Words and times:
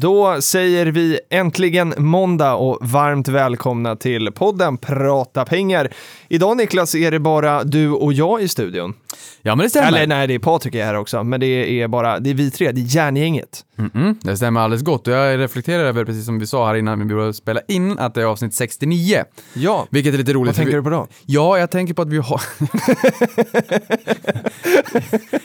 Då 0.00 0.40
säger 0.40 0.86
vi 0.86 1.20
äntligen 1.30 1.94
måndag 1.98 2.54
och 2.54 2.78
varmt 2.80 3.28
välkomna 3.28 3.96
till 3.96 4.32
podden 4.32 4.76
Prata 4.78 5.44
pengar. 5.44 5.88
Idag 6.28 6.56
Niklas 6.56 6.94
är 6.94 7.10
det 7.10 7.18
bara 7.18 7.64
du 7.64 7.90
och 7.90 8.12
jag 8.12 8.42
i 8.42 8.48
studion. 8.48 8.94
Ja, 9.42 9.56
men 9.56 9.64
det 9.64 9.70
stämmer. 9.70 9.88
Eller 9.88 10.06
nej, 10.06 10.26
det 10.26 10.34
är 10.34 10.38
Patrik 10.38 10.74
är 10.74 10.84
här 10.84 10.94
också, 10.94 11.24
men 11.24 11.40
det 11.40 11.80
är 11.82 11.88
bara, 11.88 12.18
det 12.18 12.30
är 12.30 12.34
vi 12.34 12.50
tre, 12.50 12.72
det 12.72 12.80
är 12.80 12.96
järngänget. 12.96 13.64
Mm-mm, 13.76 14.16
det 14.22 14.36
stämmer 14.36 14.60
alldeles 14.60 14.82
gott 14.82 15.08
och 15.08 15.14
jag 15.14 15.38
reflekterar 15.38 15.84
över, 15.84 16.04
precis 16.04 16.26
som 16.26 16.38
vi 16.38 16.46
sa 16.46 16.66
här 16.66 16.74
innan 16.74 16.98
vi 16.98 17.14
började 17.14 17.34
spela 17.34 17.60
in, 17.68 17.98
att 17.98 18.14
det 18.14 18.20
är 18.20 18.24
avsnitt 18.24 18.54
69. 18.54 19.24
Ja, 19.54 19.86
Vilket 19.90 20.14
är 20.14 20.18
lite 20.18 20.32
roligt. 20.32 20.46
vad 20.48 20.56
tänker 20.56 20.70
för 20.70 20.76
du 20.76 20.82
vi... 20.82 20.84
på 20.84 20.90
då? 20.90 21.06
Ja, 21.26 21.58
jag 21.58 21.70
tänker 21.70 21.94
på 21.94 22.02
att 22.02 22.08
vi 22.08 22.18
har... 22.18 22.40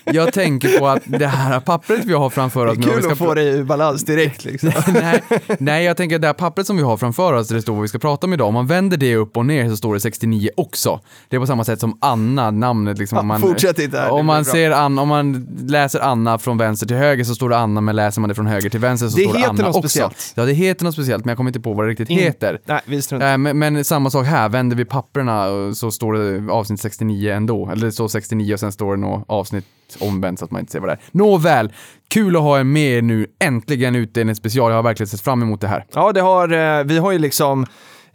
jag 0.13 0.33
tänker 0.33 0.79
på 0.79 0.87
att 0.87 1.03
det 1.05 1.27
här 1.27 1.59
pappret 1.59 2.05
vi 2.05 2.13
har 2.13 2.29
framför 2.29 2.65
oss... 2.65 2.77
Det 2.77 2.83
är 2.83 2.85
vi 2.85 2.93
kul 2.93 3.03
ska 3.03 3.11
att 3.11 3.17
få 3.17 3.33
dig 3.33 3.47
ur 3.47 3.63
balans 3.63 4.03
direkt 4.03 4.44
liksom. 4.45 4.71
nej, 4.93 5.23
nej, 5.59 5.85
jag 5.85 5.97
tänker 5.97 6.15
att 6.15 6.21
det 6.21 6.27
här 6.27 6.33
pappret 6.33 6.67
som 6.67 6.77
vi 6.77 6.83
har 6.83 6.97
framför 6.97 7.33
oss, 7.33 7.47
där 7.47 7.55
det 7.55 7.61
står 7.61 7.73
vad 7.73 7.81
vi 7.81 7.87
ska 7.87 7.99
prata 7.99 8.27
om 8.27 8.33
idag, 8.33 8.47
om 8.47 8.53
man 8.53 8.67
vänder 8.67 8.97
det 8.97 9.15
upp 9.15 9.37
och 9.37 9.45
ner 9.45 9.69
så 9.69 9.77
står 9.77 9.93
det 9.93 9.99
69 9.99 10.49
också. 10.57 10.99
Det 11.29 11.35
är 11.35 11.39
på 11.39 11.47
samma 11.47 11.63
sätt 11.63 11.79
som 11.79 11.97
Anna, 12.01 12.51
namnet 12.51 12.97
liksom. 12.97 13.17
om 13.17 13.27
man, 13.27 13.41
fortsätt 13.41 13.79
inte 13.79 13.99
här, 13.99 14.09
om 14.11 14.25
man, 14.25 14.45
ser 14.45 14.71
Anna, 14.71 15.01
om 15.01 15.07
man 15.07 15.47
läser 15.67 15.99
Anna 15.99 16.39
från 16.39 16.57
vänster 16.57 16.87
till 16.87 16.97
höger 16.97 17.23
så 17.23 17.35
står 17.35 17.49
det 17.49 17.57
Anna, 17.57 17.81
men 17.81 17.95
läser 17.95 18.21
man 18.21 18.27
det 18.27 18.35
från 18.35 18.47
höger 18.47 18.69
till 18.69 18.79
vänster 18.79 19.07
så 19.07 19.17
Det 19.17 19.23
står 19.23 19.33
det 19.33 19.45
Anna 19.45 19.63
något 19.63 19.75
också. 19.75 19.79
speciellt. 19.79 20.33
Ja, 20.35 20.45
det 20.45 20.53
heter 20.53 20.85
något 20.85 20.93
speciellt, 20.93 21.25
men 21.25 21.29
jag 21.29 21.37
kommer 21.37 21.49
inte 21.49 21.59
på 21.59 21.73
vad 21.73 21.85
det 21.85 21.89
riktigt 21.91 22.09
In- 22.09 22.19
heter. 22.19 22.59
Nej, 22.65 22.81
vi. 22.85 23.01
Äh, 23.11 23.37
men, 23.37 23.59
men 23.59 23.83
samma 23.83 24.09
sak 24.09 24.25
här, 24.25 24.49
vänder 24.49 24.75
vi 24.77 24.85
papperna 24.85 25.45
så 25.75 25.91
står 25.91 26.13
det 26.13 26.53
avsnitt 26.53 26.81
69 26.81 27.31
ändå. 27.31 27.69
Eller 27.69 27.85
det 27.85 27.91
står 27.91 28.07
69 28.07 28.53
och 28.53 28.59
sen 28.59 28.71
står 28.71 28.95
det 28.95 29.01
något 29.01 29.25
avsnitt 29.27 29.65
omvänt 29.99 30.39
så 30.39 30.45
att 30.45 30.51
man 30.51 30.59
inte 30.59 30.71
ser 30.71 30.79
vad 30.79 30.89
det 30.89 30.93
är. 30.93 30.99
Nåväl, 31.11 31.73
kul 32.07 32.35
att 32.35 32.41
ha 32.41 32.59
er 32.59 32.63
med 32.63 33.03
nu. 33.03 33.27
Äntligen 33.39 33.95
Utdelningsspecial. 33.95 34.71
Jag 34.71 34.77
har 34.77 34.83
verkligen 34.83 35.07
sett 35.07 35.21
fram 35.21 35.41
emot 35.41 35.61
det 35.61 35.67
här. 35.67 35.85
Ja, 35.93 36.11
det 36.11 36.21
har, 36.21 36.53
eh, 36.53 36.83
vi 36.83 36.97
har 36.97 37.11
ju 37.11 37.19
liksom 37.19 37.65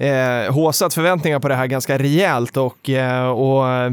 eh, 0.00 0.52
håsat 0.52 0.94
förväntningar 0.94 1.40
på 1.40 1.48
det 1.48 1.54
här 1.54 1.66
ganska 1.66 1.98
rejält 1.98 2.56
och, 2.56 2.90
eh, 2.90 3.28
och 3.28 3.68
eh, 3.68 3.92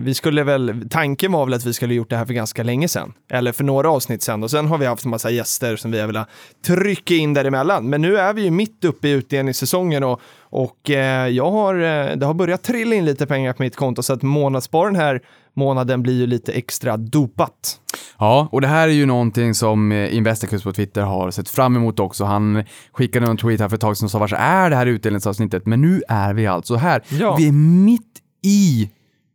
vi 0.00 0.14
skulle 0.14 0.42
väl, 0.42 0.88
tanken 0.90 1.32
var 1.32 1.44
väl 1.44 1.54
att 1.54 1.64
vi 1.64 1.72
skulle 1.72 1.94
gjort 1.94 2.10
det 2.10 2.16
här 2.16 2.24
för 2.24 2.34
ganska 2.34 2.62
länge 2.62 2.88
sedan, 2.88 3.12
eller 3.30 3.52
för 3.52 3.64
några 3.64 3.90
avsnitt 3.90 4.22
sedan 4.22 4.42
och 4.42 4.50
sen 4.50 4.66
har 4.66 4.78
vi 4.78 4.86
haft 4.86 5.04
en 5.04 5.10
massa 5.10 5.30
gäster 5.30 5.76
som 5.76 5.90
vi 5.90 6.00
har 6.00 6.06
velat 6.06 6.28
trycka 6.66 7.14
in 7.14 7.34
däremellan. 7.34 7.90
Men 7.90 8.02
nu 8.02 8.16
är 8.16 8.32
vi 8.32 8.42
ju 8.42 8.50
mitt 8.50 8.84
uppe 8.84 9.08
i 9.08 9.10
utdelningssäsongen 9.10 10.04
och, 10.04 10.20
och 10.40 10.90
eh, 10.90 11.28
jag 11.28 11.50
har, 11.50 11.74
eh, 11.74 12.16
det 12.16 12.26
har 12.26 12.34
börjat 12.34 12.62
trilla 12.62 12.94
in 12.94 13.04
lite 13.04 13.26
pengar 13.26 13.52
på 13.52 13.62
mitt 13.62 13.76
konto 13.76 14.02
så 14.02 14.12
att 14.12 14.22
månadssparen 14.22 14.96
här 14.96 15.20
månaden 15.56 16.02
blir 16.02 16.14
ju 16.14 16.26
lite 16.26 16.52
extra 16.52 16.96
dopat. 16.96 17.80
Ja, 18.18 18.48
och 18.52 18.60
det 18.60 18.66
här 18.66 18.88
är 18.88 18.92
ju 18.92 19.06
någonting 19.06 19.54
som 19.54 19.92
eh, 19.92 20.16
Investorkurs 20.16 20.62
på 20.62 20.72
Twitter 20.72 21.02
har 21.02 21.30
sett 21.30 21.48
fram 21.48 21.76
emot 21.76 22.00
också. 22.00 22.24
Han 22.24 22.64
skickade 22.92 23.26
en 23.26 23.36
tweet 23.36 23.60
här 23.60 23.68
för 23.68 23.76
ett 23.76 23.80
tag 23.80 23.96
sedan 23.96 24.06
och 24.06 24.10
sa 24.10 24.18
vars 24.18 24.32
är 24.32 24.70
det 24.70 24.76
här 24.76 24.86
utdelningsavsnittet? 24.86 25.66
Men 25.66 25.80
nu 25.80 26.02
är 26.08 26.34
vi 26.34 26.46
alltså 26.46 26.74
här. 26.74 27.02
Ja. 27.08 27.36
Vi 27.38 27.48
är 27.48 27.52
mitt 27.52 28.20
i 28.42 28.90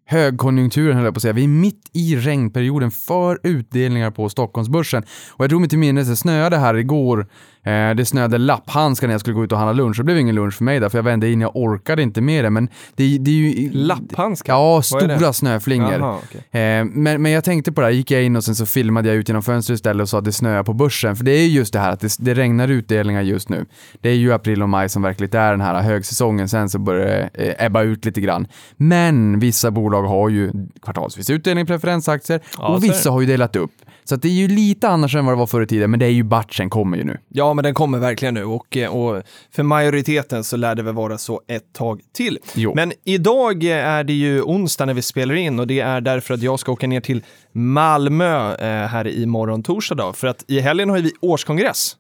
högkonjunkturen 0.10 0.96
höll 0.96 1.06
jag 1.06 1.14
på 1.14 1.18
att 1.18 1.22
säga. 1.22 1.34
Vi 1.34 1.44
är 1.44 1.48
mitt 1.48 1.90
i 1.94 2.16
regnperioden 2.16 2.92
för 2.92 3.40
utdelningar 3.44 4.12
på 4.12 4.30
Stockholmsbörsen. 4.30 5.04
Och 5.32 5.44
jag 5.44 5.50
drog 5.50 5.62
mig 5.62 5.70
till 5.70 5.80
minnes, 5.80 6.08
det 6.08 6.16
snöade 6.16 6.58
här 6.58 6.76
igår. 6.76 7.28
Eh, 7.64 7.96
det 7.96 8.06
snöade 8.06 8.38
lapphandskar 8.38 9.08
när 9.08 9.14
jag 9.14 9.22
skulle 9.22 9.36
gå 9.36 9.44
ut 9.44 9.52
och 9.52 9.58
handla 9.58 9.84
lunch. 9.84 9.98
Det 9.98 10.04
blev 10.04 10.18
ingen 10.18 10.36
lunch 10.36 10.54
för 10.54 10.64
mig 10.64 10.80
där, 10.80 10.90
för 10.90 10.98
jag 10.98 11.04
vände 11.04 11.30
in, 11.30 11.42
jag 11.42 11.56
orkade 11.56 12.02
inte 12.02 12.22
med 12.22 12.46
det. 12.46 12.50
Men 12.50 12.70
det, 12.96 13.18
det 13.18 13.32
är 13.32 13.36
ju... 13.36 13.70
Lapphandskar? 13.74 14.54
Ja, 14.54 14.82
stora 14.82 15.34
snöflingor. 15.34 15.94
Jaha, 15.94 16.18
okej. 16.24 16.62
Eh, 16.62 16.86
men, 16.86 17.22
men 17.22 17.32
jag 17.32 17.44
tänkte 17.44 17.72
på 17.72 17.82
det 17.82 17.88
här, 17.88 17.94
gick 17.94 18.12
jag 18.12 18.24
in 18.24 18.36
och 18.36 18.44
sen 18.44 18.56
så 18.56 18.66
filmade 18.66 19.08
jag 19.08 19.18
ut 19.18 19.30
genom 19.30 19.44
fönstret 19.44 19.76
istället 19.76 20.02
och 20.02 20.10
sa 20.10 20.18
att 20.18 20.26
det 20.26 20.32
snöar 20.32 20.64
på 20.64 20.74
börsen. 20.74 21.16
För 21.16 21.24
det 21.24 21.32
är 21.32 21.48
just 21.48 21.74
det 21.74 21.80
här 21.80 21.92
att 21.92 22.00
det, 22.00 22.16
det 22.20 22.34
regnar 22.34 22.68
utdelningar 22.68 23.22
just 23.22 23.50
nu. 23.50 23.66
Det 24.02 24.10
är 24.10 24.16
ju 24.16 24.34
april 24.34 24.62
och 24.62 24.70
maj 24.70 24.90
som 24.90 25.02
verkligen 25.02 25.42
är 25.42 25.52
den 25.52 25.62
här 25.62 25.82
högsäsongen, 25.82 26.50
sen 26.50 26.70
så 26.70 26.80
börjar 26.80 27.06
det 27.06 27.30
eh, 27.34 27.66
ebba 27.66 27.82
ut 27.82 28.06
lite 28.06 28.22
grann. 28.22 28.48
Men 28.78 29.40
vissa 29.40 29.72
bolag 29.72 30.04
har 30.04 30.30
ju 30.30 30.52
kvartalsvis 30.82 31.30
utdelning 31.30 31.64
i 31.64 31.68
preferensaktier 31.68 32.42
Ja, 32.58 32.68
och 32.68 32.84
vissa 32.84 33.10
har 33.10 33.22
ju 33.22 33.28
delat 33.28 33.56
upp. 33.56 33.72
Så 34.10 34.16
det 34.16 34.28
är 34.28 34.34
ju 34.34 34.48
lite 34.48 34.88
annars 34.88 35.16
än 35.16 35.26
vad 35.26 35.34
det 35.34 35.40
var 35.40 35.48
förr 35.48 35.62
i 35.62 35.68
tiden, 35.68 35.92
men 35.92 36.00
det 36.00 36.06
är 36.06 36.10
ju 36.10 36.24
batchen 36.24 36.70
kommer 36.70 36.98
ju 36.98 37.04
nu. 37.04 37.18
Ja, 37.28 37.54
men 37.54 37.64
den 37.64 37.74
kommer 37.74 38.00
verkligen 38.00 38.34
nu 38.34 38.44
och, 38.44 38.78
eh, 38.78 38.96
och 38.96 39.24
för 39.52 39.64
majoriteten 39.64 40.44
så 40.44 40.58
lär 40.58 40.76
det 40.76 40.84
väl 40.84 40.94
vara 40.94 41.18
så 41.18 41.42
ett 41.48 41.74
tag 41.74 42.02
till. 42.14 42.40
Jo. 42.54 42.74
Men 42.76 42.94
idag 43.06 43.64
är 43.64 44.04
det 44.04 44.14
ju 44.14 44.42
onsdag 44.42 44.86
när 44.86 44.94
vi 44.94 45.02
spelar 45.02 45.36
in 45.36 45.60
och 45.60 45.68
det 45.68 45.80
är 45.80 46.02
därför 46.02 46.34
att 46.34 46.42
jag 46.42 46.60
ska 46.60 46.72
åka 46.72 46.88
ner 46.88 47.02
till 47.02 47.24
Malmö 47.52 48.56
eh, 48.56 48.88
här 48.88 49.08
i 49.08 49.26
morgon 49.26 49.64
torsdag 49.64 49.96
då, 49.96 50.14
för 50.14 50.28
att 50.28 50.44
i 50.48 50.60
helgen 50.60 50.90
har 50.90 51.00
vi 51.00 51.12
årskongress 51.22 51.98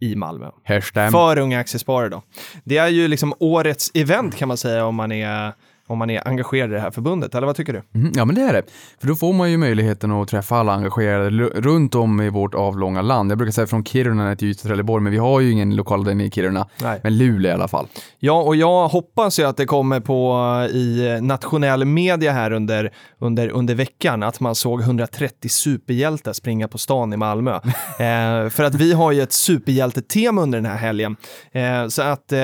i 0.00 0.16
Malmö. 0.16 0.50
Härstäm. 0.64 1.12
För 1.12 1.38
unga 1.38 1.60
aktiesparare 1.60 2.08
då. 2.08 2.22
Det 2.64 2.76
är 2.76 2.88
ju 2.88 3.08
liksom 3.08 3.34
årets 3.38 3.90
event 3.94 4.36
kan 4.36 4.48
man 4.48 4.56
säga 4.56 4.86
om 4.86 4.94
man 4.94 5.12
är 5.12 5.52
om 5.86 5.98
man 5.98 6.10
är 6.10 6.28
engagerad 6.28 6.70
i 6.70 6.74
det 6.74 6.80
här 6.80 6.90
förbundet, 6.90 7.34
eller 7.34 7.46
vad 7.46 7.56
tycker 7.56 7.72
du? 7.72 7.82
Mhm, 7.98 8.12
Ja 8.14 8.24
men 8.24 8.34
det 8.34 8.42
är 8.42 8.52
det. 8.52 8.62
För 9.00 9.08
då 9.08 9.14
får 9.14 9.32
man 9.32 9.50
ju 9.50 9.56
möjligheten 9.56 10.12
att 10.12 10.28
träffa 10.28 10.56
alla 10.56 10.72
engagerade 10.72 11.30
runt 11.44 11.94
om 11.94 12.20
i 12.20 12.30
vårt 12.30 12.54
avlånga 12.54 13.02
land. 13.02 13.30
Jag 13.30 13.38
brukar 13.38 13.52
säga 13.52 13.66
från 13.66 13.84
Kiruna 13.84 14.36
till 14.36 14.48
Ystad 14.48 14.68
Trelleborg, 14.68 15.02
men 15.02 15.12
vi 15.12 15.18
har 15.18 15.40
ju 15.40 15.50
ingen 15.50 15.76
lokal 15.76 16.04
där 16.04 16.14
nere 16.14 16.26
i 16.26 16.30
Kiruna. 16.30 16.68
Nej. 16.82 17.00
Men 17.02 17.18
Luleå 17.18 17.50
i 17.50 17.54
alla 17.54 17.68
fall. 17.68 17.86
Ja, 18.18 18.42
och 18.42 18.56
jag 18.56 18.88
hoppas 18.88 19.38
ju 19.40 19.44
att 19.44 19.56
det 19.56 19.66
kommer 19.66 20.00
på 20.00 20.32
i 20.72 21.18
nationell 21.22 21.84
media 21.84 22.32
här 22.32 22.50
under, 22.52 22.92
under, 23.18 23.48
under 23.48 23.74
veckan, 23.74 24.22
att 24.22 24.40
man 24.40 24.54
såg 24.54 24.80
130 24.80 25.48
superhjältar 25.48 26.32
springa 26.32 26.68
på 26.68 26.78
stan 26.78 27.12
i 27.12 27.16
Malmö. 27.16 27.54
eh, 27.54 28.48
för 28.50 28.62
att 28.62 28.74
vi 28.74 28.92
har 28.92 29.12
ju 29.12 29.22
ett 29.22 29.32
superhjältetema 29.32 30.42
under 30.42 30.58
den 30.58 30.70
här 30.70 30.76
helgen. 30.76 31.16
Eh, 31.52 31.88
så 31.88 32.02
att, 32.02 32.32
eh, 32.32 32.40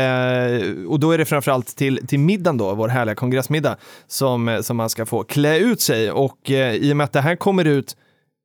och 0.89 1.01
då 1.01 1.11
är 1.11 1.19
det 1.19 1.25
framförallt 1.25 1.77
till, 1.77 2.07
till 2.07 2.19
middagen 2.19 2.57
då, 2.59 2.75
vår 2.75 2.89
härliga 2.89 3.15
kongressmiddag, 3.29 3.77
som, 4.07 4.59
som 4.63 4.77
man 4.77 4.91
ska 4.91 5.07
få 5.07 5.25
klä 5.25 5.59
ut 5.59 5.81
sig. 5.81 6.11
Och 6.11 6.51
eh, 6.51 6.75
i 6.75 6.93
och 6.93 6.97
med 6.97 7.05
att 7.05 7.13
det 7.13 7.21
här 7.21 7.37
kommer 7.37 7.65
ut 7.65 7.97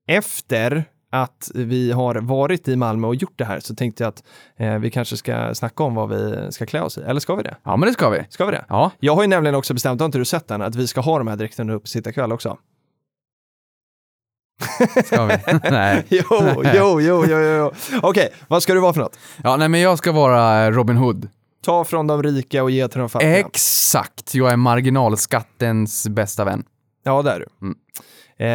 efter 0.07 0.85
att 1.11 1.51
vi 1.55 1.91
har 1.91 2.16
varit 2.16 2.67
i 2.67 2.75
Malmö 2.75 3.07
och 3.07 3.16
gjort 3.16 3.33
det 3.35 3.45
här 3.45 3.59
så 3.59 3.75
tänkte 3.75 4.03
jag 4.03 4.09
att 4.09 4.23
eh, 4.57 4.79
vi 4.79 4.91
kanske 4.91 5.17
ska 5.17 5.55
snacka 5.55 5.83
om 5.83 5.95
vad 5.95 6.09
vi 6.09 6.51
ska 6.51 6.66
klä 6.66 6.81
oss 6.81 6.97
i. 6.97 7.01
Eller 7.01 7.19
ska 7.19 7.35
vi 7.35 7.44
det? 7.44 7.57
Ja 7.63 7.77
men 7.77 7.88
det 7.88 7.94
ska 7.94 8.09
vi. 8.09 8.25
Ska 8.29 8.45
vi 8.45 8.51
det? 8.51 8.66
Ja. 8.69 8.91
Jag 8.99 9.16
har 9.16 9.21
ju 9.21 9.27
nämligen 9.27 9.55
också 9.55 9.73
bestämt, 9.73 10.01
har 10.01 10.05
inte 10.05 10.17
du 10.17 10.25
sett 10.25 10.47
den, 10.47 10.61
att 10.61 10.75
vi 10.75 10.88
ska 10.88 11.01
ha 11.01 11.17
de 11.17 11.27
här 11.27 11.35
dräkterna 11.35 11.73
upp 11.73 11.88
sitta 11.88 12.11
kväll 12.11 12.31
också. 12.31 12.57
Ska 15.05 15.25
vi? 15.25 15.38
nej. 15.71 16.05
Jo, 16.09 16.23
jo, 16.73 17.01
jo, 17.01 17.25
jo, 17.29 17.38
jo. 17.39 17.71
Okej, 18.01 18.33
vad 18.47 18.63
ska 18.63 18.73
du 18.73 18.79
vara 18.79 18.94
för 18.94 19.01
något? 19.01 19.19
Ja, 19.44 19.57
nej 19.57 19.69
men 19.69 19.81
jag 19.81 19.97
ska 19.97 20.11
vara 20.11 20.71
Robin 20.71 20.97
Hood. 20.97 21.29
Ta 21.63 21.84
från 21.84 22.07
de 22.07 22.24
rika 22.24 22.63
och 22.63 22.72
ge 22.72 22.88
till 22.88 23.00
de 23.00 23.09
fattiga. 23.09 23.38
Exakt! 23.38 24.35
Jag 24.35 24.51
är 24.51 24.57
marginalskattens 24.57 26.07
bästa 26.07 26.46
vän. 26.46 26.63
Ja, 27.03 27.22
det 27.22 27.31
är 27.31 27.40
du. 27.40 27.47
Mm. 27.62 27.78
Eh, 28.44 28.50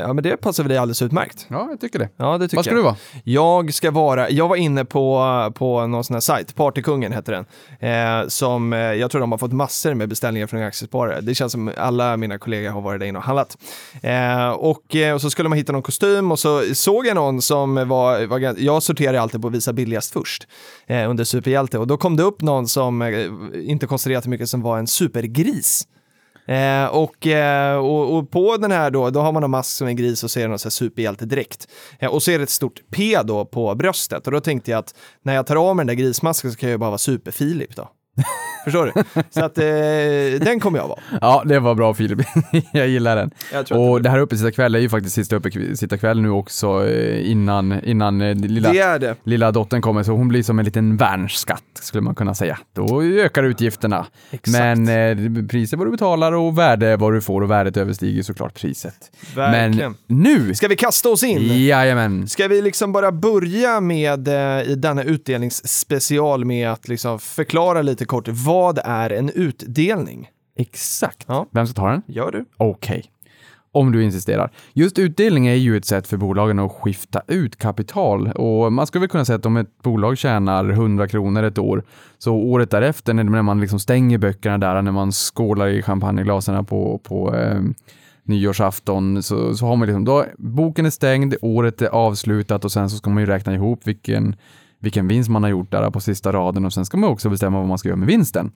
ja, 0.00 0.12
men 0.12 0.24
det 0.24 0.36
passar 0.36 0.62
väl 0.62 0.68
dig 0.68 0.78
alldeles 0.78 1.02
utmärkt. 1.02 1.46
Ja, 1.48 1.66
jag 1.70 1.80
tycker 1.80 1.98
det. 1.98 2.08
Ja, 2.16 2.38
det 2.38 2.44
tycker 2.48 2.56
Vad 2.56 2.64
ska 2.64 2.74
jag. 2.74 2.78
du 2.78 2.82
vara? 2.82 2.96
Jag 3.24 3.74
ska 3.74 3.90
vara, 3.90 4.30
jag 4.30 4.48
var 4.48 4.56
inne 4.56 4.84
på, 4.84 5.52
på 5.54 5.86
någon 5.86 6.04
sån 6.04 6.14
här 6.14 6.20
sajt, 6.20 6.54
Partykungen 6.54 7.12
heter 7.12 7.32
den, 7.32 8.22
eh, 8.22 8.28
som 8.28 8.72
eh, 8.72 8.78
jag 8.78 9.10
tror 9.10 9.20
de 9.20 9.32
har 9.32 9.38
fått 9.38 9.52
massor 9.52 9.94
med 9.94 10.08
beställningar 10.08 10.46
från 10.46 10.62
aktiesparare. 10.62 11.20
Det 11.20 11.34
känns 11.34 11.52
som 11.52 11.72
alla 11.76 12.16
mina 12.16 12.38
kollegor 12.38 12.70
har 12.70 12.80
varit 12.80 13.00
där 13.00 13.06
inne 13.06 13.18
och 13.18 13.24
handlat. 13.24 13.58
Eh, 14.02 14.48
och, 14.48 14.96
eh, 14.96 15.14
och 15.14 15.20
så 15.20 15.30
skulle 15.30 15.48
man 15.48 15.58
hitta 15.58 15.72
någon 15.72 15.82
kostym 15.82 16.32
och 16.32 16.38
så 16.38 16.74
såg 16.74 17.06
jag 17.06 17.14
någon 17.14 17.42
som 17.42 17.74
var, 17.74 18.26
var 18.26 18.38
jag 18.58 18.82
sorterar 18.82 19.18
alltid 19.18 19.42
på 19.42 19.48
visa 19.48 19.72
billigast 19.72 20.12
först 20.12 20.48
eh, 20.86 21.10
under 21.10 21.24
superhjälte 21.24 21.78
och 21.78 21.86
då 21.86 21.96
kom 21.96 22.16
det 22.16 22.22
upp 22.22 22.42
någon 22.42 22.68
som 22.68 23.02
inte 23.54 23.86
kostade 23.86 24.14
jättemycket 24.14 24.48
som 24.48 24.62
var 24.62 24.78
en 24.78 24.86
supergris. 24.86 25.86
Eh, 26.48 26.86
och, 26.86 27.26
eh, 27.26 27.76
och, 27.76 28.16
och 28.16 28.30
på 28.30 28.56
den 28.56 28.70
här 28.70 28.90
då, 28.90 29.10
då 29.10 29.20
har 29.20 29.32
man 29.32 29.44
en 29.44 29.50
mask 29.50 29.70
som 29.70 29.86
en 29.86 29.96
gris 29.96 30.24
och 30.24 30.30
så 30.30 30.40
är 30.40 30.42
det 30.42 30.48
någon 30.48 30.58
superhjältedräkt. 30.58 31.68
Eh, 31.98 32.10
och 32.10 32.22
så 32.22 32.30
är 32.30 32.38
det 32.38 32.42
ett 32.42 32.50
stort 32.50 32.80
P 32.90 33.18
då 33.24 33.44
på 33.44 33.74
bröstet 33.74 34.26
och 34.26 34.32
då 34.32 34.40
tänkte 34.40 34.70
jag 34.70 34.78
att 34.78 34.94
när 35.22 35.34
jag 35.34 35.46
tar 35.46 35.56
av 35.56 35.76
mig 35.76 35.86
den 35.86 35.96
där 35.96 36.04
grismasken 36.04 36.52
så 36.52 36.58
kan 36.58 36.68
jag 36.68 36.74
ju 36.74 36.78
bara 36.78 36.90
vara 36.90 36.98
super-Filip 36.98 37.76
då. 37.76 37.88
Förstår 38.64 38.92
du? 38.94 39.22
Så 39.30 39.44
att 39.44 39.58
eh, 39.58 40.46
den 40.46 40.60
kommer 40.60 40.78
jag 40.78 40.88
vara. 40.88 40.98
Ja, 41.20 41.42
det 41.46 41.58
var 41.58 41.74
bra 41.74 41.94
Filip. 41.94 42.18
jag 42.72 42.88
gillar 42.88 43.16
den. 43.16 43.30
Jag 43.52 43.80
Och 43.80 44.02
det 44.02 44.10
här 44.10 44.18
uppe 44.18 44.36
sitta 44.36 44.50
kväll 44.50 44.74
är 44.74 44.78
ju 44.78 44.88
faktiskt 44.88 45.14
sista 45.14 45.36
uppe 45.36 45.76
sitta 45.76 45.96
kväll 45.96 46.20
nu 46.20 46.30
också 46.30 46.88
eh, 46.88 47.30
innan, 47.30 47.84
innan 47.84 48.20
eh, 48.20 48.34
lilla, 48.34 48.72
det 48.72 48.98
det. 48.98 49.16
lilla 49.24 49.52
dottern 49.52 49.82
kommer, 49.82 50.02
så 50.02 50.12
hon 50.12 50.28
blir 50.28 50.42
som 50.42 50.58
en 50.58 50.64
liten 50.64 50.96
värnskatt 50.96 51.62
skulle 51.74 52.00
man 52.00 52.14
kunna 52.14 52.34
säga. 52.34 52.58
Då 52.72 53.02
ökar 53.02 53.42
utgifterna. 53.42 54.06
Exakt. 54.30 54.58
Men 54.58 54.88
eh, 54.88 55.46
priset 55.48 55.78
vad 55.78 55.86
du 55.86 55.90
betalar 55.90 56.32
och 56.32 56.58
värde 56.58 56.96
vad 56.96 57.12
du 57.12 57.20
får 57.20 57.40
och 57.40 57.50
värdet 57.50 57.76
överstiger 57.76 58.22
såklart 58.22 58.54
priset. 58.54 59.10
Verkligen. 59.34 59.96
Men 60.06 60.22
nu! 60.22 60.54
Ska 60.54 60.68
vi 60.68 60.76
kasta 60.76 61.08
oss 61.08 61.22
in? 61.22 61.66
Jajamän. 61.66 62.28
Ska 62.28 62.48
vi 62.48 62.62
liksom 62.62 62.92
bara 62.92 63.12
börja 63.12 63.80
med 63.80 64.28
eh, 64.28 64.70
i 64.70 64.74
denna 64.74 65.02
utdelningsspecial 65.02 66.44
med 66.44 66.70
att 66.70 66.88
liksom 66.88 67.18
förklara 67.18 67.82
lite 67.82 68.04
kort 68.08 68.28
vad 68.28 68.78
är 68.84 69.10
en 69.10 69.30
utdelning? 69.30 70.28
Exakt. 70.56 71.24
Ja. 71.28 71.46
Vem 71.50 71.66
ska 71.66 71.80
ta 71.80 71.90
den? 71.90 72.02
Gör 72.06 72.32
du? 72.32 72.44
Okej. 72.56 73.04
Om 73.72 73.92
du 73.92 74.04
insisterar. 74.04 74.50
Just 74.72 74.98
utdelning 74.98 75.46
är 75.46 75.54
ju 75.54 75.76
ett 75.76 75.84
sätt 75.84 76.06
för 76.06 76.16
bolagen 76.16 76.58
att 76.58 76.72
skifta 76.72 77.22
ut 77.26 77.56
kapital 77.56 78.32
och 78.32 78.72
man 78.72 78.86
skulle 78.86 79.00
väl 79.00 79.08
kunna 79.08 79.24
säga 79.24 79.36
att 79.36 79.46
om 79.46 79.56
ett 79.56 79.82
bolag 79.82 80.18
tjänar 80.18 80.70
100 80.70 81.08
kronor 81.08 81.42
ett 81.42 81.58
år 81.58 81.84
så 82.18 82.34
året 82.34 82.70
därefter 82.70 83.14
när 83.14 83.42
man 83.42 83.60
liksom 83.60 83.80
stänger 83.80 84.18
böckerna 84.18 84.58
där 84.58 84.82
när 84.82 84.92
man 84.92 85.12
skålar 85.12 85.68
i 85.68 85.82
champagneglasen 85.82 86.64
på, 86.64 87.00
på 87.04 87.34
eh, 87.34 87.60
nyårsafton 88.28 89.22
så, 89.22 89.54
så 89.54 89.66
har 89.66 89.76
man 89.76 89.88
liksom, 89.88 90.04
då, 90.04 90.24
boken 90.38 90.86
är 90.86 90.90
stängd, 90.90 91.34
året 91.42 91.82
är 91.82 91.88
avslutat 91.88 92.64
och 92.64 92.72
sen 92.72 92.90
så 92.90 92.96
ska 92.96 93.10
man 93.10 93.22
ju 93.22 93.26
räkna 93.26 93.54
ihop 93.54 93.80
vilken, 93.86 94.36
vilken 94.80 95.08
vinst 95.08 95.30
man 95.30 95.42
har 95.42 95.50
gjort 95.50 95.70
där 95.70 95.90
på 95.90 96.00
sista 96.00 96.32
raden 96.32 96.64
och 96.64 96.72
sen 96.72 96.84
ska 96.84 96.96
man 96.96 97.10
också 97.10 97.30
bestämma 97.30 97.58
vad 97.58 97.68
man 97.68 97.78
ska 97.78 97.88
göra 97.88 97.96
med 97.96 98.08
vinsten. 98.08 98.52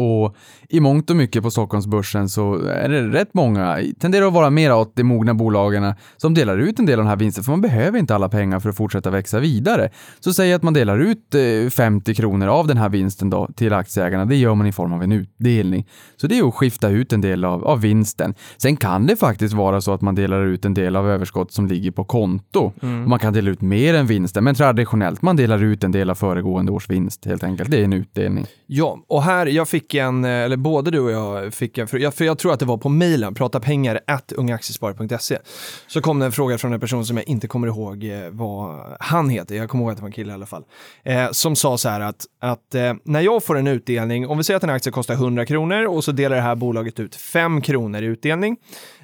Och 0.00 0.36
i 0.68 0.80
mångt 0.80 1.10
och 1.10 1.16
mycket 1.16 1.42
på 1.42 1.50
Stockholmsbörsen 1.50 2.28
så 2.28 2.54
är 2.54 2.88
det 2.88 3.02
rätt 3.02 3.34
många, 3.34 3.78
tenderar 4.00 4.26
att 4.26 4.32
vara 4.32 4.50
mer 4.50 4.74
åt 4.74 4.96
de 4.96 5.04
mogna 5.04 5.34
bolagen 5.34 5.94
som 6.16 6.34
delar 6.34 6.58
ut 6.58 6.78
en 6.78 6.86
del 6.86 6.98
av 6.98 7.04
den 7.04 7.08
här 7.08 7.16
vinsten, 7.16 7.44
för 7.44 7.52
man 7.52 7.60
behöver 7.60 7.98
inte 7.98 8.14
alla 8.14 8.28
pengar 8.28 8.60
för 8.60 8.68
att 8.68 8.76
fortsätta 8.76 9.10
växa 9.10 9.40
vidare. 9.40 9.90
Så 10.20 10.32
säg 10.32 10.52
att 10.52 10.62
man 10.62 10.74
delar 10.74 10.98
ut 10.98 11.34
eh, 11.34 11.70
50 11.70 12.14
kronor 12.14 12.48
av 12.48 12.66
den 12.66 12.76
här 12.76 12.88
vinsten 12.88 13.30
då 13.30 13.48
till 13.56 13.72
aktieägarna, 13.72 14.24
det 14.24 14.36
gör 14.36 14.54
man 14.54 14.66
i 14.66 14.72
form 14.72 14.92
av 14.92 15.02
en 15.02 15.12
utdelning. 15.12 15.86
Så 16.16 16.26
det 16.26 16.38
är 16.38 16.48
att 16.48 16.54
skifta 16.54 16.88
ut 16.88 17.12
en 17.12 17.20
del 17.20 17.44
av, 17.44 17.64
av 17.64 17.80
vinsten. 17.80 18.34
Sen 18.56 18.76
kan 18.76 19.06
det 19.06 19.16
faktiskt 19.16 19.54
vara 19.54 19.80
så 19.80 19.92
att 19.92 20.00
man 20.00 20.14
delar 20.14 20.44
ut 20.44 20.64
en 20.64 20.74
del 20.74 20.96
av 20.96 21.10
överskott 21.10 21.52
som 21.52 21.66
ligger 21.66 21.90
på 21.90 22.04
konto. 22.04 22.72
Och 22.80 23.08
man 23.08 23.18
kan 23.18 23.32
dela 23.32 23.50
ut 23.50 23.60
mer 23.60 23.94
än 23.94 24.06
vinsten, 24.06 24.44
men 24.44 24.54
traditionellt 24.54 25.22
man 25.22 25.36
delar 25.36 25.62
ut 25.62 25.84
en 25.84 25.92
del 25.92 26.10
av 26.10 26.14
föregående 26.14 26.72
års 26.72 26.90
vinst 26.90 27.26
helt 27.26 27.44
enkelt. 27.44 27.70
Det 27.70 27.80
är 27.80 27.84
en 27.84 27.92
utdelning. 27.92 28.46
Ja, 28.66 28.98
och 29.08 29.22
här, 29.22 29.46
jag 29.46 29.68
fick 29.68 29.89
en, 29.94 30.24
eh, 30.24 30.30
eller 30.30 30.56
både 30.56 30.90
du 30.90 31.00
och 31.00 31.10
jag 31.10 31.54
fick 31.54 31.78
en, 31.78 31.88
för 31.88 31.98
jag, 31.98 32.14
för 32.14 32.24
jag 32.24 32.38
tror 32.38 32.52
att 32.52 32.60
det 32.60 32.66
var 32.66 32.76
på 32.76 32.88
mejlen, 32.88 33.34
pratapengar 33.34 34.00
at 34.06 34.32
ungaaktiesparare.se. 34.32 35.38
Så 35.86 36.00
kom 36.00 36.18
det 36.18 36.26
en 36.26 36.32
fråga 36.32 36.58
från 36.58 36.72
en 36.72 36.80
person 36.80 37.06
som 37.06 37.16
jag 37.16 37.28
inte 37.28 37.48
kommer 37.48 37.66
ihåg 37.66 38.04
eh, 38.04 38.30
vad 38.30 38.80
han 39.00 39.28
heter, 39.28 39.54
jag 39.54 39.70
kommer 39.70 39.84
ihåg 39.84 39.90
att 39.90 39.96
det 39.96 40.02
var 40.02 40.08
en 40.08 40.12
kille 40.12 40.30
i 40.30 40.34
alla 40.34 40.46
fall, 40.46 40.64
eh, 41.02 41.30
som 41.30 41.56
sa 41.56 41.78
så 41.78 41.88
här 41.88 42.00
att, 42.00 42.26
att 42.40 42.74
eh, 42.74 42.94
när 43.04 43.20
jag 43.20 43.44
får 43.44 43.58
en 43.58 43.66
utdelning, 43.66 44.26
om 44.26 44.38
vi 44.38 44.44
säger 44.44 44.56
att 44.56 44.64
en 44.64 44.70
aktie 44.70 44.92
kostar 44.92 45.14
100 45.14 45.46
kronor 45.46 45.86
och 45.86 46.04
så 46.04 46.12
delar 46.12 46.36
det 46.36 46.42
här 46.42 46.54
bolaget 46.54 47.00
ut 47.00 47.16
5 47.16 47.60
kronor 47.60 48.02
i 48.02 48.06
utdelning, 48.06 48.56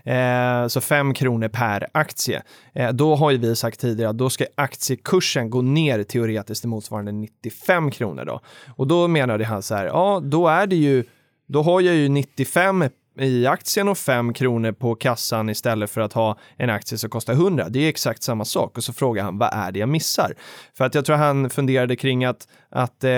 Eh, 0.07 0.67
så 0.67 0.81
5 0.81 1.15
kronor 1.15 1.49
per 1.49 1.87
aktie. 1.93 2.43
Eh, 2.75 2.93
då 2.93 3.15
har 3.15 3.31
ju 3.31 3.39
vi 3.39 3.57
sagt 3.57 3.81
tidigare 3.81 4.11
att 4.11 4.19
då 4.19 4.31
ska 4.31 4.47
aktiekursen 4.55 5.51
gå 5.51 5.63
ner 5.63 6.03
teoretiskt 6.03 6.63
till 6.63 6.69
motsvarande 6.69 7.13
95 7.13 7.91
kronor 7.91 8.25
då. 8.25 8.41
Och 8.77 8.87
då 8.87 9.09
menade 9.09 9.45
han 9.45 9.63
så 9.63 9.75
här, 9.75 9.87
ja 9.87 10.21
då 10.23 10.49
är 10.49 10.67
det 10.67 10.77
ju, 10.77 11.05
då 11.47 11.63
har 11.63 11.81
jag 11.81 11.95
ju 11.95 12.09
95 12.09 12.85
i 13.19 13.47
aktien 13.47 13.89
och 13.89 13.99
5 13.99 14.33
kronor 14.33 14.73
på 14.73 14.95
kassan 14.95 15.49
istället 15.49 15.91
för 15.91 16.01
att 16.01 16.13
ha 16.13 16.39
en 16.57 16.71
aktie 16.71 16.99
som 16.99 17.11
kostar 17.11 17.33
100. 17.33 17.69
Det 17.69 17.79
är 17.79 17.89
exakt 17.89 18.23
samma 18.23 18.45
sak. 18.45 18.77
Och 18.77 18.85
så 18.85 18.93
frågar 18.93 19.25
han, 19.25 19.39
vad 19.39 19.51
är 19.53 19.73
det 19.73 19.79
jag 19.79 19.89
missar? 19.89 20.35
För 20.77 20.85
att 20.85 20.95
jag 20.95 21.05
tror 21.05 21.17
han 21.17 21.51
funderade 21.51 21.97
kring 21.97 22.25
att, 22.25 22.49
att, 22.71 23.05
eh, 23.05 23.11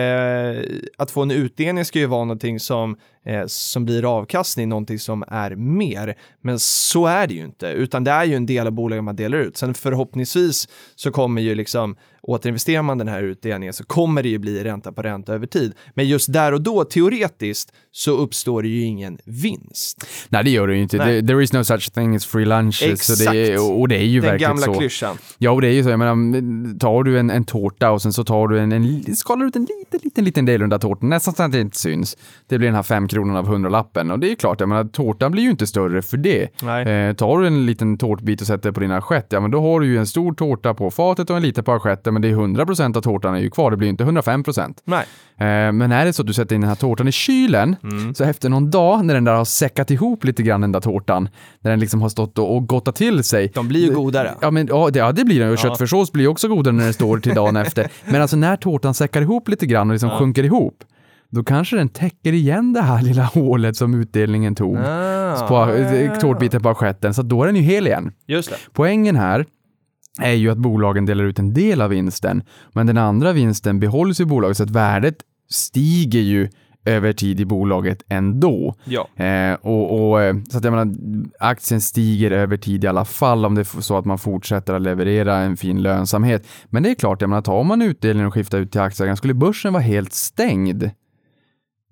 att 0.96 1.10
få 1.10 1.22
en 1.22 1.30
utdelning 1.30 1.84
ska 1.84 1.98
ju 1.98 2.06
vara 2.06 2.24
någonting 2.24 2.60
som, 2.60 2.96
eh, 3.24 3.46
som 3.46 3.84
blir 3.84 4.18
avkastning, 4.18 4.68
någonting 4.68 4.98
som 4.98 5.24
är 5.28 5.54
mer. 5.54 6.14
Men 6.40 6.58
så 6.58 7.06
är 7.06 7.26
det 7.26 7.34
ju 7.34 7.44
inte, 7.44 7.66
utan 7.66 8.04
det 8.04 8.10
är 8.10 8.24
ju 8.24 8.34
en 8.34 8.46
del 8.46 8.66
av 8.66 8.72
bolaget 8.72 9.04
man 9.04 9.16
delar 9.16 9.38
ut. 9.38 9.56
Sen 9.56 9.74
förhoppningsvis 9.74 10.68
så 10.96 11.10
kommer 11.10 11.42
ju 11.42 11.54
liksom 11.54 11.96
återinvesterar 12.28 12.82
man 12.82 12.98
den 12.98 13.08
här 13.08 13.22
utdelningen 13.22 13.72
så 13.72 13.84
kommer 13.84 14.22
det 14.22 14.28
ju 14.28 14.38
bli 14.38 14.64
ränta 14.64 14.92
på 14.92 15.02
ränta 15.02 15.34
över 15.34 15.46
tid. 15.46 15.74
Men 15.94 16.08
just 16.08 16.32
där 16.32 16.52
och 16.52 16.62
då, 16.62 16.84
teoretiskt, 16.84 17.72
så 17.90 18.10
uppstår 18.10 18.62
det 18.62 18.68
ju 18.68 18.82
ingen 18.82 19.18
vinst. 19.24 19.87
Nej, 20.28 20.44
det 20.44 20.50
gör 20.50 20.66
det 20.66 20.74
ju 20.76 20.82
inte. 20.82 20.96
Nej. 20.96 21.26
There 21.26 21.42
is 21.42 21.52
no 21.52 21.64
such 21.64 21.92
thing 21.94 22.16
as 22.16 22.26
free 22.26 22.44
lunches. 22.44 23.06
Så 23.06 23.24
det 23.24 23.38
är, 23.38 23.42
Exakt. 23.52 23.60
och 23.70 23.88
det 23.88 23.96
är 23.96 24.04
ju 24.04 24.20
Den 24.20 24.30
verkligen 24.30 24.50
gamla 24.50 24.66
så. 24.66 24.74
klyschan. 24.74 25.16
Ja, 25.38 25.50
och 25.50 25.60
det 25.60 25.68
är 25.68 25.72
ju 25.72 25.82
så. 25.82 25.90
Jag 25.90 25.98
menar, 25.98 26.78
tar 26.78 27.02
du 27.02 27.18
en, 27.18 27.30
en 27.30 27.44
tårta 27.44 27.90
och 27.90 28.02
sen 28.02 28.12
så 28.12 28.24
tar 28.24 28.48
du 28.48 28.58
en, 28.60 28.72
en, 28.72 29.16
skalar 29.16 29.46
ut 29.46 29.56
en 29.56 29.62
liten, 29.62 30.00
liten, 30.04 30.24
liten 30.24 30.44
del 30.44 30.62
under 30.62 30.78
tårtan, 30.78 31.08
nästan 31.08 31.34
så 31.34 31.42
att 31.42 31.52
det 31.52 31.60
inte 31.60 31.78
syns. 31.78 32.16
Det 32.48 32.58
blir 32.58 32.68
den 32.68 32.74
här 32.74 32.82
fem 32.82 33.08
kronorna 33.08 33.38
av 33.38 33.46
hundralappen. 33.46 34.10
Och 34.10 34.18
det 34.18 34.26
är 34.26 34.30
ju 34.30 34.36
klart, 34.36 34.60
jag 34.60 34.68
menar, 34.68 34.84
tårtan 34.84 35.32
blir 35.32 35.42
ju 35.42 35.50
inte 35.50 35.66
större 35.66 36.02
för 36.02 36.16
det. 36.16 36.42
Eh, 36.42 37.12
tar 37.14 37.38
du 37.38 37.46
en 37.46 37.66
liten 37.66 37.98
tårtbit 37.98 38.40
och 38.40 38.46
sätter 38.46 38.72
på 38.72 38.80
din 38.80 38.90
assiett, 38.90 39.26
ja 39.30 39.40
men 39.40 39.50
då 39.50 39.60
har 39.60 39.80
du 39.80 39.86
ju 39.86 39.98
en 39.98 40.06
stor 40.06 40.32
tårta 40.34 40.74
på 40.74 40.90
fatet 40.90 41.30
och 41.30 41.36
en 41.36 41.42
liten 41.42 41.64
på 41.64 41.72
assietten, 41.72 42.12
men 42.14 42.22
det 42.22 42.28
är 42.28 42.32
100% 42.34 42.96
av 42.96 43.00
tårtan 43.00 43.34
är 43.34 43.38
ju 43.38 43.50
kvar, 43.50 43.70
det 43.70 43.76
blir 43.76 43.86
ju 43.86 43.90
inte 43.90 44.04
105%. 44.04 44.74
Nej. 44.84 45.04
Eh, 45.38 45.72
Men 45.72 45.92
är 45.92 46.04
det 46.04 46.12
så 46.12 46.22
att 46.22 46.26
du 46.26 46.32
sätter 46.32 46.54
in 46.54 46.60
den 46.60 46.68
här 46.68 46.76
tårtan 46.76 47.08
i 47.08 47.12
kylen, 47.12 47.76
Mm. 47.82 48.14
så 48.14 48.24
efter 48.24 48.48
någon 48.48 48.70
dag 48.70 49.04
när 49.04 49.14
den 49.14 49.24
där 49.24 49.34
har 49.34 49.44
säckat 49.78 49.90
ihop 49.90 50.24
lite 50.24 50.42
grann 50.42 50.60
den 50.60 50.72
där 50.72 50.80
tårtan, 50.80 51.28
när 51.60 51.70
den 51.70 51.80
liksom 51.80 52.02
har 52.02 52.08
stått 52.08 52.38
och, 52.38 52.56
och 52.56 52.66
gottat 52.68 52.96
till 52.96 53.24
sig. 53.24 53.50
De 53.54 53.68
blir 53.68 53.86
ju 53.86 53.94
godare. 53.94 54.34
Ja, 54.40 54.50
men, 54.50 54.66
ja, 54.66 54.90
det, 54.92 54.98
ja, 54.98 55.12
det 55.12 55.24
blir 55.24 55.40
den. 55.40 55.48
Och 55.48 55.52
Ja. 55.54 55.56
köttfärssås 55.62 56.12
blir 56.12 56.28
också 56.28 56.48
godare 56.48 56.74
när 56.74 56.84
den 56.84 56.92
står 56.92 57.18
till 57.18 57.34
dagen 57.34 57.56
efter. 57.66 57.86
Men 58.04 58.22
alltså 58.22 58.36
när 58.36 58.56
tårtan 58.56 58.94
säckar 58.94 59.22
ihop 59.22 59.48
lite 59.48 59.66
grann 59.66 59.88
och 59.90 59.94
liksom 59.94 60.10
sjunker 60.10 60.44
ihop, 60.44 60.84
då 61.30 61.44
kanske 61.44 61.76
den 61.76 61.88
täcker 61.88 62.32
igen 62.32 62.72
det 62.72 62.80
här 62.82 63.02
lilla 63.02 63.24
hålet 63.34 63.76
som 63.76 63.94
utdelningen 63.94 64.54
tog. 64.54 64.76
Ah, 64.78 65.46
På 65.48 65.72
eh, 65.72 66.18
tårtbiten 66.18 66.62
på 66.62 66.68
assietten, 66.68 67.14
så 67.14 67.22
då 67.22 67.42
är 67.42 67.46
den 67.46 67.56
ju 67.56 67.62
hel 67.62 67.86
igen. 67.86 68.12
Just 68.26 68.50
det. 68.50 68.56
Poängen 68.72 69.16
här 69.16 69.46
är 70.22 70.32
ju 70.32 70.50
att 70.50 70.58
bolagen 70.58 71.06
delar 71.06 71.24
ut 71.24 71.38
en 71.38 71.54
del 71.54 71.80
av 71.82 71.90
vinsten, 71.90 72.42
men 72.72 72.86
den 72.86 72.98
andra 72.98 73.32
vinsten 73.32 73.80
behålls 73.80 74.20
i 74.20 74.24
bolaget 74.24 74.56
så 74.56 74.62
att 74.62 74.70
värdet 74.70 75.16
stiger 75.50 76.20
ju 76.20 76.48
över 76.84 77.12
tid 77.12 77.40
i 77.40 77.44
bolaget 77.44 78.02
ändå. 78.08 78.74
Ja. 78.84 79.24
Eh, 79.24 79.54
och, 79.60 80.10
och, 80.10 80.22
eh, 80.22 80.36
så 80.50 80.58
att 80.58 80.64
jag 80.64 80.72
menar, 80.72 80.94
aktien 81.40 81.80
stiger 81.80 82.30
över 82.30 82.56
tid 82.56 82.84
i 82.84 82.86
alla 82.86 83.04
fall 83.04 83.44
om 83.44 83.54
det 83.54 83.60
är 83.60 83.80
så 83.80 83.98
att 83.98 84.04
man 84.04 84.18
fortsätter 84.18 84.74
att 84.74 84.82
leverera 84.82 85.36
en 85.36 85.56
fin 85.56 85.82
lönsamhet. 85.82 86.46
Men 86.66 86.82
det 86.82 86.90
är 86.90 86.94
klart, 86.94 87.20
jag 87.20 87.30
menar, 87.30 87.42
tar 87.42 87.64
man 87.64 87.82
utdelningen 87.82 88.26
och 88.26 88.34
skiftar 88.34 88.58
ut 88.58 88.72
till 88.72 88.80
aktieägarna, 88.80 89.16
skulle 89.16 89.34
börsen 89.34 89.72
vara 89.72 89.82
helt 89.82 90.12
stängd 90.12 90.90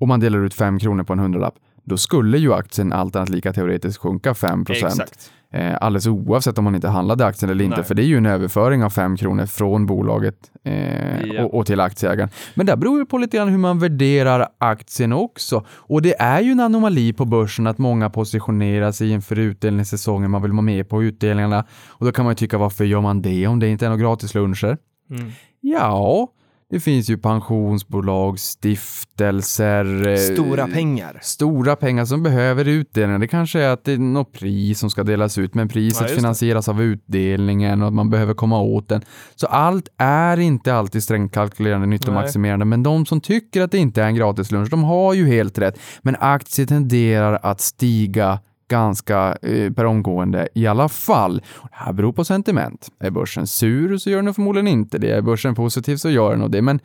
och 0.01 0.09
man 0.09 0.21
delar 0.21 0.45
ut 0.45 0.55
5 0.55 0.79
kronor 0.79 1.05
på 1.05 1.13
en 1.13 1.19
hundralapp, 1.19 1.55
då 1.85 1.97
skulle 1.97 2.39
ju 2.39 2.53
aktien 2.53 2.93
allt 2.93 3.17
annat 3.17 3.29
lika 3.29 3.53
teoretiskt 3.53 3.99
sjunka 3.99 4.35
5 4.35 4.65
Exakt. 4.69 5.31
Eh, 5.53 5.75
alldeles 5.81 6.07
oavsett 6.07 6.59
om 6.59 6.65
man 6.65 6.75
inte 6.75 6.89
handlade 6.89 7.27
aktien 7.27 7.51
eller 7.51 7.65
inte, 7.65 7.77
Nej. 7.77 7.85
för 7.87 7.95
det 7.95 8.03
är 8.03 8.07
ju 8.07 8.17
en 8.17 8.27
överföring 8.27 8.85
av 8.85 8.91
5 8.91 9.17
kronor 9.17 9.47
från 9.47 9.87
bolaget 9.87 10.37
eh, 10.65 11.21
Ja. 11.27 11.45
och, 11.45 11.55
och 11.55 11.67
till 11.67 11.81
aktieägaren. 11.81 12.29
Men 12.55 12.67
det 12.67 12.77
beror 12.77 12.99
ju 12.99 13.07
på 13.07 13.19
lite 13.19 13.37
grann 13.37 13.49
hur 13.49 13.59
man 13.59 13.79
värderar 13.79 14.49
aktien 14.59 15.13
också. 15.13 15.65
Och 15.71 16.03
det 16.03 16.21
är 16.21 16.41
ju 16.41 16.51
en 16.53 16.61
anomali 16.61 17.13
på 17.13 17.25
börsen 17.25 17.67
att 17.67 17.79
många 17.79 18.11
positionerar 18.11 18.93
sig 18.93 19.11
inför 19.11 19.39
utdelningssäsongen, 19.39 20.31
man 20.31 20.43
vill 20.43 20.53
vara 20.53 20.63
med 20.63 20.89
på 20.89 21.03
utdelningarna. 21.03 21.65
Och 21.89 22.07
då 22.07 22.13
kan 22.13 22.25
man 22.25 22.33
ju 22.33 22.37
tycka, 22.37 22.59
varför 22.59 22.85
gör 22.85 23.01
man 23.01 23.23
det 23.23 23.47
om 23.47 23.59
det 23.61 23.69
inte 23.69 23.87
är 23.87 23.91
några 23.91 24.03
gratisluncher? 24.03 24.77
Mm. 25.11 25.31
Ja, 25.61 26.29
det 26.71 26.81
finns 26.81 27.11
ju 27.11 27.19
pensionsbolag, 27.19 28.39
stiftelser. 28.39 30.09
eh, 30.09 30.17
Stora 30.17 30.67
pengar. 30.69 31.19
Stora 31.23 31.77
pengar 31.77 32.05
som 32.05 32.23
behöver 32.23 32.69
utdelningar. 32.69 33.19
Det 33.19 33.29
kanske 33.29 33.61
är 33.61 33.69
att 33.71 33.85
det 33.85 33.93
är 33.93 33.99
något 33.99 34.33
pris 34.33 34.79
som 34.79 34.91
ska 34.91 35.03
delas 35.05 35.39
ut, 35.39 35.55
men 35.55 35.67
Ja, 35.67 35.73
priset 35.73 36.09
det. 36.09 36.15
finansieras 36.15 36.69
av 36.69 36.83
utdelningen 36.83 37.83
och 37.83 37.89
att 37.89 37.95
man 37.95 38.11
behöver 38.11 38.35
komma 38.35 38.61
åt 38.61 38.89
den. 38.89 39.03
Så 39.35 39.47
allt 39.47 39.89
är 39.99 40.37
inte 40.41 40.75
alltid 40.75 41.03
strängt 41.03 41.33
kalkylerande, 41.33 41.87
nyttomaximerande, 41.87 42.65
men 42.65 42.83
de 42.83 43.07
som 43.07 43.21
tycker 43.21 43.61
att 43.63 43.71
det 43.71 43.79
inte 43.79 44.03
är 44.03 44.07
en 44.07 44.15
gratislunch, 44.15 44.71
de 44.71 44.85
har 44.85 45.15
ju 45.15 45.27
helt 45.27 45.59
rätt. 45.59 45.79
Men 46.03 46.17
aktier 46.21 46.67
tenderar 46.67 47.39
att 47.43 47.61
stiga 47.61 48.39
ganska 48.69 49.37
eh, 49.43 49.73
per 49.73 49.85
omgående 49.85 50.49
i 50.55 50.67
alla 50.67 50.89
fall. 50.89 51.43
Det 51.63 51.69
här 51.71 51.93
beror 51.93 52.13
på 52.13 52.25
sentiment. 52.25 52.89
Är 53.01 53.11
börsen 53.11 53.47
sur 53.47 53.99
så 53.99 54.11
gör 54.11 54.23
den 54.23 54.35
förmodligen 54.35 54.69
inte 54.69 54.99
det. 54.99 55.11
Är 55.11 55.23
börsen 55.23 55.55
positiv 55.55 55.97
så 55.97 56.11
gör 56.11 56.31
den 56.31 56.41
nog 56.41 56.51
det. 56.51 56.63
Men 56.63 56.81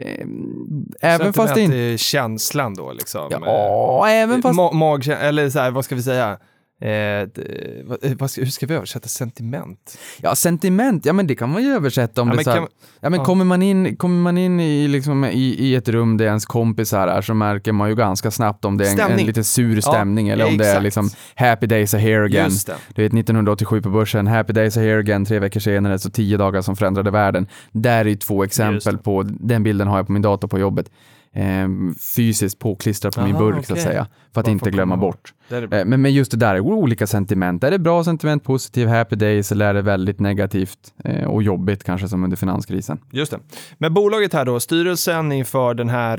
eh, 0.00 0.26
även 1.00 1.32
fast 1.32 1.54
det 1.54 1.60
inte... 1.60 1.98
känslan 1.98 2.74
då 2.74 2.92
liksom. 2.92 3.28
Ja, 3.30 4.08
även 4.08 4.42
fast... 4.42 4.58
Ma- 4.58 5.16
eller 5.16 5.50
så 5.50 5.58
här, 5.58 5.70
vad 5.70 5.84
ska 5.84 5.94
vi 5.94 6.02
säga? 6.02 6.38
Eh, 6.80 7.28
vad, 7.84 8.04
eh, 8.04 8.12
vad 8.18 8.30
hur 8.36 8.46
ska 8.46 8.66
vi 8.66 8.74
översätta 8.74 9.08
sentiment? 9.08 9.98
Ja, 10.20 10.34
sentiment, 10.34 11.06
ja 11.06 11.12
men 11.12 11.26
det 11.26 11.34
kan 11.34 11.50
man 11.50 11.62
ju 11.62 11.68
översätta 11.68 12.22
om 12.22 12.28
Ja, 12.28 12.34
det 12.36 12.44
så 12.44 12.50
här, 12.50 12.58
kan- 12.58 12.68
Ja 13.00 13.10
men 13.10 13.18
ja. 13.20 13.24
kommer 13.24 13.44
man 13.44 13.62
in, 13.62 13.96
kommer 13.96 14.22
man 14.22 14.38
in 14.38 14.60
i, 14.60 14.88
liksom, 14.88 15.24
i, 15.24 15.54
i 15.58 15.74
ett 15.74 15.88
rum 15.88 16.16
där 16.16 16.24
ens 16.26 16.46
kompisar 16.46 17.08
är 17.08 17.22
så 17.22 17.34
märker 17.34 17.72
man 17.72 17.88
ju 17.88 17.94
ganska 17.94 18.30
snabbt 18.30 18.64
om 18.64 18.76
det 18.78 18.88
är 18.88 19.00
en, 19.10 19.18
en 19.18 19.26
lite 19.26 19.44
sur 19.44 19.80
stämning 19.80 20.28
eller 20.28 20.46
om 20.46 20.58
det 20.58 20.64
är 20.64 20.68
exakt. 20.68 20.82
liksom 20.84 21.10
happy 21.34 21.66
days 21.66 21.94
are 21.94 22.00
here 22.00 22.24
again. 22.24 22.50
Du 22.94 23.02
vet 23.02 23.12
1987 23.14 23.82
på 23.82 23.90
börsen, 23.90 24.26
happy 24.26 24.52
days 24.52 24.76
are 24.76 24.84
here 24.84 24.98
again, 24.98 25.24
tre 25.24 25.38
veckor 25.38 25.60
senare 25.60 25.98
så 25.98 26.10
tio 26.10 26.36
dagar 26.36 26.62
som 26.62 26.76
förändrade 26.76 27.10
världen. 27.10 27.46
Där 27.72 28.00
är 28.00 28.04
ju 28.08 28.16
två 28.16 28.44
exempel 28.44 28.98
på, 28.98 29.22
den 29.22 29.62
bilden 29.62 29.88
har 29.88 29.96
jag 29.96 30.06
på 30.06 30.12
min 30.12 30.22
dator 30.22 30.48
på 30.48 30.58
jobbet. 30.58 30.90
Eh, 31.36 31.68
fysiskt 32.00 32.58
påklistrad 32.58 33.14
på 33.14 33.20
min 33.20 33.34
Aha, 33.34 33.44
burk 33.44 33.66
så 33.66 33.72
att 33.72 33.80
säga. 33.80 34.06
För 34.34 34.40
att 34.40 34.46
Bara 34.46 34.52
inte 34.52 34.70
glömma 34.70 34.96
bort. 34.96 35.32
Eh, 35.50 35.84
Men, 35.84 36.02
men 36.02 36.14
just 36.14 36.30
det 36.30 36.36
där, 36.36 36.60
olika 36.60 37.06
sentiment. 37.06 37.64
Är 37.64 37.70
det 37.70 37.78
bra 37.78 38.04
sentiment, 38.04 38.44
positiv, 38.44 38.88
happy 38.88 39.16
days 39.16 39.52
eller 39.52 39.66
är 39.66 39.74
det 39.74 39.82
väldigt 39.82 40.20
negativt 40.20 40.78
eh, 41.04 41.24
och 41.24 41.42
jobbigt 41.42 41.84
kanske 41.84 42.08
som 42.08 42.24
under 42.24 42.36
finanskrisen? 42.36 42.98
Just 43.10 43.30
det. 43.30 43.38
Men 43.78 43.94
bolaget 43.94 44.32
här 44.32 44.44
då, 44.44 44.60
styrelsen 44.60 45.32
inför 45.32 45.74
den 45.74 45.88
här 45.88 46.18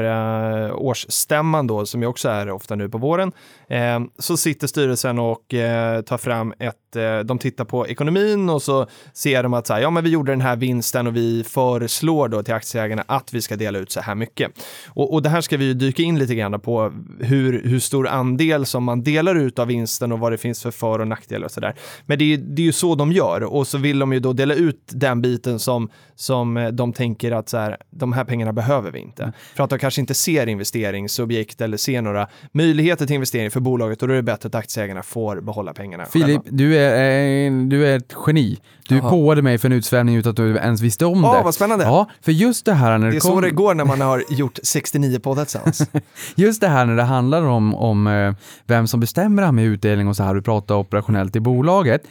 eh, 0.68 0.76
årsstämman 0.76 1.68
då, 1.68 1.86
som 1.86 2.02
ju 2.02 2.08
också 2.08 2.30
är 2.30 2.50
ofta 2.50 2.76
nu 2.76 2.90
på 2.90 2.98
våren, 2.98 3.32
eh, 3.70 4.00
så 4.20 4.38
sitter 4.38 4.68
styrelsen 4.68 5.20
och 5.20 5.54
eh, 5.54 6.02
tar 6.02 6.18
fram 6.18 6.54
ett, 6.60 6.96
eh, 6.96 7.20
de 7.20 7.40
tittar 7.40 7.66
på 7.66 7.88
ekonomin 7.88 8.50
och 8.50 8.62
så 8.62 8.88
ser 9.14 9.44
de 9.44 9.54
att 9.54 9.68
så 9.68 9.74
här, 9.74 9.82
ja 9.82 9.90
men 9.90 10.04
vi 10.04 10.10
gjorde 10.10 10.32
den 10.32 10.42
här 10.42 10.56
vinsten 10.56 11.08
och 11.08 11.16
vi 11.16 11.44
föreslår 11.44 12.28
då 12.28 12.44
till 12.44 12.54
aktieägarna 12.54 13.04
att 13.08 13.34
vi 13.34 13.42
ska 13.42 13.56
dela 13.56 13.80
ut 13.80 13.92
så 13.92 14.02
här 14.02 14.16
mycket. 14.16 14.52
Och, 14.88 15.07
och, 15.14 15.22
det 15.22 15.30
här 15.30 15.42
ska 15.42 15.58
vi 15.58 15.66
ju 15.66 15.74
dyka 15.74 16.04
in 16.04 16.20
lite 16.20 16.36
grann 16.36 16.60
på, 16.60 16.94
hur, 17.20 17.62
hur 17.64 17.80
stor 17.80 18.08
andel 18.08 18.66
som 18.66 18.84
man 18.84 19.04
delar 19.04 19.36
ut 19.36 19.60
av 19.60 19.68
vinsten 19.68 20.12
och 20.12 20.20
vad 20.20 20.32
det 20.32 20.38
finns 20.38 20.64
för 20.64 20.72
för 20.72 21.00
och 21.00 21.08
nackdelar 21.08 21.46
och 21.46 21.52
sådär. 21.52 21.76
Men 22.06 22.20
det 22.20 22.34
är, 22.34 22.38
det 22.38 22.62
är 22.62 22.66
ju 22.66 22.72
så 22.72 22.96
de 22.96 23.12
gör 23.12 23.44
och 23.44 23.68
så 23.68 23.78
vill 23.78 24.00
de 24.00 24.14
ju 24.14 24.20
då 24.20 24.34
dela 24.34 24.54
ut 24.54 24.82
den 24.88 25.22
biten 25.22 25.60
som, 25.60 25.90
som 26.16 26.58
eh, 26.58 26.68
de 26.68 26.94
tänker 26.94 27.32
att 27.32 27.50
så 27.50 27.58
här, 27.58 27.78
de 27.90 28.14
här 28.14 28.24
pengarna 28.24 28.54
behöver 28.54 28.92
vi 28.92 29.00
inte. 29.00 29.24
Mm. 29.24 29.34
För 29.56 29.64
att 29.64 29.70
de 29.70 29.80
kanske 29.80 30.02
inte 30.02 30.14
ser 30.14 30.48
investeringsobjekt 30.48 31.62
eller 31.62 31.78
ser 31.78 32.02
några 32.02 32.28
möjligheter 32.52 33.06
till 33.06 33.16
investering 33.16 33.52
för 33.52 33.60
bolaget 33.60 34.02
och 34.02 34.08
då 34.08 34.14
är 34.14 34.16
det 34.16 34.24
bättre 34.24 34.48
att 34.48 34.56
aktieägarna 34.56 35.04
får 35.04 35.42
behålla 35.42 35.74
pengarna. 35.74 36.06
Filip, 36.06 36.42
du 36.46 36.78
är, 36.78 37.48
eh, 37.48 37.68
du 37.68 37.88
är 37.88 37.98
ett 37.98 38.16
geni. 38.28 38.58
Du 38.88 39.02
påade 39.02 39.42
mig 39.42 39.58
för 39.58 39.70
en 39.70 39.74
utsvävning 39.74 40.16
utan 40.16 40.30
att 40.30 40.36
du 40.36 40.58
ens 40.58 40.82
visste 40.82 41.06
om 41.06 41.26
oh, 41.26 41.32
det. 41.32 41.38
Ja, 41.38 41.44
vad 41.44 41.56
spännande. 41.56 41.86
Ja, 41.86 42.10
för 42.22 42.32
just 42.32 42.66
det 42.66 42.74
här 42.74 42.98
när 42.98 43.06
det, 43.06 43.12
det 43.12 43.18
är 43.18 43.20
kom... 43.20 43.32
så 43.32 43.42
det 43.42 43.50
går 43.50 43.74
när 43.74 43.86
man 43.86 44.02
har 44.02 44.24
gjort 44.30 44.60
60 44.64 44.97
69-poddar 44.98 45.44
tillsammans. 45.44 45.90
Just 46.36 46.62
det 46.62 46.68
här 46.68 46.86
när 46.86 46.96
det 46.96 47.04
handlar 47.04 47.42
om, 47.42 47.76
om 47.76 48.08
eh, 48.08 48.34
vem 48.66 48.88
som 48.88 49.00
bestämmer 49.00 49.42
det 49.42 49.46
här 49.46 49.52
med 49.52 49.66
utdelning 49.66 50.08
och 50.08 50.16
så 50.16 50.24
här, 50.24 50.36
du 50.36 50.42
pratar 50.42 50.76
operationellt 50.76 51.36
i 51.36 51.40
bolaget. 51.40 52.02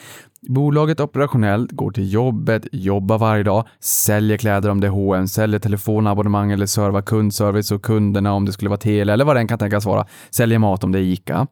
Bolaget 0.49 1.01
operationellt 1.01 1.73
går 1.73 1.91
till 1.91 2.13
jobbet, 2.13 2.67
jobbar 2.73 3.19
varje 3.19 3.43
dag, 3.43 3.69
säljer 3.81 4.37
kläder 4.37 4.71
om 4.71 4.81
det 4.81 4.87
är 4.87 4.91
H&M, 4.91 5.29
säljer 5.29 5.61
telefonabonnemang 5.61 6.53
eller 6.53 6.67
servar 6.67 7.03
kundservice 7.03 7.71
och 7.71 7.83
kunderna 7.83 8.33
om 8.33 8.45
det 8.45 8.53
skulle 8.53 8.69
vara 8.69 8.81
Telia 8.81 9.15
eller 9.15 9.25
vad 9.25 9.37
den 9.37 9.49
kan 9.49 9.59
tänkas 9.59 9.85
vara, 9.85 10.07
säljer 10.31 10.59
mat 10.59 10.85
om 10.85 10.93
det 10.93 10.99
är 10.99 11.03
ICA. 11.03 11.47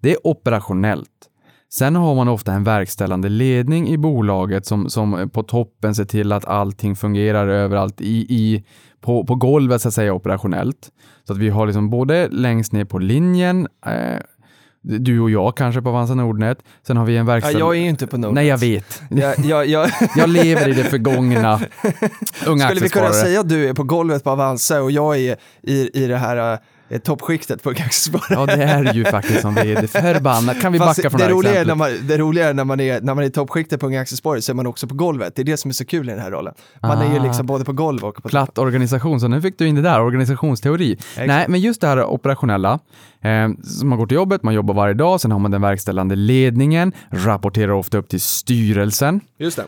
Det 0.00 0.10
är 0.10 0.26
operationellt. 0.26 1.08
Sen 1.72 1.96
har 1.96 2.14
man 2.14 2.28
ofta 2.28 2.52
en 2.52 2.64
verkställande 2.64 3.28
ledning 3.28 3.88
i 3.88 3.98
bolaget 3.98 4.66
som, 4.66 4.90
som 4.90 5.30
på 5.32 5.42
toppen 5.42 5.94
ser 5.94 6.04
till 6.04 6.32
att 6.32 6.44
allting 6.44 6.96
fungerar 6.96 7.48
överallt 7.48 8.00
i, 8.00 8.26
i 8.28 8.64
på, 9.00 9.24
på 9.24 9.34
golvet 9.34 9.82
så 9.82 9.88
att 9.88 9.94
säga 9.94 10.12
operationellt. 10.12 10.90
Så 11.26 11.32
att 11.32 11.38
vi 11.38 11.48
har 11.48 11.66
liksom 11.66 11.90
både 11.90 12.28
längst 12.28 12.72
ner 12.72 12.84
på 12.84 12.98
linjen, 12.98 13.68
eh, 13.86 14.18
du 14.82 15.20
och 15.20 15.30
jag 15.30 15.56
kanske 15.56 15.82
på 15.82 15.88
Avanza 15.88 16.14
Nordnet, 16.14 16.58
sen 16.86 16.96
har 16.96 17.04
vi 17.04 17.16
en 17.16 17.26
ja, 17.26 17.32
verkställande... 17.32 17.60
jag 17.60 17.76
är 17.76 17.80
ju 17.80 17.88
inte 17.88 18.06
på 18.06 18.18
Nordnet. 18.18 18.34
Nej, 18.34 18.46
jag 18.46 18.58
vet. 18.58 19.02
Jag, 19.10 19.38
jag, 19.38 19.66
jag, 19.66 19.90
Jag 20.16 20.28
lever 20.28 20.68
i 20.68 20.72
det 20.72 20.84
förgångna. 20.84 21.60
Unga 22.46 22.64
Skulle 22.68 22.80
vi 22.80 22.88
kunna 22.88 23.12
säga 23.12 23.40
att 23.40 23.48
du 23.48 23.68
är 23.68 23.74
på 23.74 23.82
golvet 23.82 24.24
på 24.24 24.30
Avanza 24.30 24.82
och 24.82 24.90
jag 24.90 25.18
är 25.18 25.36
i, 25.62 26.02
i 26.04 26.06
det 26.06 26.16
här 26.16 26.58
eh, 26.90 26.98
toppskiktet 27.00 27.62
på 27.62 27.70
aktiesparare? 27.70 28.26
Ja, 28.30 28.46
det 28.56 28.62
är 28.64 28.94
ju 28.94 29.04
faktiskt 29.04 29.40
som 29.40 29.54
vd. 29.54 29.86
Förbannat. 29.88 30.60
Kan 30.60 30.72
vi 30.72 30.78
Fast 30.78 30.96
backa 30.98 31.10
från 31.10 31.18
det, 31.20 31.24
det 31.24 31.28
här 31.28 31.34
roliga 31.34 31.50
är 31.52 31.54
när 31.54 31.72
exemplet? 31.72 32.00
man, 32.00 32.06
det 32.08 32.18
roliga 32.18 32.48
är 32.48 32.54
när 32.54 32.64
man 32.64 32.80
är, 32.80 33.00
när 33.00 33.14
man 33.14 33.24
är 33.24 33.28
i 33.28 33.30
toppskiktet 33.30 33.80
på 33.80 33.86
Unga 33.86 34.00
Aktiesparare 34.00 34.42
så 34.42 34.52
är 34.52 34.54
man 34.54 34.66
också 34.66 34.86
på 34.86 34.94
golvet. 34.94 35.34
Det 35.36 35.42
är 35.42 35.44
det 35.44 35.56
som 35.56 35.68
är 35.68 35.72
så 35.72 35.84
kul 35.84 36.08
i 36.08 36.12
den 36.12 36.20
här 36.20 36.30
rollen. 36.30 36.54
Man 36.82 36.98
är 36.98 37.12
ju 37.14 37.20
Ah. 37.20 37.22
liksom 37.22 37.46
både 37.46 37.64
på 37.64 37.72
golv 37.72 38.04
och 38.04 38.22
på 38.22 38.28
Platt 38.28 38.58
organisation, 38.58 39.20
så 39.20 39.28
nu 39.28 39.42
fick 39.42 39.58
du 39.58 39.66
in 39.66 39.74
det 39.74 39.82
där, 39.82 40.00
organisationsteori. 40.00 40.98
Nej, 41.26 41.46
men 41.48 41.60
just 41.60 41.80
det 41.80 41.86
här 41.86 42.04
operationella. 42.04 42.78
Eh, 43.22 43.48
så 43.64 43.86
man 43.86 43.98
går 43.98 44.06
till 44.06 44.14
jobbet, 44.14 44.42
man 44.42 44.54
jobbar 44.54 44.74
varje 44.74 44.94
dag, 44.94 45.20
sen 45.20 45.32
har 45.32 45.38
man 45.38 45.50
den 45.50 45.62
verkställande 45.62 46.16
ledningen, 46.16 46.92
rapporterar 47.10 47.72
ofta 47.72 47.98
upp 47.98 48.08
till 48.08 48.20
styrelsen. 48.20 49.20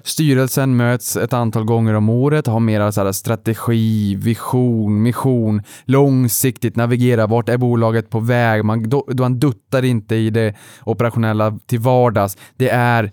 Styrelsen 0.02 0.76
möts 0.76 1.16
ett 1.16 1.32
antal 1.32 1.64
gånger 1.64 1.94
om 1.94 2.08
året, 2.08 2.46
har 2.46 2.60
mera 2.60 2.92
så 2.92 3.12
strategi, 3.12 4.14
vision, 4.14 5.02
mission, 5.02 5.62
långsiktigt 5.84 6.76
navigera, 6.76 7.26
vart 7.26 7.48
är 7.48 7.56
bolaget 7.56 8.10
på 8.10 8.20
väg? 8.20 8.64
Man, 8.64 8.88
då, 8.88 9.06
då 9.08 9.22
man 9.22 9.38
duttar 9.38 9.84
inte 9.84 10.14
i 10.14 10.30
det 10.30 10.54
operationella 10.84 11.58
till 11.66 11.78
vardags. 11.78 12.36
Det 12.56 12.68
är 12.68 13.12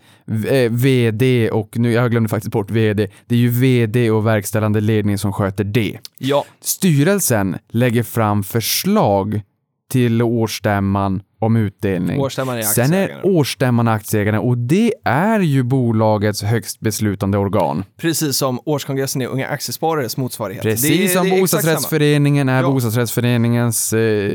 eh, 0.50 0.72
vd 0.72 1.50
och 1.52 1.78
nu, 1.78 1.92
jag 1.92 2.12
glömde 2.12 2.30
faktiskt 2.30 2.52
bort 2.52 2.72
vd, 2.72 3.08
det 3.28 3.36
är 3.36 3.40
ju 3.40 3.50
vd 3.50 4.12
och 4.12 4.28
verkställande 4.28 4.82
ledning 4.82 5.18
som 5.18 5.34
sköter 5.34 5.64
det. 5.64 6.00
Ja, 6.18 6.46
Styrelsen 6.62 7.58
lägger 7.70 8.04
fram 8.04 8.44
förslag 8.44 9.42
till 9.90 10.22
årsstämman 10.22 11.22
om 11.42 11.56
utdelning. 11.56 12.20
årsstämman 12.20 12.58
är 12.58 12.62
Sen 12.62 12.94
är 12.94 13.20
årsstämman 13.24 13.88
aktieägarna 13.88 14.40
och 14.40 14.58
det 14.58 14.94
är 15.06 15.40
ju 15.40 15.64
bolagets 15.64 16.44
högst 16.44 16.80
beslutande 16.80 17.38
organ. 17.38 17.84
Precis 17.98 18.38
som 18.38 18.60
årskongressen 18.66 19.22
är 19.22 19.28
Unga 19.28 19.48
Aktiesparares 19.48 20.18
motsvarighet. 20.18 20.64
Precis 20.64 21.14
Det 21.14 21.20
som 21.20 21.30
det 21.30 21.40
bostadsrättsföreningen 21.42 22.50
är 22.50 22.62
Ja. 22.64 22.72
bostadsrättsföreningens 22.72 23.94
eh, 23.94 24.32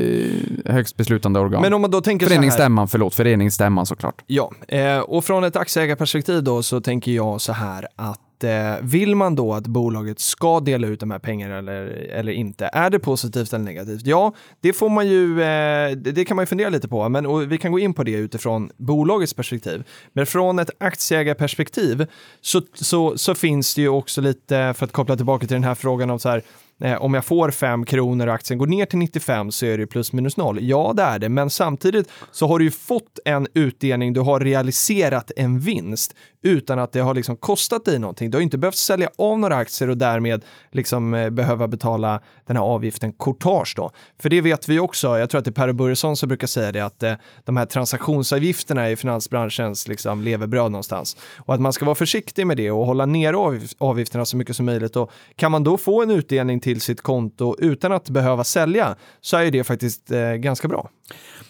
högst 0.65 0.97
beslutande 0.97 1.39
organ. 1.39 1.61
Men 1.61 1.73
om 1.73 1.81
man 1.81 1.91
då 1.91 2.01
tänker 2.01 2.25
så 2.25 2.29
här. 2.29 2.35
Föreningsstämman, 2.35 2.87
förlåt, 2.87 3.15
föreningsstämman 3.15 3.85
såklart. 3.85 4.21
Ja, 4.27 4.51
eh, 4.67 4.97
och 4.99 5.25
från 5.25 5.43
ett 5.43 5.55
aktieägarperspektiv 5.55 6.43
då 6.43 6.63
så 6.63 6.81
tänker 6.81 7.11
jag 7.11 7.41
så 7.41 7.53
här 7.53 7.87
att 7.95 8.19
eh, 8.43 8.75
vill 8.81 9.15
man 9.15 9.35
då 9.35 9.53
att 9.53 9.67
bolaget 9.67 10.19
ska 10.19 10.59
dela 10.59 10.87
ut 10.87 10.99
de 10.99 11.11
här 11.11 11.19
pengarna 11.19 11.57
eller, 11.57 11.85
eller 12.11 12.31
inte? 12.31 12.69
Är 12.73 12.89
det 12.89 12.99
positivt 12.99 13.53
eller 13.53 13.65
negativt? 13.65 14.01
Ja, 14.05 14.33
det 14.61 14.73
får 14.73 14.89
man 14.89 15.07
ju, 15.07 15.41
eh, 15.41 15.91
det, 15.91 16.25
kan 16.25 16.35
man 16.35 16.43
ju 16.43 16.47
fundera 16.47 16.69
lite 16.69 16.87
på, 16.87 17.09
men 17.09 17.25
och 17.25 17.51
vi 17.51 17.57
kan 17.57 17.71
gå 17.71 17.79
in 17.79 17.93
på 17.93 18.03
det 18.03 18.11
utifrån 18.11 18.69
bolagets 18.77 19.33
perspektiv. 19.33 19.83
Men 20.13 20.25
från 20.25 20.59
ett 20.59 20.69
aktieägarperspektiv 20.77 22.07
så, 22.41 22.61
så, 22.73 23.17
så 23.17 23.35
finns 23.35 23.75
det 23.75 23.81
ju 23.81 23.89
också 23.89 24.21
lite, 24.21 24.73
för 24.77 24.85
att 24.85 24.91
koppla 24.91 25.15
tillbaka 25.15 25.47
till 25.47 25.55
den 25.55 25.63
här 25.63 25.75
frågan 25.75 26.09
om 26.09 26.19
så 26.19 26.29
här, 26.29 26.41
eh, 26.81 27.01
om 27.01 27.13
jag 27.13 27.25
får 27.25 27.51
5 27.51 27.85
kronor 27.85 28.27
och 28.27 28.33
aktien 28.33 28.57
går 28.57 28.67
ner 28.67 28.85
till 28.85 28.99
95 28.99 29.51
så 29.51 29.65
är 29.65 29.77
det 29.77 29.87
plus 29.87 30.13
minus 30.13 30.37
noll. 30.37 30.59
Ja, 30.61 30.93
det 30.95 31.03
är 31.03 31.19
det, 31.19 31.29
men 31.29 31.49
samtidigt 31.49 32.11
så 32.31 32.47
har 32.47 32.59
du 32.59 32.65
ju 32.65 32.71
fått 32.71 33.19
en 33.25 33.47
utdelning, 33.53 34.13
du 34.13 34.19
har 34.19 34.39
realiserat 34.39 35.31
en 35.35 35.59
vinst 35.59 36.15
utan 36.45 36.79
att 36.79 36.91
det 36.91 36.99
har 36.99 37.13
liksom 37.13 37.37
kostat 37.37 37.85
dig 37.85 37.99
någonting. 37.99 38.31
Du 38.31 38.37
har 38.37 38.41
inte 38.41 38.57
behövt 38.57 38.75
sälja 38.75 39.09
av 39.17 39.39
några 39.39 39.55
aktier 39.55 39.89
och 39.89 39.97
därmed 39.97 40.45
liksom 40.71 41.13
eh, 41.13 41.29
behöva 41.29 41.67
betala 41.67 42.21
den 42.45 42.57
här 42.57 42.63
avgiften 42.63 43.13
courtage 43.13 43.73
då. 43.75 43.91
För 44.19 44.29
det 44.29 44.41
vet 44.41 44.69
vi 44.69 44.79
också, 44.79 45.19
jag 45.19 45.29
tror 45.29 45.39
att 45.39 45.45
det 45.45 45.51
är 45.51 45.65
Per 45.65 45.71
Börjesson 45.71 46.17
som 46.17 46.29
brukar 46.29 46.47
säga 46.47 46.71
det, 46.71 46.79
att 46.79 47.03
eh, 47.03 47.13
de 47.43 47.57
här 47.57 47.65
transaktionsavgifterna 47.65 48.89
är 48.89 48.95
finansbranschens 48.95 49.87
liksom 49.87 50.21
levebröd 50.21 50.71
någonstans. 50.71 51.17
Och 51.37 51.53
att 51.53 51.61
man 51.61 51.73
ska 51.73 51.85
vara 51.85 51.95
försiktig 51.95 52.47
med 52.47 52.57
det 52.57 52.71
och 52.71 52.85
hålla 52.85 53.05
ner 53.05 53.33
avgifterna 53.77 54.25
så 54.25 54.37
mycket 54.37 54.55
som 54.55 54.65
möjligt. 54.65 54.95
Och 54.95 55.11
kan 55.35 55.51
man 55.51 55.63
då 55.63 55.77
få 55.77 56.03
en 56.03 56.11
utdelning 56.11 56.59
till 56.59 56.81
sitt 56.81 57.01
konto 57.01 57.55
utan 57.59 57.91
att 57.91 58.09
behöva 58.09 58.43
sälja 58.43 58.95
så 59.21 59.37
är 59.37 59.51
det 59.51 59.63
faktiskt 59.63 60.11
eh, 60.11 60.31
ganska 60.31 60.67
bra. 60.67 60.89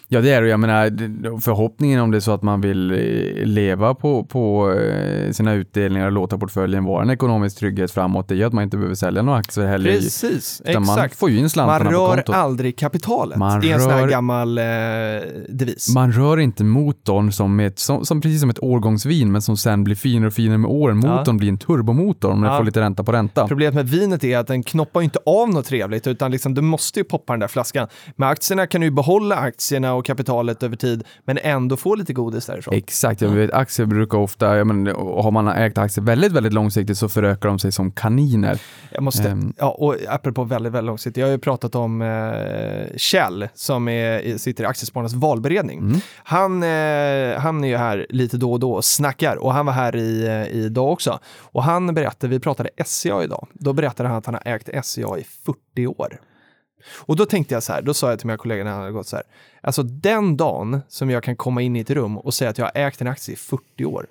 Ja, 0.08 0.20
det 0.20 0.30
är 0.32 0.42
det. 0.42 0.48
Jag 0.48 0.60
menar, 0.60 1.40
förhoppningen 1.40 2.00
om 2.00 2.10
det 2.10 2.18
är 2.18 2.20
så 2.20 2.32
att 2.32 2.42
man 2.42 2.60
vill 2.60 2.90
eh, 2.90 3.46
leva 3.46 3.94
på, 3.94 4.24
på 4.24 4.72
eh, 4.72 5.32
sina 5.32 5.52
utdelningar 5.52 6.06
och 6.06 6.12
låta 6.12 6.38
portföljen 6.38 6.84
vara 6.84 7.02
en 7.02 7.10
ekonomisk 7.10 7.58
trygghet 7.58 7.90
framåt, 7.90 8.28
det 8.28 8.34
gör 8.34 8.46
att 8.46 8.52
man 8.52 8.64
inte 8.64 8.76
behöver 8.76 8.94
sälja 8.94 9.22
några 9.22 9.38
aktier 9.38 9.66
heller. 9.66 9.90
Precis, 9.92 10.62
utan 10.64 10.86
Man 10.86 10.98
exakt. 10.98 11.16
får 11.18 11.30
ju 11.30 11.38
in 11.38 11.50
slantarna 11.50 11.84
Man 11.84 11.92
rör 11.92 12.34
aldrig 12.34 12.78
kapitalet. 12.78 13.38
Man 13.38 13.60
det 13.60 13.70
är 13.70 13.74
en 13.74 13.80
sån 13.80 13.90
här 13.90 14.00
rör- 14.02 14.08
gammal 14.08 14.58
eh, 14.58 14.64
devis. 15.48 15.94
Man 15.94 16.12
rör 16.12 16.38
inte 16.40 16.64
motorn 16.64 17.32
som, 17.32 17.60
ett, 17.60 17.78
som, 17.78 18.04
som 18.04 18.20
precis 18.20 18.40
som 18.40 18.50
ett 18.50 18.62
årgångsvin, 18.62 19.32
men 19.32 19.42
som 19.42 19.56
sen 19.56 19.84
blir 19.84 19.94
finare 19.96 20.26
och 20.26 20.34
finare 20.34 20.58
med 20.58 20.70
åren. 20.70 21.02
Ja. 21.04 21.16
Motorn 21.18 21.36
blir 21.36 21.48
en 21.48 21.58
turbomotor 21.58 22.30
om 22.30 22.40
den 22.40 22.50
Ja. 22.52 22.58
får 22.58 22.64
lite 22.64 22.80
ränta 22.80 23.04
på 23.04 23.12
ränta. 23.12 23.48
Problemet 23.48 23.74
med 23.74 23.88
vinet 23.88 24.24
är 24.24 24.38
att 24.38 24.46
den 24.46 24.62
knoppar 24.62 25.02
inte 25.02 25.18
av 25.26 25.48
något 25.50 25.66
trevligt, 25.66 26.06
utan 26.06 26.30
liksom, 26.30 26.54
du 26.54 26.60
måste 26.62 27.00
ju 27.00 27.04
poppa 27.04 27.32
den 27.32 27.40
där 27.40 27.48
flaskan. 27.48 27.88
Med 28.16 28.28
aktierna 28.28 28.66
kan 28.66 28.80
du 28.80 28.86
ju 28.86 28.90
behålla 28.90 29.36
aktierna 29.36 29.95
och 29.96 30.06
kapitalet 30.06 30.62
över 30.62 30.76
tid, 30.76 31.04
men 31.24 31.38
ändå 31.42 31.76
få 31.76 31.94
lite 31.94 32.12
godis 32.12 32.46
därifrån. 32.46 32.74
Exakt, 32.74 33.20
jag 33.20 33.28
vet, 33.28 33.52
aktier 33.52 33.86
brukar 33.86 34.18
ofta, 34.18 34.56
jag 34.56 34.66
men, 34.66 34.86
har 34.96 35.30
man 35.30 35.48
ägt 35.48 35.78
aktier 35.78 36.04
väldigt, 36.04 36.32
väldigt 36.32 36.52
långsiktigt 36.52 36.98
så 36.98 37.08
förökar 37.08 37.48
de 37.48 37.58
sig 37.58 37.72
som 37.72 37.92
kaniner. 37.92 38.60
Jag 38.90 39.02
måste, 39.02 39.28
Ehm. 39.28 39.54
ja, 39.58 39.70
och 39.70 39.96
apropå 40.08 40.44
väldigt, 40.44 40.72
väldigt 40.72 40.86
långsiktigt, 40.86 41.20
jag 41.20 41.26
har 41.26 41.32
ju 41.32 41.38
pratat 41.38 41.74
om 41.74 42.02
eh, 42.02 42.96
Kjell 42.96 43.48
som 43.54 43.88
är, 43.88 44.38
sitter 44.38 44.64
i 44.64 44.66
Aktiespararnas 44.66 45.14
valberedning. 45.14 45.78
Mm. 45.78 46.00
Han, 46.16 46.62
eh, 46.62 47.38
han 47.38 47.64
är 47.64 47.68
ju 47.68 47.76
här 47.76 48.06
lite 48.08 48.36
då 48.36 48.52
och 48.52 48.60
då 48.60 48.72
och 48.72 48.84
snackar 48.84 49.36
och 49.36 49.52
han 49.52 49.66
var 49.66 49.72
här 49.72 49.96
i, 49.96 50.26
eh, 50.26 50.56
idag 50.56 50.92
också. 50.92 51.18
Och 51.38 51.62
han 51.62 51.94
berättade, 51.94 52.30
vi 52.30 52.40
pratade 52.40 52.70
SCA 52.84 53.22
idag, 53.24 53.48
då 53.52 53.72
berättade 53.72 54.08
han 54.08 54.18
att 54.18 54.26
han 54.26 54.34
har 54.34 54.42
ägt 54.54 54.68
SCA 54.86 55.18
i 55.18 55.24
40 55.44 55.86
år. 55.86 56.20
Och 56.88 57.16
då 57.16 57.26
tänkte 57.26 57.54
jag 57.54 57.62
så 57.62 57.72
här, 57.72 57.82
då 57.82 57.94
sa 57.94 58.10
jag 58.10 58.18
till 58.18 58.26
mina 58.26 58.38
kollegor 58.38 58.64
när 58.64 58.70
han 58.70 58.80
hade 58.80 58.92
gått 58.92 59.06
så 59.06 59.16
här, 59.16 59.24
alltså 59.60 59.82
den 59.82 60.36
dagen 60.36 60.80
som 60.88 61.10
jag 61.10 61.22
kan 61.22 61.36
komma 61.36 61.62
in 61.62 61.76
i 61.76 61.80
ett 61.80 61.90
rum 61.90 62.18
och 62.18 62.34
säga 62.34 62.50
att 62.50 62.58
jag 62.58 62.64
har 62.64 62.72
ägt 62.74 63.00
en 63.00 63.06
aktie 63.06 63.32
i 63.34 63.36
40 63.36 63.84
år, 63.84 64.06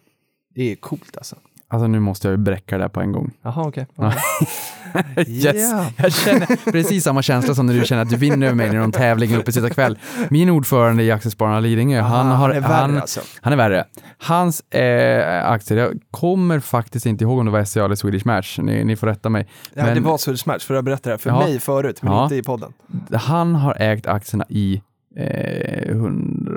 det 0.55 0.71
är 0.71 0.75
coolt 0.75 1.17
alltså. 1.17 1.35
Alltså 1.75 1.87
nu 1.87 1.99
måste 1.99 2.27
jag 2.27 2.31
ju 2.33 2.37
bräcka 2.37 2.77
det 2.77 2.83
här 2.83 2.89
på 2.89 3.01
en 3.01 3.11
gång. 3.11 3.31
Jaha, 3.41 3.67
okej. 3.67 3.87
Yes. 5.27 5.71
Ja. 5.71 5.85
Jag 5.97 6.13
känner 6.13 6.71
precis 6.71 7.03
samma 7.03 7.21
känsla 7.21 7.55
som 7.55 7.65
när 7.65 7.73
du 7.73 7.85
känner 7.85 8.01
att 8.01 8.09
du 8.09 8.15
vinner 8.15 8.47
över 8.47 8.55
mig 8.55 8.67
i 8.67 8.73
någon 8.73 8.91
tävling 8.91 9.35
uppe 9.35 9.51
sitta 9.51 9.69
kväll. 9.69 9.97
Min 10.29 10.49
ordförande 10.49 11.03
i 11.03 11.11
Aktiespararna 11.11 11.59
Lidingö, 11.59 12.01
han, 12.01 12.27
har, 12.27 12.49
är 12.49 12.61
värre 12.61 12.73
han, 12.73 12.97
alltså. 12.97 13.21
han 13.41 13.53
är 13.53 13.57
värre. 13.57 13.85
Hans 14.17 14.59
eh, 14.73 15.49
aktier, 15.49 15.77
jag 15.77 15.93
kommer 16.11 16.59
faktiskt 16.59 17.05
inte 17.05 17.23
ihåg 17.23 17.39
om 17.39 17.45
det 17.45 17.51
var 17.51 17.63
SCA 17.63 17.85
eller 17.85 17.95
Swedish 17.95 18.25
Match, 18.25 18.59
ni, 18.61 18.83
ni 18.83 18.95
får 18.95 19.07
rätta 19.07 19.29
mig. 19.29 19.47
Ja, 19.73 19.85
Men- 19.85 19.95
det 19.95 20.01
var 20.01 20.17
Swedish 20.17 20.47
Match, 20.47 20.63
för 20.65 20.75
jag 20.75 20.83
berättade 20.83 21.09
det 21.09 21.13
här 21.13 21.17
för 21.17 21.29
Ja. 21.29 21.39
mig 21.39 21.59
förut, 21.59 21.99
men 22.01 22.13
Ja. 22.13 22.23
inte 22.23 22.35
i 22.35 22.43
podden. 22.43 22.73
Han 23.13 23.55
har 23.55 23.75
ägt 23.79 24.07
aktierna 24.07 24.45
i, 24.49 24.81
eh, 25.17 25.95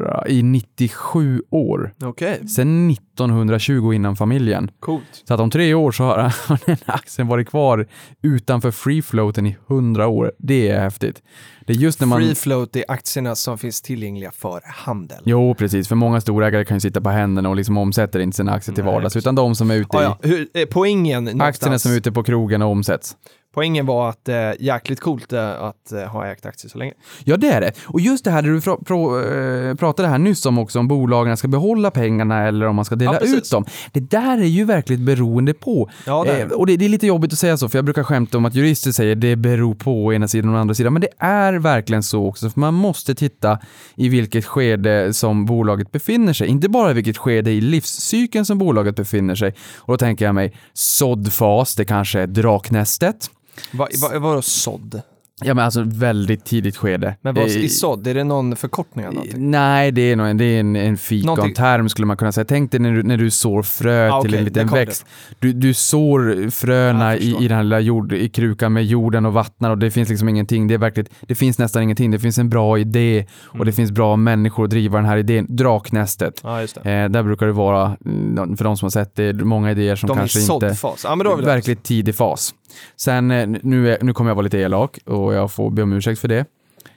100, 0.08 0.28
i 0.28 0.42
97 0.42 1.42
år. 1.50 1.94
Okej, 2.04 2.48
Sedan 2.48 2.90
1920 2.90 3.92
innan 3.92 4.16
familjen. 4.16 4.70
coolt. 4.80 5.22
Så 5.28 5.34
att 5.34 5.40
om 5.40 5.50
tre 5.50 5.74
år 5.74 5.92
så 5.92 6.04
har 6.04 6.16
den 6.66 6.76
aktien 6.86 7.28
varit 7.28 7.48
kvar 7.48 7.86
utanför 8.22 8.70
free 8.70 9.02
floaten 9.02 9.46
i 9.46 9.56
100 9.70 10.06
år. 10.06 10.32
Det 10.38 10.68
är 10.68 10.80
häftigt. 10.80 11.22
Det 11.66 11.72
är 11.72 11.76
just 11.76 12.00
när 12.00 12.06
man... 12.06 12.18
Free 12.20 12.34
float 12.34 12.76
är 12.76 12.84
aktierna 12.88 13.34
som 13.34 13.58
finns 13.58 13.82
tillgängliga 13.82 14.30
för 14.30 14.60
handel. 14.64 15.18
Jo, 15.24 15.54
precis. 15.54 15.88
För 15.88 15.96
många 15.96 16.20
storägare 16.20 16.64
kan 16.64 16.76
ju 16.76 16.80
sitta 16.80 17.00
på 17.00 17.10
händerna 17.10 17.48
och 17.48 17.56
liksom 17.56 17.76
omsätter 17.78 18.20
inte 18.20 18.36
sina 18.36 18.52
aktier 18.52 18.74
till 18.74 18.84
Nej, 18.84 18.92
vardags, 18.94 19.16
utan 19.16 19.34
de 19.34 19.54
som 19.54 19.70
är 19.70 19.74
ute 19.74 19.88
Ja, 19.92 20.00
i... 20.00 20.04
ja. 20.04 20.18
Hur, 20.22 20.48
eh, 20.54 20.64
poängen, 20.70 21.22
Aktierna 21.28 21.44
någonstans- 21.44 21.82
som 21.82 21.92
är 21.92 21.96
ute 21.96 22.12
på 22.12 22.22
krogen 22.22 22.62
och 22.62 22.70
omsätts. 22.70 23.16
Poängen 23.54 23.86
var 23.86 24.08
att 24.08 24.28
eh, 24.28 24.36
jäkligt 24.60 25.00
coolt 25.00 25.32
eh, 25.32 25.60
att 25.62 25.92
eh, 25.92 26.00
ha 26.02 26.26
ägt 26.26 26.46
aktier 26.46 26.70
så 26.70 26.78
länge. 26.78 26.92
Ja, 27.24 27.36
det 27.36 27.48
är 27.48 27.60
det. 27.60 27.72
Och 27.86 28.00
just 28.00 28.24
det 28.24 28.30
här 28.30 28.42
där 28.42 28.50
du 28.50 28.58
pra- 28.58 28.84
pro, 28.84 29.20
eh, 29.20 29.74
pratade 29.74 30.08
här 30.08 30.18
nyss 30.18 30.46
om 30.46 30.58
också, 30.58 30.78
om 30.78 30.88
bolagen 30.88 31.36
ska 31.36 31.48
behålla 31.48 31.90
pengarna 31.90 32.42
eller 32.48 32.66
om 32.66 32.76
man 32.76 32.84
ska 32.84 32.94
dela 32.96 33.18
Ja, 33.20 33.26
ut 33.36 33.50
dem. 33.50 33.64
Det 33.92 34.00
där 34.00 34.38
är 34.38 34.44
ju 34.46 34.64
verkligt 34.64 35.00
beroende 35.00 35.54
på. 35.54 35.90
Ja, 36.06 36.24
det 36.26 36.38
Eh, 36.42 36.48
det. 36.48 36.54
och 36.54 36.66
det, 36.66 36.76
det 36.76 36.84
är 36.84 36.88
lite 36.88 37.06
jobbigt 37.06 37.32
att 37.32 37.38
säga 37.38 37.56
så, 37.56 37.68
för 37.68 37.78
jag 37.78 37.84
brukar 37.84 38.02
skämta 38.02 38.38
om 38.38 38.44
att 38.44 38.54
jurister 38.54 38.92
säger 38.92 39.14
det 39.14 39.36
beror 39.36 39.74
på 39.74 40.04
å 40.04 40.12
ena 40.12 40.28
sidan 40.28 40.50
och 40.50 40.56
å 40.56 40.60
andra 40.60 40.74
sidan, 40.74 40.92
men 40.92 41.02
det 41.02 41.08
är 41.18 41.52
verkligen 41.52 42.02
så 42.02 42.26
också, 42.26 42.50
för 42.50 42.60
man 42.60 42.74
måste 42.74 43.14
titta 43.14 43.58
i 43.96 44.08
vilket 44.08 44.44
skede 44.44 45.14
som 45.14 45.46
bolaget 45.46 45.92
befinner 45.92 46.32
sig. 46.32 46.48
Inte 46.48 46.68
bara 46.68 46.90
i 46.90 46.94
vilket 46.94 47.18
skede 47.18 47.50
i 47.50 47.60
livscykeln 47.60 48.44
som 48.44 48.58
bolaget 48.58 48.96
befinner 48.96 49.34
sig. 49.34 49.54
Och 49.78 49.92
då 49.92 49.96
tänker 49.98 50.24
jag 50.24 50.34
mig 50.34 50.52
såddfas, 50.72 51.74
det 51.74 51.84
kanske 51.84 52.20
är 52.20 52.26
draknästet. 52.26 53.30
Vad 53.70 53.88
va, 54.00 54.18
vadå 54.18 54.42
sådd? 54.42 55.02
Ja 55.40 55.54
men 55.54 55.64
alltså 55.64 55.82
väldigt 55.86 56.44
tidigt 56.44 56.76
skede. 56.76 57.16
Men 57.20 57.34
vad, 57.34 57.44
Eh, 57.44 57.56
i 57.56 57.68
sådd, 57.68 58.06
är 58.06 58.14
det 58.14 58.24
någon 58.24 58.56
förkortning 58.56 59.06
av 59.06 59.14
någonting? 59.14 59.50
Nej, 59.50 59.90
det 59.92 60.00
är, 60.02 60.16
nog 60.16 60.26
en, 60.26 60.36
det 60.36 60.44
är 60.44 60.60
en, 60.60 60.76
en 60.76 60.96
fikonterm 60.96 61.88
skulle 61.88 62.06
man 62.06 62.16
kunna 62.16 62.32
säga. 62.32 62.44
Tänk 62.44 62.70
dig 62.70 62.80
när 62.80 62.92
du, 62.92 63.02
när 63.02 63.16
du 63.16 63.30
sår 63.30 63.62
frö 63.62 64.10
Ah, 64.12 64.22
till 64.22 64.30
okej, 64.30 64.38
en 64.38 64.44
liten 64.44 64.68
växt. 64.68 65.06
Du, 65.38 65.52
du 65.52 65.74
sår 65.74 66.50
fröna 66.50 67.12
Jag 67.14 67.22
i, 67.22 67.44
i 67.44 67.48
den 67.48 67.56
här 67.56 67.62
lilla 67.64 67.80
jord, 67.80 68.12
i 68.12 68.28
krukan 68.28 68.72
med 68.72 68.84
jorden 68.86 69.26
och 69.26 69.32
vattnar 69.32 69.70
och 69.70 69.78
det 69.78 69.90
finns 69.90 70.08
liksom 70.08 70.28
ingenting. 70.28 70.68
Det, 70.68 70.74
är 70.74 70.78
verkligt, 70.78 71.10
det 71.20 71.34
finns 71.34 71.58
nästan 71.58 71.82
ingenting. 71.82 72.10
Det 72.10 72.18
finns 72.18 72.38
en 72.38 72.48
bra 72.48 72.78
idé 72.78 73.26
och 73.48 73.54
Mm. 73.54 73.66
det 73.66 73.72
finns 73.72 73.90
bra 73.90 74.16
människor 74.16 74.64
att 74.64 74.70
driva 74.70 74.98
den 74.98 75.06
här 75.06 75.16
idén. 75.16 75.46
Draknästet. 75.48 76.42
Det. 76.42 76.90
Eh, 76.90 77.08
där 77.08 77.22
brukar 77.22 77.46
det 77.46 77.52
vara, 77.52 77.96
mm, 78.04 78.56
för 78.56 78.64
de 78.64 78.76
som 78.76 78.86
har 78.86 78.90
sett 78.90 79.16
det, 79.16 79.32
många 79.32 79.70
idéer 79.70 79.96
som 79.96 80.06
De 80.06 80.12
är 80.12 80.16
i 80.16 80.20
kanske 80.20 80.38
inte... 80.38 80.74
såddfas. 80.74 81.04
Ja, 81.04 81.14
men 81.16 81.24
då 81.26 81.36
det. 81.36 81.46
Verkligt 81.46 81.82
tidig 81.82 82.14
fas. 82.14 82.54
Sen, 82.96 83.30
eh, 83.30 83.48
nu, 83.62 83.92
är, 83.92 83.98
nu 84.02 84.12
kommer 84.12 84.30
jag 84.30 84.34
vara 84.34 84.44
lite 84.44 84.58
elak 84.58 84.98
och 85.04 85.34
jag 85.34 85.52
får 85.52 85.70
be 85.70 85.82
om 85.82 85.92
ursäkt 85.92 86.20
för 86.20 86.28
det. 86.28 86.44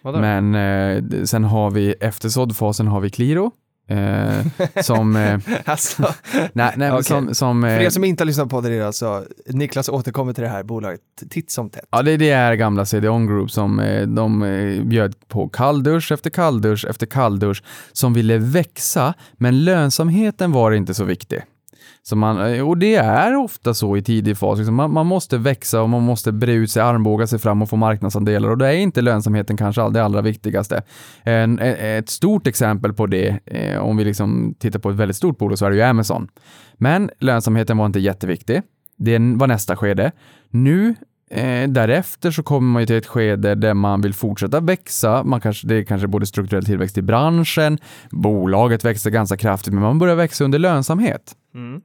Vadå? 0.02 0.20
Men 0.20 0.56
eh, 0.56 1.24
sen 1.24 1.44
har 1.44 1.72
vi 1.72 1.92
efter 1.92 2.30
såddfasen 2.30 2.88
har 2.88 3.00
vi 3.00 3.10
Qliro. 3.10 3.52
Eh, 3.92 4.46
som, 4.82 5.16
eh, 5.16 5.40
Alltså, 5.66 6.14
nej, 6.54 6.74
nej, 6.78 6.92
Okej. 6.92 7.04
som, 7.04 7.36
som 7.36 7.62
för 7.62 7.70
eh, 7.70 7.84
er 7.86 7.90
som 7.90 8.04
inte 8.04 8.22
har 8.22 8.26
lyssnat 8.26 8.50
på 8.50 8.62
det, 8.62 8.82
alltså, 8.82 9.26
Niklas 9.46 9.90
återkommer 9.90 10.34
till 10.34 10.44
det 10.44 10.50
här 10.50 10.64
bolaget 10.64 11.02
titt 11.30 11.52
som 11.52 11.70
tätt. 11.70 11.86
Ja, 11.92 12.02
det, 12.02 12.18
det 12.18 12.30
är 12.30 12.54
gamla 12.54 12.86
CD-ON 12.86 13.28
Group 13.28 13.52
som 13.52 13.80
eh, 13.80 14.08
de 14.08 14.40
bjöd 14.86 15.16
på 15.28 15.50
kalldusch 15.50 16.12
efter 16.12 16.30
kalldusch 16.30 16.86
efter 16.86 17.06
kalldusch 17.06 17.64
som 17.92 18.14
ville 18.14 18.38
växa, 18.38 19.14
men 19.34 19.64
lönsamheten 19.64 20.52
var 20.52 20.72
inte 20.72 20.94
så 20.94 21.04
viktig. 21.04 21.42
Så 22.04 22.16
man, 22.16 22.54
eh, 22.54 22.68
och 22.70 22.78
det 22.78 22.96
är 22.96 23.36
ofta 23.36 23.74
så 23.74 23.98
i 23.98 24.02
tidig 24.02 24.38
fas. 24.38 24.58
Liksom 24.58 24.76
man, 24.76 24.94
man 24.94 25.06
måste 25.06 25.38
växa 25.38 25.82
och 25.82 25.90
man 25.90 26.02
måste 26.02 26.32
bre 26.32 26.54
ut 26.54 26.72
sig, 26.72 26.82
armbåga 26.82 27.28
sig 27.28 27.40
fram 27.40 27.62
och 27.62 27.70
få 27.70 27.76
marknadsandelar 27.76 28.50
och 28.50 28.58
då 28.58 28.66
är 28.66 28.72
inte 28.74 29.02
lönsamheten 29.02 29.58
kanske 29.58 29.82
all- 29.82 29.94
det 29.94 30.04
allra 30.04 30.22
viktigaste. 30.22 30.84
En, 31.24 31.60
e, 31.60 31.98
ett 31.98 32.10
stort 32.10 32.48
exempel 32.48 32.94
på 32.94 33.08
det, 33.08 33.40
eh, 33.46 33.80
om 33.80 33.98
vi 33.98 34.04
liksom 34.04 34.56
tittar 34.60 34.80
på 34.80 34.90
ett 34.90 34.96
väldigt 34.96 35.18
stort 35.18 35.38
bolag, 35.38 35.58
så 35.58 35.66
är 35.66 35.70
det 35.70 35.76
ju 35.76 35.82
Amazon. 35.82 36.28
Men 36.78 37.10
lönsamheten 37.20 37.78
var 37.78 37.86
inte 37.86 38.00
jätteviktig. 38.00 38.62
Det 38.98 39.20
var 39.20 39.48
nästa 39.48 39.76
skede. 39.76 40.12
Nu 40.50 40.96
Eh, 41.34 41.70
därefter 41.70 42.32
så 42.32 42.44
kommer 42.44 42.74
man 42.74 42.82
ju 42.82 42.86
till 42.86 42.96
ett 42.96 43.06
skede 43.08 43.56
där 43.56 43.74
man 43.74 44.02
vill 44.02 44.14
fortsätta 44.14 44.60
växa. 44.60 45.24
Man 45.24 45.42
kanske, 45.42 45.68
det 45.68 45.76
är 45.76 45.84
kanske 45.84 46.08
både 46.08 46.26
strukturell 46.26 46.66
tillväxt 46.66 46.98
i 46.98 47.02
branschen, 47.02 47.78
bolaget 48.10 48.86
växer 48.86 49.10
ganska 49.10 49.38
kraftigt, 49.38 49.74
men 49.74 49.84
man 49.84 50.00
börjar 50.00 50.16
växa 50.16 50.44
under 50.44 50.60
lönsamhet. 50.60 51.36
Mm. 51.56 51.82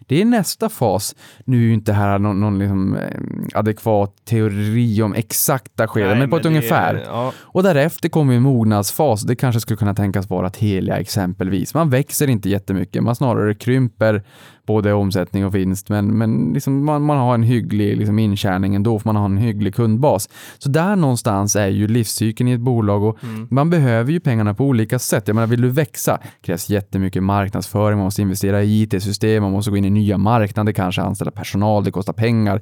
Det 0.00 0.20
är 0.20 0.24
nästa 0.24 0.68
fas. 0.68 1.14
Nu 1.44 1.56
är 1.56 1.60
ju 1.62 1.74
inte 1.74 1.92
här 1.92 2.18
någon, 2.18 2.40
någon 2.40 2.58
liksom, 2.58 2.96
eh, 2.96 3.10
adekvat 3.54 4.14
teori 4.24 5.02
om 5.02 5.14
exakta 5.14 5.88
skeden, 5.88 6.08
Nej, 6.10 6.18
men 6.18 6.30
på 6.30 6.36
ett 6.36 6.46
ungefär. 6.46 6.94
är- 6.94 7.04
Ja, 7.06 7.32
Och 7.38 7.62
därefter 7.62 8.08
kommer 8.08 8.34
en 8.34 8.42
mognadsfas. 8.42 9.22
Det 9.22 9.36
kanske 9.36 9.60
skulle 9.60 9.76
kunna 9.76 9.94
tänkas 9.94 10.30
vara 10.30 10.50
Telia 10.50 10.96
exempelvis. 10.98 11.74
Man 11.74 11.90
växer 11.90 12.28
inte 12.30 12.48
jättemycket, 12.48 13.02
man 13.02 13.16
snarare 13.16 13.54
krymper 13.54 14.22
både 14.68 14.92
omsättning 14.92 15.46
och 15.46 15.54
vinst, 15.54 15.88
men, 15.88 16.18
men 16.18 16.50
liksom 16.54 16.84
man, 16.84 17.02
man 17.02 17.16
har 17.18 17.34
en 17.34 17.42
hygglig 17.42 17.96
liksom 17.96 18.18
intjäning 18.18 18.74
ändå, 18.74 18.98
för 18.98 19.08
man 19.08 19.16
har 19.16 19.24
en 19.24 19.36
hygglig 19.38 19.74
kundbas. 19.74 20.28
Så 20.58 20.68
där 20.68 20.96
någonstans 20.96 21.56
är 21.56 21.68
ju 21.68 21.86
livscykeln 21.88 22.48
i 22.48 22.52
ett 22.52 22.60
bolag 22.60 23.02
och 23.04 23.18
man 23.50 23.70
behöver 23.70 24.12
ju 24.12 24.20
pengarna 24.20 24.54
på 24.54 24.64
olika 24.64 24.98
sätt. 24.98 25.28
Jag 25.28 25.34
menar, 25.34 25.46
vill 25.46 25.60
du 25.60 25.68
växa 25.68 26.18
krävs 26.42 26.70
jättemycket 26.70 27.22
marknadsföring, 27.22 27.98
man 27.98 28.04
måste 28.04 28.22
investera 28.22 28.62
i 28.62 28.82
IT-system, 28.82 29.42
man 29.42 29.52
måste 29.52 29.70
gå 29.70 29.76
in 29.76 29.84
i 29.84 29.90
nya 29.90 30.18
marknader, 30.18 30.72
kanske 30.72 31.02
anställa 31.02 31.30
personal, 31.30 31.84
det 31.84 31.90
kostar 31.90 32.12
pengar. 32.12 32.56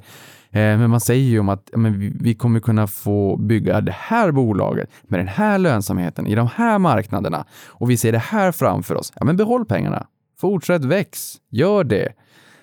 Eh, 0.51 0.59
Men 0.77 0.89
man 0.89 0.99
säger 0.99 1.23
ju 1.29 1.39
om 1.39 1.49
att 1.49 1.69
men 1.75 1.99
vi- 1.99 2.13
vi 2.19 2.35
kommer 2.35 2.59
kunna 2.59 2.87
få 2.87 3.37
bygga 3.37 3.81
det 3.81 3.95
här 3.97 4.31
bolaget 4.31 4.89
med 5.07 5.19
den 5.19 5.27
här 5.27 5.57
lönsamheten 5.57 6.27
i 6.27 6.35
de 6.35 6.47
här 6.55 6.79
marknaderna 6.79 7.45
och 7.67 7.89
vi 7.89 7.97
ser 7.97 8.11
det 8.11 8.17
här 8.17 8.51
framför 8.51 8.95
oss. 8.95 9.13
Ja, 9.15 9.25
men 9.25 9.37
behåll 9.37 9.65
pengarna. 9.65 10.07
Fortsätt 10.39 10.85
väx. 10.85 11.35
Gör 11.49 11.83
det. 11.83 12.13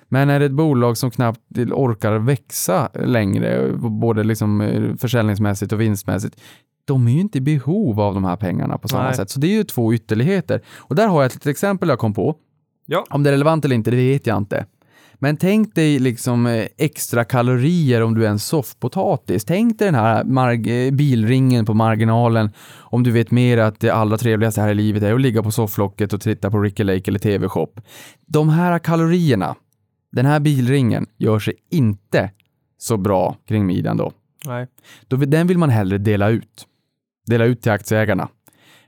Men 0.08 0.30
är 0.30 0.40
det 0.40 0.46
ett 0.46 0.52
bolag 0.52 0.96
som 0.96 1.10
knappt 1.10 1.40
orkar 1.72 2.18
växa 2.18 2.88
längre, 2.94 3.72
både 3.76 4.24
liksom 4.24 4.60
eh, 4.60 4.96
försäljningsmässigt 4.96 5.72
och 5.72 5.80
vinstmässigt, 5.80 6.40
de 6.84 7.08
är 7.08 7.12
ju 7.12 7.20
inte 7.20 7.38
i 7.38 7.40
behov 7.40 8.00
av 8.00 8.14
de 8.14 8.24
här 8.24 8.36
pengarna 8.36 8.78
på 8.78 8.88
samma 8.88 9.04
Nej. 9.04 9.14
sätt. 9.14 9.30
Så 9.30 9.40
det 9.40 9.46
är 9.46 9.52
ju 9.52 9.64
två 9.64 9.94
ytterligheter. 9.94 10.60
Och 10.76 10.94
där 10.94 11.08
har 11.08 11.22
jag 11.22 11.26
ett 11.26 11.34
litet 11.34 11.46
exempel 11.46 11.88
jag 11.88 11.98
kom 11.98 12.14
på. 12.14 12.36
Ja. 12.86 13.04
Om 13.10 13.22
det 13.22 13.30
är 13.30 13.32
relevant 13.32 13.64
eller 13.64 13.76
inte, 13.76 13.90
det 13.90 13.96
vet 13.96 14.26
jag 14.26 14.36
inte. 14.36 14.66
Men 15.24 15.36
tänk 15.36 15.74
dig 15.74 15.98
liksom 15.98 16.46
eh, 16.46 16.66
extra 16.78 17.24
kalorier 17.24 18.02
om 18.02 18.14
du 18.14 18.26
är 18.26 18.30
en 18.30 18.38
soffpotatis. 18.38 19.44
Tänk 19.44 19.78
dig 19.78 19.92
den 19.92 19.94
här 19.94 20.68
eh, 20.68 20.90
bilringen 20.90 21.66
på 21.66 21.74
marginalen 21.74 22.50
om 22.78 23.02
du 23.02 23.10
vet 23.10 23.30
mer 23.30 23.58
att 23.58 23.80
det 23.80 23.90
allra 23.90 24.16
trevligaste 24.16 24.60
här 24.60 24.68
i 24.68 24.74
livet 24.74 25.02
är 25.02 25.14
att 25.14 25.20
ligga 25.20 25.42
på 25.42 25.50
sofflocket 25.50 26.12
och 26.12 26.20
titta 26.20 26.50
på 26.50 26.60
Ricky 26.60 26.84
Lake 26.84 27.10
eller 27.10 27.18
TV-shop. 27.18 27.68
De 28.26 28.48
här 28.48 28.78
kalorierna, 28.78 29.54
den 30.12 30.26
här 30.26 30.40
bilringen 30.40 31.06
gör 31.16 31.38
sig 31.38 31.54
inte 31.70 32.30
så 32.78 32.96
bra 32.96 33.36
kring 33.48 33.66
midjan 33.66 33.96
då. 33.96 34.12
nej. 34.46 34.66
då. 35.08 35.16
Den 35.16 35.46
vill 35.46 35.58
man 35.58 35.70
hellre 35.70 35.98
dela 35.98 36.28
ut. 36.28 36.66
Dela 37.26 37.44
ut 37.44 37.62
till 37.62 37.72
aktieägarna. 37.72 38.28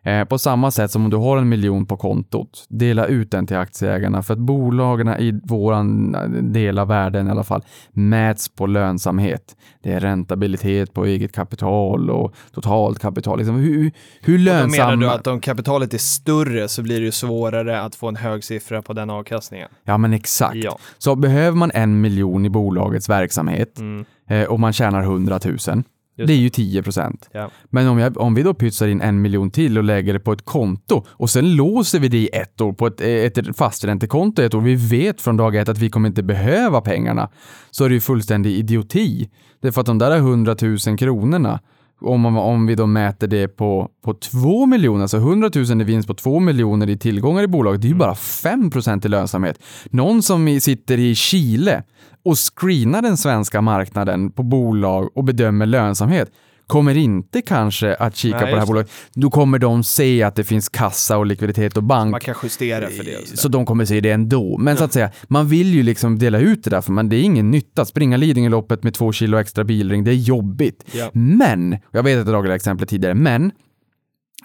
Eh, 0.06 0.24
på 0.24 0.38
samma 0.38 0.70
sätt 0.70 0.90
som 0.90 1.04
om 1.04 1.10
du 1.10 1.16
har 1.16 1.36
en 1.38 1.48
miljon 1.48 1.86
på 1.86 1.96
kontot, 1.96 2.66
dela 2.68 3.06
ut 3.06 3.30
den 3.30 3.46
till 3.46 3.56
aktieägarna 3.56 4.22
för 4.22 4.34
att 4.34 4.40
bolagen 4.40 5.08
i 5.08 5.40
våran 5.44 6.14
eh, 6.14 6.22
del 6.42 6.78
av 6.78 6.88
världen 6.88 7.28
i 7.28 7.30
alla 7.30 7.44
fall 7.44 7.64
mäts 7.92 8.48
på 8.48 8.66
lönsamhet. 8.66 9.56
Det 9.82 9.92
är 9.92 10.00
räntabilitet 10.00 10.94
på 10.94 11.04
eget 11.04 11.32
kapital 11.32 12.10
och 12.10 12.34
totalt 12.54 12.98
kapital. 12.98 13.38
Liksom 13.38 13.56
hur, 13.56 13.92
hur 14.20 14.38
lönsamma... 14.38 14.90
menar 14.90 14.96
du 15.06 15.10
att 15.14 15.26
om 15.26 15.40
kapitalet 15.40 15.94
är 15.94 15.98
större 15.98 16.68
så 16.68 16.82
blir 16.82 17.00
det 17.00 17.12
svårare 17.12 17.80
att 17.82 17.94
få 17.94 18.08
en 18.08 18.16
hög 18.16 18.44
siffra 18.44 18.82
på 18.82 18.92
den 18.92 19.10
avkastningen? 19.10 19.68
Ja, 19.84 19.98
men 19.98 20.12
exakt. 20.12 20.56
Ja. 20.56 20.78
Så 20.98 21.14
behöver 21.16 21.56
man 21.56 21.70
en 21.74 22.00
miljon 22.00 22.44
i 22.46 22.50
bolagets 22.50 23.08
verksamhet 23.08 23.78
Mm. 23.78 24.04
eh, 24.30 24.44
och 24.44 24.60
man 24.60 24.72
tjänar 24.72 25.02
100 25.02 25.40
000, 25.44 25.82
Just 26.16 26.28
det 26.28 26.34
är 26.34 26.38
ju 26.38 26.48
10 26.48 26.82
procent. 26.82 27.28
Ja. 27.32 27.50
Men 27.70 27.88
om, 27.88 27.98
jag, 27.98 28.18
om 28.18 28.34
vi 28.34 28.42
då 28.42 28.54
pytsar 28.54 28.88
in 28.88 29.00
en 29.00 29.22
miljon 29.22 29.50
till 29.50 29.78
och 29.78 29.84
lägger 29.84 30.12
det 30.12 30.20
på 30.20 30.32
ett 30.32 30.44
konto 30.44 31.04
och 31.08 31.30
sen 31.30 31.56
låser 31.56 32.00
vi 32.00 32.08
det 32.08 32.18
i 32.18 32.28
ett 32.32 32.60
år 32.60 32.72
på 32.72 32.86
ett, 32.86 33.00
ett 33.00 33.56
fasträntekonto 33.56 34.42
ett 34.42 34.54
år. 34.54 34.60
Vi 34.60 34.74
vet 34.74 35.20
från 35.20 35.36
dag 35.36 35.56
ett 35.56 35.68
att 35.68 35.78
vi 35.78 35.90
kommer 35.90 36.08
inte 36.08 36.22
behöva 36.22 36.80
pengarna. 36.80 37.30
Så 37.70 37.84
är 37.84 37.88
det 37.88 37.94
ju 37.94 38.00
fullständig 38.00 38.52
idioti. 38.52 39.30
Därför 39.60 39.80
att 39.80 39.86
de 39.86 39.98
där 39.98 40.16
100 40.16 40.56
000 40.62 40.98
kronorna, 40.98 41.60
om, 42.00 42.36
om 42.36 42.66
vi 42.66 42.74
då 42.74 42.86
mäter 42.86 43.26
det 43.26 43.48
på, 43.48 43.88
på 44.04 44.14
2 44.14 44.66
miljoner, 44.66 45.02
alltså 45.02 45.16
100 45.16 45.50
000 45.54 45.80
i 45.80 45.84
vinst 45.84 46.08
på 46.08 46.14
2 46.14 46.40
miljoner 46.40 46.90
i 46.90 46.98
tillgångar 46.98 47.42
i 47.42 47.46
bolaget, 47.46 47.80
det 47.82 47.86
är 47.86 47.90
ju 47.90 47.94
bara 47.94 48.14
5 48.14 48.70
procent 48.70 49.04
i 49.04 49.08
lönsamhet. 49.08 49.58
Någon 49.90 50.22
som 50.22 50.60
sitter 50.60 50.98
i 50.98 51.14
Chile 51.14 51.82
och 52.24 52.36
screenar 52.38 53.02
den 53.02 53.16
svenska 53.16 53.60
marknaden 53.60 54.30
på 54.30 54.42
bolag 54.42 55.16
och 55.16 55.24
bedömer 55.24 55.66
lönsamhet 55.66 56.30
kommer 56.66 56.96
inte 56.96 57.42
kanske 57.42 57.94
att 57.94 58.16
kika 58.16 58.36
Nej, 58.36 58.46
på 58.46 58.50
det 58.50 58.58
här 58.58 58.66
bolaget. 58.66 58.90
Då 59.14 59.30
kommer 59.30 59.58
de 59.58 59.84
se 59.84 60.22
att 60.22 60.34
det 60.34 60.44
finns 60.44 60.68
kassa 60.68 61.18
och 61.18 61.26
likviditet 61.26 61.76
och 61.76 61.82
bank. 61.82 62.10
Man 62.10 62.20
kan 62.20 62.34
justera 62.42 62.86
för 62.86 63.04
det. 63.04 63.26
sådär. 63.26 63.36
Så 63.36 63.48
de 63.48 63.66
kommer 63.66 63.84
se 63.84 64.00
det 64.00 64.10
ändå. 64.10 64.58
Men 64.58 64.76
så 64.76 64.84
att 64.84 64.92
säga, 64.92 65.10
man 65.28 65.48
vill 65.48 65.74
ju 65.74 65.82
liksom 65.82 66.18
dela 66.18 66.38
ut 66.38 66.64
det 66.64 66.70
där 66.70 66.80
för 66.80 66.92
man, 66.92 67.08
det 67.08 67.16
är 67.16 67.22
ingen 67.22 67.50
nytta. 67.50 67.84
Springa 67.84 68.16
Lidingöloppet 68.16 68.82
med 68.82 68.94
två 68.94 69.12
kilo 69.12 69.38
extra 69.38 69.64
bilring, 69.64 70.04
det 70.04 70.10
är 70.10 70.14
jobbigt. 70.14 70.84
Ja. 70.92 71.10
Men, 71.12 71.76
jag 71.90 72.02
vet 72.02 72.12
att 72.12 72.26
jag 72.26 72.26
dragit 72.26 72.50
det 72.50 72.54
exemplet 72.54 72.88
tidigare, 72.88 73.14
men 73.14 73.52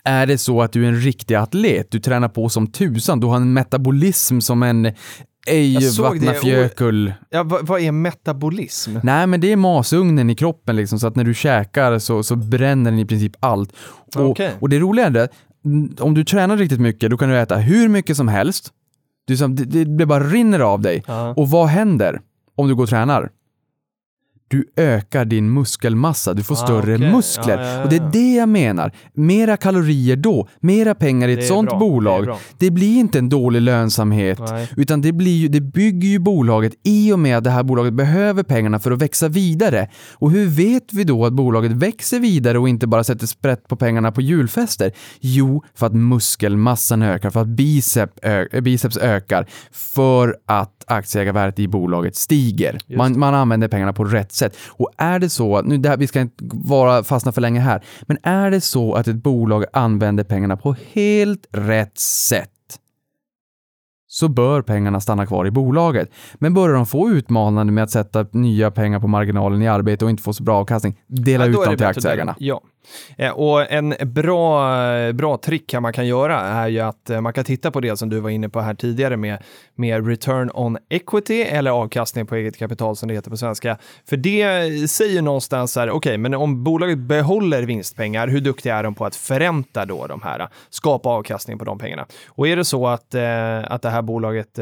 är 0.03 0.25
det 0.25 0.37
så 0.37 0.61
att 0.61 0.73
du 0.73 0.83
är 0.83 0.87
en 0.87 1.01
riktig 1.01 1.35
atlet, 1.35 1.91
du 1.91 1.99
tränar 1.99 2.29
på 2.29 2.49
som 2.49 2.67
tusan, 2.67 3.19
du 3.19 3.27
har 3.27 3.35
en 3.35 3.53
metabolism 3.53 4.39
som 4.39 4.63
en 4.63 4.93
ej 5.47 5.73
Jag 5.73 5.83
såg 5.83 6.05
det, 6.05 6.25
vattna 6.25 6.31
och- 6.31 6.37
fjökull. 6.37 7.13
Ja, 7.29 7.43
vad, 7.43 7.67
vad 7.67 7.81
är 7.81 7.91
metabolism? 7.91 8.97
Nej, 9.03 9.27
men 9.27 9.41
det 9.41 9.51
är 9.51 9.55
masugnen 9.55 10.29
i 10.29 10.35
kroppen 10.35 10.75
liksom, 10.75 10.99
så 10.99 11.07
att 11.07 11.15
när 11.15 11.23
du 11.23 11.33
käkar 11.33 11.99
så, 11.99 12.23
så 12.23 12.35
bränner 12.35 12.91
den 12.91 12.99
i 12.99 13.05
princip 13.05 13.35
allt. 13.39 13.73
Och, 14.15 14.29
Okej. 14.29 14.51
och 14.59 14.69
det 14.69 14.79
roliga 14.79 15.05
är 15.05 15.09
det, 15.09 15.27
mm, 15.65 15.95
om 15.99 16.13
du 16.13 16.23
tränar 16.23 16.57
riktigt 16.57 16.81
mycket, 16.81 17.11
då 17.11 17.17
kan 17.17 17.29
du 17.29 17.37
äta 17.39 17.57
hur 17.57 17.89
mycket 17.89 18.17
som 18.17 18.27
helst. 18.27 18.69
Det, 19.27 19.41
är 19.41 19.47
det, 19.47 19.85
det, 19.85 20.05
bara 20.05 20.23
rinner 20.23 20.59
av 20.59 20.81
dig. 20.81 21.03
Ja. 21.07 21.33
Och 21.37 21.49
vad 21.49 21.67
händer 21.67 22.21
om 22.55 22.67
du 22.67 22.75
går 22.75 22.83
och 22.83 22.89
tränar? 22.89 23.29
Du 24.51 24.65
ökar 24.75 25.25
din 25.25 25.53
muskelmassa, 25.53 26.33
du 26.33 26.43
får 26.43 26.55
Ah, 26.55 26.57
större 26.57 26.95
okej. 26.95 27.11
muskler. 27.11 27.57
Ja, 27.57 27.63
ja, 27.65 27.73
ja, 27.77 27.83
Och 27.83 27.89
det 27.89 27.95
är 27.95 28.09
det 28.11 28.35
jag 28.35 28.49
menar. 28.49 28.91
Mera 29.13 29.57
kalorier 29.57 30.15
då, 30.15 30.47
mera 30.59 30.95
pengar 30.95 31.27
i 31.27 31.35
Det 31.35 31.41
ett 31.41 31.47
sånt 31.47 31.69
bra, 31.69 31.79
det 31.79 31.85
bolag. 31.85 32.23
bra. 32.25 32.39
Det, 32.57 32.71
blir 32.71 32.99
inte 32.99 33.19
en 33.19 33.29
dålig 33.29 33.61
lönsamhet, 33.61 34.39
Nej. 34.49 34.69
utan 34.77 35.01
det, 35.01 35.11
blir 35.11 35.37
ju, 35.37 35.47
det 35.47 35.61
bygger 35.61 36.07
ju 36.09 36.19
bolaget 36.19 36.73
i 36.83 37.11
och 37.13 37.19
med 37.19 37.37
att 37.37 37.43
det 37.43 37.49
här 37.49 37.63
bolaget 37.63 37.93
behöver 37.93 38.43
pengarna 38.43 38.79
för 38.79 38.91
att 38.91 39.01
växa 39.01 39.27
vidare. 39.27 39.89
Och 40.13 40.31
hur 40.31 40.45
vet 40.45 40.93
vi 40.93 41.03
då 41.03 41.25
att 41.25 41.33
bolaget 41.33 41.71
växer 41.71 42.19
vidare 42.19 42.59
och 42.59 42.69
inte 42.69 42.87
bara 42.87 43.03
sätter 43.03 43.27
sprätt 43.27 43.67
på 43.67 43.75
pengarna 43.75 44.11
på 44.11 44.21
julfester? 44.21 44.91
Jo, 45.19 45.63
för 45.75 45.85
att 45.85 45.93
muskelmassan 45.93 47.01
ökar, 47.01 47.29
för 47.29 47.41
att 47.41 47.47
bicep 47.47 48.09
ö- 48.21 48.61
biceps 48.61 48.97
ökar, 48.97 49.45
för 49.71 50.35
att 50.45 50.83
aktieägarvärdet 50.87 51.59
i 51.59 51.67
bolaget 51.67 52.15
stiger. 52.15 52.77
Man, 52.97 53.19
man 53.19 53.33
använder 53.35 53.67
pengarna 53.67 53.93
på 53.93 54.03
rätt 54.03 54.31
sätt. 54.33 54.40
Och 54.69 54.91
är 54.97 55.19
det 55.19 55.29
så, 55.29 55.57
att- 55.57 55.65
nu 55.65 55.77
det 55.77 55.89
här, 55.89 55.97
vi 55.97 56.07
ska 56.07 56.21
inte 56.21 56.43
vara 56.53 57.03
fastna 57.03 57.31
för 57.31 57.41
länge 57.41 57.59
här, 57.59 57.83
men 58.01 58.17
är 58.23 58.51
det 58.51 58.61
så 58.61 58.93
att 58.93 59.07
ett 59.07 59.15
bolag 59.23 59.65
använder 59.73 60.23
pengarna 60.23 60.57
på 60.57 60.75
helt 60.93 61.47
rätt 61.51 61.97
sätt 61.99 62.49
så 64.07 64.27
bör 64.27 64.61
pengarna 64.61 64.99
stanna 65.01 65.25
kvar 65.25 65.45
i 65.47 65.51
bolaget. 65.51 66.09
Men 66.35 66.53
börjar 66.53 66.75
de 66.75 66.85
få 66.85 67.09
utmanande 67.09 67.73
med 67.73 67.83
att 67.83 67.89
sätta 67.91 68.25
nya 68.31 68.71
pengar 68.71 68.99
på 68.99 69.07
marginalen 69.07 69.61
i 69.61 69.67
arbete 69.67 70.05
och 70.05 70.11
inte 70.11 70.23
få 70.23 70.33
så 70.33 70.43
bra 70.43 70.57
avkastning, 70.57 70.97
dela 71.07 71.45
Ja, 71.45 71.49
ut 71.49 71.55
dem 71.65 71.77
till 71.77 71.85
aktieägarna. 71.85 72.35
Ja. 72.39 72.61
Eh, 73.17 73.31
och 73.31 73.71
en 73.71 73.95
bra, 74.01 75.13
bra 75.13 75.37
trick 75.37 75.73
här 75.73 75.79
man 75.79 75.93
kan 75.93 76.07
göra 76.07 76.39
är 76.39 76.67
ju 76.67 76.79
att 76.79 77.09
eh, 77.09 77.21
man 77.21 77.33
kan 77.33 77.43
titta 77.43 77.71
på 77.71 77.79
det 77.79 77.97
som 77.97 78.09
du 78.09 78.19
var 78.19 78.29
inne 78.29 78.49
på 78.49 78.61
här 78.61 78.73
tidigare 78.73 79.17
med, 79.17 79.37
med 79.75 80.07
return 80.07 80.51
on 80.53 80.77
equity 80.89 81.41
eller 81.41 81.71
avkastning 81.71 82.25
på 82.25 82.35
eget 82.35 82.57
kapital 82.57 82.95
som 82.95 83.07
det 83.07 83.13
heter 83.13 83.29
på 83.29 83.37
svenska. 83.37 83.77
För 84.09 84.17
det 84.17 84.89
säger 84.89 85.21
någonstans 85.21 85.75
här, 85.75 85.89
okej, 85.89 86.17
men 86.17 86.33
om 86.33 86.63
bolaget 86.63 86.97
behåller 86.97 87.63
vinstpengar, 87.63 88.27
hur 88.27 88.41
duktiga 88.41 88.75
är 88.75 88.83
de 88.83 88.95
på 88.95 89.05
att 89.05 89.15
förränta 89.15 89.85
då 89.85 90.07
de 90.07 90.21
här, 90.21 90.47
skapa 90.69 91.09
avkastning 91.09 91.57
på 91.57 91.65
de 91.65 91.79
pengarna? 91.79 92.05
Och 92.27 92.47
är 92.47 92.55
det 92.55 92.65
så 92.65 92.87
att, 92.87 93.15
eh, 93.15 93.71
att 93.71 93.81
det 93.81 93.89
här 93.89 94.01
bolaget, 94.01 94.59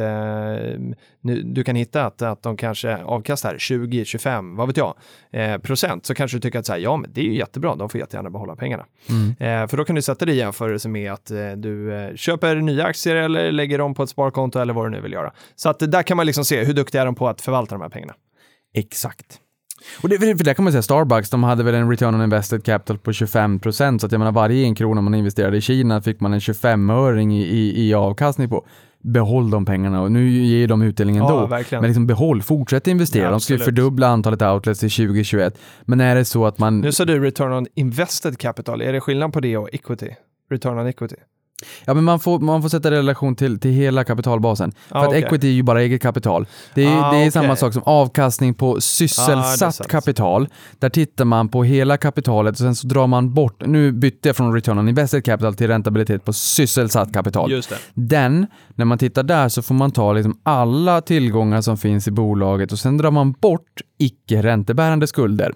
nu, 1.21 1.41
du 1.41 1.63
kan 1.63 1.75
hitta 1.75 2.05
att, 2.05 2.21
att 2.21 2.43
de 2.43 2.57
kanske 2.57 2.97
avkastar 2.97 3.57
20, 3.57 4.05
25, 4.05 4.55
vad 4.55 4.67
vet 4.67 4.77
jag, 4.77 4.95
eh, 5.31 5.57
procent, 5.57 6.05
så 6.05 6.15
kanske 6.15 6.37
du 6.37 6.41
tycker 6.41 6.59
att 6.59 6.65
så 6.65 6.73
här, 6.73 6.79
ja, 6.79 6.97
men 6.97 7.11
det 7.13 7.21
är 7.21 7.25
ju 7.25 7.35
jättebra, 7.35 7.75
de 7.75 7.89
får 7.89 7.99
jättegärna 7.99 8.29
behålla 8.29 8.55
pengarna. 8.55 8.85
Eh, 9.39 9.67
för 9.67 9.77
då 9.77 9.85
kan 9.85 9.95
du 9.95 10.01
sätta 10.01 10.25
det 10.25 10.31
i 10.31 10.37
jämförelse 10.37 10.89
med 10.89 11.11
att 11.11 11.31
eh, 11.31 11.51
du 11.51 11.93
eh, 11.93 12.15
köper 12.15 12.55
nya 12.55 12.85
aktier 12.85 13.15
eller 13.15 13.51
lägger 13.51 13.77
dem 13.77 13.93
på 13.93 14.03
ett 14.03 14.09
sparkonto 14.09 14.59
eller 14.59 14.73
vad 14.73 14.85
du 14.85 14.89
nu 14.89 15.01
vill 15.01 15.13
göra. 15.13 15.33
Så 15.55 15.69
att 15.69 15.79
där 15.79 16.03
kan 16.03 16.17
man 16.17 16.25
liksom 16.25 16.45
se 16.45 16.63
hur 16.63 16.73
duktiga 16.73 17.01
är 17.01 17.05
de 17.05 17.15
på 17.15 17.27
att 17.27 17.41
förvalta 17.41 17.75
de 17.75 17.81
här 17.81 17.89
pengarna. 17.89 18.13
Exakt. 18.73 19.39
Och 20.03 20.09
det, 20.09 20.17
för 20.17 20.43
där 20.43 20.53
kan 20.53 20.63
man 20.63 20.73
säga 20.73 20.81
Starbucks, 20.81 21.29
de 21.29 21.43
hade 21.43 21.63
väl 21.63 21.75
en 21.75 21.89
return 21.89 22.15
on 22.15 22.23
invested 22.23 22.63
capital 22.63 22.97
på 22.97 23.13
25 23.13 23.59
procent, 23.59 24.01
så 24.01 24.05
att 24.05 24.11
jag 24.11 24.19
menar 24.19 24.31
varje 24.31 24.63
en 24.63 24.75
krona 24.75 25.01
man 25.01 25.15
investerade 25.15 25.57
i 25.57 25.61
Kina 25.61 26.01
fick 26.01 26.19
man 26.19 26.33
en 26.33 26.39
25-öring 26.39 27.33
i, 27.33 27.43
i, 27.43 27.87
i 27.87 27.93
avkastning 27.93 28.49
på. 28.49 28.65
Behåll 29.03 29.49
de 29.49 29.65
pengarna 29.65 30.01
och 30.01 30.11
nu 30.11 30.29
ger 30.29 30.67
de 30.67 30.81
utdelning 30.81 31.15
Ja, 31.15 31.29
ändå. 31.31 31.47
verkligen. 31.47 31.81
Men 31.81 31.89
liksom 31.89 32.07
behåll, 32.07 32.41
fortsätt 32.41 32.87
investera. 32.87 33.23
Ja, 33.23 33.31
de 33.31 33.39
ska 33.39 33.53
ju 33.53 33.59
fördubbla 33.59 34.07
antalet 34.07 34.41
outlets 34.41 34.79
till 34.79 34.91
2021. 34.91 35.57
Men 35.81 36.01
är 36.01 36.15
det 36.15 36.25
så 36.25 36.45
att 36.45 36.59
man... 36.59 36.81
Nu 36.81 36.91
sa 36.91 37.05
du 37.05 37.19
return 37.19 37.53
on 37.53 37.67
invested 37.75 38.37
capital, 38.37 38.81
är 38.81 38.93
det 38.93 39.01
skillnad 39.01 39.33
på 39.33 39.39
det 39.39 39.57
och 39.57 39.69
equity? 39.73 40.09
Return 40.51 40.79
on 40.79 40.87
equity? 40.87 41.15
Ja, 41.85 41.93
men 41.93 42.03
man 42.03 42.19
får, 42.19 42.39
man 42.39 42.61
får 42.61 42.69
sätta 42.69 42.91
relation 42.91 43.35
till, 43.35 43.59
till 43.59 43.71
hela 43.71 44.03
kapitalbasen. 44.03 44.71
Ja, 44.75 44.93
För 44.95 44.99
att 44.99 45.07
okej. 45.07 45.23
equity 45.23 45.47
är 45.47 45.51
ju 45.51 45.63
bara 45.63 45.81
eget 45.81 46.01
kapital. 46.01 46.47
Det 46.75 46.83
är, 46.83 46.87
Ah, 46.87 47.11
det 47.11 47.17
är 47.17 47.21
okej. 47.21 47.31
samma 47.31 47.55
sak 47.55 47.73
som 47.73 47.83
avkastning 47.85 48.53
på 48.53 48.71
Ah, 48.77 48.79
sysselsatt 48.81 49.75
sant. 49.75 49.89
kapital. 49.89 50.47
Där 50.79 50.89
tittar 50.89 51.25
man 51.25 51.49
på 51.49 51.63
hela 51.63 51.97
kapitalet 51.97 52.51
och 52.51 52.57
sen 52.57 52.75
så 52.75 52.87
drar 52.87 53.07
man 53.07 53.33
bort, 53.33 53.61
nu 53.65 53.91
bytte 53.91 54.29
jag 54.29 54.35
från 54.35 54.53
return 54.53 54.79
on 54.79 54.89
invested 54.89 55.25
capital 55.25 55.55
till 55.55 55.67
räntabilitet 55.67 56.25
på 56.25 56.33
sysselsatt 56.33 57.13
kapital. 57.13 57.51
Just 57.51 57.69
det. 57.69 57.75
Den, 57.93 58.47
när 58.75 58.85
man 58.85 58.97
tittar 58.97 59.23
där 59.23 59.49
så 59.49 59.61
får 59.61 59.75
man 59.75 59.91
ta 59.91 60.13
liksom 60.13 60.39
alla 60.43 61.01
tillgångar 61.01 61.61
som 61.61 61.77
finns 61.77 62.07
i 62.07 62.11
bolaget 62.11 62.71
och 62.71 62.79
sen 62.79 62.97
drar 62.97 63.11
man 63.11 63.31
bort 63.31 63.81
icke 63.99 64.41
räntebärande 64.43 65.07
skulder. 65.07 65.53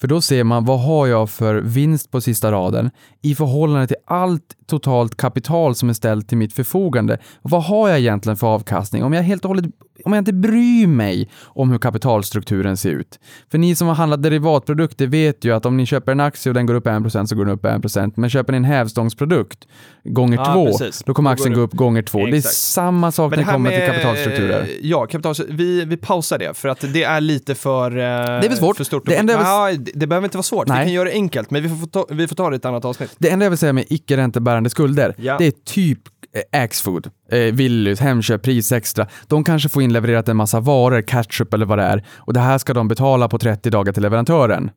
För 0.00 0.08
då 0.08 0.20
ser 0.20 0.44
man 0.44 0.64
vad 0.64 0.80
har 0.80 1.06
jag 1.06 1.30
för 1.30 1.54
vinst 1.54 2.10
på 2.10 2.20
sista 2.20 2.52
raden 2.52 2.90
i 3.22 3.34
förhållande 3.34 3.86
till 3.86 3.96
allt 4.06 4.42
totalt 4.66 5.16
kapital 5.16 5.74
som 5.74 5.88
är 5.88 5.92
ställt 5.92 6.28
till 6.28 6.38
mitt 6.38 6.52
förfogande. 6.52 7.18
Vad 7.42 7.62
har 7.64 7.88
jag 7.88 7.98
egentligen 7.98 8.36
för 8.36 8.46
avkastning? 8.46 9.04
Om 9.04 9.12
jag 9.12 9.22
helt 9.22 9.44
och 9.44 9.48
hållet 9.48 9.64
om 10.04 10.12
jag 10.12 10.20
inte 10.20 10.32
bryr 10.32 10.86
mig 10.86 11.28
om 11.44 11.70
hur 11.70 11.78
kapitalstrukturen 11.78 12.76
ser 12.76 12.90
ut. 12.90 13.18
För 13.50 13.58
ni 13.58 13.74
som 13.74 13.88
har 13.88 13.94
handlat 13.94 14.22
derivatprodukter 14.22 15.06
vet 15.06 15.44
ju 15.44 15.54
att 15.54 15.66
om 15.66 15.76
ni 15.76 15.86
köper 15.86 16.12
en 16.12 16.20
aktie 16.20 16.50
och 16.50 16.54
den 16.54 16.66
går 16.66 16.74
upp 16.74 16.86
1% 16.86 17.26
så 17.26 17.36
går 17.36 17.44
den 17.44 17.54
upp 17.54 17.64
1%. 17.64 18.12
Men 18.16 18.30
köper 18.30 18.52
ni 18.52 18.56
en 18.56 18.64
hävstångsprodukt 18.64 19.58
gånger 20.04 20.36
Ja, 20.36 20.52
två, 20.54 20.66
precis. 20.66 21.02
då 21.06 21.14
kommer 21.14 21.30
aktien 21.30 21.54
gå 21.54 21.60
upp 21.60 21.72
gånger 21.72 22.02
två. 22.02 22.18
Det 22.26 22.32
är 22.32 22.36
Exakt. 22.36 22.54
samma 22.54 23.12
sak 23.12 23.30
när 23.30 23.38
det 23.38 23.44
kommer 23.44 23.70
till 23.70 23.86
kapitalstrukturer. 23.86 24.62
eh, 24.62 24.68
Ja, 24.82 25.06
kapital, 25.06 25.34
vi, 25.48 25.84
vi 25.84 25.96
pausar 25.96 26.38
det 26.38 26.56
för 26.56 26.68
att 26.68 26.80
det 26.92 27.02
är 27.04 27.20
lite 27.20 27.54
för, 27.54 27.90
eh, 27.90 27.96
det 27.96 28.02
är 28.04 28.48
väl 28.48 28.56
svårt. 28.58 28.76
för 28.76 28.84
stort. 28.84 29.06
Det 29.06 29.16
enda 29.16 29.36
vill- 29.36 29.46
ja, 29.46 29.70
det, 29.94 30.06
behöver 30.06 30.26
inte 30.26 30.36
vara 30.36 30.42
svårt, 30.42 30.68
Nej. 30.68 30.78
vi 30.78 30.84
kan 30.84 30.92
göra 30.92 31.04
det 31.08 31.14
enkelt, 31.14 31.50
men 31.50 31.62
vi 31.62 31.68
får, 31.68 31.86
ta, 31.86 32.06
vi 32.10 32.28
får 32.28 32.36
ta 32.36 32.50
det 32.50 32.54
i 32.54 32.56
ett 32.56 32.64
annat 32.64 32.84
avsnitt. 32.84 33.14
Det 33.18 33.30
enda 33.30 33.44
jag 33.46 33.50
vill 33.50 33.58
säga 33.58 33.72
med 33.72 33.84
icke 33.88 34.16
räntebärande 34.54 34.70
skulder, 34.70 35.14
Ja. 35.18 35.36
det 35.38 35.46
är 35.46 35.52
typ 35.64 35.98
eh, 36.52 36.62
Axfood, 36.62 37.10
eh, 37.32 37.38
Willys, 37.38 38.00
Hemköp, 38.00 38.42
Prisextra. 38.42 39.06
De 39.26 39.44
kanske 39.44 39.68
får 39.68 39.82
inlevererat 39.82 40.28
en 40.28 40.36
massa 40.36 40.60
varor, 40.60 41.02
ketchup 41.02 41.54
eller 41.54 41.66
vad 41.66 41.78
det 41.78 41.84
är, 41.84 42.04
och 42.16 42.32
det 42.32 42.40
här 42.40 42.58
ska 42.58 42.74
de 42.74 42.88
betala 42.88 43.28
på 43.28 43.38
30 43.38 43.70
dagar 43.70 43.92
till 43.92 44.02
leverantören. 44.02 44.70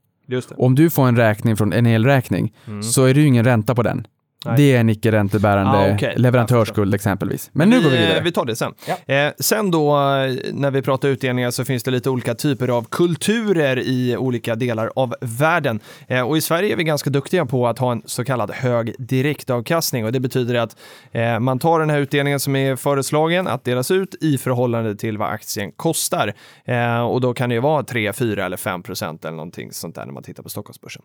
Om 0.58 0.76
du 0.76 0.90
får 0.90 1.08
en 1.08 1.16
räkning 1.18 1.58
från 1.58 1.74
en 1.74 1.86
elräkning 1.86 2.54
Mm. 2.68 2.84
så 2.84 3.06
är 3.06 3.14
det 3.14 3.20
ju 3.20 3.28
ingen 3.28 3.46
ränta 3.46 3.76
på 3.76 3.84
den. 3.84 4.08
Nej. 4.46 4.54
Det 4.58 4.76
är 4.76 4.80
en 4.80 4.90
icke-räntebärande 4.90 5.78
Ah, 5.78 5.94
okej. 5.96 6.14
leverantörsskuld 6.18 6.96
exempelvis. 6.96 7.50
Men 7.54 7.70
nu 7.70 7.82
går 7.82 7.90
vi 7.90 7.96
eh, 7.96 8.02
vidare. 8.02 8.22
Vi 8.24 8.32
tar 8.32 8.46
det 8.46 8.56
sen. 8.56 8.74
Eh, 9.06 9.32
sen 9.40 9.72
då, 9.72 9.90
eh, 9.96 10.36
när 10.54 10.72
vi 10.72 10.82
pratar 10.82 11.08
utdelningar 11.10 11.52
så 11.52 11.66
finns 11.66 11.84
det 11.84 11.92
lite 11.92 12.10
olika 12.10 12.36
typer 12.36 12.68
av 12.68 12.86
kulturer 12.92 13.80
i 13.80 14.18
olika 14.18 14.56
delar 14.56 14.92
av 14.96 15.16
världen. 15.22 15.80
Eh, 16.08 16.22
och 16.22 16.38
i 16.38 16.42
Sverige 16.42 16.72
är 16.74 16.76
vi 16.76 16.84
ganska 16.84 17.10
duktiga 17.10 17.46
på 17.46 17.68
att 17.68 17.80
ha 17.80 17.92
en 17.92 18.02
så 18.06 18.24
kallad 18.26 18.52
hög 18.52 18.96
direktavkastning 19.00 20.06
och 20.06 20.12
det 20.12 20.20
betyder 20.20 20.56
att 20.56 20.78
eh, 21.12 21.40
man 21.40 21.60
tar 21.60 21.80
den 21.80 21.90
här 21.90 22.00
utdelningen 22.00 22.40
som 22.40 22.56
är 22.56 22.76
föreslagen 22.76 23.48
att 23.48 23.64
delas 23.64 23.92
ut 23.92 24.16
i 24.22 24.38
förhållande 24.38 24.96
till 24.96 25.18
vad 25.18 25.30
aktien 25.30 25.72
kostar. 25.72 26.34
Eh, 26.66 27.02
och 27.02 27.22
då 27.22 27.34
kan 27.34 27.50
det 27.50 27.56
ju 27.56 27.62
vara 27.62 27.84
3, 27.84 28.14
4 28.14 28.46
eller 28.46 28.58
5 28.58 28.84
procent 28.84 29.26
eller 29.26 29.36
någonting 29.38 29.72
sånt 29.72 29.96
där 29.96 30.06
när 30.06 30.14
man 30.14 30.24
tittar 30.24 30.44
på 30.44 30.50
Stockholmsbörsen. 30.50 31.02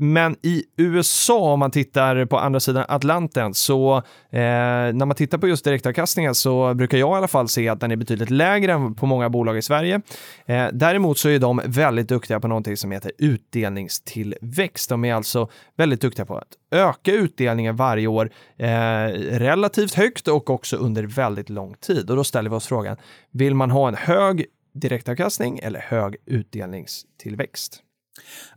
Men 0.00 0.36
i 0.42 0.64
USA, 0.76 1.52
om 1.52 1.58
man 1.58 1.70
tittar 1.70 2.24
på 2.24 2.38
andra 2.38 2.60
sidan 2.60 2.84
Atlanten, 2.88 3.54
så 3.54 3.96
eh, 3.96 4.02
när 4.30 5.06
man 5.06 5.14
tittar 5.14 5.38
på 5.38 5.48
just 5.48 5.64
direktavkastningen 5.64 6.34
så 6.34 6.74
brukar 6.74 6.98
jag 6.98 7.14
i 7.14 7.16
alla 7.16 7.28
fall 7.28 7.48
se 7.48 7.68
att 7.68 7.80
den 7.80 7.90
är 7.90 7.96
betydligt 7.96 8.30
lägre 8.30 8.72
än 8.72 8.94
på 8.94 9.06
många 9.06 9.30
bolag 9.30 9.58
i 9.58 9.62
Sverige. 9.62 10.00
Eh, 10.46 10.66
däremot 10.72 11.18
så 11.18 11.28
är 11.28 11.38
de 11.38 11.60
väldigt 11.64 12.08
duktiga 12.08 12.40
på 12.40 12.48
någonting 12.48 12.76
som 12.76 12.92
heter 12.92 13.12
utdelningstillväxt. 13.18 14.88
De 14.88 15.04
är 15.04 15.14
alltså 15.14 15.48
väldigt 15.76 16.00
duktiga 16.00 16.26
på 16.26 16.36
att 16.36 16.56
öka 16.70 17.12
utdelningen 17.12 17.76
varje 17.76 18.06
år 18.06 18.30
eh, 18.56 18.68
relativt 19.30 19.94
högt 19.94 20.28
och 20.28 20.50
också 20.50 20.76
under 20.76 21.02
väldigt 21.02 21.50
lång 21.50 21.74
tid. 21.74 22.10
Och 22.10 22.16
då 22.16 22.24
ställer 22.24 22.50
vi 22.50 22.56
oss 22.56 22.66
frågan, 22.66 22.96
vill 23.30 23.54
man 23.54 23.70
ha 23.70 23.88
en 23.88 23.94
hög 23.94 24.44
direktavkastning 24.74 25.58
eller 25.62 25.80
hög 25.80 26.16
utdelningstillväxt? 26.26 27.82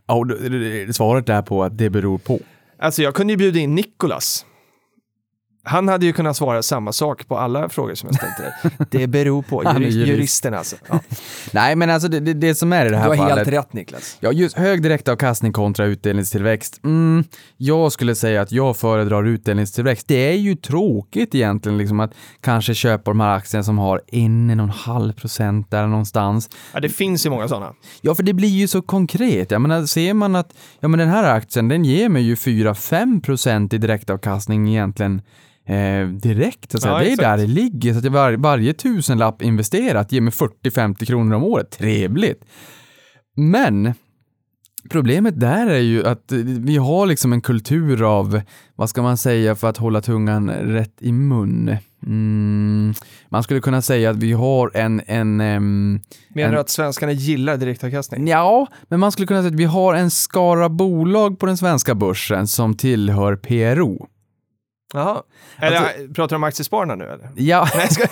Ja, 0.06 0.14
och 0.14 0.30
eh, 0.30 0.90
svaret 0.90 1.28
är 1.28 1.42
på 1.42 1.64
att 1.64 1.78
det 1.78 1.90
beror 1.90 2.18
på. 2.18 2.40
Alltså 2.78 3.02
jag 3.02 3.14
kunde 3.14 3.32
ju 3.32 3.36
bjuda 3.36 3.58
in 3.58 3.74
Nikolas. 3.74 4.46
Han 5.64 5.88
hade 5.88 6.06
ju 6.06 6.12
kunnat 6.12 6.36
svara 6.36 6.62
samma 6.62 6.92
sak 6.92 7.28
på 7.28 7.38
alla 7.38 7.68
frågor 7.68 7.94
som 7.94 8.08
jag 8.12 8.16
ställt 8.16 8.36
till. 8.36 8.86
Det 9.00 9.06
beror 9.06 9.42
på 9.42 9.64
jurist. 9.78 9.96
juristen 9.96 10.54
alltså. 10.54 10.76
Ja. 10.88 11.00
Nej, 11.52 11.76
men 11.76 11.90
alltså 11.90 12.08
det, 12.08 12.20
det, 12.20 12.34
det 12.34 12.54
som 12.54 12.72
är 12.72 12.80
i 12.86 12.88
det 12.88 12.90
Du 12.90 12.96
här 12.96 13.08
har 13.08 13.16
fallet. 13.16 13.36
helt 13.36 13.48
rätt 13.48 13.72
Niklas. 13.72 14.16
Ja, 14.20 14.32
just 14.32 14.56
hög 14.56 14.82
direktavkastning 14.82 15.52
kontra 15.52 15.84
utdelningstillväxt. 15.86 16.80
Mm, 16.84 17.24
jag 17.56 17.92
skulle 17.92 18.14
säga 18.14 18.42
att 18.42 18.52
jag 18.52 18.76
föredrar 18.76 19.24
utdelningstillväxt. 19.24 20.08
Det 20.08 20.28
är 20.32 20.36
ju 20.36 20.54
tråkigt 20.54 21.34
egentligen 21.34 21.78
liksom 21.78 22.00
att 22.00 22.12
kanske 22.40 22.74
köpa 22.74 23.10
de 23.10 23.20
här 23.20 23.36
aktierna 23.36 23.64
som 23.64 23.78
har 23.78 24.00
1,5 24.12 25.12
procent 25.12 25.70
där 25.70 25.86
någonstans. 25.86 26.50
Ja, 26.72 26.80
det 26.80 26.88
finns 26.88 27.26
ju 27.26 27.30
många 27.30 27.48
sådana. 27.48 27.72
Ja, 28.00 28.14
för 28.14 28.22
det 28.22 28.32
blir 28.32 28.48
ju 28.48 28.68
så 28.68 28.82
konkret. 28.82 29.50
Jag 29.50 29.60
menar, 29.60 29.86
ser 29.86 30.14
man 30.14 30.36
att 30.36 30.54
ja, 30.80 30.88
men 30.88 30.98
den 30.98 31.08
här 31.08 31.24
aktien, 31.34 31.68
den 31.68 31.84
ger 31.84 32.08
mig 32.08 32.22
ju 32.22 32.34
4-5 32.34 33.22
procent 33.22 33.72
i 33.72 33.78
direktavkastning 33.78 34.68
egentligen 34.68 35.22
eh, 35.66 36.08
direkt. 36.08 36.70
Så 36.70 36.76
att 36.76 36.82
säga. 36.82 36.94
Ja, 36.94 36.98
det 36.98 37.04
är 37.04 37.12
exakt. 37.12 37.22
där 37.22 37.36
det 37.36 37.46
ligger. 37.46 37.92
Så 37.92 37.98
att 37.98 38.06
var, 38.06 38.32
varje 38.32 38.72
tusenlapp 38.72 39.42
investerat 39.42 40.12
ger 40.12 40.20
mig 40.20 40.32
40-50 40.32 41.04
kronor 41.04 41.36
om 41.36 41.44
året. 41.44 41.70
Trevligt. 41.70 42.44
Men 43.36 43.94
Problemet 44.90 45.40
där 45.40 45.66
är 45.66 45.78
ju 45.78 46.06
att 46.06 46.32
eh, 46.32 46.38
vi 46.38 46.76
har 46.76 47.06
liksom 47.06 47.32
en 47.32 47.40
kultur 47.40 48.02
av, 48.18 48.40
vad 48.76 48.90
ska 48.90 49.02
man 49.02 49.16
säga 49.16 49.54
för 49.54 49.68
att 49.68 49.76
hålla 49.76 50.00
tungan 50.00 50.50
rätt 50.50 50.94
i 51.00 51.12
mun? 51.12 51.76
Mm, 52.06 52.94
man 53.28 53.42
skulle 53.42 53.60
kunna 53.60 53.82
säga 53.82 54.10
att 54.10 54.16
vi 54.16 54.32
har 54.32 54.70
en, 54.76 55.02
en 55.06 55.40
ehm, 55.40 56.00
Menar 56.28 56.48
En- 56.48 56.54
du 56.54 56.60
att 56.60 56.70
svenskarna 56.70 57.12
gillar 57.12 57.56
direktavkastning? 57.56 58.28
Ja, 58.28 58.66
men 58.88 59.00
man 59.00 59.12
skulle 59.12 59.26
kunna 59.26 59.40
säga 59.40 59.48
att 59.48 59.60
vi 59.60 59.64
har 59.64 59.94
en 59.94 60.10
skara 60.10 60.68
bolag 60.68 61.38
på 61.38 61.46
den 61.46 61.56
svenska 61.56 61.94
börsen 61.94 62.46
som 62.46 62.74
tillhör 62.76 63.36
PRO. 63.36 64.06
Jaha. 64.94 65.22
Eller 65.58 65.76
Alltså- 65.76 65.92
pratar 66.14 66.28
du 66.28 66.36
om 66.36 66.44
aktiespararna 66.44 66.94
nu 66.94 67.04
eller? 67.04 67.28
Ja, 67.36 67.68
Nej, 67.76 67.88
ska... 67.88 68.06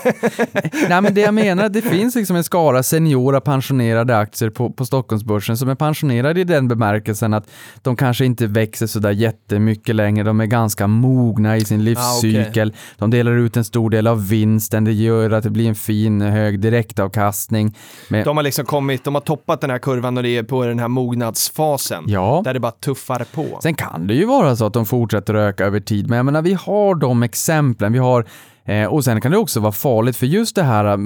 nej 0.89 1.01
men 1.01 1.15
det 1.15 1.21
jag 1.21 1.35
menar 1.35 1.63
är 1.63 1.67
att 1.67 1.73
det 1.73 1.83
finns 1.83 2.15
liksom 2.15 2.37
en 2.37 2.45
skara 2.45 2.83
seniora 2.83 3.41
pensionerade 3.41 4.19
aktier 4.19 4.51
på, 4.51 4.71
på 4.71 4.85
Stockholmsbörsen 4.85 5.57
som 5.57 5.69
är 5.69 5.75
pensionerade 5.75 6.41
i 6.41 6.45
den 6.45 6.69
bemärkelsen 6.69 7.35
att 7.35 7.51
de 7.83 7.97
kanske 7.97 8.25
inte 8.25 8.47
växer 8.47 8.87
sådär 8.87 9.11
jättemycket 9.11 9.95
längre, 9.97 10.25
de 10.25 10.41
är 10.41 10.47
ganska 10.47 10.87
mogna 10.87 11.57
i 11.57 11.65
sin 11.65 11.85
livscykel, 11.85 12.75
de 12.99 13.11
delar 13.11 13.33
ut 13.33 13.57
en 13.57 13.65
stor 13.65 13.91
del 13.91 14.07
av 14.07 14.29
vinsten, 14.29 14.85
det 14.85 14.93
gör 14.93 15.31
att 15.31 15.45
det 15.45 15.51
blir 15.51 15.69
en 15.69 15.75
fin 15.75 16.21
hög 16.21 16.61
direktavkastning. 16.61 17.77
Men, 18.09 18.25
De 18.25 18.37
har 18.37 18.45
liksom 18.45 18.65
kommit, 18.65 19.05
de 19.05 19.15
har 19.15 19.21
toppat 19.23 19.61
den 19.61 19.71
här 19.71 19.79
kurvan 19.79 20.17
och 20.17 20.23
det 20.23 20.37
är 20.37 20.43
på 20.43 20.65
den 20.67 20.79
här 20.79 20.89
mognadsfasen. 20.89 22.05
ja. 22.07 22.41
Där 22.45 22.55
det 22.55 22.61
bara 22.61 22.73
tuffar 22.73 23.27
på. 23.35 23.59
Sen 23.63 23.75
kan 23.75 24.07
det 24.07 24.15
ju 24.15 24.25
vara 24.25 24.57
så 24.57 24.67
att 24.67 24.73
de 24.73 24.87
fortsätter 24.87 25.35
öka 25.35 25.65
över 25.65 25.81
tid, 25.81 26.09
men 26.09 26.17
jag 26.17 26.27
menar 26.27 26.43
vi 26.43 26.53
har 26.55 26.70
de 27.01 27.23
exemplen, 27.23 27.93
vi 27.93 27.99
har 27.99 28.27
eh, 28.65 28.87
och 28.87 29.05
sen 29.05 29.21
kan 29.21 29.33
det 29.33 29.39
också 29.39 29.61
vara 29.61 29.73
farligt 29.73 30.17
för 30.17 30.27
just 30.27 30.57
det 30.57 30.63
här, 30.63 30.85
eh, 30.85 30.99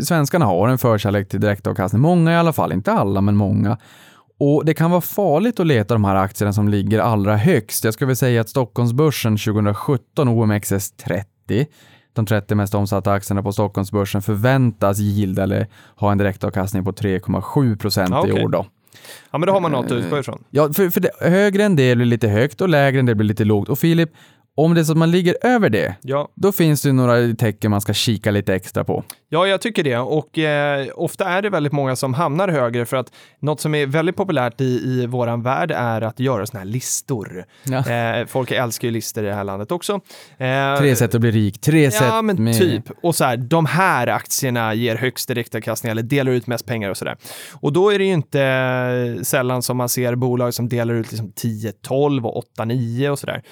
svenskarna 0.00 0.44
har 0.44 0.68
en 0.68 0.78
förkärlek 0.78 1.28
till 1.28 1.40
direktavkastning, 1.40 2.02
många 2.02 2.32
i 2.32 2.36
alla 2.36 2.52
fall, 2.52 2.72
inte 2.72 2.92
alla 2.92 3.20
men 3.20 3.36
många. 3.36 3.78
Och 4.38 4.64
det 4.64 4.74
kan 4.74 4.90
vara 4.90 5.00
farligt 5.00 5.60
att 5.60 5.66
leta 5.66 5.94
de 5.94 6.04
här 6.04 6.16
aktierna 6.16 6.52
som 6.52 6.68
ligger 6.68 7.00
allra 7.00 7.36
högst. 7.36 7.84
Jag 7.84 7.94
skulle 7.94 8.06
vilja 8.06 8.16
säga 8.16 8.40
att 8.40 8.48
Stockholmsbörsen 8.48 9.36
2017, 9.38 10.28
OMXS30, 10.28 11.66
de 12.12 12.26
30 12.26 12.54
mest 12.54 12.74
omsatta 12.74 13.12
aktierna 13.12 13.42
på 13.42 13.52
Stockholmsbörsen 13.52 14.22
förväntas 14.22 14.98
yielda 14.98 15.42
eller 15.42 15.66
ha 15.96 16.12
en 16.12 16.18
direktavkastning 16.18 16.84
på 16.84 16.92
3,7 16.92 17.78
procent 17.78 18.14
okej. 18.14 18.40
i 18.40 18.44
år 18.44 18.48
då. 18.48 18.66
Ja, 19.30 19.38
men 19.38 19.46
då 19.46 19.52
har 19.52 19.60
man 19.60 19.72
något 19.72 19.86
att 19.86 19.92
utgå 19.92 20.18
ifrån. 20.18 20.44
Ja, 20.50 20.72
för, 20.72 20.90
för 20.90 21.00
det, 21.00 21.10
högre 21.20 21.64
än 21.64 21.76
det 21.76 21.96
blir 21.96 22.06
lite 22.06 22.28
högt 22.28 22.60
och 22.60 22.68
lägre 22.68 23.00
än 23.00 23.06
det 23.06 23.14
blir 23.14 23.28
lite 23.28 23.44
lågt. 23.44 23.68
Och 23.68 23.78
Filip, 23.78 24.10
om 24.56 24.74
det 24.74 24.80
är 24.80 24.84
så 24.84 24.92
att 24.92 24.98
man 24.98 25.10
ligger 25.10 25.36
över 25.42 25.70
det, 25.70 25.94
Ja, 26.02 26.28
då 26.34 26.52
finns 26.52 26.82
det 26.82 26.92
några 26.92 27.34
tecken 27.34 27.70
man 27.70 27.80
ska 27.80 27.92
kika 27.92 28.30
lite 28.30 28.54
extra 28.54 28.84
på. 28.84 29.04
Ja, 29.28 29.46
jag 29.46 29.60
tycker 29.60 29.84
det. 29.84 29.98
Och 29.98 30.38
eh, 30.38 30.86
ofta 30.94 31.28
är 31.28 31.42
det 31.42 31.50
väldigt 31.50 31.72
många 31.72 31.96
som 31.96 32.14
hamnar 32.14 32.48
högre 32.48 32.86
för 32.86 32.96
att 32.96 33.12
något 33.40 33.60
som 33.60 33.74
är 33.74 33.86
väldigt 33.86 34.16
populärt 34.16 34.60
i, 34.60 34.64
i 34.64 35.06
våran 35.06 35.42
värld 35.42 35.70
är 35.70 36.00
att 36.00 36.20
göra 36.20 36.46
såna 36.46 36.58
här 36.58 36.66
listor. 36.66 37.44
Ja. 37.64 37.90
Eh, 37.90 38.26
folk 38.26 38.50
älskar 38.50 38.88
ju 38.88 38.92
listor 38.92 39.24
i 39.24 39.26
det 39.26 39.34
här 39.34 39.44
landet 39.44 39.72
också. 39.72 40.00
Eh, 40.38 40.78
Tre 40.78 40.96
sätt 40.96 41.14
att 41.14 41.20
bli 41.20 41.30
rik, 41.30 41.60
tre 41.60 41.90
sätt 41.90 42.02
Ja, 42.06 42.22
men 42.22 42.44
med... 42.44 42.58
typ. 42.58 42.84
Och 43.02 43.14
så 43.14 43.24
här, 43.24 43.36
de 43.36 43.66
här 43.66 44.06
aktierna 44.06 44.74
ger 44.74 44.96
högst 44.96 45.28
direktavkastning 45.28 45.90
eller 45.90 46.02
delar 46.02 46.32
ut 46.32 46.46
mest 46.46 46.66
pengar 46.66 46.90
och 46.90 46.96
sådär. 46.96 47.16
Och 47.60 47.72
då 47.72 47.90
är 47.90 47.98
det 47.98 48.04
ju 48.04 48.12
inte 48.12 48.42
eh, 48.42 49.22
sällan 49.22 49.62
som 49.62 49.76
man 49.76 49.88
ser 49.88 50.14
bolag 50.14 50.54
som 50.54 50.68
delar 50.68 50.94
ut 50.94 51.12
liksom 51.12 51.32
10, 51.32 51.72
12 51.72 52.26
och 52.26 52.36
8, 52.36 52.64
9 52.64 53.10
och 53.10 53.18
sådär. 53.18 53.42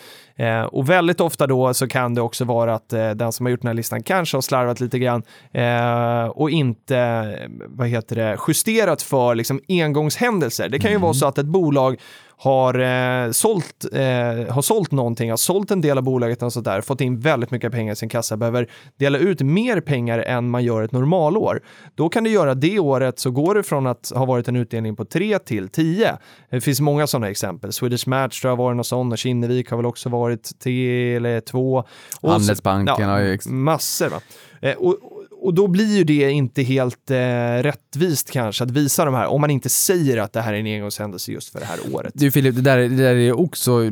Eh, 0.41 0.63
och 0.63 0.91
väldigt 0.91 1.21
ofta 1.21 1.47
då 1.47 1.75
så 1.75 1.89
kan 1.89 2.15
det 2.15 2.21
också 2.21 2.45
vara 2.45 2.75
att 2.75 2.93
eh, 2.93 3.11
den 3.11 3.33
som 3.33 3.47
har 3.47 3.51
gjort 3.51 3.61
den 3.61 3.69
här 3.69 3.75
listan 3.75 4.03
kanske 4.03 4.37
har 4.37 4.43
slarvat 4.43 4.81
lite 4.81 4.99
grann 4.99 5.23
eh, 5.53 6.25
och 6.25 6.51
inte, 6.51 6.97
eh, 6.99 7.49
vad 7.69 7.89
heter 7.89 8.17
det, 8.17 8.39
justerat 8.49 9.03
för 9.03 9.35
liksom 9.35 9.61
engångshändelser. 9.69 10.69
Det 10.69 10.79
kan 10.79 10.91
ju 10.91 10.99
vara 10.99 11.15
så 11.15 11.27
att 11.27 11.39
ett 11.39 11.47
bolag 11.47 11.97
har, 12.43 12.75
eh, 13.27 13.31
sålt, 13.31 13.85
eh, 13.93 14.01
har 14.55 14.63
sålt 14.63 14.91
någonting, 14.93 15.31
har 15.31 15.37
sålt 15.37 15.71
en 15.71 15.81
del 15.81 15.99
av 15.99 16.05
bolaget 16.05 16.43
och 16.43 16.53
sådär, 16.53 16.81
fått 16.81 17.01
in 17.01 17.21
väldigt 17.21 17.51
mycket 17.51 17.73
pengar 17.73 17.93
i 17.93 17.97
sin 17.97 18.09
kassa, 18.09 18.37
behöver 18.37 18.71
dela 18.99 19.19
ut 19.19 19.41
mer 19.41 19.81
pengar 19.81 20.19
än 20.19 20.51
man 20.51 20.65
gör 20.65 20.83
ett 20.83 20.93
normalår. 20.93 21.61
Då 21.95 22.09
kan 22.09 22.25
det 22.25 22.31
göra 22.31 22.55
det 22.55 22.79
året 22.79 23.19
så 23.19 23.31
går 23.31 23.55
det 23.55 23.63
från 23.63 23.87
att 23.87 24.13
ha 24.15 24.25
varit 24.25 24.49
en 24.49 24.57
utdelning 24.57 24.97
på 24.97 25.05
3 25.05 25.39
till 25.39 25.69
10. 25.69 26.19
Det 26.51 26.61
finns 26.61 26.81
många 26.81 27.07
sådana 27.07 27.29
exempel. 27.31 27.73
Swedish 27.73 28.09
Match 28.09 28.41
tror 28.41 28.51
jag 28.51 28.57
har 28.57 28.65
varit 28.65 28.77
någon 28.77 28.85
sån 28.85 29.13
och 29.13 29.19
Kinnevik 29.19 29.71
har 29.71 29.77
väl 29.77 29.87
också 29.87 30.09
varit 30.09 30.59
3 30.59 31.17
eller 31.17 31.41
2. 31.41 31.77
Och 31.79 31.87
så- 32.21 32.29
Handelsbanken 32.29 33.09
har 33.09 33.21
ju 33.21 33.39
Massor 33.47 34.09
va. 34.09 34.21
Eh, 34.63 34.75
och, 34.77 34.97
och 35.43 35.55
då 35.55 35.67
blir 35.67 35.97
ju 35.97 36.05
det 36.05 36.31
inte 36.31 36.63
helt 36.63 37.11
eh, 37.11 37.17
rättvist 37.63 38.31
kanske 38.31 38.65
att 38.65 38.71
visa 38.71 39.05
de 39.05 39.15
här, 39.15 39.27
om 39.27 39.41
man 39.41 39.51
inte 39.51 39.69
säger 39.69 40.17
att 40.17 40.33
det 40.33 40.41
här 40.41 40.53
är 40.53 40.59
en 40.59 40.67
engångshändelse 40.67 41.33
just 41.33 41.53
för 41.53 41.61
det 41.61 41.67
här 41.67 41.79
året. 41.95 42.13
Du 42.17 42.31
Filip, 42.31 42.55
det 42.55 42.61
där, 42.61 42.79
det 42.79 42.89
där 42.89 43.17
är 43.17 43.41
också 43.41 43.85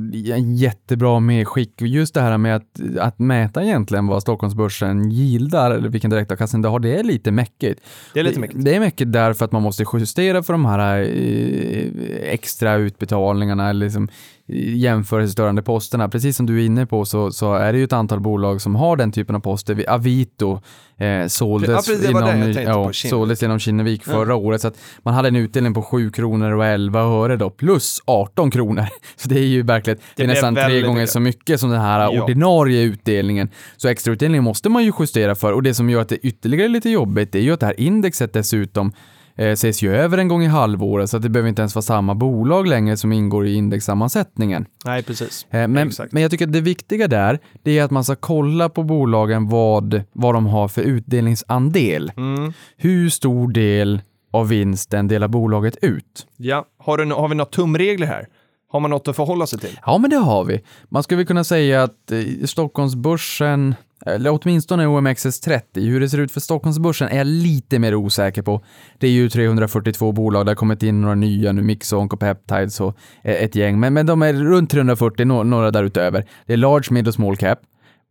jättebra 0.45 1.21
medskick. 1.21 1.83
Just 1.83 2.15
det 2.15 2.21
här 2.21 2.39
med 2.39 2.57
att, 2.57 2.81
att 3.01 3.19
mäta 3.19 3.63
egentligen 3.63 4.07
vad 4.07 4.23
Stockholmsbörsen 4.23 5.11
gildar 5.11 5.71
eller 5.71 5.89
vilken 5.89 6.11
direktavkastning 6.11 6.63
det 6.63 6.69
har, 6.69 6.81
det 6.81 6.99
är 6.99 7.03
lite 7.03 7.31
mäckigt. 7.31 7.81
Det 8.15 8.21
är 8.21 8.25
lite 8.25 8.41
mäckigt. 8.41 8.65
Det 8.65 8.75
är 8.75 8.81
mäckigt 8.81 9.13
därför 9.13 9.45
att 9.45 9.53
man 9.53 9.63
måste 9.63 9.85
justera 9.93 10.43
för 10.43 10.53
de 10.53 10.65
här 10.65 11.01
eh, 11.01 12.33
extra 12.33 12.75
utbetalningarna 12.75 13.71
eller 13.71 13.87
liksom 13.87 14.09
jämförelsestörande 14.49 15.63
posterna. 15.63 16.09
Precis 16.09 16.37
som 16.37 16.47
du 16.47 16.61
är 16.63 16.67
inne 16.67 16.87
på 16.87 17.05
så, 17.05 17.31
så 17.31 17.55
är 17.55 17.73
det 17.73 17.79
ju 17.79 17.85
ett 17.85 17.93
antal 17.93 18.21
bolag 18.21 18.61
som 18.61 18.75
har 18.75 18.97
den 18.97 19.13
typen 19.13 19.37
av 19.37 19.41
poster. 19.41 19.75
Vi- 19.75 19.87
Avito 19.87 20.61
eh, 20.97 21.27
såldes, 21.27 21.89
Ja, 21.89 22.11
inom, 22.11 22.53
ja, 22.53 22.91
såldes 22.93 23.43
genom 23.43 23.59
Kinnevik 23.59 24.05
förra 24.05 24.35
året. 24.35 24.61
Så 24.61 24.69
att 24.69 24.79
man 25.03 25.15
hade 25.15 25.29
en 25.29 25.37
utdelning 25.37 25.75
på 25.75 25.83
7 25.83 26.11
kronor 26.11 26.53
och 26.53 26.65
11 26.67 27.01
öre 27.01 27.37
då, 27.37 27.51
plus 27.51 27.99
18 28.05 28.51
kronor. 28.51 28.85
Så 29.17 29.29
det 29.29 29.39
är 29.39 29.47
ju 29.47 29.63
verkligen, 29.63 29.99
det 30.17 30.23
är 30.23 30.27
nästan 30.27 30.55
tre 30.55 30.81
gånger 30.83 30.95
mycket. 31.01 31.11
så 31.11 31.21
mycket 31.21 31.61
som 31.61 31.71
den 31.71 31.81
här 31.81 32.01
Ja. 32.13 32.23
ordinarie 32.23 32.83
utdelningen. 32.83 33.51
Så 33.77 33.89
extrautdelningen 33.89 34.45
måste 34.45 34.69
man 34.69 34.85
ju 34.85 34.93
justera 35.01 35.35
för 35.35 35.53
och 35.53 35.63
det 35.63 35.75
som 35.75 35.91
gör 35.91 36.01
att 36.03 36.09
det 36.09 36.17
ytterligare 36.19 36.65
är 36.67 36.69
lite 36.69 36.91
jobbigt 36.91 37.33
det 37.33 37.39
är 37.39 37.43
ju 37.43 37.53
att 37.53 37.61
det 37.61 37.67
här 37.67 37.81
indexet 37.81 38.33
dessutom 38.33 38.93
eh, 39.39 39.53
ses 39.53 39.83
ju 39.83 39.95
över 39.95 40.19
en 40.19 40.29
gång 40.29 40.43
i 40.43 40.47
halvåret 40.47 41.11
så 41.11 41.17
att 41.17 41.23
det 41.23 41.29
behöver 41.29 41.49
inte 41.49 41.63
ens 41.63 41.75
vara 41.75 41.83
samma 41.83 42.15
bolag 42.15 42.67
längre 42.67 42.97
som 42.97 43.13
ingår 43.13 43.47
i 43.47 43.55
indexsammansättningen. 43.55 44.67
Nej, 44.85 45.03
precis. 45.03 45.47
Eh, 45.51 45.69
men, 45.69 45.89
Exakt. 45.89 46.13
men 46.13 46.23
jag 46.23 46.31
tycker 46.31 46.47
att 46.47 46.53
det 46.53 46.61
viktiga 46.61 47.09
där, 47.09 47.39
det 47.63 47.79
är 47.79 47.85
att 47.85 47.91
man 47.91 48.05
ska 48.05 48.17
kolla 48.17 48.69
på 48.69 48.83
bolagen 48.83 49.49
vad, 49.49 50.03
vad 50.13 50.35
de 50.35 50.47
har 50.47 50.69
för 50.69 50.83
utdelningsandel. 50.83 52.13
Mm. 52.17 52.53
Hur 52.77 53.11
stor 53.11 53.53
del 53.53 54.01
av 54.31 54.49
vinsten 54.49 55.09
delar 55.09 55.29
bolaget 55.29 55.77
ut? 55.83 56.27
Ja, 56.37 56.65
har, 56.79 56.99
du, 56.99 57.15
har 57.15 57.29
vi 57.29 57.35
några 57.35 57.51
tumregler 57.51 58.07
här? 58.07 58.27
Har 58.71 58.81
man 58.81 58.91
något 58.91 59.09
att 59.09 59.17
förhålla 59.17 59.47
sig 59.47 59.59
till? 59.59 59.81
Ja, 59.87 59.99
men 59.99 60.11
det 60.11 60.17
har 60.17 60.45
vi. 60.45 60.61
Man 60.89 61.03
skulle 61.03 61.25
kunna 61.25 61.45
säga 61.45 61.83
att 61.83 62.13
eh, 62.13 62.45
Stockholmsbörsen, 62.45 63.75
eller 64.07 64.39
åtminstone 64.43 64.87
OMXS30, 64.87 65.61
hur 65.75 66.01
det 66.01 66.09
ser 66.09 66.19
ut 66.19 66.33
för 66.33 66.41
Stockholmsbörsen 66.41 67.09
är 67.09 67.19
jag 67.19 67.27
lite 67.27 67.79
mer 67.79 67.95
osäker 67.95 68.43
på. 68.43 68.65
Det 68.99 69.07
är 69.07 69.11
ju 69.11 69.29
342 69.29 70.13
bolag, 70.13 70.47
det 70.47 70.51
har 70.51 70.57
kommit 70.57 70.83
in 70.83 71.01
några 71.01 71.15
nya 71.15 71.53
nu, 71.53 71.63
Mixo, 71.63 71.97
Oncopeptides 71.97 72.81
och 72.81 72.97
eh, 73.23 73.45
ett 73.45 73.55
gäng, 73.55 73.81
men, 73.81 73.95
men 73.95 74.07
de 74.07 74.23
är 74.23 74.33
runt 74.33 74.71
340, 74.71 75.25
några 75.25 75.71
därutöver. 75.71 76.29
Det 76.47 76.53
är 76.53 76.57
large, 76.57 76.87
mid 76.91 77.09
och 77.09 77.15
small 77.15 77.37
cap. 77.37 77.59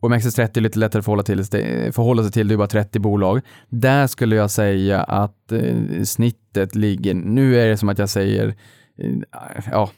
OMXS30 0.02 0.58
är 0.58 0.62
lite 0.62 0.80
lättare 0.80 1.00
att 1.00 1.06
förhålla, 1.06 1.24
till, 1.24 1.44
förhålla 1.92 2.24
sig 2.24 2.32
till, 2.32 2.48
det 2.48 2.56
är 2.56 2.58
bara 2.58 2.68
30 2.68 3.00
bolag. 3.00 3.42
Där 3.70 4.08
skulle 4.08 4.36
jag 4.36 4.52
säga 4.52 5.04
att 5.04 5.52
eh, 5.52 6.04
snittet 6.04 6.76
ligger, 6.76 7.14
nu 7.14 7.60
är 7.60 7.68
det 7.68 7.78
som 7.78 7.90
att 7.90 8.00
jag 8.00 8.10
säger, 8.10 8.56
ja, 9.72 9.90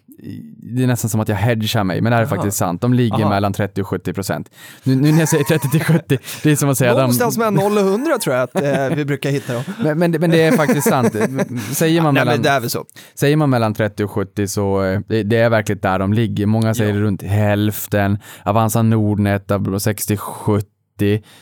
det 0.57 0.83
är 0.83 0.87
nästan 0.87 1.09
som 1.09 1.19
att 1.19 1.29
jag 1.29 1.35
hedgar 1.35 1.83
mig, 1.83 2.01
men 2.01 2.11
det 2.11 2.15
här 2.15 2.23
är 2.23 2.27
Aha. 2.27 2.35
faktiskt 2.35 2.57
sant. 2.57 2.81
De 2.81 2.93
ligger 2.93 3.19
Aha. 3.21 3.29
mellan 3.29 3.53
30 3.53 3.81
och 3.81 3.87
70 3.87 4.13
procent. 4.13 4.49
Nu, 4.83 4.95
nu 4.95 5.11
när 5.11 5.19
jag 5.19 5.29
säger 5.29 5.43
30 5.43 5.69
till 5.69 5.83
70, 5.83 6.17
det 6.43 6.51
är 6.51 6.55
som 6.55 6.69
att 6.69 6.77
säga... 6.77 6.93
Någonstans 6.93 7.37
mellan 7.37 7.53
0 7.53 7.77
och 7.77 7.79
100 7.87 8.17
tror 8.17 8.35
jag 8.35 8.43
att 8.43 8.55
eh, 8.55 8.95
vi 8.95 9.05
brukar 9.05 9.29
hitta 9.29 9.53
dem. 9.53 9.63
men, 9.83 9.99
men, 9.99 10.11
det- 10.11 10.19
men 10.19 10.29
det 10.29 10.41
är 10.41 10.51
faktiskt 10.51 10.89
sant. 10.89 11.15
Säger 11.73 12.01
man, 12.01 12.13
Nej, 12.13 12.25
mellan, 12.25 12.69
så. 12.69 12.85
säger 13.15 13.35
man 13.37 13.49
mellan 13.49 13.73
30 13.73 14.03
och 14.03 14.11
70 14.11 14.47
så 14.47 14.83
eh, 14.83 14.99
det, 15.07 15.23
det 15.23 15.37
är 15.37 15.49
verkligen 15.49 15.79
där 15.79 15.99
de 15.99 16.13
ligger. 16.13 16.45
Många 16.45 16.73
säger 16.73 16.93
Ja. 16.93 16.99
runt 16.99 17.21
hälften. 17.23 18.17
Avanza 18.45 18.81
Nordnet 18.81 19.47
60-70. 19.47 20.61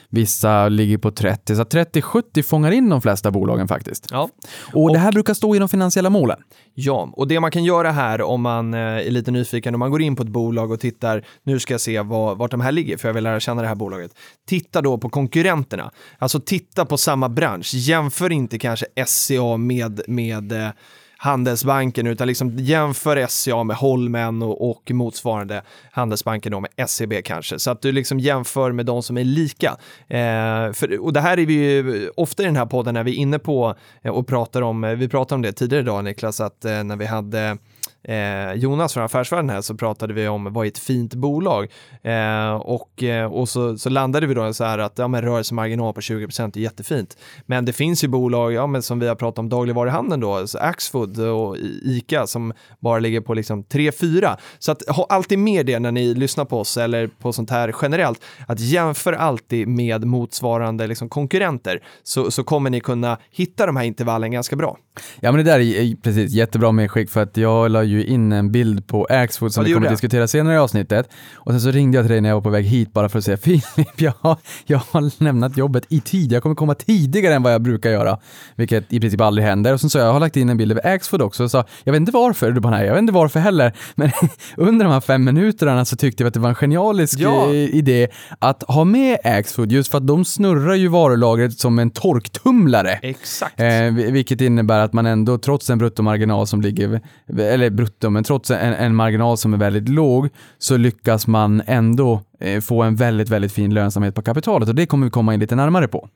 Vissa 0.09 0.69
ligger 0.69 0.97
på 0.97 1.11
30. 1.11 1.55
Så 1.55 1.63
30-70 1.63 2.41
fångar 2.41 2.71
in 2.71 2.89
de 2.89 3.01
flesta 3.01 3.31
bolagen 3.31 3.67
faktiskt. 3.67 4.07
Ja. 4.11 4.29
Och, 4.73 4.93
det 4.93 4.99
här 4.99 5.11
brukar 5.11 5.33
stå 5.33 5.55
i 5.55 5.59
de 5.59 5.69
finansiella 5.69 6.09
målen. 6.09 6.37
Ja, 6.73 7.09
och 7.13 7.27
det 7.27 7.39
man 7.39 7.51
kan 7.51 7.63
göra 7.63 7.91
här 7.91 8.21
om 8.21 8.41
man 8.41 8.73
eh, 8.73 8.79
är 8.79 9.11
lite 9.11 9.31
nyfiken, 9.31 9.73
om 9.73 9.79
man 9.79 9.91
går 9.91 10.01
in 10.01 10.15
på 10.15 10.23
ett 10.23 10.29
bolag 10.29 10.71
och 10.71 10.79
tittar, 10.79 11.25
nu 11.43 11.59
ska 11.59 11.73
jag 11.73 11.81
se 11.81 12.01
var, 12.01 12.35
vart 12.35 12.51
de 12.51 12.61
här 12.61 12.71
ligger, 12.71 12.97
för 12.97 13.09
jag 13.09 13.13
vill 13.13 13.23
lära 13.23 13.39
känna 13.39 13.61
det 13.61 13.67
här 13.67 13.75
bolaget. 13.75 14.11
Titta 14.47 14.81
då 14.81 14.97
på 14.97 15.09
konkurrenterna, 15.09 15.91
alltså 16.17 16.39
titta 16.39 16.85
på 16.85 16.97
samma 16.97 17.29
bransch, 17.29 17.73
jämför 17.73 18.31
inte 18.31 18.59
kanske 18.59 18.85
SCA 19.05 19.57
med, 19.57 20.01
med 20.07 20.51
eh, 20.51 20.69
Handelsbanken, 21.17 22.07
utan 22.07 22.27
liksom 22.27 22.57
jämför 22.57 23.27
SCA 23.27 23.63
med 23.63 23.75
Holmen 23.75 24.41
och, 24.41 24.69
och 24.69 24.91
motsvarande 24.91 25.61
Handelsbanken 25.91 26.51
då 26.51 26.59
med 26.59 26.89
SEB 26.89 27.13
kanske, 27.23 27.59
så 27.59 27.71
att 27.71 27.81
du 27.81 27.91
liksom 27.91 28.19
jämför 28.19 28.71
med 28.71 28.85
de 28.85 29.03
som 29.03 29.17
är 29.17 29.23
lika. 29.23 29.77
Eh, 30.07 30.73
för, 30.73 30.99
och 30.99 31.13
det 31.13 31.21
här 31.21 31.39
är 31.39 31.45
vi 31.45 31.53
ju 31.53 32.09
ofta 32.09 32.43
i 32.43 32.45
den 32.45 32.55
här 32.55 32.65
podden 32.65 32.93
när 32.93 33.03
vi 33.03 33.11
är 33.11 33.15
inne 33.15 33.39
på 33.39 33.75
eh, 34.01 34.11
och 34.11 34.27
pratar 34.27 34.61
om, 34.61 34.83
eh, 34.83 34.91
vi 34.91 35.09
pratade 35.09 35.35
om 35.35 35.41
det 35.41 35.51
tidigare 35.51 35.83
idag 35.83 36.03
Niklas, 36.03 36.41
att 36.41 36.65
eh, 36.65 36.83
när 36.83 36.95
vi 36.95 37.05
hade 37.05 37.57
eh, 38.07 38.53
Jonas 38.53 38.93
från 38.93 39.03
Affärsvärlden 39.03 39.49
här 39.49 39.61
så 39.61 39.75
pratade 39.75 40.13
vi 40.13 40.27
om 40.27 40.53
vad 40.53 40.65
är 40.65 40.67
ett 40.67 40.77
fint 40.77 41.13
bolag 41.13 41.71
eh, 42.03 42.53
och, 42.53 43.03
eh, 43.03 43.33
och 43.33 43.49
så, 43.49 43.77
så 43.77 43.89
landade 43.89 44.27
vi 44.27 44.33
då 44.33 44.53
så 44.53 44.63
här 44.63 44.77
att 44.77 44.93
ja, 44.97 45.07
men 45.07 45.21
rörelsemarginal 45.21 45.93
på 45.93 46.01
20% 46.01 46.57
är 46.57 46.61
jättefint. 46.61 47.17
Men 47.45 47.65
det 47.65 47.73
finns 47.73 48.03
ju 48.03 48.07
bolag, 48.07 48.53
ja, 48.53 48.67
men 48.67 48.81
som 48.81 48.99
vi 48.99 49.07
har 49.07 49.15
pratat 49.15 49.39
om 49.39 49.49
dagligvaruhandeln 49.49 50.21
då, 50.21 50.47
så 50.47 50.57
Axfood 50.57 51.19
och 51.19 51.57
ICA 51.81 52.27
som 52.27 52.53
bara 52.79 52.99
ligger 52.99 53.21
på 53.21 53.33
liksom 53.33 53.63
3-4. 53.63 54.37
Så 54.59 54.71
att 54.71 54.89
ha 54.89 55.05
alltid 55.09 55.39
med 55.39 55.65
det 55.65 55.79
när 55.79 55.91
ni 55.91 56.13
lyssnar 56.13 56.45
på 56.45 56.59
oss 56.59 56.77
eller 56.77 57.07
på 57.07 57.33
sånt 57.33 57.49
här 57.49 57.75
generellt, 57.81 58.21
att 58.47 58.59
jämför 58.59 59.13
alltid 59.13 59.67
med 59.67 60.05
motsvarande 60.05 60.87
liksom 60.87 61.09
konkurrenter 61.09 61.83
så, 62.03 62.31
så 62.31 62.43
kommer 62.43 62.69
ni 62.69 62.79
kunna 62.79 63.17
hitta 63.31 63.65
de 63.65 63.75
här 63.75 63.83
intervallen 63.83 64.31
ganska 64.31 64.55
bra. 64.55 64.77
Ja 65.19 65.31
men 65.31 65.45
det 65.45 65.51
där 65.51 65.59
är 65.59 65.95
precis 65.95 66.31
jättebra 66.31 66.71
medskick 66.71 67.09
för 67.09 67.23
att 67.23 67.37
jag 67.37 67.71
la 67.71 67.83
ju 67.83 67.96
in 68.03 68.31
en 68.31 68.51
bild 68.51 68.87
på 68.87 69.05
Axfood 69.09 69.53
som 69.53 69.63
Ja, 69.63 69.67
vi 69.67 69.73
kommer 69.73 69.87
att 69.87 69.93
diskutera 69.93 70.27
senare 70.27 70.55
i 70.55 70.57
avsnittet. 70.57 71.09
Och 71.35 71.51
sen 71.51 71.61
så 71.61 71.71
ringde 71.71 71.97
jag 71.97 72.05
till 72.05 72.11
dig 72.11 72.21
när 72.21 72.29
jag 72.29 72.35
var 72.35 72.41
på 72.41 72.49
väg 72.49 72.65
hit 72.65 72.93
bara 72.93 73.09
för 73.09 73.17
att 73.19 73.25
säga 73.25 73.37
Filip, 73.47 74.01
jag, 74.01 74.13
har- 74.19 74.37
jag 74.65 74.81
har 74.91 75.23
lämnat 75.23 75.57
jobbet 75.57 75.83
i 75.89 75.99
tid. 75.99 76.31
Jag 76.31 76.43
kommer 76.43 76.55
komma 76.55 76.75
tidigare 76.75 77.33
än 77.35 77.43
vad 77.43 77.53
jag 77.53 77.61
brukar 77.61 77.89
göra, 77.89 78.17
vilket 78.55 78.93
i 78.93 78.99
princip 78.99 79.21
aldrig 79.21 79.47
händer. 79.47 79.73
Och 79.73 79.81
sen 79.81 79.89
så 79.89 79.97
jag 79.97 80.13
har 80.13 80.19
lagt 80.19 80.37
in 80.37 80.49
en 80.49 80.57
bild 80.57 80.71
över 80.71 80.87
Axfood 80.93 81.21
också 81.21 81.43
och 81.43 81.51
sa, 81.51 81.63
jag 81.83 81.91
vet 81.93 81.99
inte 81.99 82.11
varför. 82.11 82.51
Du 82.51 82.59
bara, 82.61 82.69
nej, 82.77 82.85
jag 82.85 82.93
vet 82.93 83.01
inte 83.01 83.13
varför 83.13 83.39
heller. 83.39 83.73
Men 83.95 84.11
under 84.57 84.85
de 84.85 84.91
här 84.93 85.01
fem 85.01 85.23
minuterna 85.23 85.85
så 85.85 85.95
tyckte 85.95 86.23
jag 86.23 86.27
att 86.27 86.33
det 86.33 86.39
var 86.39 86.49
en 86.49 86.55
genialisk 86.55 87.19
Ja. 87.19 87.45
eh, 87.47 87.53
idé 87.75 88.07
att 88.39 88.63
ha 88.67 88.83
med 88.83 89.17
Axfood 89.23 89.71
just 89.71 89.91
för 89.91 89.97
att 89.97 90.07
de 90.07 90.25
snurrar 90.25 90.73
ju 90.75 90.87
varulagret 90.87 91.59
som 91.59 91.79
en 91.79 91.89
torktumlare. 91.91 92.91
Exakt. 93.01 93.59
Eh, 93.59 93.65
vil- 93.67 94.11
vilket 94.11 94.41
innebär 94.41 94.79
att 94.79 94.93
man 94.93 95.05
ändå, 95.05 95.37
trots 95.37 95.69
en 95.69 95.77
bruttomarginal 95.77 96.47
som 96.47 96.61
ligger, 96.61 97.01
eller 97.39 97.69
brutto, 97.77 98.09
men 98.09 98.23
trots 98.23 98.51
en, 98.51 98.73
en 98.73 98.95
marginal 98.95 99.37
som 99.37 99.53
är 99.53 99.57
väldigt 99.57 99.89
låg, 99.89 100.29
så 100.57 100.77
lyckas 100.77 101.27
man 101.27 101.61
ändå 101.65 102.21
eh, 102.39 102.61
få 102.61 102.83
en 102.83 102.95
väldigt, 102.95 103.29
väldigt 103.29 103.51
fin 103.51 103.73
lönsamhet 103.73 104.15
på 104.15 104.21
kapitalet 104.21 104.69
och 104.69 104.75
det 104.75 104.85
kommer 104.85 105.05
vi 105.05 105.11
komma 105.11 105.33
in 105.33 105.39
lite 105.39 105.55
närmare 105.55 105.87
på. 105.87 106.09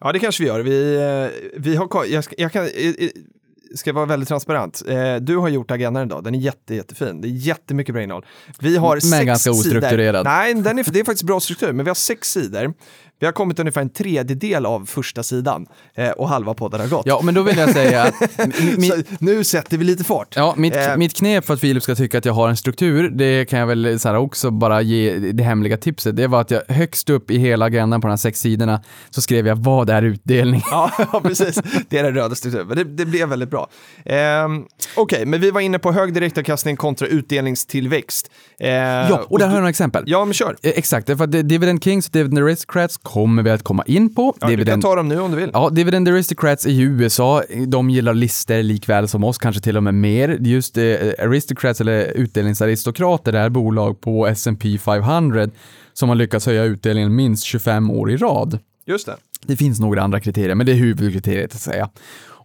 Ja, 0.00 0.12
det 0.12 0.18
kanske 0.18 0.42
vi 0.42 0.48
gör. 0.48 0.60
Vi, 0.60 0.94
eh, 0.96 1.60
vi 1.60 1.76
har, 1.76 1.88
jag, 2.06 2.24
ska, 2.24 2.34
jag 2.38 2.52
kan, 2.52 2.64
eh, 2.64 3.08
ska 3.74 3.92
vara 3.92 4.06
väldigt 4.06 4.28
transparent. 4.28 4.82
Du 5.20 5.36
har 5.36 5.48
gjort 5.48 5.70
agendan 5.70 6.06
idag, 6.06 6.24
den 6.24 6.34
är 6.34 6.38
jätte, 6.38 6.74
jättefin. 6.74 7.20
Det 7.20 7.28
är 7.28 7.30
jättemycket 7.30 7.94
bra 7.94 8.02
innehåll. 8.02 8.24
Vi 8.60 8.76
har 8.76 8.94
Men 8.94 9.00
sex 9.00 9.24
ganska 9.24 9.50
ostrukturerad. 9.50 10.20
Sidor. 10.20 10.24
Nej, 10.24 10.54
den 10.54 10.78
är, 10.78 10.92
det 10.92 11.00
är 11.00 11.04
faktiskt 11.04 11.26
bra 11.26 11.40
struktur, 11.40 11.72
men 11.72 11.84
vi 11.84 11.90
har 11.90 11.94
sex 11.94 12.32
sidor. 12.32 12.74
Vi 13.22 13.26
har 13.26 13.32
kommit 13.32 13.58
ungefär 13.58 13.80
en 13.80 13.90
tredjedel 13.90 14.66
av 14.66 14.86
första 14.86 15.22
sidan 15.22 15.66
eh, 15.94 16.10
och 16.10 16.28
halva 16.28 16.54
podden 16.54 16.80
har 16.80 16.88
gått. 16.88 17.06
Ja, 17.06 17.20
men 17.24 17.34
då 17.34 17.42
vill 17.42 17.58
jag 17.58 17.70
säga 17.70 18.02
att 18.02 18.14
mi- 18.36 18.76
mi- 18.76 18.90
Så 19.08 19.14
nu 19.24 19.44
sätter 19.44 19.78
vi 19.78 19.84
lite 19.84 20.04
fart. 20.04 20.36
Ja, 20.36 20.54
mitt, 20.56 20.76
Eh. 20.76 20.96
mitt 20.96 21.14
knep 21.16 21.44
för 21.44 21.54
att 21.54 21.60
Filip 21.60 21.82
ska 21.82 21.94
tycka 21.94 22.18
att 22.18 22.24
jag 22.24 22.32
har 22.32 22.48
en 22.48 22.56
struktur, 22.56 23.08
det 23.10 23.44
kan 23.44 23.58
jag 23.58 23.66
väl 23.66 24.00
så 24.00 24.08
här 24.08 24.16
också 24.16 24.50
bara 24.50 24.82
ge 24.82 25.18
det 25.18 25.42
hemliga 25.44 25.76
tipset. 25.76 26.16
Det 26.16 26.26
var 26.26 26.40
att 26.40 26.50
jag 26.50 26.62
högst 26.68 27.10
upp 27.10 27.30
i 27.30 27.38
hela 27.38 27.64
agendan 27.64 28.00
på 28.00 28.06
de 28.06 28.10
här 28.12 28.16
sex 28.16 28.40
sidorna 28.40 28.82
så 29.10 29.20
skrev 29.22 29.46
jag 29.46 29.56
vad 29.56 29.90
är 29.90 30.02
utdelning? 30.02 30.62
Ja, 30.70 30.90
precis. 31.22 31.60
Det 31.88 31.98
är 31.98 32.02
den 32.02 32.14
röda 32.14 32.34
strukturen. 32.34 32.66
Men 32.66 32.76
det, 32.76 32.84
det 32.84 33.04
blev 33.06 33.28
väldigt 33.28 33.50
bra. 33.50 33.68
Ehm, 34.04 34.64
Okej, 34.96 35.26
men 35.26 35.40
vi 35.40 35.50
var 35.50 35.60
inne 35.60 35.78
på 35.78 35.92
hög 35.92 36.14
direktavkastning 36.14 36.76
kontra 36.76 37.06
utdelningstillväxt. 37.08 38.30
Eh, 38.60 38.68
Ja, 38.72 39.24
och 39.28 39.38
där 39.38 39.46
har 39.46 39.52
jag 39.54 39.60
några 39.60 39.70
exempel. 39.70 40.04
Ja, 40.06 40.24
men 40.24 40.34
kör. 40.34 40.56
Eh, 40.62 40.72
Exakt, 40.76 41.06
för 41.06 41.24
att 41.24 41.32
Dividend 41.32 41.84
Kings 41.84 42.06
och 42.06 42.12
Dividend 42.12 42.38
Aristocrats 42.38 42.98
kommer 43.12 43.42
vi 43.42 43.50
att 43.50 43.62
komma 43.62 43.82
in 43.86 44.14
på. 44.14 44.22
Ja, 44.22 44.32
du 44.32 44.40
kan 44.40 44.50
Dividend, 44.50 44.82
ta 44.82 44.94
dem 44.94 45.08
nu 45.08 45.20
om 45.20 45.30
du 45.30 45.36
vill. 45.36 45.50
ja, 45.52 45.70
Dividend 45.70 46.08
Aristocrats 46.08 46.66
i 46.66 46.80
USA, 46.80 47.42
de 47.66 47.90
gillar 47.90 48.14
lister 48.14 48.62
likväl 48.62 49.08
som 49.08 49.24
oss, 49.24 49.38
kanske 49.38 49.62
till 49.62 49.76
och 49.76 49.82
med 49.82 49.94
mer. 49.94 50.38
Just 50.40 50.78
eh, 50.78 50.84
Aristocrats, 51.18 51.80
eller 51.80 52.04
utdelningsaristokrater, 52.04 53.32
är 53.32 53.48
bolag 53.48 54.00
på 54.00 54.26
S&P 54.26 54.78
500 54.78 55.48
som 55.92 56.08
har 56.08 56.16
lyckats 56.16 56.46
höja 56.46 56.64
utdelningen 56.64 57.14
minst 57.14 57.44
25 57.44 57.90
år 57.90 58.10
i 58.10 58.16
rad. 58.16 58.58
Just 58.86 59.06
det. 59.06 59.16
Det 59.46 59.56
finns 59.56 59.80
några 59.80 60.02
andra 60.02 60.20
kriterier, 60.20 60.54
men 60.54 60.66
det 60.66 60.72
är 60.72 60.76
huvudkriteriet 60.76 61.54
att 61.54 61.60
säga. 61.60 61.90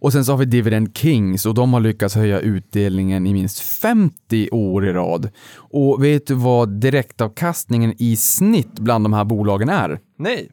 Och 0.00 0.12
sen 0.12 0.24
så 0.24 0.32
har 0.32 0.38
vi 0.38 0.44
Dividend 0.44 0.96
Kings 0.96 1.46
och 1.46 1.54
de 1.54 1.72
har 1.72 1.80
lyckats 1.80 2.14
höja 2.14 2.40
utdelningen 2.40 3.26
i 3.26 3.32
minst 3.32 3.60
50 3.60 4.50
år 4.50 4.86
i 4.86 4.92
rad. 4.92 5.28
Och 5.56 6.04
vet 6.04 6.26
du 6.26 6.34
vad 6.34 6.68
direktavkastningen 6.68 7.94
i 7.98 8.16
snitt 8.16 8.78
bland 8.78 9.04
de 9.04 9.12
här 9.12 9.24
bolagen 9.24 9.68
är? 9.68 9.98
Nej, 10.18 10.48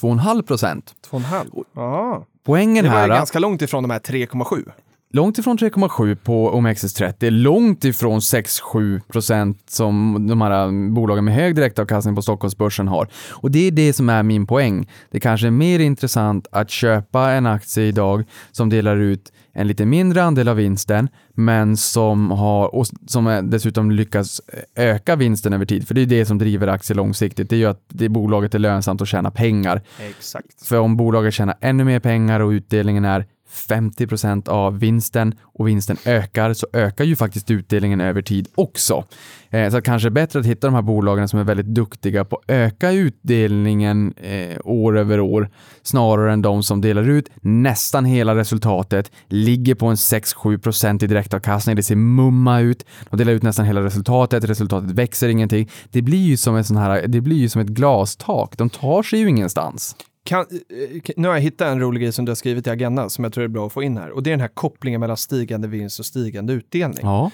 2,5 0.00 0.42
procent. 0.42 0.94
2,5. 1.10 1.64
Ja. 1.74 2.24
Poängen 2.44 2.84
Det 2.84 2.90
var 2.90 2.96
här, 2.96 3.08
ganska 3.08 3.38
långt 3.38 3.62
ifrån 3.62 3.82
de 3.82 3.90
här 3.90 3.98
3,7. 3.98 4.70
Långt 5.12 5.38
ifrån 5.38 5.58
3,7 5.58 6.14
på 6.14 6.52
OMXS30, 6.54 7.30
långt 7.30 7.84
ifrån 7.84 8.18
6-7 8.18 9.00
procent 9.00 9.62
som 9.68 10.26
de 10.28 10.40
här 10.40 10.90
bolagen 10.94 11.24
med 11.24 11.34
hög 11.34 11.54
direktavkastning 11.54 12.14
på 12.14 12.22
Stockholmsbörsen 12.22 12.88
har. 12.88 13.08
Och 13.30 13.50
det 13.50 13.66
är 13.66 13.70
det 13.70 13.92
som 13.92 14.08
är 14.08 14.22
min 14.22 14.46
poäng. 14.46 14.88
Det 15.10 15.20
kanske 15.20 15.46
är 15.46 15.50
mer 15.50 15.78
intressant 15.78 16.46
att 16.52 16.70
köpa 16.70 17.30
en 17.30 17.46
aktie 17.46 17.84
idag 17.84 18.24
som 18.52 18.68
delar 18.68 18.96
ut 18.96 19.32
en 19.52 19.68
lite 19.68 19.86
mindre 19.86 20.22
andel 20.22 20.48
av 20.48 20.56
vinsten, 20.56 21.08
men 21.34 21.76
som 21.76 22.30
har 22.30 22.74
och 22.74 22.86
som 23.06 23.48
dessutom 23.50 23.90
lyckas 23.90 24.40
öka 24.74 25.16
vinsten 25.16 25.52
över 25.52 25.64
tid. 25.64 25.88
För 25.88 25.94
det 25.94 26.00
är 26.00 26.06
det 26.06 26.26
som 26.26 26.38
driver 26.38 26.68
aktier 26.68 26.96
långsiktigt. 26.96 27.50
Det 27.50 27.56
är 27.56 27.58
ju 27.58 27.66
att 27.66 27.82
det 27.88 28.08
bolaget 28.08 28.54
är 28.54 28.58
lönsamt 28.58 29.02
att 29.02 29.08
tjäna 29.08 29.30
pengar. 29.30 29.82
Exakt. 30.08 30.66
För 30.66 30.78
om 30.78 30.96
bolaget 30.96 31.34
tjänar 31.34 31.56
ännu 31.60 31.84
mer 31.84 32.00
pengar 32.00 32.40
och 32.40 32.50
utdelningen 32.50 33.04
är 33.04 33.26
50 33.56 34.06
procent 34.06 34.48
av 34.48 34.78
vinsten 34.78 35.34
och 35.42 35.68
vinsten 35.68 35.96
ökar 36.04 36.52
så 36.52 36.66
ökar 36.72 37.04
ju 37.04 37.16
faktiskt 37.16 37.50
utdelningen 37.50 38.00
över 38.00 38.22
tid 38.22 38.48
också. 38.54 39.04
Eh, 39.50 39.70
så 39.70 39.76
att 39.76 39.84
kanske 39.84 40.08
är 40.08 40.10
bättre 40.10 40.38
att 40.38 40.46
hitta 40.46 40.66
de 40.66 40.74
här 40.74 40.82
bolagen 40.82 41.28
som 41.28 41.38
är 41.38 41.44
väldigt 41.44 41.66
duktiga 41.66 42.24
på 42.24 42.36
att 42.36 42.50
öka 42.50 42.90
utdelningen 42.90 44.14
eh, 44.16 44.56
år 44.64 44.98
över 44.98 45.20
år 45.20 45.50
snarare 45.82 46.32
än 46.32 46.42
de 46.42 46.62
som 46.62 46.80
delar 46.80 47.08
ut 47.08 47.30
nästan 47.40 48.04
hela 48.04 48.34
resultatet, 48.34 49.10
ligger 49.28 49.74
på 49.74 49.86
en 49.86 49.94
6-7 49.94 50.58
procent 50.58 51.02
i 51.02 51.06
direktavkastning, 51.06 51.76
det 51.76 51.82
ser 51.82 51.96
mumma 51.96 52.60
ut, 52.60 52.86
de 53.10 53.16
delar 53.16 53.32
ut 53.32 53.42
nästan 53.42 53.66
hela 53.66 53.82
resultatet, 53.82 54.44
resultatet 54.44 54.90
växer 54.90 55.28
ingenting. 55.28 55.70
Det 55.90 56.02
blir 56.02 56.26
ju 56.26 56.36
som, 56.36 56.56
en 56.56 56.64
sån 56.64 56.76
här, 56.76 57.06
det 57.06 57.20
blir 57.20 57.36
ju 57.36 57.48
som 57.48 57.60
ett 57.60 57.68
glastak, 57.68 58.56
de 58.56 58.70
tar 58.70 59.02
sig 59.02 59.18
ju 59.18 59.28
ingenstans. 59.28 59.96
Kan, 60.26 60.40
eh, 60.40 61.00
nu 61.16 61.28
har 61.28 61.34
jag 61.34 61.42
hittat 61.42 61.68
en 61.68 61.80
rolig 61.80 62.02
grej 62.02 62.12
som 62.12 62.24
du 62.24 62.30
har 62.30 62.36
skrivit 62.36 62.66
i 62.66 62.70
agendan 62.70 63.10
som 63.10 63.24
jag 63.24 63.32
tror 63.32 63.44
är 63.44 63.48
bra 63.48 63.66
att 63.66 63.72
få 63.72 63.82
in 63.82 63.96
här. 63.96 64.10
Och 64.10 64.22
det 64.22 64.30
är 64.30 64.32
den 64.32 64.40
här 64.40 64.48
kopplingen 64.48 65.00
mellan 65.00 65.16
stigande 65.16 65.68
vinst 65.68 65.98
och 65.98 66.06
stigande 66.06 66.52
utdelning. 66.52 67.00
Ja. 67.02 67.30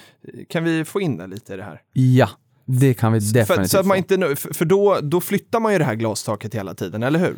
Kan 0.49 0.63
vi 0.63 0.85
få 0.85 1.01
in 1.01 1.17
den 1.17 1.29
lite 1.29 1.53
i 1.53 1.57
det 1.57 1.63
här? 1.63 1.81
Ja, 1.93 2.29
det 2.65 2.93
kan 2.93 3.13
vi 3.13 3.19
definitivt 3.19 3.47
För, 3.47 3.63
så 3.65 3.79
att 3.79 3.85
man 3.85 3.97
inte, 3.97 4.35
för 4.35 4.65
då, 4.65 4.99
då 5.01 5.21
flyttar 5.21 5.59
man 5.59 5.73
ju 5.73 5.79
det 5.79 5.85
här 5.85 5.95
glastaket 5.95 6.55
hela 6.55 6.73
tiden, 6.73 7.03
eller 7.03 7.19
hur? 7.19 7.35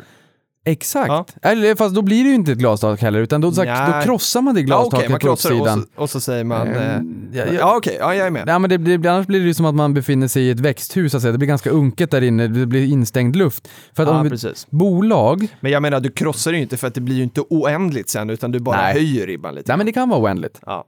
Exakt. 0.68 1.08
Ja. 1.08 1.26
Eller 1.42 1.74
fast 1.74 1.94
då 1.94 2.02
blir 2.02 2.24
det 2.24 2.28
ju 2.28 2.34
inte 2.34 2.52
ett 2.52 2.58
glastak 2.58 3.00
heller, 3.02 3.20
utan 3.20 3.40
då, 3.40 3.52
så, 3.52 3.64
då 3.64 4.00
krossar 4.04 4.42
man 4.42 4.54
det 4.54 4.60
Ja, 4.60 4.66
glastaket 4.66 4.98
okej, 4.98 5.08
man 5.10 5.20
på 5.20 5.26
det 5.26 5.30
och 5.30 5.32
uppsidan. 5.32 5.86
så, 5.96 6.02
och 6.02 6.10
så 6.10 6.20
säger 6.20 6.44
man... 6.44 6.68
Ehm, 6.68 7.28
eh, 7.32 7.38
ja, 7.38 7.44
ja. 7.46 7.52
ja, 7.58 7.76
okej, 7.76 7.96
ja, 8.00 8.14
jag 8.14 8.26
är 8.26 8.30
med. 8.30 8.46
Nej, 8.46 8.58
men 8.58 8.70
det, 8.70 8.78
blir- 8.78 9.06
annars 9.06 9.26
blir 9.26 9.40
det 9.40 9.46
ju 9.46 9.54
som 9.54 9.66
att 9.66 9.74
man 9.74 9.94
befinner 9.94 10.28
sig 10.28 10.42
i 10.42 10.50
ett 10.50 10.60
växthus, 10.60 11.10
så 11.12 11.16
att 11.18 11.22
säga. 11.22 11.32
det 11.32 11.38
blir 11.38 11.48
ganska 11.48 11.70
unket 11.70 12.10
där 12.10 12.22
inne, 12.22 12.48
det 12.48 12.66
blir 12.66 12.84
instängd 12.92 13.36
luft. 13.36 13.68
För 13.96 14.02
att 14.02 14.08
Ja, 14.08 14.20
om 14.20 14.28
precis. 14.30 14.66
bolag, 14.70 15.46
Men 15.60 15.72
jag 15.72 15.82
menar, 15.82 16.00
du 16.00 16.10
krossar 16.10 16.50
det 16.52 16.56
ju 16.56 16.62
inte 16.62 16.76
för 16.76 16.86
att 16.86 16.94
det 16.94 17.00
blir 17.00 17.16
ju 17.16 17.22
inte 17.22 17.40
oändligt 17.40 18.08
sen, 18.08 18.30
utan 18.30 18.50
du 18.50 18.58
bara 18.58 18.76
Nej. 18.76 18.92
höjer 18.92 19.26
ribban 19.26 19.54
lite. 19.54 19.70
nej 19.72 19.76
men 19.76 19.86
det 19.86 19.92
kan 19.92 20.08
vara 20.08 20.20
oändligt. 20.20 20.60
Ja, 20.66 20.84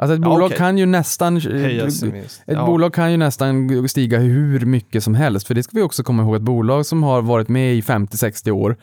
Alltså 0.00 0.14
ett 0.14 0.20
Ja, 0.22 0.28
bolag 0.28 0.46
okej. 0.46 0.58
kan 0.58 0.78
ju 0.78 0.86
nästan 0.86 1.40
sin 1.40 2.14
Ett. 2.14 2.40
Ja. 2.46 2.66
bolag 2.66 2.94
kan 2.94 3.10
ju 3.10 3.16
nästan 3.16 3.88
stiga 3.88 4.18
hur 4.18 4.60
mycket 4.66 5.04
som 5.04 5.14
helst, 5.14 5.46
för 5.46 5.54
det 5.54 5.62
ska 5.62 5.70
vi 5.76 5.82
också 5.82 6.02
komma 6.02 6.22
ihåg. 6.22 6.36
Ett 6.36 6.42
bolag 6.42 6.86
som 6.86 7.02
har 7.02 7.22
varit 7.22 7.48
med 7.48 7.74
i 7.74 7.80
50-60 7.82 8.50
år, 8.50 8.76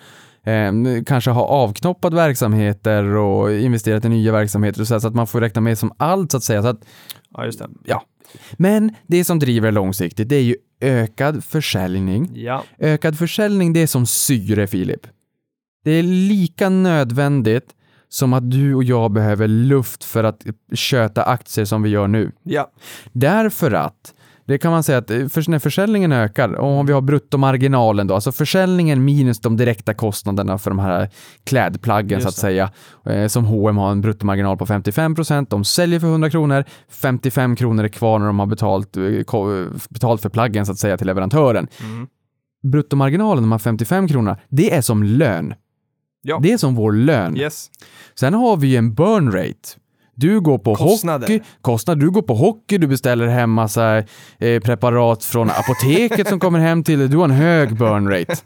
eh, 0.43 1.03
kanske 1.05 1.31
har 1.31 1.43
avknoppat 1.45 2.13
verksamheter 2.13 3.03
och 3.03 3.53
investerat 3.53 4.05
i 4.05 4.09
nya 4.09 4.31
verksamheter, 4.31 4.83
så 4.83 4.99
så 4.99 5.07
att 5.07 5.15
man 5.15 5.27
får 5.27 5.41
räkna 5.41 5.61
med 5.61 5.77
som 5.77 5.91
allt 5.97 6.31
så 6.31 6.37
att 6.37 6.43
säga. 6.43 6.61
Så 6.61 6.67
att, 6.67 6.85
Ja, 7.33 7.45
just 7.45 7.59
det. 7.59 7.67
ja. 7.85 8.03
Men 8.57 8.91
det 9.07 9.23
som 9.23 9.39
driver 9.39 9.71
långsiktigt, 9.71 10.29
det 10.29 10.35
är 10.35 10.41
ju 10.43 10.55
ökad 10.81 11.43
försäljning. 11.43 12.31
Ja, 12.33 12.63
Ökad 12.79 13.17
försäljning, 13.17 13.73
det 13.73 13.79
är 13.79 13.87
som 13.87 14.05
syre, 14.05 14.67
Filip. 14.67 15.01
Det 15.83 15.91
är 15.91 16.03
lika 16.03 16.69
nödvändigt 16.69 17.65
som 18.09 18.33
att 18.33 18.51
du 18.51 18.75
och 18.75 18.83
jag 18.83 19.11
behöver 19.11 19.47
luft 19.47 20.03
för 20.03 20.23
att 20.23 20.45
köta 20.73 21.23
aktier 21.23 21.65
som 21.65 21.83
vi 21.83 21.89
gör 21.89 22.07
nu. 22.07 22.31
ja, 22.43 22.71
Därför 23.13 23.71
att 23.71 24.13
det 24.47 24.57
kan 24.57 24.71
man 24.71 24.83
säga 24.83 24.97
att 24.97 25.11
eh, 25.11 25.27
för 25.27 25.51
när 25.51 25.59
försäljningen 25.59 26.11
ökar, 26.11 26.53
och 26.53 26.67
om 26.67 26.85
vi 26.85 26.93
har 26.93 27.01
bruttomarginalen 27.01 28.07
då, 28.07 28.15
alltså 28.15 28.31
försäljningen 28.31 29.05
minus 29.05 29.39
de 29.39 29.57
direkta 29.57 29.93
kostnaderna 29.93 30.57
för 30.57 30.71
de 30.71 30.79
här 30.79 31.09
klädplaggen 31.43 32.21
så 32.21 32.27
att 32.27 32.35
säga, 32.35 32.71
eh, 33.05 33.27
som 33.27 33.45
H&M 33.45 33.77
har 33.77 33.91
en 33.91 34.01
bruttomarginal 34.01 34.57
på 34.57 34.65
55% 34.65 35.47
de 35.49 35.65
säljer 35.65 35.99
för 35.99 36.07
100 36.07 36.29
kronor, 36.29 36.63
55 36.89 37.55
kronor 37.55 37.83
är 37.83 37.87
kvar 37.87 38.19
när 38.19 38.25
de 38.27 38.39
har 38.39 38.45
betalt, 38.45 38.97
eh, 38.97 39.03
betalt 39.89 40.21
för 40.21 40.29
plaggen 40.29 40.65
så 40.65 40.71
att 40.71 40.79
säga 40.79 40.97
till 40.97 41.07
leverantören. 41.07 41.67
Mm. 41.81 42.07
Bruttomarginalen, 42.71 43.43
de 43.43 43.51
här 43.51 43.59
55 43.59 44.07
kronorna, 44.07 44.37
det 44.49 44.73
är 44.73 44.81
som 44.81 45.03
lön. 45.03 45.53
Ja. 46.21 46.39
Det 46.43 46.51
är 46.51 46.57
som 46.57 46.75
vår 46.75 46.91
lön. 46.91 47.37
yes. 47.37 47.69
Sen 48.19 48.33
har 48.33 48.57
vi 48.57 48.67
ju 48.67 48.75
en 48.75 48.93
burn 48.93 49.31
rate. 49.31 49.55
Du 50.15 50.41
går 50.41 50.57
på 50.57 50.75
Kostnader. 50.75 51.27
hockey, 51.27 51.41
kostnad, 51.61 51.99
du 51.99 52.09
går 52.11 52.21
på 52.21 52.33
hockey, 52.33 52.77
du 52.77 52.87
beställer 52.87 53.27
hem 53.27 53.51
massa 53.51 53.97
eh, 54.39 54.61
preparat 54.61 55.23
från 55.23 55.49
apoteket 55.49 56.27
som 56.27 56.39
kommer 56.39 56.59
hem 56.59 56.83
till 56.83 56.99
dig. 56.99 57.07
Du 57.07 57.17
har 57.17 57.25
en 57.25 57.31
hög 57.31 57.77
burn 57.77 58.09
rate. 58.09 58.35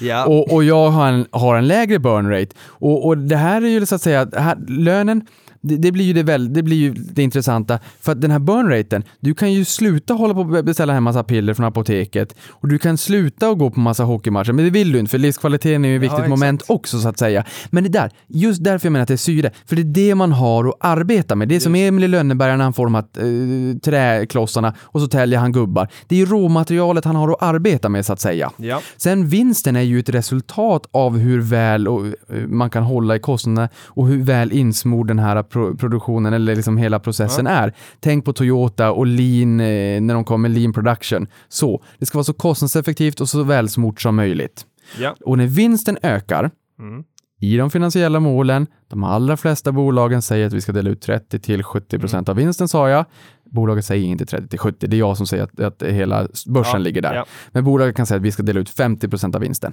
Ja. 0.00 0.26
Och, 0.26 0.52
och 0.52 0.64
jag 0.64 0.90
har 0.90 1.08
en, 1.08 1.26
har 1.30 1.56
en 1.56 1.66
lägre 1.66 1.98
burn 1.98 2.30
rate. 2.30 2.56
Och, 2.62 3.06
och 3.06 3.18
det 3.18 3.36
här 3.36 3.62
är 3.62 3.68
ju 3.68 3.86
så 3.86 3.94
att 3.94 4.02
säga, 4.02 4.28
här, 4.36 4.56
lönen, 4.68 5.26
det, 5.64 5.76
det 5.76 5.92
blir 5.92 6.04
ju 6.04 6.12
det, 6.12 6.22
väl, 6.22 6.52
det 6.52 6.62
blir 6.62 6.76
ju 6.76 6.92
det 6.92 7.22
intressanta. 7.22 7.78
För 8.00 8.12
att 8.12 8.20
den 8.20 8.30
här 8.30 8.38
burn 8.38 8.68
raten, 8.68 9.04
du 9.20 9.34
kan 9.34 9.52
ju 9.52 9.64
sluta 9.64 10.14
hålla 10.14 10.34
på 10.34 10.40
och 10.40 10.64
beställa 10.64 10.92
hem 10.92 11.04
massa 11.04 11.24
piller 11.24 11.54
från 11.54 11.66
apoteket 11.66 12.34
och 12.48 12.68
du 12.68 12.78
kan 12.78 12.98
sluta 12.98 13.50
och 13.50 13.58
gå 13.58 13.70
på 13.70 13.80
massa 13.80 14.04
hockeymatcher, 14.04 14.52
men 14.52 14.64
det 14.64 14.70
vill 14.70 14.92
du 14.92 14.98
inte 14.98 15.10
för 15.10 15.18
livskvaliteten 15.18 15.84
är 15.84 15.88
ju 15.88 15.96
ett 15.96 16.02
viktigt 16.02 16.18
exakt. 16.18 16.30
moment 16.30 16.62
också 16.68 17.00
så 17.00 17.08
att 17.08 17.18
säga. 17.18 17.44
Men 17.70 17.82
det 17.82 17.88
där, 17.88 18.10
just 18.26 18.64
därför 18.64 18.86
jag 18.86 18.92
menar 18.92 19.02
att 19.02 19.08
det 19.08 19.14
är 19.14 19.16
syre, 19.16 19.50
för 19.66 19.76
det 19.76 19.82
är 19.82 20.08
det 20.08 20.14
man 20.14 20.32
har 20.32 20.68
att 20.68 20.74
arbeta 20.80 21.34
med. 21.34 21.48
Det 21.48 21.56
är 21.56 21.60
som 21.60 21.74
Emil 21.74 22.04
i 22.04 22.08
Lönneberga 22.08 22.56
när 22.56 22.64
han 22.64 22.72
får 22.72 22.86
de 22.86 22.94
här 22.94 23.04
eh, 23.18 23.78
träklossarna 23.78 24.74
och 24.80 25.00
så 25.00 25.06
täljer 25.06 25.38
han 25.38 25.52
gubbar. 25.52 25.88
Det 26.06 26.14
är 26.14 26.18
ju 26.18 26.26
råmaterialet 26.26 27.04
han 27.04 27.16
har 27.16 27.32
att 27.32 27.42
arbeta 27.42 27.88
med 27.88 28.06
så 28.06 28.12
att 28.12 28.20
säga. 28.20 28.50
ja. 28.56 28.80
Sen 28.96 29.28
vinsten 29.28 29.76
är 29.76 29.80
ju 29.80 29.98
ett 29.98 30.08
resultat 30.08 30.86
av 30.90 31.18
hur 31.18 31.40
väl 31.40 31.88
och, 31.88 32.06
eh, 32.06 32.12
man 32.46 32.70
kan 32.70 32.82
hålla 32.82 33.16
i 33.16 33.18
kostnaderna 33.18 33.68
och 33.84 34.08
hur 34.08 34.22
väl 34.22 34.52
insmord 34.52 35.08
den 35.08 35.18
här 35.18 35.42
pro 35.54 35.76
produktionen 35.76 36.32
eller 36.32 36.56
liksom 36.56 36.76
hela 36.78 36.98
processen 37.00 37.46
är. 37.46 37.72
Tänk 38.00 38.24
på 38.24 38.32
Toyota 38.32 38.92
och 38.92 39.06
lean 39.06 39.60
eh, 39.60 40.00
när 40.00 40.14
de 40.14 40.24
kommer 40.24 40.48
med 40.48 40.58
lean 40.58 40.72
production. 40.72 41.26
Så, 41.48 41.82
det 41.98 42.06
ska 42.06 42.18
vara 42.18 42.24
så 42.24 42.32
kostnadseffektivt 42.32 43.20
och 43.20 43.28
så 43.28 43.42
välsmort 43.42 44.00
som 44.00 44.16
möjligt. 44.16 44.66
ja. 45.00 45.16
Och 45.24 45.38
när 45.38 45.46
vinsten 45.46 45.98
ökar 46.02 46.50
Mm. 46.78 47.04
i 47.40 47.56
de 47.56 47.70
finansiella 47.70 48.20
målen, 48.20 48.66
de 48.88 49.04
allra 49.04 49.36
flesta 49.36 49.72
bolagen 49.72 50.22
säger 50.22 50.46
att 50.46 50.52
vi 50.52 50.60
ska 50.60 50.72
dela 50.72 50.90
ut 50.90 51.00
30 51.02 51.38
till 51.38 51.62
70 51.62 51.98
procent 51.98 52.28
av 52.28 52.36
vinsten 52.36 52.68
sa 52.68 52.88
jag. 52.88 53.04
Bolaget 53.50 53.84
säger 53.84 54.06
inte 54.06 54.26
30 54.26 54.48
till 54.48 54.58
70, 54.58 54.86
det 54.86 54.96
är 54.96 54.98
jag 54.98 55.16
som 55.16 55.26
säger 55.26 55.44
att, 55.44 55.60
att 55.60 55.82
hela 55.82 56.28
börsen 56.46 56.72
Ja, 56.72 56.78
ligger 56.78 57.02
där. 57.02 57.14
ja. 57.14 57.26
Men 57.52 57.64
bolaget 57.64 57.96
kan 57.96 58.06
säga 58.06 58.16
att 58.16 58.22
vi 58.22 58.32
ska 58.32 58.42
dela 58.42 58.60
ut 58.60 58.70
50 58.70 59.08
procent 59.08 59.34
av 59.34 59.40
vinsten. 59.40 59.72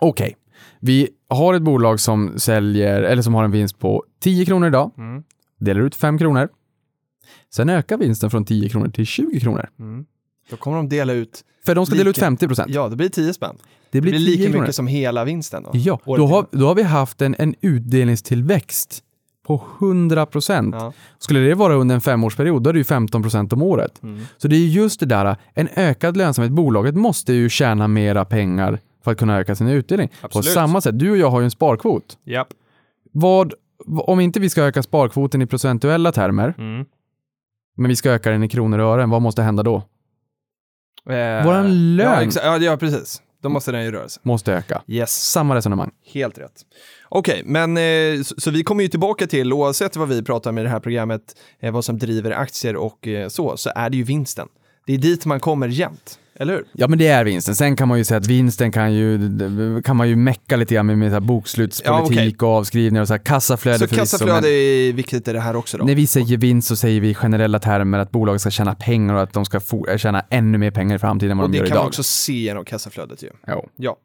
Okej, 0.00 0.36
vi 0.80 1.08
har 1.28 1.54
ett 1.54 1.62
bolag 1.62 2.00
som 2.00 2.38
säljer, 2.38 3.02
eller 3.02 3.22
som 3.22 3.34
har 3.34 3.44
en 3.44 3.50
vinst 3.50 3.78
på 3.78 4.04
10 4.20 4.46
kronor 4.46 4.68
idag, 4.68 4.90
Mm. 4.98 5.22
delar 5.60 5.80
ut 5.80 5.94
5 5.94 6.18
kronor. 6.18 6.48
Sen 7.54 7.68
ökar 7.70 7.96
vinsten 7.98 8.30
från 8.30 8.44
10 8.44 8.68
kronor 8.68 8.88
till 8.88 9.06
20 9.06 9.40
kronor. 9.40 9.68
Mm. 9.78 10.04
Då 10.50 10.56
kommer 10.56 10.76
de 10.76 10.88
dela 10.88 11.12
ut, 11.12 11.44
För 11.66 11.74
de 11.74 11.86
ska 11.86 11.94
dela 11.96 12.10
ut 12.10 12.16
Lika- 12.16 12.26
50 12.26 12.46
procent. 12.46 12.70
ja 12.74 12.88
det 12.88 12.96
blir 12.96 13.08
10 13.08 13.34
spänn. 13.34 13.56
det 13.58 13.64
Det 13.90 14.00
blir 14.00 14.12
blir 14.12 14.20
10 14.20 14.30
lika 14.36 14.44
kronor. 14.50 14.60
mycket 14.60 14.74
som 14.74 14.86
hela 14.86 15.24
vinsten 15.24 15.62
då. 15.62 15.70
Ja, 15.74 16.00
då 16.04 16.26
har, 16.26 16.46
då 16.50 16.66
har 16.66 16.74
vi 16.74 16.82
haft 16.82 17.22
en, 17.22 17.34
en 17.38 17.54
utdelningstillväxt 17.60 19.02
på 19.46 19.62
100 19.80 20.26
procent. 20.26 20.74
Ja. 20.78 20.92
Skulle 21.18 21.40
det 21.40 21.54
vara 21.54 21.74
under 21.74 21.94
en 21.94 22.00
femårsperiod, 22.00 22.62
då 22.62 22.70
är 22.70 22.74
det 22.74 22.78
ju 22.80 22.84
15 22.84 23.22
procent 23.22 23.52
om 23.52 23.62
året. 23.62 24.02
Mm. 24.02 24.24
Så 24.36 24.48
det 24.48 24.56
är 24.56 24.66
just 24.66 25.00
det 25.00 25.06
där, 25.06 25.36
en 25.54 25.68
ökad 25.76 26.16
lönsamhet. 26.16 26.52
Bolaget 26.52 26.94
måste 26.94 27.32
ju 27.32 27.48
tjäna 27.48 27.88
mera 27.88 28.24
pengar 28.24 28.80
för 29.06 29.12
att 29.12 29.18
kunna 29.18 29.38
öka 29.38 29.54
sin 29.54 29.68
utdelning. 29.68 30.08
På 30.08 30.26
Absolut. 30.26 30.46
samma 30.52 30.80
sätt, 30.80 30.98
du 30.98 31.10
och 31.10 31.16
jag 31.16 31.30
har 31.30 31.40
ju 31.40 31.44
en 31.44 31.50
sparkvot. 31.50 32.18
Japp. 32.24 32.48
Vad, 33.12 33.54
om 33.86 34.20
inte 34.20 34.40
vi 34.40 34.50
ska 34.50 34.62
öka 34.62 34.82
sparkvoten 34.82 35.42
i 35.42 35.46
procentuella 35.46 36.12
termer, 36.12 36.54
Mm. 36.58 36.86
men 37.76 37.88
vi 37.88 37.96
ska 37.96 38.10
öka 38.10 38.30
den 38.30 38.42
i 38.42 38.48
kronor 38.48 38.78
och 38.78 38.86
ören, 38.94 39.10
vad 39.10 39.22
måste 39.22 39.42
hända 39.42 39.62
då? 39.62 39.76
Eh, 41.10 41.44
Våran 41.44 41.96
lön. 41.96 42.30
Ja, 42.34 42.40
ja, 42.42 42.58
ja, 42.58 42.76
precis. 42.76 43.22
Då 43.42 43.48
måste 43.48 43.72
den 43.72 43.84
ju 43.84 43.90
röra 43.92 44.08
sig. 44.08 44.20
Måste 44.24 44.52
öka. 44.54 44.82
Yes. 44.86 45.30
Samma 45.30 45.54
resonemang. 45.54 45.90
Helt 46.12 46.38
rätt. 46.38 46.62
Okej, 47.08 47.42
men 47.44 47.76
eh, 47.76 48.22
så, 48.22 48.34
så 48.40 48.50
vi 48.50 48.62
kommer 48.64 48.82
ju 48.82 48.88
tillbaka 48.88 49.26
till, 49.26 49.52
oavsett 49.52 49.96
vad 49.96 50.08
vi 50.08 50.22
pratar 50.22 50.50
om 50.50 50.58
i 50.58 50.62
det 50.62 50.68
här 50.68 50.80
programmet, 50.80 51.22
eh, 51.60 51.72
vad 51.72 51.84
som 51.84 51.98
driver 51.98 52.30
aktier 52.30 52.76
och 52.76 53.08
eh, 53.08 53.28
så, 53.28 53.56
så 53.56 53.70
är 53.74 53.90
det 53.90 53.96
ju 53.96 54.02
vinsten. 54.02 54.48
Det 54.86 54.94
är 54.94 54.98
dit 54.98 55.26
man 55.26 55.40
kommer 55.40 55.68
jämt, 55.68 56.18
eller 56.40 56.52
hur? 56.54 56.64
Ja, 56.72 56.88
men 56.88 56.98
det 56.98 57.06
är 57.08 57.24
vinsten. 57.24 57.54
Sen 57.56 57.76
kan 57.76 57.88
man 57.88 57.98
ju 57.98 58.04
säga 58.04 58.18
att 58.18 58.26
vinsten 58.26 58.72
kan 58.72 58.94
ju, 58.94 59.82
kan 59.84 59.96
man 59.96 60.08
ju 60.08 60.16
mecka 60.16 60.56
lite 60.56 60.74
grann 60.74 60.86
med, 60.86 60.98
med 60.98 61.08
så 61.10 61.14
här 61.14 61.20
bokslutspolitik 61.20 62.16
Ja, 62.18 62.20
okej. 62.22 62.36
och 62.40 62.48
avskrivningar 62.56 63.02
och 63.02 63.08
så 63.08 63.14
här 63.14 63.18
kassaflöde 63.24 63.88
Så 63.88 63.94
kassaflöde 63.94 64.32
men- 64.40 64.44
är 64.50 64.92
viktigt 64.92 65.28
i 65.28 65.32
det 65.32 65.40
här 65.40 65.56
också 65.56 65.78
då? 65.78 65.84
När 65.84 65.94
vi 65.94 66.06
säger 66.06 66.36
vinst 66.36 66.68
så 66.68 66.76
säger 66.76 67.00
vi 67.00 67.08
i 67.08 67.14
generella 67.14 67.58
termer 67.58 67.98
att 67.98 68.10
bolaget 68.10 68.40
ska 68.40 68.50
tjäna 68.50 68.74
pengar 68.74 69.14
och 69.14 69.22
att 69.22 69.32
de 69.32 69.44
ska 69.44 69.60
få, 69.60 69.86
äh, 69.86 69.96
tjäna 69.96 70.24
ännu 70.30 70.58
mer 70.58 70.70
pengar 70.70 70.96
i 70.96 70.98
framtiden 70.98 71.30
än 71.30 71.38
vad 71.38 71.44
och 71.44 71.50
de 71.50 71.58
det 71.58 71.58
gör 71.58 71.66
kan 71.66 71.74
idag. 71.74 71.82
man 71.82 71.88
också 71.88 72.02
se 72.02 72.32
genom 72.32 72.64
kassaflödet 72.64 73.22
ju. 73.22 73.30
Jo. 73.48 73.68
Ja. 73.76 73.96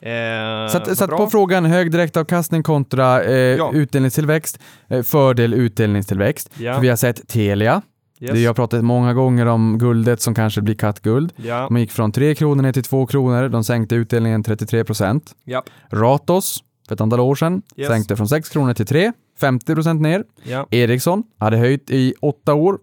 Eh, 0.00 0.68
Så, 0.70 0.76
att, 0.78 0.98
så 0.98 1.04
att 1.04 1.10
på 1.10 1.30
frågan 1.30 1.64
hög 1.64 1.90
direktavkastning 1.92 2.62
kontra 2.62 3.22
eh, 3.24 3.32
Ja. 3.34 3.70
utdelningstillväxt, 3.74 4.58
eh, 4.88 5.02
fördel 5.02 5.54
utdelningstillväxt. 5.54 6.50
Ja. 6.58 6.74
För 6.74 6.80
vi 6.80 6.88
har 6.88 6.96
sett 6.96 7.28
Telia, 7.28 7.82
Yes. 8.22 8.32
det 8.32 8.40
jag 8.40 8.48
har 8.50 8.54
pratat 8.54 8.84
många 8.84 9.14
gånger 9.14 9.46
om 9.46 9.78
guldet 9.78 10.20
som 10.20 10.34
kanske 10.34 10.60
blir 10.62 10.74
kattguld. 10.74 11.32
Ja. 11.36 11.66
De 11.68 11.76
gick 11.76 11.92
från 11.92 12.12
3 12.12 12.34
kronor 12.34 12.62
ner 12.62 12.72
till 12.72 12.82
2 12.82 13.06
kronor, 13.06 13.48
de 13.48 13.64
sänkte 13.64 13.94
utdelningen 13.94 14.42
33 14.42 14.84
procent. 14.84 15.34
Ja. 15.44 15.62
Ratos, 15.90 16.64
för 16.88 16.94
ett 16.94 17.00
antal 17.00 17.20
år 17.20 17.34
sedan, 17.34 17.62
Yes. 17.76 17.88
sänkte 17.88 18.16
från 18.16 18.28
6 18.28 18.48
kronor 18.48 18.74
till 18.74 18.86
3, 18.86 19.12
50 19.40 19.74
procent 19.74 20.00
ner. 20.00 20.24
Ja. 20.42 20.66
Ericsson 20.70 21.22
hade 21.38 21.56
höjt 21.56 21.90
i 21.90 22.14
åtta 22.20 22.54
år, 22.54 22.78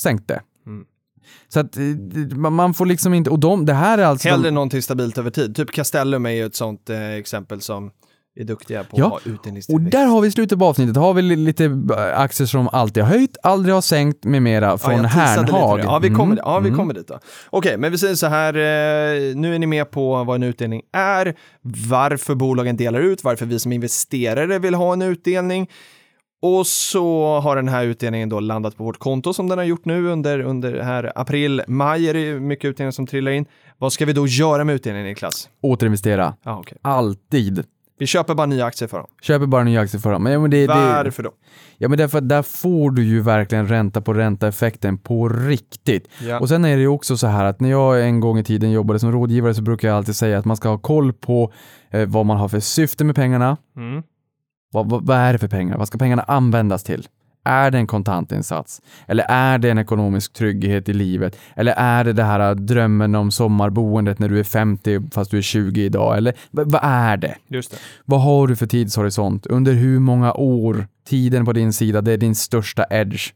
sänkte. 0.00 0.42
Mm. 0.66 0.84
Så 1.48 1.60
att 1.60 1.76
eh, 1.76 1.82
man 2.36 2.74
får 2.74 2.86
liksom 2.86 3.14
inte, 3.14 3.30
och 3.30 3.38
de, 3.38 3.66
det 3.66 3.74
här 3.74 3.98
är 3.98 4.04
alltså... 4.04 4.28
Hellre 4.28 4.48
de, 4.48 4.54
någonting 4.54 4.82
stabilt 4.82 5.18
över 5.18 5.30
tid. 5.30 5.56
Typ 5.56 5.70
Castellum 5.72 6.26
är 6.26 6.30
ju 6.30 6.46
ett 6.46 6.56
sånt 6.56 6.90
eh, 6.90 7.10
exempel 7.10 7.60
som 7.60 7.90
är 8.36 8.44
duktiga 8.44 8.84
på 8.84 8.98
Ja, 8.98 9.04
att 9.04 9.10
ha 9.10 9.16
Och 9.16 9.22
utdelningstillväxt. 9.26 9.92
där 9.92 10.06
har 10.06 10.20
vi 10.20 10.30
slutet 10.30 10.58
på 10.58 10.64
avsnittet. 10.64 10.96
Har 10.96 11.14
vi 11.14 11.22
li- 11.22 11.36
lite 11.36 11.64
eh, 11.64 12.20
aktier 12.20 12.46
som 12.46 12.68
alltid 12.72 13.02
har 13.02 13.10
höjt, 13.10 13.36
aldrig 13.42 13.74
har 13.74 13.82
sänkt 13.82 14.24
med 14.24 14.42
mera 14.42 14.78
från 14.78 15.04
Hernhag. 15.04 15.78
det. 15.78 15.84
Ja, 15.84 15.98
vi 15.98 16.08
kommer, 16.08 16.24
Mm, 16.32 16.38
ja, 16.44 16.58
vi 16.58 16.68
mm. 16.68 16.78
kommer 16.78 16.94
dit 16.94 17.08
då. 17.08 17.18
Okej, 17.50 17.76
men 17.76 17.92
vi 17.92 17.98
säger 17.98 18.14
så 18.14 18.26
här, 18.26 18.54
eh, 18.54 19.36
nu 19.36 19.54
är 19.54 19.58
ni 19.58 19.66
med 19.66 19.90
på 19.90 20.24
vad 20.24 20.34
en 20.36 20.42
utdelning 20.42 20.82
är, 20.92 21.34
varför 21.90 22.34
bolagen 22.34 22.76
delar 22.76 23.00
ut, 23.00 23.24
varför 23.24 23.46
vi 23.46 23.58
som 23.58 23.72
investerare 23.72 24.58
vill 24.58 24.74
ha 24.74 24.92
en 24.92 25.02
utdelning. 25.02 25.70
Och 26.42 26.66
så 26.66 27.38
har 27.40 27.56
den 27.56 27.68
här 27.68 27.84
utdelningen 27.84 28.28
då 28.28 28.40
landat 28.40 28.76
på 28.76 28.84
vårt 28.84 28.98
konto 28.98 29.32
som 29.32 29.48
den 29.48 29.58
har 29.58 29.64
gjort 29.64 29.84
nu 29.84 30.06
under, 30.08 30.40
under 30.40 30.80
här 30.80 31.12
april, 31.14 31.62
maj 31.66 32.08
är 32.08 32.14
det 32.14 32.40
mycket 32.40 32.64
utdelningar 32.64 32.90
som 32.92 33.06
trillar 33.06 33.30
in. 33.32 33.44
Vad 33.78 33.92
ska 33.92 34.04
vi 34.06 34.12
då 34.12 34.26
göra 34.26 34.64
med 34.64 34.74
utdelningen 34.74 35.06
Niklas? 35.08 35.48
Återinvestera. 35.62 36.34
Ja, 36.42 36.58
okej. 36.58 36.78
Alltid. 36.82 37.64
Vi 38.00 38.06
köper 38.06 38.34
bara 38.34 38.46
nya 38.46 38.64
aktier 38.64 38.88
för 38.88 38.98
dem. 38.98 39.06
Köper 39.22 39.46
bara 39.46 39.64
nya 39.64 39.80
aktier 39.80 40.00
för 40.00 40.12
dem. 40.12 40.22
Men, 40.22 40.32
ja, 40.32 40.40
men 40.40 40.50
det, 40.50 40.66
det, 40.66 40.74
Varför 40.74 41.22
då? 41.22 41.30
ja, 41.78 41.88
men 41.88 41.98
därför 41.98 42.18
att 42.18 42.28
där 42.28 42.42
får 42.42 42.90
du 42.90 43.04
ju 43.04 43.20
verkligen 43.20 43.68
ränta 43.68 44.00
på 44.00 44.14
ränta-effekten 44.14 44.98
på 44.98 45.28
riktigt. 45.28 46.08
Ja. 46.20 46.40
Och 46.40 46.48
sen 46.48 46.64
är 46.64 46.76
det 46.76 46.82
ju 46.82 46.88
också 46.88 47.16
så 47.16 47.26
här 47.26 47.44
att 47.44 47.60
när 47.60 47.70
jag 47.70 48.02
en 48.02 48.20
gång 48.20 48.38
i 48.38 48.44
tiden 48.44 48.70
jobbade 48.70 48.98
som 48.98 49.12
rådgivare 49.12 49.54
så 49.54 49.62
brukar 49.62 49.88
jag 49.88 49.96
alltid 49.96 50.16
säga 50.16 50.38
att 50.38 50.44
man 50.44 50.56
ska 50.56 50.68
ha 50.68 50.78
koll 50.78 51.12
på 51.12 51.52
eh, 51.90 52.06
vad 52.08 52.26
man 52.26 52.36
har 52.36 52.48
för 52.48 52.60
syfte 52.60 53.04
med 53.04 53.16
pengarna. 53.16 53.56
Mm. 53.76 54.02
Vad, 54.72 54.90
vad, 54.90 55.06
vad 55.06 55.16
är 55.16 55.32
det 55.32 55.38
för 55.38 55.48
pengar? 55.48 55.78
Vad 55.78 55.88
ska 55.88 55.98
pengarna 55.98 56.22
användas 56.22 56.84
till? 56.84 57.06
Är 57.50 57.70
det 57.70 57.78
en 57.78 57.86
kontantinsats? 57.86 58.82
Eller 59.08 59.24
är 59.28 59.58
det 59.58 59.70
en 59.70 59.78
ekonomisk 59.78 60.32
trygghet 60.32 60.88
i 60.88 60.92
livet? 60.92 61.36
Eller 61.56 61.74
är 61.76 62.04
det 62.04 62.12
det 62.12 62.24
här 62.24 62.54
drömmen 62.54 63.14
om 63.14 63.30
sommarboendet 63.30 64.18
när 64.18 64.28
du 64.28 64.38
är 64.38 64.44
50 64.44 65.10
fast 65.10 65.30
du 65.30 65.38
är 65.38 65.42
20 65.42 65.84
idag? 65.84 66.16
Eller 66.16 66.34
vad 66.50 66.80
är 66.82 67.16
det? 67.16 67.36
Just 67.48 67.70
det. 67.70 67.76
Vad 68.04 68.22
har 68.22 68.46
du 68.46 68.56
för 68.56 68.66
tidshorisont? 68.66 69.46
Under 69.46 69.72
hur 69.72 69.98
många 69.98 70.32
år? 70.32 70.86
Tiden 71.08 71.44
på 71.44 71.52
din 71.52 71.72
sida, 71.72 72.00
det 72.00 72.12
är 72.12 72.18
din 72.18 72.34
största 72.34 72.84
edge. 72.90 73.32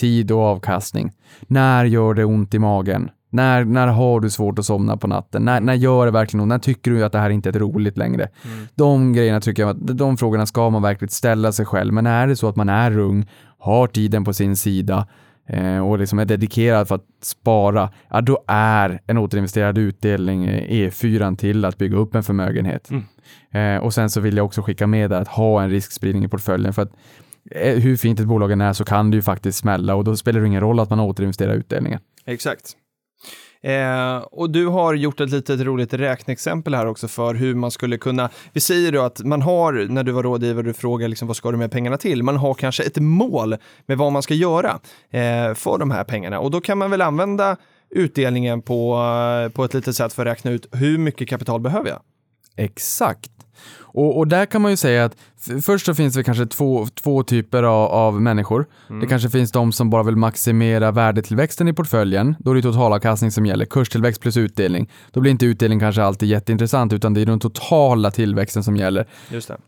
Tid 0.00 0.30
och 0.30 0.40
avkastning. 0.40 1.12
När 1.40 1.84
gör 1.84 2.14
det 2.14 2.24
ont 2.24 2.54
i 2.54 2.58
magen? 2.58 3.10
När, 3.30 3.64
när 3.64 3.86
har 3.86 4.20
du 4.20 4.30
svårt 4.30 4.58
att 4.58 4.64
somna 4.64 4.96
på 4.96 5.06
natten? 5.06 5.44
När, 5.44 5.60
när 5.60 5.74
gör 5.74 6.06
det 6.06 6.12
verkligen 6.12 6.42
ont? 6.42 6.48
När 6.48 6.58
tycker 6.58 6.90
du 6.90 7.04
att 7.04 7.12
det 7.12 7.18
här 7.18 7.30
inte 7.30 7.48
är 7.48 7.52
roligt 7.52 7.96
längre? 7.96 8.28
De 8.74 9.12
grejerna 9.12 9.40
tycker 9.40 9.62
jag 9.62 9.70
att 9.70 9.98
de 9.98 10.16
frågorna 10.16 10.46
ska 10.46 10.70
man 10.70 10.82
verkligen 10.82 11.10
ställa 11.10 11.52
sig 11.52 11.66
själv. 11.66 11.92
Men 11.94 12.06
är 12.06 12.26
det 12.26 12.36
så 12.36 12.48
att 12.48 12.56
man 12.56 12.68
är 12.68 12.98
ung, 12.98 13.28
har 13.58 13.86
tiden 13.86 14.24
på 14.24 14.32
sin 14.32 14.56
sida 14.56 15.06
eh, 15.48 15.78
och 15.78 15.98
liksom 15.98 16.18
är 16.18 16.24
dedikerad 16.24 16.88
för 16.88 16.94
att 16.94 17.04
spara, 17.22 17.90
ja 18.10 18.20
då 18.20 18.44
är 18.46 19.00
en 19.06 19.18
återinvesterad 19.18 19.78
utdelning 19.78 20.44
eh, 20.44 20.88
E4 20.88 21.36
till 21.36 21.64
att 21.64 21.78
bygga 21.78 21.96
upp 21.96 22.14
en 22.14 22.22
förmögenhet. 22.22 22.90
Eh, 23.50 23.76
och 23.76 23.94
sen 23.94 24.10
så 24.10 24.20
vill 24.20 24.36
jag 24.36 24.46
också 24.46 24.62
skicka 24.62 24.86
med 24.86 25.10
där 25.10 25.20
att 25.20 25.28
ha 25.28 25.62
en 25.62 25.70
riskspridning 25.70 26.24
i 26.24 26.28
portföljen 26.28 26.72
för 26.72 26.82
att 26.82 26.92
eh, 27.50 27.74
hur 27.74 27.96
fint 27.96 28.20
ett 28.20 28.26
bolag 28.26 28.52
än 28.52 28.60
är 28.60 28.72
så 28.72 28.84
kan 28.84 29.10
det 29.10 29.14
ju 29.14 29.22
faktiskt 29.22 29.58
smälla 29.58 29.94
och 29.94 30.04
då 30.04 30.16
spelar 30.16 30.40
det 30.40 30.46
ingen 30.46 30.60
roll 30.60 30.80
att 30.80 30.90
man 30.90 31.00
återinvesterar 31.00 31.54
utdelningen. 31.54 32.00
Exakt. 32.24 32.76
Eh, 33.62 34.16
och 34.16 34.50
du 34.50 34.66
har 34.66 34.94
gjort 34.94 35.20
ett 35.20 35.30
litet 35.30 35.60
roligt 35.60 35.94
räkneexempel 35.94 36.74
här 36.74 36.86
också 36.86 37.08
för 37.08 37.34
hur 37.34 37.54
man 37.54 37.70
skulle 37.70 37.98
kunna, 37.98 38.30
vi 38.52 38.60
säger 38.60 38.92
då 38.92 39.02
att 39.02 39.24
man 39.24 39.42
har, 39.42 39.86
när 39.88 40.02
du 40.02 40.12
var 40.12 40.22
rådgivare, 40.22 40.66
du 40.66 40.72
frågar 40.72 41.08
liksom 41.08 41.28
vad 41.28 41.36
ska 41.36 41.50
du 41.50 41.56
med 41.56 41.72
pengarna 41.72 41.96
till, 41.96 42.22
man 42.22 42.36
har 42.36 42.54
kanske 42.54 42.82
ett 42.82 42.98
mål 42.98 43.56
med 43.86 43.98
vad 43.98 44.12
man 44.12 44.22
ska 44.22 44.34
göra 44.34 44.80
eh, 45.10 45.54
för 45.54 45.78
de 45.78 45.90
här 45.90 46.04
pengarna 46.04 46.40
och 46.40 46.50
då 46.50 46.60
kan 46.60 46.78
man 46.78 46.90
väl 46.90 47.02
använda 47.02 47.56
utdelningen 47.90 48.62
på, 48.62 48.94
eh, 49.46 49.52
på 49.52 49.64
ett 49.64 49.74
litet 49.74 49.96
sätt 49.96 50.12
för 50.12 50.26
att 50.26 50.32
räkna 50.32 50.50
ut 50.50 50.66
hur 50.72 50.98
mycket 50.98 51.28
kapital 51.28 51.60
behöver 51.60 51.88
jag? 51.88 52.00
Exakt. 52.56 53.30
Och, 53.92 54.18
och 54.18 54.28
där 54.28 54.46
kan 54.46 54.62
man 54.62 54.70
ju 54.70 54.76
säga 54.76 55.04
att 55.04 55.16
först 55.62 55.86
så 55.86 55.94
finns 55.94 56.14
det 56.14 56.24
kanske 56.24 56.46
två, 56.46 56.86
två 56.86 57.22
typer 57.22 57.62
av, 57.62 57.90
av 57.90 58.20
människor. 58.20 58.66
Det 59.00 59.06
kanske 59.06 59.30
finns 59.30 59.52
de 59.52 59.72
som 59.72 59.90
bara 59.90 60.02
vill 60.02 60.16
maximera 60.16 60.90
värdetillväxten 60.90 61.68
i 61.68 61.72
portföljen. 61.72 62.36
Då 62.38 62.50
är 62.50 62.54
det 62.54 62.62
totalavkastning 62.62 63.30
som 63.30 63.46
gäller, 63.46 63.64
kurstillväxt 63.64 64.20
plus 64.20 64.36
utdelning. 64.36 64.90
Då 65.10 65.20
blir 65.20 65.30
inte 65.30 65.46
utdelning 65.46 65.80
kanske 65.80 66.02
alltid 66.02 66.28
jätteintressant 66.28 66.92
utan 66.92 67.14
det 67.14 67.20
är 67.20 67.26
den 67.26 67.40
totala 67.40 68.10
tillväxten 68.10 68.64
som 68.64 68.76
gäller. 68.76 69.08
Just 69.30 69.48
det. 69.48 69.58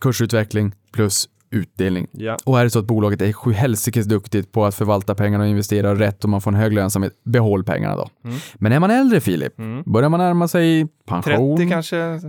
Kursutveckling 0.00 0.74
plus 0.92 1.28
utdelning. 1.52 2.06
Ja. 2.12 2.36
Och 2.44 2.60
är 2.60 2.64
det 2.64 2.70
så 2.70 2.78
att 2.78 2.84
bolaget 2.84 3.22
är 3.22 3.32
sjuhelsikes 3.32 4.06
duktigt 4.06 4.52
på 4.52 4.64
att 4.64 4.74
förvalta 4.74 5.14
pengarna 5.14 5.44
och 5.44 5.50
investera 5.50 5.94
rätt 5.94 6.24
och 6.24 6.30
man 6.30 6.40
får 6.40 6.50
en 6.50 6.56
hög 6.56 6.72
lönsamhet, 6.72 7.12
behåll 7.24 7.64
pengarna 7.64 7.96
då. 7.96 8.08
Mm. 8.24 8.38
Men 8.54 8.72
är 8.72 8.80
man 8.80 8.90
äldre 8.90 9.20
Filip, 9.20 9.52
börjar 9.84 10.08
man 10.08 10.20
närma 10.20 10.48
sig 10.48 10.86
pension? 11.06 11.56
30 11.56 11.70
kanske? 11.70 11.96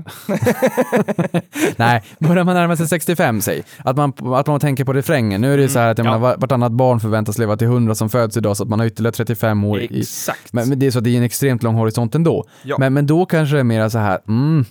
Nej, 1.76 2.04
börjar 2.20 2.44
man 2.44 2.56
närma 2.56 2.76
sig 2.76 2.88
65 2.88 3.42
säg. 3.42 3.64
Att 3.78 3.98
man, 3.98 4.14
att 4.34 4.48
man 4.48 4.60
tänker 4.60 4.86
på 4.86 4.94
refrängen. 4.94 5.42
Nu 5.42 5.54
är 5.54 5.58
det 5.58 5.64
ju 5.64 5.70
så 5.70 5.80
här 5.80 5.88
att 5.92 5.98
jag 5.98 6.08
Mm. 6.08 6.14
Ja. 6.14 6.20
menar, 6.20 6.38
vartannat 6.38 6.72
barn 6.72 7.00
förväntas 7.00 7.38
leva 7.38 7.58
till 7.58 7.68
100 7.68 7.96
som 7.96 8.10
föds 8.10 8.38
idag 8.38 8.58
så 8.58 8.64
att 8.64 8.70
man 8.70 8.80
har 8.80 8.88
ytterligare 8.88 9.14
35 9.14 9.64
år 9.64 9.80
i, 9.80 10.00
Exakt. 10.00 10.54
men, 10.54 10.70
men 10.70 10.80
det 10.80 10.86
är 10.88 10.92
så 10.92 10.98
att 10.98 11.04
det 11.04 11.10
är 11.10 11.18
en 11.18 11.24
extremt 11.24 11.64
lång 11.64 11.76
horisont 11.76 12.16
ändå. 12.16 12.46
Ja. 12.64 12.76
Men, 12.80 12.94
men 12.94 13.08
då 13.08 13.26
kanske 13.26 13.56
det 13.56 13.60
är 13.60 13.64
mer 13.64 13.90
så 13.90 13.98
här, 13.98 14.20
mm, 14.28 14.66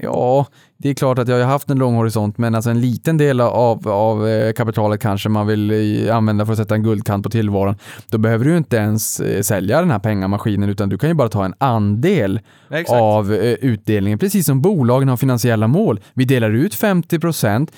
ja, 0.00 0.46
det 0.80 0.88
är 0.88 0.94
klart 0.94 1.18
att 1.18 1.28
jag 1.28 1.36
har 1.36 1.44
haft 1.44 1.70
en 1.70 1.78
lång 1.78 1.94
horisont, 1.94 2.38
men 2.38 2.54
alltså 2.54 2.70
en 2.70 2.80
liten 2.80 3.16
del 3.16 3.40
av, 3.40 3.88
av 3.88 4.28
eh, 4.28 4.52
kapitalet 4.52 5.00
kanske 5.00 5.28
man 5.28 5.46
vill 5.46 5.70
eh, 6.06 6.16
använda 6.16 6.46
för 6.46 6.52
att 6.52 6.58
sätta 6.58 6.74
en 6.74 6.82
guldkant 6.82 7.24
på 7.24 7.30
tillvaron. 7.30 7.76
Då 8.10 8.18
behöver 8.18 8.44
du 8.44 8.56
inte 8.56 8.76
ens 8.76 9.20
eh, 9.20 9.42
sälja 9.42 9.80
den 9.80 9.90
här 9.90 9.98
pengamaskinen, 9.98 10.68
utan 10.68 10.88
du 10.88 10.98
kan 10.98 11.08
ju 11.08 11.14
bara 11.14 11.28
ta 11.28 11.44
en 11.44 11.54
andel 11.58 12.40
Exakt. 12.70 13.00
av 13.00 13.32
utdelningen, 13.32 14.18
precis 14.18 14.46
som 14.46 14.62
bolagen 14.62 15.08
har 15.08 15.16
finansiella 15.16 15.66
mål. 15.66 16.00
Vi 16.14 16.24
delar 16.24 16.50
ut 16.50 16.74
50% 16.74 17.68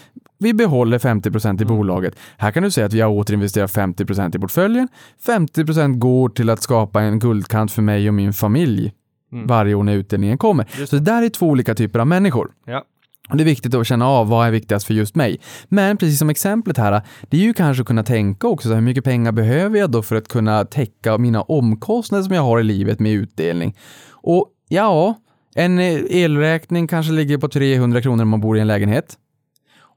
vi 0.43 0.55
behåller 0.55 0.99
50% 0.99 1.63
i 1.63 1.65
bolaget. 1.65 2.15
Här 2.37 2.51
kan 2.51 2.63
du 2.63 2.71
säga 2.71 2.87
att 2.87 2.93
vi 2.93 3.01
har 3.01 3.11
återinvesterat 3.11 3.71
50% 3.71 4.37
i 4.37 4.39
portföljen. 4.39 4.89
50% 5.27 5.99
går 5.99 6.29
till 6.29 6.51
att 6.51 6.63
skapa 6.63 7.01
en 7.01 7.19
guldkant 7.19 7.73
för 7.73 7.83
mig 7.83 8.09
och 8.09 8.15
min 8.15 8.33
familj 8.33 8.93
varje 9.31 9.75
år 9.75 9.83
när 9.83 9.95
utdelningen 9.95 10.39
kommer. 10.39 10.87
Så 10.87 10.97
det 10.97 11.03
där 11.03 11.23
är 11.23 11.29
två 11.29 11.47
olika 11.47 11.75
typer 11.75 11.99
av 11.99 12.07
människor. 12.07 12.51
Ja. 12.67 12.85
Och 13.31 13.37
det 13.37 13.43
är 13.43 13.45
viktigt 13.45 13.75
att 13.75 13.87
känna 13.87 14.09
av 14.09 14.29
vad 14.29 14.47
är 14.47 14.51
viktigast 14.51 14.87
för 14.87 14.95
just 14.95 15.15
mig. 15.15 15.41
Men 15.69 15.97
precis 15.97 16.19
som 16.19 16.31
exemplet 16.31 16.77
här, 16.77 17.03
det 17.23 17.37
är 17.37 17.41
ju 17.41 17.55
kanske 17.55 17.81
att 17.81 17.87
kunna 17.87 18.03
tänka 18.03 18.47
också 18.49 18.69
så 18.69 18.75
hur 18.75 18.81
mycket 18.81 19.05
pengar 19.05 19.33
behöver 19.33 19.79
jag 19.79 19.91
då 19.91 20.03
för 20.03 20.17
att 20.17 20.29
kunna 20.29 20.65
täcka 20.65 21.19
mina 21.19 21.43
omkostnader 21.43 22.25
som 22.25 22.35
jag 22.35 22.43
har 22.43 22.61
i 22.61 22.63
livet 22.63 23.01
med 23.01 23.13
utdelning. 23.13 23.77
Och 24.11 24.49
ja, 24.69 25.15
en 25.55 25.79
elräkning 25.79 26.87
kanske 26.87 27.13
ligger 27.13 27.39
på 27.39 27.49
300 27.49 28.03
kronor 28.03 28.23
om 28.23 28.29
man 28.29 28.41
bor 28.41 28.59
i 28.59 28.61
en 28.61 28.67
lägenhet. 28.67 29.17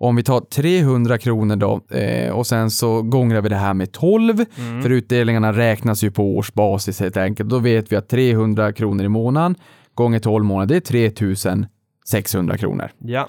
Om 0.04 0.16
vi 0.16 0.24
tar 0.24 0.40
300 0.42 1.18
kronor 1.18 1.56
då 1.56 1.82
eh, 1.98 2.32
och 2.34 2.48
sen 2.48 2.72
så 2.72 3.02
gångrar 3.02 3.42
vi 3.42 3.50
det 3.50 3.56
här 3.56 3.74
med 3.74 3.92
12, 3.92 4.46
för 4.84 4.90
utdelningarna 4.90 5.54
räknas 5.54 6.04
ju 6.04 6.12
på 6.12 6.36
årsbasis 6.38 7.00
helt 7.00 7.18
enkelt. 7.18 7.50
Då 7.50 7.60
vet 7.60 7.92
vi 7.92 7.96
att 7.96 8.10
300 8.10 8.74
kronor 8.74 9.06
i 9.06 9.10
månaden 9.10 9.56
gånger 9.94 10.20
12 10.20 10.46
månader, 10.46 10.68
det 10.88 10.98
är 10.98 11.10
3600 11.10 12.58
kronor. 12.58 12.90
Ja. 13.00 13.28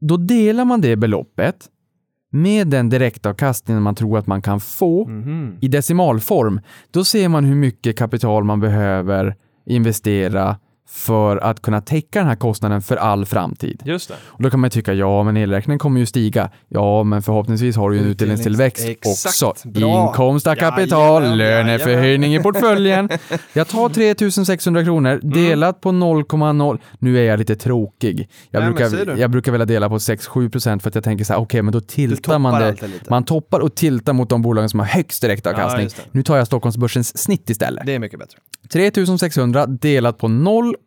Då 0.00 0.16
delar 0.16 0.64
man 0.64 0.80
det 0.80 0.96
beloppet 0.96 1.56
med 2.32 2.68
den 2.68 2.88
direktavkastningen 2.88 3.82
man 3.82 3.94
tror 3.94 4.18
att 4.18 4.26
man 4.26 4.42
kan 4.42 4.60
få 4.60 5.08
Mhm. 5.08 5.56
i 5.60 5.68
decimalform. 5.68 6.60
Då 6.90 7.04
ser 7.04 7.28
man 7.28 7.44
hur 7.44 7.54
mycket 7.56 7.98
kapital 7.98 8.44
man 8.44 8.60
behöver 8.60 9.34
investera 9.66 10.56
för 10.88 11.36
att 11.36 11.62
kunna 11.62 11.80
täcka 11.80 12.18
den 12.18 12.28
här 12.28 12.36
kostnaden 12.36 12.82
för 12.82 12.96
all 12.96 13.26
framtid. 13.26 13.82
Just 13.84 14.08
det. 14.08 14.14
Och 14.24 14.42
då 14.42 14.50
kan 14.50 14.60
man 14.60 14.66
ju 14.66 14.70
tycka, 14.70 14.92
ja 14.92 15.22
men 15.22 15.36
elräkningen 15.36 15.78
kommer 15.78 16.00
ju 16.00 16.06
stiga. 16.06 16.50
Ja, 16.68 17.02
men 17.02 17.22
förhoppningsvis 17.22 17.76
har 17.76 17.90
du 17.90 17.96
ju 17.96 18.00
en 18.02 18.06
Utdelnings- 18.08 18.12
utdelningstillväxt 18.12 18.84
Exakt. 18.88 19.42
också. 19.42 19.68
Bra. 19.68 20.06
Inkomst 20.06 20.46
av 20.46 20.54
kapital, 20.54 21.22
Jajamän, 21.22 21.38
löneförhöjning 21.38 22.34
i 22.34 22.38
portföljen. 22.42 23.08
Jag 23.52 23.68
tar 23.68 23.88
3600 23.88 24.84
kronor 24.84 25.20
delat 25.22 25.80
på 25.80 25.88
0,0. 25.88 26.78
Nu 26.98 27.18
är 27.18 27.22
jag 27.22 27.38
lite 27.38 27.56
tråkig. 27.56 28.28
Jag, 28.50 28.60
Nej, 28.62 28.72
brukar, 28.72 29.16
jag 29.16 29.30
brukar 29.30 29.52
vilja 29.52 29.64
dela 29.66 29.88
på 29.88 29.98
6-7 29.98 30.50
procent 30.50 30.82
för 30.82 30.88
att 30.88 30.94
jag 30.94 31.04
tänker 31.04 31.24
så 31.24 31.32
här, 31.32 31.40
okej, 31.40 31.62
men 31.62 31.72
då 31.72 31.80
tiltar 31.80 32.38
man 32.38 32.60
det. 32.60 32.76
Man 33.10 33.24
toppar 33.24 33.60
och 33.60 33.74
tiltar 33.74 34.12
mot 34.12 34.28
de 34.28 34.42
bolagen 34.42 34.68
som 34.68 34.80
har 34.80 34.86
högst 34.86 35.22
Ja, 35.22 35.28
direktavkastning. 35.28 35.86
det. 35.86 36.02
nu 36.12 36.22
tar 36.22 36.36
jag 36.36 36.46
Stockholmsbörsens 36.46 37.18
snitt 37.18 37.50
istället. 37.50 37.86
Det 37.86 37.94
är 37.94 37.98
mycket 37.98 38.18
bättre. 38.18 38.38
3600 38.72 39.66
delat 39.66 40.18
på 40.18 40.28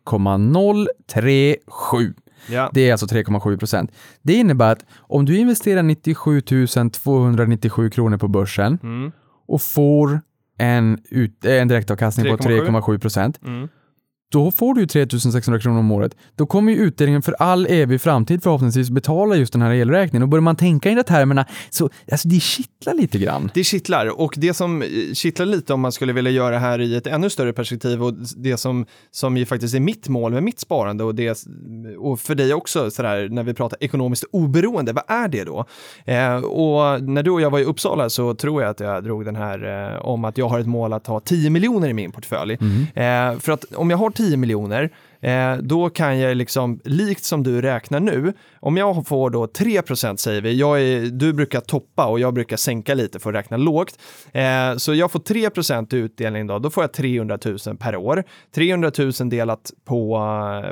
0,037. 0.04 2.14
Ja. 2.50 2.70
Det 2.72 2.88
är 2.88 2.92
alltså 2.92 3.06
3,7 3.06 3.58
procent. 3.58 3.92
Det 4.22 4.34
innebär 4.34 4.72
att 4.72 4.84
om 4.98 5.24
du 5.24 5.38
investerar 5.38 5.82
97 5.82 6.40
297 6.92 7.90
kronor 7.90 8.16
på 8.16 8.28
börsen 8.28 8.78
Mm. 8.82 9.12
och 9.48 9.62
får 9.62 10.20
en, 10.58 10.98
ut, 11.10 11.44
en 11.44 11.68
direktavkastning 11.68 12.36
på 12.36 12.42
3,7. 12.42 12.66
3,7 12.80 12.98
procent, 12.98 13.40
Mm. 13.46 13.68
Då 14.28 14.50
får 14.50 14.74
du 14.74 14.80
ju 14.80 14.86
3600 14.86 15.60
kronor 15.60 15.78
om 15.78 15.90
året. 15.90 16.16
Då 16.36 16.46
kommer 16.46 16.72
ju 16.72 16.78
utdelningen 16.78 17.22
för 17.22 17.32
all 17.32 17.66
evig 17.66 18.00
framtid 18.00 18.42
förhoppningsvis 18.42 18.90
betala 18.90 19.36
just 19.36 19.52
den 19.52 19.62
här 19.62 19.74
elräkningen. 19.74 20.22
Och 20.22 20.28
börjar 20.28 20.42
man 20.42 20.56
tänka 20.56 20.90
i 20.90 20.94
de 20.94 21.02
termerna 21.02 21.46
så 21.70 21.90
alltså 22.12 22.28
det 22.28 22.40
kittlar 22.40 22.94
lite 22.94 23.18
grann. 23.18 23.50
Det 23.54 23.64
kittlar 23.64 24.20
och 24.20 24.34
det 24.36 24.54
som 24.54 24.82
eh, 24.82 24.88
kittlar 25.14 25.46
lite 25.46 25.74
om 25.74 25.80
man 25.80 25.92
skulle 25.92 26.12
vilja 26.12 26.30
göra 26.30 26.58
här 26.58 26.80
i 26.80 26.96
ett 26.96 27.06
ännu 27.06 27.30
större 27.30 27.52
perspektiv 27.52 28.02
och 28.02 28.14
det 28.36 28.56
som, 28.56 28.86
som 29.10 29.36
ju 29.36 29.46
faktiskt 29.46 29.74
är 29.74 29.80
mitt 29.80 30.08
mål 30.08 30.32
med 30.32 30.42
mitt 30.42 30.60
sparande 30.60 31.04
och, 31.04 31.14
det, 31.14 31.46
och 31.98 32.20
för 32.20 32.34
dig 32.34 32.54
också 32.54 32.90
sådär 32.90 33.28
när 33.28 33.42
vi 33.42 33.54
pratar 33.54 33.78
ekonomiskt 33.80 34.24
oberoende, 34.32 34.92
vad 34.92 35.04
är 35.08 35.28
det 35.28 35.44
då? 35.44 35.64
Eh, 36.04 36.36
och 36.36 37.02
när 37.02 37.22
du 37.22 37.30
och 37.30 37.40
jag 37.40 37.50
var 37.50 37.58
i 37.58 37.64
Uppsala 37.64 38.10
så 38.10 38.34
tror 38.34 38.62
jag 38.62 38.70
att 38.70 38.80
jag 38.80 39.04
drog 39.04 39.24
den 39.24 39.36
här 39.36 39.92
eh, 39.94 40.06
om 40.06 40.24
att 40.24 40.38
jag 40.38 40.48
har 40.48 40.60
ett 40.60 40.66
mål 40.66 40.92
att 40.92 41.06
ha 41.06 41.20
10 41.20 41.50
miljoner 41.50 41.88
i 41.88 41.92
min 41.92 42.12
portfölj. 42.12 42.52
Eh, 42.94 43.38
för 43.38 43.50
att 43.52 43.64
om 43.74 43.90
jag 43.90 43.98
har 43.98 44.10
10 44.16 44.36
miljoner. 44.36 44.90
Eh, 45.20 45.56
då 45.56 45.90
kan 45.90 46.18
jag 46.18 46.36
liksom, 46.36 46.80
likt 46.84 47.24
som 47.24 47.42
du 47.42 47.62
räknar 47.62 48.00
nu, 48.00 48.32
om 48.60 48.76
jag 48.76 49.06
får 49.06 49.30
då 49.30 49.46
3 49.46 49.82
säger 50.16 50.40
vi, 50.40 50.58
jag 50.58 50.82
är, 50.82 51.00
du 51.00 51.32
brukar 51.32 51.60
toppa 51.60 52.06
och 52.06 52.20
jag 52.20 52.34
brukar 52.34 52.56
sänka 52.56 52.94
lite 52.94 53.18
för 53.18 53.30
att 53.30 53.36
räkna 53.36 53.56
lågt, 53.56 53.98
eh, 54.32 54.76
så 54.76 54.94
jag 54.94 55.10
får 55.10 55.20
3 55.20 55.96
i 55.96 55.96
utdelning 55.96 56.46
då, 56.46 56.58
då 56.58 56.70
får 56.70 56.82
jag 56.82 56.92
300 56.92 57.38
000 57.44 57.76
per 57.78 57.96
år. 57.96 58.24
300 58.54 58.90
000 58.98 59.12
delat 59.30 59.72
på, 59.84 60.20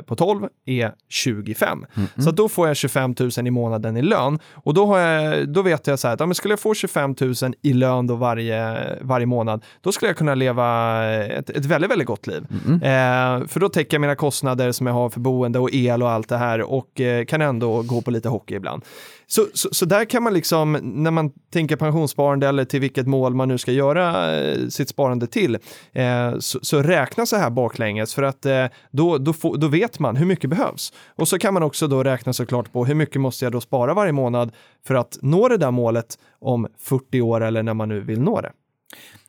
på 0.07 0.15
12 0.15 0.47
är 0.65 0.91
25. 1.09 1.85
Mm 1.95 2.07
Så 2.17 2.31
då 2.31 2.49
får 2.49 2.67
jag 2.67 2.77
25 2.77 3.15
000 3.19 3.47
i 3.47 3.51
månaden 3.51 3.97
i 3.97 4.01
lön 4.01 4.39
och 4.53 4.73
då, 4.73 4.85
har 4.85 4.99
jag, 4.99 5.49
då 5.49 5.61
vet 5.61 5.87
jag 5.87 5.99
så 5.99 6.07
här 6.07 6.13
att 6.13 6.19
ja, 6.19 6.25
men 6.25 6.35
skulle 6.35 6.51
jag 6.51 6.59
få 6.59 6.73
25 6.73 7.15
000 7.21 7.33
i 7.61 7.73
lön 7.73 8.07
då 8.07 8.15
varje, 8.15 8.77
varje 9.01 9.25
månad, 9.25 9.63
då 9.81 9.91
skulle 9.91 10.09
jag 10.09 10.17
kunna 10.17 10.35
leva 10.35 11.03
ett, 11.23 11.49
ett 11.49 11.65
väldigt, 11.65 11.91
väldigt 11.91 12.07
gott 12.07 12.27
liv. 12.27 12.47
Mm 12.67 12.75
eh, 12.75 13.47
för 13.47 13.59
då 13.59 13.69
täcker 13.69 13.95
jag 13.95 14.01
mina 14.01 14.15
kostnader 14.15 14.44
kostnader 14.45 14.71
som 14.71 14.87
jag 14.87 14.93
har 14.93 15.09
för 15.09 15.19
boende 15.19 15.59
och 15.59 15.69
el 15.73 16.03
och 16.03 16.09
allt 16.09 16.29
det 16.29 16.37
här 16.37 16.61
och 16.61 17.01
eh, 17.01 17.25
kan 17.25 17.41
ändå 17.41 17.81
gå 17.81 18.01
på 18.01 18.11
lite 18.11 18.29
hockey 18.29 18.55
ibland. 18.55 18.83
Så, 19.27 19.45
så, 19.53 19.69
så, 19.71 19.85
där 19.85 20.05
kan 20.05 20.23
man 20.23 20.33
liksom, 20.33 20.77
när 20.81 21.11
man 21.11 21.31
tänker 21.53 21.75
pensionssparande 21.75 22.47
eller 22.47 22.65
till 22.65 22.79
vilket 22.79 23.07
mål 23.07 23.33
man 23.33 23.47
nu 23.47 23.57
ska 23.57 23.71
göra 23.71 24.35
eh, 24.35 24.67
sitt 24.69 24.89
sparande 24.89 25.27
till, 25.27 25.57
eh, 25.93 26.37
så, 26.39 26.59
så, 26.61 26.81
räkna 26.81 27.25
så 27.25 27.35
här 27.35 27.49
baklänges 27.49 28.13
för 28.13 28.23
att 28.23 28.45
eh, 28.45 28.65
då, 28.91 29.17
då, 29.17 29.33
få, 29.33 29.55
då 29.55 29.67
vet 29.67 29.99
man 29.99 30.15
hur 30.15 30.25
mycket 30.25 30.49
behövs. 30.49 30.93
Och 31.17 31.27
så 31.27 31.37
kan 31.37 31.53
man 31.53 31.63
också 31.63 31.87
då 31.87 32.03
räkna 32.03 32.33
såklart 32.33 32.71
på 32.71 32.85
hur 32.85 32.95
mycket 32.95 33.21
måste 33.21 33.45
jag 33.45 33.51
då 33.51 33.61
spara 33.61 33.93
varje 33.93 34.11
månad 34.11 34.51
för 34.87 34.95
att 34.95 35.17
nå 35.21 35.47
det 35.49 35.57
där 35.57 35.71
målet 35.71 36.17
om 36.41 36.67
40 36.79 37.21
år 37.21 37.41
eller 37.41 37.63
när 37.63 37.73
man 37.73 37.89
nu 37.89 37.99
vill 37.99 38.21
nå 38.21 38.41
det. 38.41 38.51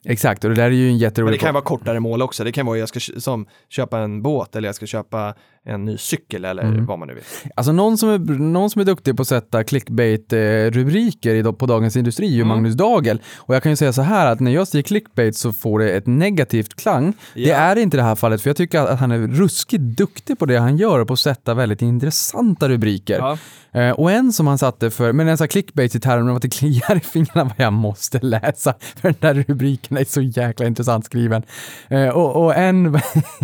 Exakt, 0.09 0.45
och 0.45 0.51
det 0.51 0.57
där 0.57 0.65
är 0.65 0.71
ju 0.71 0.89
en 0.89 0.99
jätterolig... 0.99 1.31
Men 1.31 1.39
det 1.39 1.45
kan 1.45 1.55
vara 1.55 1.65
kortare 1.65 2.01
mål 2.01 2.23
också. 2.23 2.45
Det 2.45 2.53
kan 2.53 2.67
vara 2.67 2.79
jag 2.79 2.89
ska 2.89 3.01
som, 3.01 3.47
köpa 3.69 3.99
en 3.99 4.23
båt 4.23 4.57
eller 4.57 4.69
jag 4.69 4.75
ska 4.75 4.87
köpa 4.87 5.35
en 5.65 5.85
ny 5.85 5.97
cykel 5.99 6.45
eller 6.45 6.63
mm. 6.63 6.87
vad 6.87 6.99
man 6.99 7.09
nu 7.09 7.15
vill. 7.15 7.23
Alltså 7.57 7.73
någon 7.73 7.99
som 7.99 8.09
är, 8.09 8.19
någon 8.39 8.71
som 8.71 8.81
är 8.81 8.85
duktig 8.85 9.17
på 9.17 9.23
att 9.23 9.29
sätta 9.29 9.63
clickbait-rubriker 9.63 11.53
på 11.53 11.67
Dagens 11.67 11.97
Industri 11.97 12.27
är 12.27 12.31
ju 12.31 12.37
mm. 12.37 12.49
Magnus 12.49 12.75
Dagel. 12.75 13.23
Och 13.37 13.55
jag 13.55 13.63
kan 13.63 13.73
ju 13.73 13.77
säga 13.77 13.93
så 13.93 14.03
här 14.03 14.33
att 14.33 14.41
när 14.41 14.51
jag 14.51 14.69
säger 14.69 14.83
clickbait 14.83 15.37
så 15.37 15.53
får 15.53 15.79
det 15.79 15.91
ett 15.91 16.07
negativt 16.07 16.75
klang. 16.75 17.13
Ja. 17.35 17.47
Det 17.47 17.53
är 17.53 17.77
inte 17.77 17.97
det 17.97 18.03
här 18.03 18.15
fallet, 18.15 18.43
för 18.43 18.51
jag 18.51 18.57
tycker 18.57 18.81
att 18.81 19.01
han 19.01 19.11
är 19.11 19.19
ruskigt 19.19 19.83
duktig 19.83 20.39
på 20.39 20.47
det 20.47 20.57
han 20.57 20.77
gör, 20.77 21.05
på 21.05 21.13
att 21.13 21.19
sätta 21.19 21.55
väldigt 21.55 21.83
intressanta 21.83 22.69
rubriker. 22.69 23.19
Ja. 23.19 23.39
Eh, 23.81 23.91
och 23.91 24.13
en 24.13 24.33
som 24.33 24.47
han 24.47 24.59
satte 24.59 24.91
för, 24.91 25.13
men 25.13 25.29
en 25.29 25.37
sån 25.37 25.45
här 25.45 25.49
clickbait 25.49 25.95
i 25.95 26.01
termer 26.01 26.31
av 26.31 26.37
att 26.37 26.43
det 26.43 26.49
kliar 26.49 26.97
i 26.97 27.01
fingrarna 27.01 27.45
vad 27.45 27.67
jag 27.67 27.73
måste 27.73 28.19
läsa, 28.19 28.75
för 28.97 29.09
den 29.09 29.17
där 29.21 29.45
rubriken 29.49 29.96
är 29.97 30.05
så 30.05 30.21
jäkla 30.21 30.67
intressant 30.67 31.05
skriven. 31.05 31.43
Eh, 31.89 32.09
och, 32.09 32.45
och 32.45 32.57
en... 32.57 32.93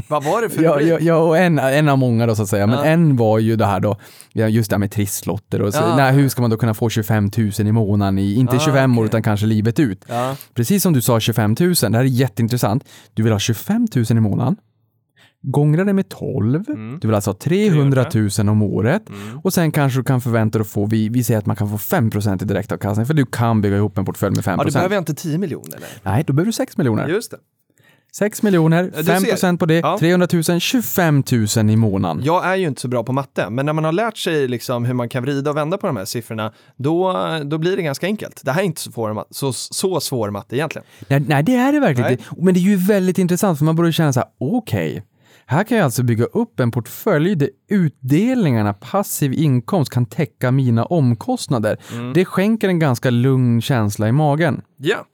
vad 0.08 0.24
var 0.24 0.42
det 0.42 0.50
för 0.50 0.62
rubrik? 0.62 0.88
Ja, 0.88 0.98
ja, 1.00 1.16
och 1.16 1.38
en, 1.38 1.58
en 1.58 1.88
av 1.88 1.98
många 1.98 2.26
då 2.26 2.34
så 2.34 2.42
att 2.42 2.48
säga, 2.48 2.66
men 2.66 2.78
en 2.78 3.16
var 3.16 3.38
ju 3.38 3.56
det 3.56 3.66
här 3.66 3.80
då, 3.80 3.96
just 4.32 4.70
det 4.70 4.74
här 4.74 4.78
med 4.78 4.90
trisslotter 4.90 5.62
och 5.62 5.74
så, 5.74 5.80
ja. 5.80 5.96
nej, 5.96 6.12
hur 6.12 6.28
ska 6.28 6.40
man 6.40 6.50
då 6.50 6.56
kunna 6.56 6.74
få 6.74 6.88
25 6.88 7.30
000 7.36 7.50
i 7.58 7.72
månaden 7.72 8.18
i, 8.18 8.34
inte 8.34 8.58
25 8.58 8.92
okay. 8.92 9.00
år 9.00 9.06
utan 9.06 9.22
kanske 9.22 9.46
livet 9.46 9.80
ut. 9.80 10.04
Precis 10.54 10.82
som 10.82 10.92
du 10.92 11.02
sa 11.02 11.20
25 11.20 11.56
000, 11.60 11.74
det 11.74 11.88
här 11.88 11.98
är 11.98 12.04
jätteintressant. 12.04 12.84
Du 13.14 13.22
vill 13.22 13.32
ha 13.32 13.38
25 13.38 13.88
000 13.94 14.04
i 14.10 14.14
månaden, 14.14 14.56
gångra 15.42 15.84
det 15.84 15.92
med 15.92 16.08
12, 16.08 16.64
mm. 16.68 16.98
du 17.00 17.08
vill 17.08 17.14
alltså 17.14 17.30
ha 17.30 17.38
300 17.38 18.06
000 18.38 18.48
om 18.48 18.62
året 18.62 19.08
mm. 19.08 19.38
och 19.38 19.52
sen 19.52 19.72
kanske 19.72 20.00
du 20.00 20.04
kan 20.04 20.20
förvänta 20.20 20.58
dig 20.58 20.62
att 20.62 20.70
få, 20.70 20.86
vi, 20.86 21.08
vi 21.08 21.24
säger 21.24 21.38
att 21.38 21.46
man 21.46 21.56
kan 21.56 21.70
få 21.70 21.76
5% 21.76 22.42
i 22.42 22.46
direktavkastning 22.46 23.06
för 23.06 23.14
du 23.14 23.26
kan 23.26 23.60
bygga 23.60 23.76
ihop 23.76 23.98
en 23.98 24.04
portfölj 24.04 24.34
med 24.34 24.44
5 24.44 24.58
Ja, 24.58 24.64
du 24.64 24.72
behöver 24.72 24.98
inte 24.98 25.14
10 25.14 25.38
miljoner. 25.38 25.78
Nej, 26.02 26.24
då 26.26 26.32
behöver 26.32 26.46
du 26.46 26.52
6 26.52 26.76
miljoner. 26.76 27.08
Just 27.08 27.30
det. 27.30 27.36
6 28.14 28.42
miljoner, 28.42 29.02
5 29.06 29.24
procent 29.24 29.60
på 29.60 29.66
det, 29.66 29.78
ja. 29.78 29.98
300 29.98 30.28
000, 30.48 30.60
25 30.60 31.22
000 31.56 31.70
i 31.70 31.76
månaden. 31.76 32.24
Jag 32.24 32.46
är 32.46 32.56
ju 32.56 32.66
inte 32.66 32.80
så 32.80 32.88
bra 32.88 33.04
på 33.04 33.12
matte, 33.12 33.50
men 33.50 33.66
när 33.66 33.72
man 33.72 33.84
har 33.84 33.92
lärt 33.92 34.16
sig 34.16 34.48
liksom 34.48 34.84
hur 34.84 34.94
man 34.94 35.08
kan 35.08 35.22
vrida 35.22 35.50
och 35.50 35.56
vända 35.56 35.78
på 35.78 35.86
de 35.86 35.96
här 35.96 36.04
siffrorna, 36.04 36.52
då, 36.76 37.16
då 37.44 37.58
blir 37.58 37.76
det 37.76 37.82
ganska 37.82 38.06
enkelt. 38.06 38.40
Det 38.44 38.52
här 38.52 38.60
är 38.60 38.64
inte 38.64 38.80
så, 38.80 38.92
svår, 38.92 39.24
så, 39.30 39.52
så 39.52 40.00
svår 40.00 40.30
matte 40.30 40.56
egentligen. 40.56 40.86
Nej, 41.08 41.20
nej, 41.20 41.42
det 41.42 41.54
är 41.54 41.72
det 41.72 41.80
verkligen 41.80 42.12
inte. 42.12 42.24
Men 42.36 42.54
det 42.54 42.60
är 42.60 42.62
ju 42.62 42.76
väldigt 42.76 43.18
intressant, 43.18 43.58
för 43.58 43.64
man 43.64 43.76
börjar 43.76 43.92
känna 43.92 44.12
så 44.12 44.20
här, 44.20 44.28
okej, 44.38 44.90
okay, 44.90 45.02
här 45.46 45.64
kan 45.64 45.78
jag 45.78 45.84
alltså 45.84 46.02
bygga 46.02 46.24
upp 46.24 46.60
en 46.60 46.70
portfölj 46.70 47.34
där 47.34 47.50
utdelningarna, 47.68 48.74
passiv 48.74 49.32
inkomst, 49.32 49.92
kan 49.92 50.06
täcka 50.06 50.50
mina 50.50 50.84
omkostnader. 50.84 51.76
Mm. 51.92 52.12
Det 52.12 52.24
skänker 52.24 52.68
en 52.68 52.78
ganska 52.78 53.10
lugn 53.10 53.62
känsla 53.62 54.08
i 54.08 54.12
magen. 54.12 54.62
Ja. 54.76 55.06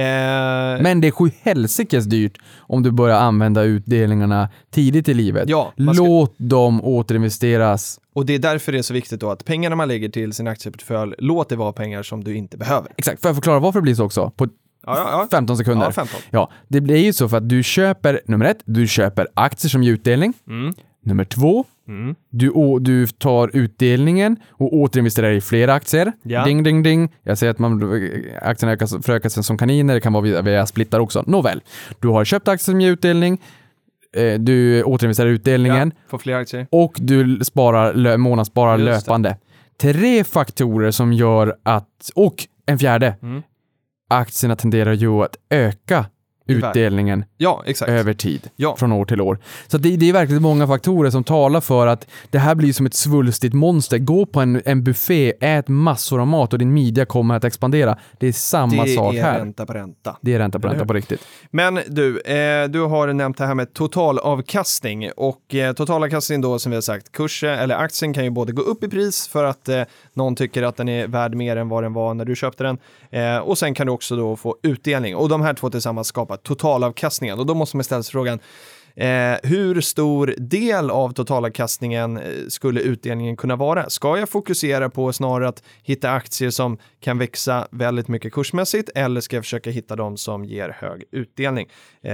Eh... 0.00 0.82
Men 0.82 1.00
det 1.00 1.08
är 1.08 1.10
sjuhelsikes 1.10 2.04
dyrt 2.04 2.38
om 2.58 2.82
du 2.82 2.90
börjar 2.90 3.18
använda 3.18 3.62
utdelningarna 3.62 4.48
tidigt 4.70 5.08
i 5.08 5.14
livet. 5.14 5.48
Ja, 5.48 5.72
ska... 5.74 5.82
Låt 5.82 6.34
dem 6.36 6.84
återinvesteras. 6.84 8.00
Och 8.14 8.26
det 8.26 8.34
är 8.34 8.38
därför 8.38 8.72
det 8.72 8.78
är 8.78 8.82
så 8.82 8.94
viktigt 8.94 9.20
då 9.20 9.30
att 9.30 9.44
pengarna 9.44 9.76
man 9.76 9.88
lägger 9.88 10.08
till 10.08 10.32
sin 10.32 10.48
aktieportfölj, 10.48 11.14
låt 11.18 11.48
det 11.48 11.56
vara 11.56 11.72
pengar 11.72 12.02
som 12.02 12.24
du 12.24 12.36
inte 12.36 12.56
behöver. 12.56 12.92
Exakt, 12.96 13.22
får 13.22 13.28
jag 13.28 13.36
förklara 13.36 13.58
varför 13.58 13.78
det 13.78 13.82
blir 13.82 13.94
så 13.94 14.04
också? 14.04 14.30
På 14.36 14.46
Ja, 14.46 14.61
ja, 14.86 14.96
ja. 14.96 15.28
15 15.30 15.56
sekunder. 15.56 15.86
Ja, 15.86 15.92
15. 15.92 16.20
Ja, 16.30 16.50
det 16.68 16.80
blir 16.80 16.96
ju 16.96 17.12
så 17.12 17.28
för 17.28 17.36
att 17.36 17.48
du 17.48 17.62
köper, 17.62 18.20
nummer 18.26 18.44
ett, 18.44 18.62
du 18.64 18.86
köper 18.86 19.28
aktier 19.34 19.70
som 19.70 19.82
ger 19.82 19.92
utdelning. 19.92 20.32
Mm. 20.48 20.74
Nummer 21.04 21.24
två, 21.24 21.64
mm. 21.88 22.14
du, 22.30 22.78
du 22.80 23.06
tar 23.06 23.50
utdelningen 23.56 24.36
och 24.50 24.74
återinvesterar 24.74 25.30
i 25.30 25.40
fler 25.40 25.68
aktier. 25.68 26.12
Ja. 26.22 26.44
Ding, 26.44 26.62
ding, 26.62 26.82
ding. 26.82 27.14
Jag 27.22 27.38
säger 27.38 27.50
att 27.50 27.58
man, 27.58 27.82
aktierna 28.42 28.72
ökas, 28.72 28.94
förökas 29.02 29.46
som 29.46 29.58
kaniner, 29.58 29.94
det 29.94 30.00
kan 30.00 30.12
vara 30.12 30.22
via, 30.22 30.42
via 30.42 30.66
splittar 30.66 31.00
också. 31.00 31.24
Nåväl, 31.26 31.62
du 32.00 32.08
har 32.08 32.24
köpt 32.24 32.48
aktier 32.48 32.72
som 32.72 32.80
ger 32.80 32.90
utdelning, 32.90 33.40
eh, 34.16 34.40
du 34.40 34.82
återinvesterar 34.82 35.28
utdelningen. 35.28 35.92
Ja. 36.10 36.66
Och 36.70 36.96
du 36.96 37.40
sparar, 37.44 38.16
månadssparar 38.16 38.78
löpande. 38.78 39.36
Tre 39.80 40.24
faktorer 40.24 40.90
som 40.90 41.12
gör 41.12 41.56
att, 41.62 42.10
och 42.14 42.46
en 42.66 42.78
fjärde, 42.78 43.16
mm 43.22 43.42
aktierna 44.12 44.56
tenderar 44.56 44.92
ju 44.92 45.10
att 45.10 45.36
öka 45.50 46.06
utdelningen 46.46 47.24
ja, 47.36 47.64
över 47.86 48.14
tid, 48.14 48.50
ja. 48.56 48.76
från 48.76 48.92
år 48.92 49.04
till 49.04 49.20
år. 49.20 49.38
Så 49.66 49.78
det, 49.78 49.96
det, 49.96 50.08
är 50.08 50.12
verkligen 50.12 50.42
många 50.42 50.66
faktorer 50.66 51.10
som 51.10 51.24
talar 51.24 51.60
för 51.60 51.86
att 51.86 52.06
det 52.30 52.38
här 52.38 52.54
blir 52.54 52.72
som 52.72 52.86
ett 52.86 52.94
svulstigt 52.94 53.54
monster. 53.54 53.98
Gå 53.98 54.26
på 54.26 54.40
en, 54.40 54.62
en 54.64 54.84
buffé, 54.84 55.32
ät 55.40 55.68
massor 55.68 56.20
av 56.20 56.26
mat 56.26 56.52
och 56.52 56.58
din 56.58 56.72
midja 56.72 57.04
kommer 57.04 57.34
att 57.34 57.44
expandera. 57.44 57.98
Det 58.18 58.26
är 58.26 58.32
samma 58.32 58.84
det 58.84 58.94
sak 58.94 59.14
här. 59.14 59.22
Det 59.22 59.28
är 59.28 59.38
ränta 59.38 59.66
på 59.66 59.72
ränta. 59.72 60.16
Det 60.20 60.34
är 60.34 60.38
ränta 60.38 60.60
på 60.60 60.68
ränta 60.68 60.86
på 60.86 60.92
riktigt. 60.92 61.20
Men 61.50 61.80
du, 61.86 62.20
eh, 62.20 62.68
du 62.68 62.80
har 62.80 63.12
nämnt 63.12 63.38
det 63.38 63.46
här 63.46 63.54
med 63.54 63.74
totalavkastning 63.74 65.10
och 65.16 65.54
eh, 65.54 65.72
totalavkastning 65.72 66.40
då 66.40 66.58
som 66.58 66.70
vi 66.70 66.76
har 66.76 66.82
sagt, 66.82 67.12
kursen 67.12 67.58
eller 67.58 67.76
aktien 67.76 68.14
kan 68.14 68.24
ju 68.24 68.30
både 68.30 68.52
gå 68.52 68.62
upp 68.62 68.84
i 68.84 68.88
pris 68.88 69.28
för 69.28 69.44
att 69.44 69.68
eh, 69.68 69.82
någon 70.14 70.36
tycker 70.36 70.62
att 70.62 70.76
den 70.76 70.88
är 70.88 71.06
värd 71.06 71.34
mer 71.34 71.56
än 71.56 71.68
vad 71.68 71.82
den 71.82 71.92
var 71.92 72.14
när 72.14 72.24
du 72.24 72.36
köpte 72.36 72.64
den 72.64 72.78
eh, 73.10 73.38
och 73.38 73.58
sen 73.58 73.74
kan 73.74 73.86
du 73.86 73.92
också 73.92 74.16
då 74.16 74.36
få 74.36 74.56
utdelning 74.62 75.16
och 75.16 75.28
de 75.28 75.40
här 75.40 75.54
två 75.54 75.70
tillsammans 75.70 76.06
skapar 76.06 76.36
totalavkastningen. 76.36 77.38
Och 77.38 77.46
då 77.46 77.54
måste 77.54 77.76
man 77.76 77.84
ställa 77.84 78.02
sig 78.02 78.12
frågan, 78.12 78.40
Eh, 78.96 79.36
hur 79.42 79.80
stor 79.80 80.34
del 80.38 80.90
av 80.90 81.12
totalavkastningen 81.12 82.16
eh, 82.16 82.22
skulle 82.48 82.80
utdelningen 82.80 83.36
kunna 83.36 83.56
vara? 83.56 83.90
Ska 83.90 84.18
jag 84.18 84.28
fokusera 84.28 84.90
på 84.90 85.12
snarare 85.12 85.48
att 85.48 85.62
hitta 85.82 86.10
aktier 86.10 86.50
som 86.50 86.78
kan 87.00 87.18
växa 87.18 87.68
väldigt 87.70 88.08
mycket 88.08 88.32
kursmässigt 88.32 88.90
eller 88.94 89.20
ska 89.20 89.36
jag 89.36 89.44
försöka 89.44 89.70
hitta 89.70 89.96
de 89.96 90.16
som 90.16 90.44
ger 90.44 90.76
hög 90.78 91.04
utdelning? 91.10 91.68
Eh, 92.02 92.12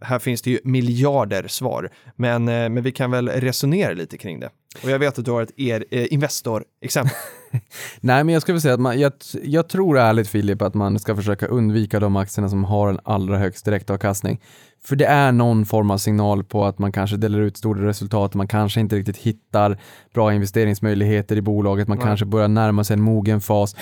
här 0.00 0.18
finns 0.18 0.42
det 0.42 0.50
ju 0.50 0.58
miljarder 0.64 1.48
svar, 1.48 1.90
men, 2.16 2.48
eh, 2.48 2.68
men 2.68 2.82
vi 2.82 2.92
kan 2.92 3.10
väl 3.10 3.28
resonera 3.28 3.92
lite 3.92 4.18
kring 4.18 4.40
det. 4.40 4.50
Och 4.82 4.90
jag 4.90 4.98
vet 4.98 5.18
att 5.18 5.24
du 5.24 5.30
har 5.30 5.42
ett 5.42 5.52
er, 5.56 5.84
eh, 5.90 6.12
Investor-exempel. 6.12 7.14
Nej, 8.00 8.24
men 8.24 8.32
jag 8.32 8.42
skulle 8.42 8.60
säga 8.60 8.74
att 8.74 8.80
man, 8.80 9.00
jag, 9.00 9.12
jag 9.42 9.68
tror 9.68 9.98
ärligt 9.98 10.28
Filip 10.28 10.62
att 10.62 10.74
man 10.74 10.98
ska 10.98 11.16
försöka 11.16 11.46
undvika 11.46 12.00
de 12.00 12.16
aktierna 12.16 12.48
som 12.48 12.64
har 12.64 12.88
en 12.88 13.00
allra 13.04 13.38
högst 13.38 13.64
direktavkastning. 13.64 14.40
För 14.84 14.96
det 14.96 15.04
är 15.04 15.32
någon 15.32 15.66
form 15.66 15.90
av 15.90 15.98
signal 15.98 16.44
på 16.44 16.64
att 16.64 16.78
man 16.78 16.92
kanske 16.92 17.16
delar 17.16 17.40
ut 17.40 17.56
stora 17.56 17.88
resultat, 17.88 18.34
man 18.34 18.48
kanske 18.48 18.80
inte 18.80 18.96
riktigt 18.96 19.16
hittar 19.16 19.78
bra 20.14 20.34
investeringsmöjligheter 20.34 21.36
i 21.36 21.42
bolaget, 21.42 21.88
man 21.88 21.98
Nej. 21.98 22.06
kanske 22.06 22.26
börjar 22.26 22.48
närma 22.48 22.84
sig 22.84 22.94
en 22.94 23.00
mogen 23.00 23.40
fas. 23.40 23.76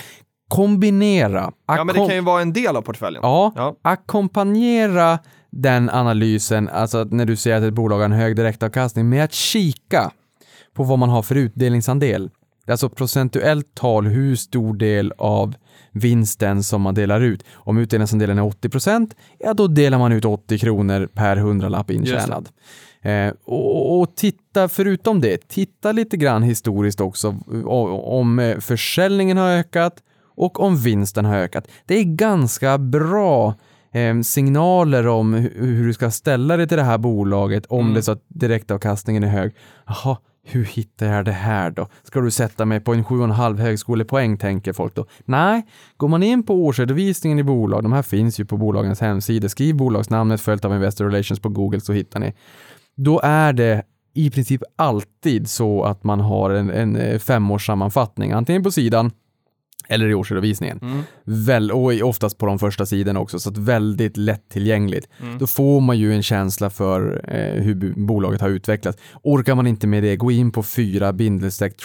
Kombinera. 0.47 1.51
Ja, 1.67 1.83
men 1.83 1.95
det 1.95 2.07
kan 2.07 2.15
ju 2.15 2.21
vara 2.21 2.41
en 2.41 2.53
del 2.53 2.75
av 2.75 2.81
portföljen. 2.81 3.21
Ja, 3.23 3.53
ja. 3.55 3.75
ackompanjera 3.81 5.19
den 5.51 5.89
analysen, 5.89 6.69
alltså 6.69 7.03
när 7.03 7.25
du 7.25 7.35
säger 7.35 7.57
att 7.57 7.63
ett 7.63 7.73
bolag 7.73 7.97
har 7.97 8.05
en 8.05 8.11
hög 8.11 8.35
direktavkastning, 8.35 9.09
med 9.09 9.23
att 9.23 9.33
kika 9.33 10.11
på 10.73 10.83
vad 10.83 10.99
man 10.99 11.09
har 11.09 11.21
för 11.21 11.35
utdelningsandel. 11.35 12.29
Alltså 12.67 12.89
procentuellt 12.89 13.75
tal 13.75 14.05
hur 14.07 14.35
stor 14.35 14.73
del 14.73 15.13
av 15.17 15.55
vinsten 15.91 16.63
som 16.63 16.81
man 16.81 16.93
delar 16.93 17.21
ut. 17.21 17.43
Om 17.53 17.77
utdelningsandelen 17.77 18.37
är 18.37 18.43
80 18.43 19.07
ja 19.39 19.53
då 19.53 19.67
delar 19.67 19.97
man 19.99 20.11
ut 20.11 20.25
80 20.25 20.57
kronor 20.59 21.09
per 21.13 21.35
hundralapp 21.37 21.91
intjänad. 21.91 22.49
Eh, 23.01 23.33
och, 23.45 23.99
och 23.99 24.15
titta, 24.15 24.69
förutom 24.69 25.21
det, 25.21 25.47
titta 25.49 25.91
lite 25.91 26.17
grann 26.17 26.43
historiskt 26.43 27.01
också 27.01 27.35
om 28.03 28.39
eh, 28.39 28.59
försäljningen 28.59 29.37
har 29.37 29.49
ökat 29.49 29.93
och 30.35 30.59
om 30.59 30.77
vinsten 30.77 31.25
har 31.25 31.35
ökat. 31.37 31.67
Det 31.85 31.99
är 31.99 32.03
ganska 32.03 32.77
bra 32.77 33.53
eh, 33.91 34.19
signaler 34.21 35.07
om 35.07 35.35
hu- 35.35 35.65
hur 35.65 35.87
du 35.87 35.93
ska 35.93 36.11
ställa 36.11 36.57
dig 36.57 36.67
till 36.67 36.77
det 36.77 36.83
här 36.83 36.97
bolaget 36.97 37.65
om 37.65 37.79
Mm. 37.79 37.93
det 37.93 37.99
är 37.99 38.01
så 38.01 38.11
att 38.11 38.23
direktavkastningen 38.27 39.23
är 39.23 39.27
hög. 39.27 39.51
Jaha, 39.87 40.17
hur 40.45 40.65
hittar 40.65 41.05
jag 41.05 41.25
det 41.25 41.31
här 41.31 41.71
då? 41.71 41.87
Ska 42.03 42.21
du 42.21 42.31
sätta 42.31 42.65
mig 42.65 42.79
på 42.79 42.93
en 42.93 43.03
7,5 43.03 43.57
högskolepoäng, 43.57 44.37
tänker 44.37 44.73
folk 44.73 44.95
då. 44.95 45.05
Nej, 45.25 45.65
går 45.97 46.07
man 46.07 46.23
in 46.23 46.43
på 46.43 46.65
årsredovisningen 46.65 47.39
i 47.39 47.43
bolag, 47.43 47.83
de 47.83 47.93
här 47.93 48.01
finns 48.01 48.39
ju 48.39 48.45
på 48.45 48.57
bolagens 48.57 49.01
hemsida, 49.01 49.49
skriv 49.49 49.75
bolagsnamnet 49.75 50.41
följt 50.41 50.65
av 50.65 50.73
Investor 50.75 51.05
Relations 51.05 51.39
på 51.39 51.49
Google 51.49 51.81
så 51.81 51.93
hittar 51.93 52.19
ni. 52.19 52.33
Då 52.95 53.19
är 53.23 53.53
det 53.53 53.83
i 54.13 54.31
princip 54.31 54.61
alltid 54.75 55.49
så 55.49 55.83
att 55.83 56.03
man 56.03 56.19
har 56.19 56.49
en, 56.49 56.69
en 56.69 56.95
eh, 56.95 57.19
femårssammanfattning, 57.19 58.31
antingen 58.31 58.63
på 58.63 58.71
sidan 58.71 59.11
eller 59.89 60.07
i 60.07 60.13
årsredovisningen. 60.13 60.79
Mm. 60.81 61.03
Väl, 61.23 61.71
och 61.71 61.93
oftast 62.01 62.37
på 62.37 62.45
de 62.45 62.59
första 62.59 62.85
sidorna 62.85 63.19
också, 63.19 63.39
så 63.39 63.49
att 63.49 63.57
väldigt 63.57 64.17
lättillgängligt. 64.17 65.07
Mm. 65.21 65.37
Då 65.37 65.47
får 65.47 65.81
man 65.81 65.97
ju 65.97 66.13
en 66.13 66.23
känsla 66.23 66.69
för 66.69 67.21
eh, 67.27 67.63
hur 67.63 67.93
bolaget 67.95 68.41
har 68.41 68.49
utvecklats. 68.49 68.97
Orkar 69.23 69.55
man 69.55 69.67
inte 69.67 69.87
med 69.87 70.03
det, 70.03 70.15
gå 70.15 70.31
in 70.31 70.51
på 70.51 70.63
4 70.63 71.13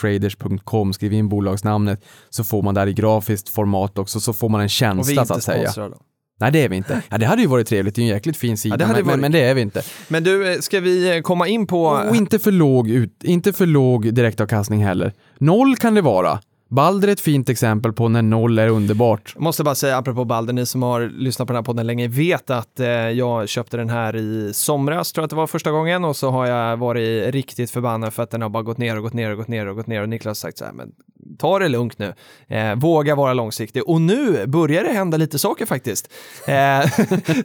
traders.com, 0.00 0.92
skriv 0.92 1.12
in 1.12 1.28
bolagsnamnet, 1.28 2.04
så 2.30 2.44
får 2.44 2.62
man 2.62 2.74
där 2.74 2.86
i 2.86 2.92
grafiskt 2.92 3.48
format 3.48 3.98
också, 3.98 4.20
så 4.20 4.32
får 4.32 4.48
man 4.48 4.60
en 4.60 4.68
känsla 4.68 5.24
så 5.24 5.34
att 5.34 5.42
säga. 5.42 5.72
då. 5.76 5.98
Nej, 6.40 6.52
det 6.52 6.64
är 6.64 6.68
vi 6.68 6.76
inte. 6.76 7.02
Ja, 7.08 7.18
det 7.18 7.26
hade 7.26 7.42
ju 7.42 7.48
varit 7.48 7.66
trevligt, 7.66 7.94
det 7.94 8.00
är 8.00 8.02
en 8.02 8.08
jäkligt 8.08 8.36
fin 8.36 8.56
sida, 8.56 8.76
det 8.76 8.84
hade 8.84 8.98
men, 8.98 9.06
men, 9.06 9.12
varit. 9.12 9.20
men 9.20 9.32
det 9.32 9.40
är 9.40 9.54
vi 9.54 9.60
inte. 9.60 9.82
Men 10.08 10.24
du, 10.24 10.52
eh, 10.52 10.58
ska 10.58 10.80
vi 10.80 11.16
eh, 11.16 11.20
komma 11.20 11.48
in 11.48 11.66
på... 11.66 11.86
Och 11.86 12.16
inte 12.16 12.38
för 12.38 12.52
låg, 12.52 12.90
ut, 12.90 13.24
inte 13.24 13.52
för 13.52 13.66
låg 13.66 14.14
direktavkastning 14.14 14.84
heller. 14.84 15.12
Noll 15.38 15.76
kan 15.76 15.94
det 15.94 16.00
vara. 16.02 16.40
Balder 16.68 17.08
är 17.08 17.12
ett 17.12 17.20
fint 17.20 17.48
exempel 17.48 17.92
på 17.92 18.08
när 18.08 18.22
noll 18.22 18.58
är 18.58 18.68
underbart. 18.68 19.32
Jag 19.34 19.42
måste 19.42 19.64
bara 19.64 19.74
säga, 19.74 19.96
apropå 19.96 20.24
Balder, 20.24 20.52
ni 20.52 20.66
som 20.66 20.82
har 20.82 21.00
lyssnat 21.00 21.48
på 21.48 21.52
den 21.52 21.58
här 21.58 21.64
podden 21.64 21.86
länge 21.86 22.08
vet 22.08 22.50
att 22.50 22.80
eh, 22.80 22.88
jag 22.88 23.48
köpte 23.48 23.76
den 23.76 23.88
här 23.88 24.16
i 24.16 24.50
somras, 24.54 25.12
tror 25.12 25.22
jag 25.22 25.24
att 25.24 25.30
det 25.30 25.36
var 25.36 25.46
första 25.46 25.70
gången, 25.70 26.04
och 26.04 26.16
så 26.16 26.30
har 26.30 26.46
jag 26.46 26.76
varit 26.76 27.34
riktigt 27.34 27.70
förbannad 27.70 28.14
för 28.14 28.22
att 28.22 28.30
den 28.30 28.42
har 28.42 28.48
bara 28.48 28.62
gått 28.62 28.78
ner 28.78 28.96
och 28.96 29.02
gått 29.02 29.12
ner 29.12 29.30
och 29.30 29.36
gått 29.36 29.48
ner 29.48 29.66
och 29.66 29.76
gått 29.76 29.86
ner 29.86 30.02
och 30.02 30.08
Niklas 30.08 30.42
har 30.42 30.48
sagt 30.48 30.58
så 30.58 30.64
här, 30.64 30.72
men 30.72 30.92
ta 31.38 31.58
det 31.58 31.68
lugnt 31.68 31.98
nu, 31.98 32.14
eh, 32.48 32.74
våga 32.74 33.14
vara 33.14 33.34
långsiktig. 33.34 33.88
Och 33.88 34.00
nu 34.00 34.46
börjar 34.46 34.84
det 34.84 34.90
hända 34.90 35.16
lite 35.16 35.38
saker 35.38 35.66
faktiskt. 35.66 36.12
Eh, 36.46 36.90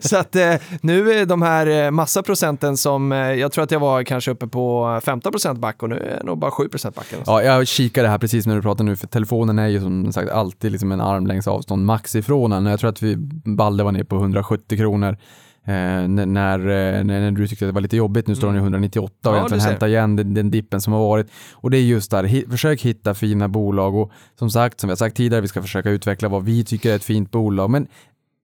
så 0.00 0.16
att 0.16 0.36
eh, 0.36 0.54
nu 0.80 1.12
är 1.12 1.26
de 1.26 1.42
här 1.42 1.66
eh, 1.66 1.90
massa 1.90 2.22
procenten 2.22 2.76
som, 2.76 3.12
eh, 3.12 3.18
jag 3.18 3.52
tror 3.52 3.64
att 3.64 3.70
jag 3.70 3.80
var 3.80 4.02
kanske 4.02 4.30
uppe 4.30 4.46
på 4.46 5.00
15 5.04 5.32
procent 5.32 5.58
back 5.58 5.82
och 5.82 5.88
nu 5.88 5.96
är 5.96 6.16
jag 6.16 6.26
nog 6.26 6.38
bara 6.38 6.50
7 6.50 6.68
procent 6.68 6.94
back. 6.94 7.06
Ja, 7.26 7.42
jag 7.42 7.66
kikade 7.66 8.08
här 8.08 8.18
precis 8.18 8.46
när 8.46 8.56
du 8.56 8.62
pratar 8.62 8.84
nu, 8.84 8.96
för 8.96 9.06
telefonen 9.06 9.58
är 9.58 9.68
ju 9.68 9.80
som 9.80 10.12
sagt 10.12 10.30
alltid 10.30 10.72
liksom 10.72 10.92
en 10.92 11.00
armlängds 11.00 11.48
avstånd 11.48 11.84
max 11.84 12.14
ifrån 12.14 12.52
en. 12.52 12.66
Jag 12.66 12.80
tror 12.80 12.90
att 12.90 13.02
vi, 13.02 13.16
Balde 13.44 13.84
var 13.84 13.92
ner 13.92 14.04
på 14.04 14.16
170 14.16 14.78
kronor. 14.78 15.16
Eh, 15.66 16.08
när, 16.08 16.26
när, 16.26 16.58
eh, 16.58 17.04
när 17.04 17.30
du 17.30 17.48
tyckte 17.48 17.64
att 17.64 17.68
det 17.68 17.72
var 17.72 17.80
lite 17.80 17.96
jobbigt, 17.96 18.26
nu 18.26 18.34
står 18.34 18.48
den 18.48 18.56
i 18.56 18.58
198 18.58 19.30
och 19.30 19.34
Ja, 19.34 19.38
egentligen 19.38 19.60
ser. 19.62 19.70
hämta 19.70 19.88
igen 19.88 20.16
den, 20.16 20.34
den 20.34 20.50
dippen 20.50 20.80
som 20.80 20.92
har 20.92 21.00
varit. 21.00 21.26
Och 21.52 21.70
det 21.70 21.76
är 21.78 21.82
just 21.82 22.10
där, 22.10 22.24
hi, 22.24 22.44
försök 22.50 22.82
hitta 22.82 23.14
fina 23.14 23.48
bolag 23.48 23.94
och 23.94 24.10
som 24.38 24.50
sagt, 24.50 24.80
som 24.80 24.88
vi 24.88 24.90
har 24.90 24.96
sagt 24.96 25.16
tidigare, 25.16 25.40
vi 25.40 25.48
ska 25.48 25.62
försöka 25.62 25.90
utveckla 25.90 26.28
vad 26.28 26.44
vi 26.44 26.64
tycker 26.64 26.92
är 26.92 26.96
ett 26.96 27.04
fint 27.04 27.30
bolag, 27.30 27.70
men 27.70 27.86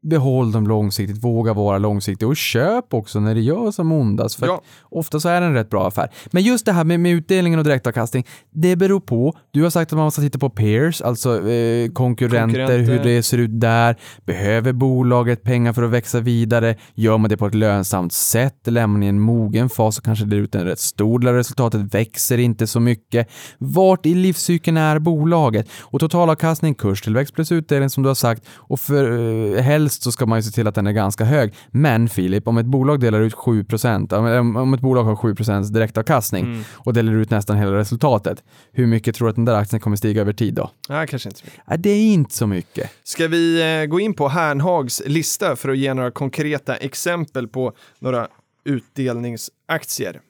behåll 0.03 0.53
dem 0.53 0.67
långsiktigt, 0.67 1.25
våga 1.25 1.53
vara 1.55 1.79
långsiktig 1.79 2.29
och 2.29 2.37
köp 2.37 2.95
också 2.95 3.21
när 3.21 3.35
det 3.35 3.41
gör 3.41 3.71
som 3.71 3.93
ondast. 3.93 4.35
För 4.39 4.47
Ja. 4.47 4.63
ofta 4.83 5.21
så 5.21 5.29
är 5.29 5.41
det 5.41 5.47
en 5.47 5.55
rätt 5.55 5.71
bra 5.71 5.89
affär. 5.89 6.09
Men 6.31 6.43
just 6.43 6.67
det 6.67 6.73
här 6.73 6.85
med, 6.85 7.01
med 7.01 7.13
utdelningen 7.13 7.59
och 7.59 7.65
direktavkastning, 7.65 8.27
det 8.51 8.77
beror 8.77 9.01
på. 9.01 9.35
Du 9.51 9.63
har 9.63 9.71
sagt 9.71 9.93
att 9.93 9.97
man 9.97 10.05
måste 10.05 10.21
titta 10.21 10.39
på 10.39 10.51
peers, 10.51 11.03
alltså 11.03 11.49
eh, 11.51 11.91
konkurrenter, 11.93 12.67
Konkurrenter. 12.67 12.79
hur 12.93 13.05
det 13.05 13.23
ser 13.23 13.39
ut 13.39 13.61
där. 13.61 13.97
Behöver 14.27 14.73
bolaget 14.73 15.43
pengar 15.43 15.73
för 15.73 15.83
att 15.83 15.91
växa 15.91 16.21
vidare? 16.21 16.77
Gör 16.95 17.19
man 17.19 17.31
det 17.31 17.37
på 17.37 17.47
ett 17.47 17.55
lönsamt 17.55 18.13
sätt? 18.13 18.57
Lämnar 18.67 18.87
man 18.87 19.03
i 19.03 19.07
en 19.07 19.21
mogen 19.21 19.69
fas 19.69 19.97
så 19.97 20.03
kanske 20.03 20.25
det 20.25 20.37
är 20.37 20.41
ut 20.41 20.55
en 20.55 20.65
rätt 20.65 20.79
stor 20.81 21.19
del 21.19 21.35
resultatet, 21.35 21.95
växer 21.95 22.39
inte 22.39 22.67
så 22.67 22.81
mycket. 22.81 23.29
Vart 23.59 24.07
i 24.07 24.15
livscykeln 24.15 24.77
är 24.77 24.99
bolaget? 24.99 25.69
Och 25.81 26.01
totalavkastning, 26.01 26.75
kurstillväxt 26.75 27.35
plus 27.35 27.53
utdelning 27.53 27.91
som 27.91 28.03
du 28.03 28.09
har 28.09 28.15
sagt 28.15 28.43
och 28.57 28.81
för 28.81 29.19
eh, 29.57 29.63
helst 29.63 29.90
så 29.93 30.13
ska 30.13 30.27
man 30.27 30.39
ju 30.39 30.43
se 30.43 30.51
till 30.51 30.67
att 30.67 30.75
den 30.75 30.87
är 30.87 30.93
ganska 30.93 31.25
hög. 31.25 31.55
Men 31.71 32.09
Filip, 32.09 32.49
om 32.49 32.59
ett 32.59 32.67
bolag 32.67 33.01
delar 33.01 33.21
ut 33.21 33.35
7 33.35 33.65
om, 34.11 34.57
om 34.57 34.75
ett 34.75 34.81
bolag 34.81 35.05
har 35.05 35.17
7 35.17 35.35
direktavkastning 35.73 36.45
Mm. 36.45 36.63
och 36.73 36.93
delar 36.93 37.13
ut 37.13 37.31
nästan 37.31 37.57
hela 37.57 37.73
resultatet, 37.73 38.45
hur 38.73 38.87
mycket 38.87 39.15
tror 39.15 39.27
du 39.29 39.31
att 39.31 39.37
den 39.37 39.45
där 39.45 39.55
aktien 39.55 39.81
kommer 39.81 39.97
stiga 39.97 40.21
över 40.21 40.33
tid 40.33 40.55
då? 40.55 40.71
Nej, 40.89 41.07
kanske 41.07 41.29
inte 41.29 41.39
så 41.41 41.45
mycket. 41.47 41.61
Ja, 41.67 41.77
det 41.77 41.91
är 41.91 42.13
inte 42.13 42.35
så 42.35 42.47
mycket. 42.47 42.91
Ska 43.05 43.29
vi 43.29 43.81
eh, 43.81 43.87
gå 43.87 44.01
in 44.01 44.15
på 44.15 44.29
Hernhags 44.29 45.03
lista 45.07 45.57
för 45.57 45.69
att 45.69 45.79
ge 45.79 45.95
några 45.95 46.11
konkreta 46.11 46.77
exempel 46.77 47.49
på 47.49 47.73
några 47.99 48.29
utdelningsaktier? 48.65 50.21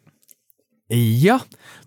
Ja, 0.97 1.41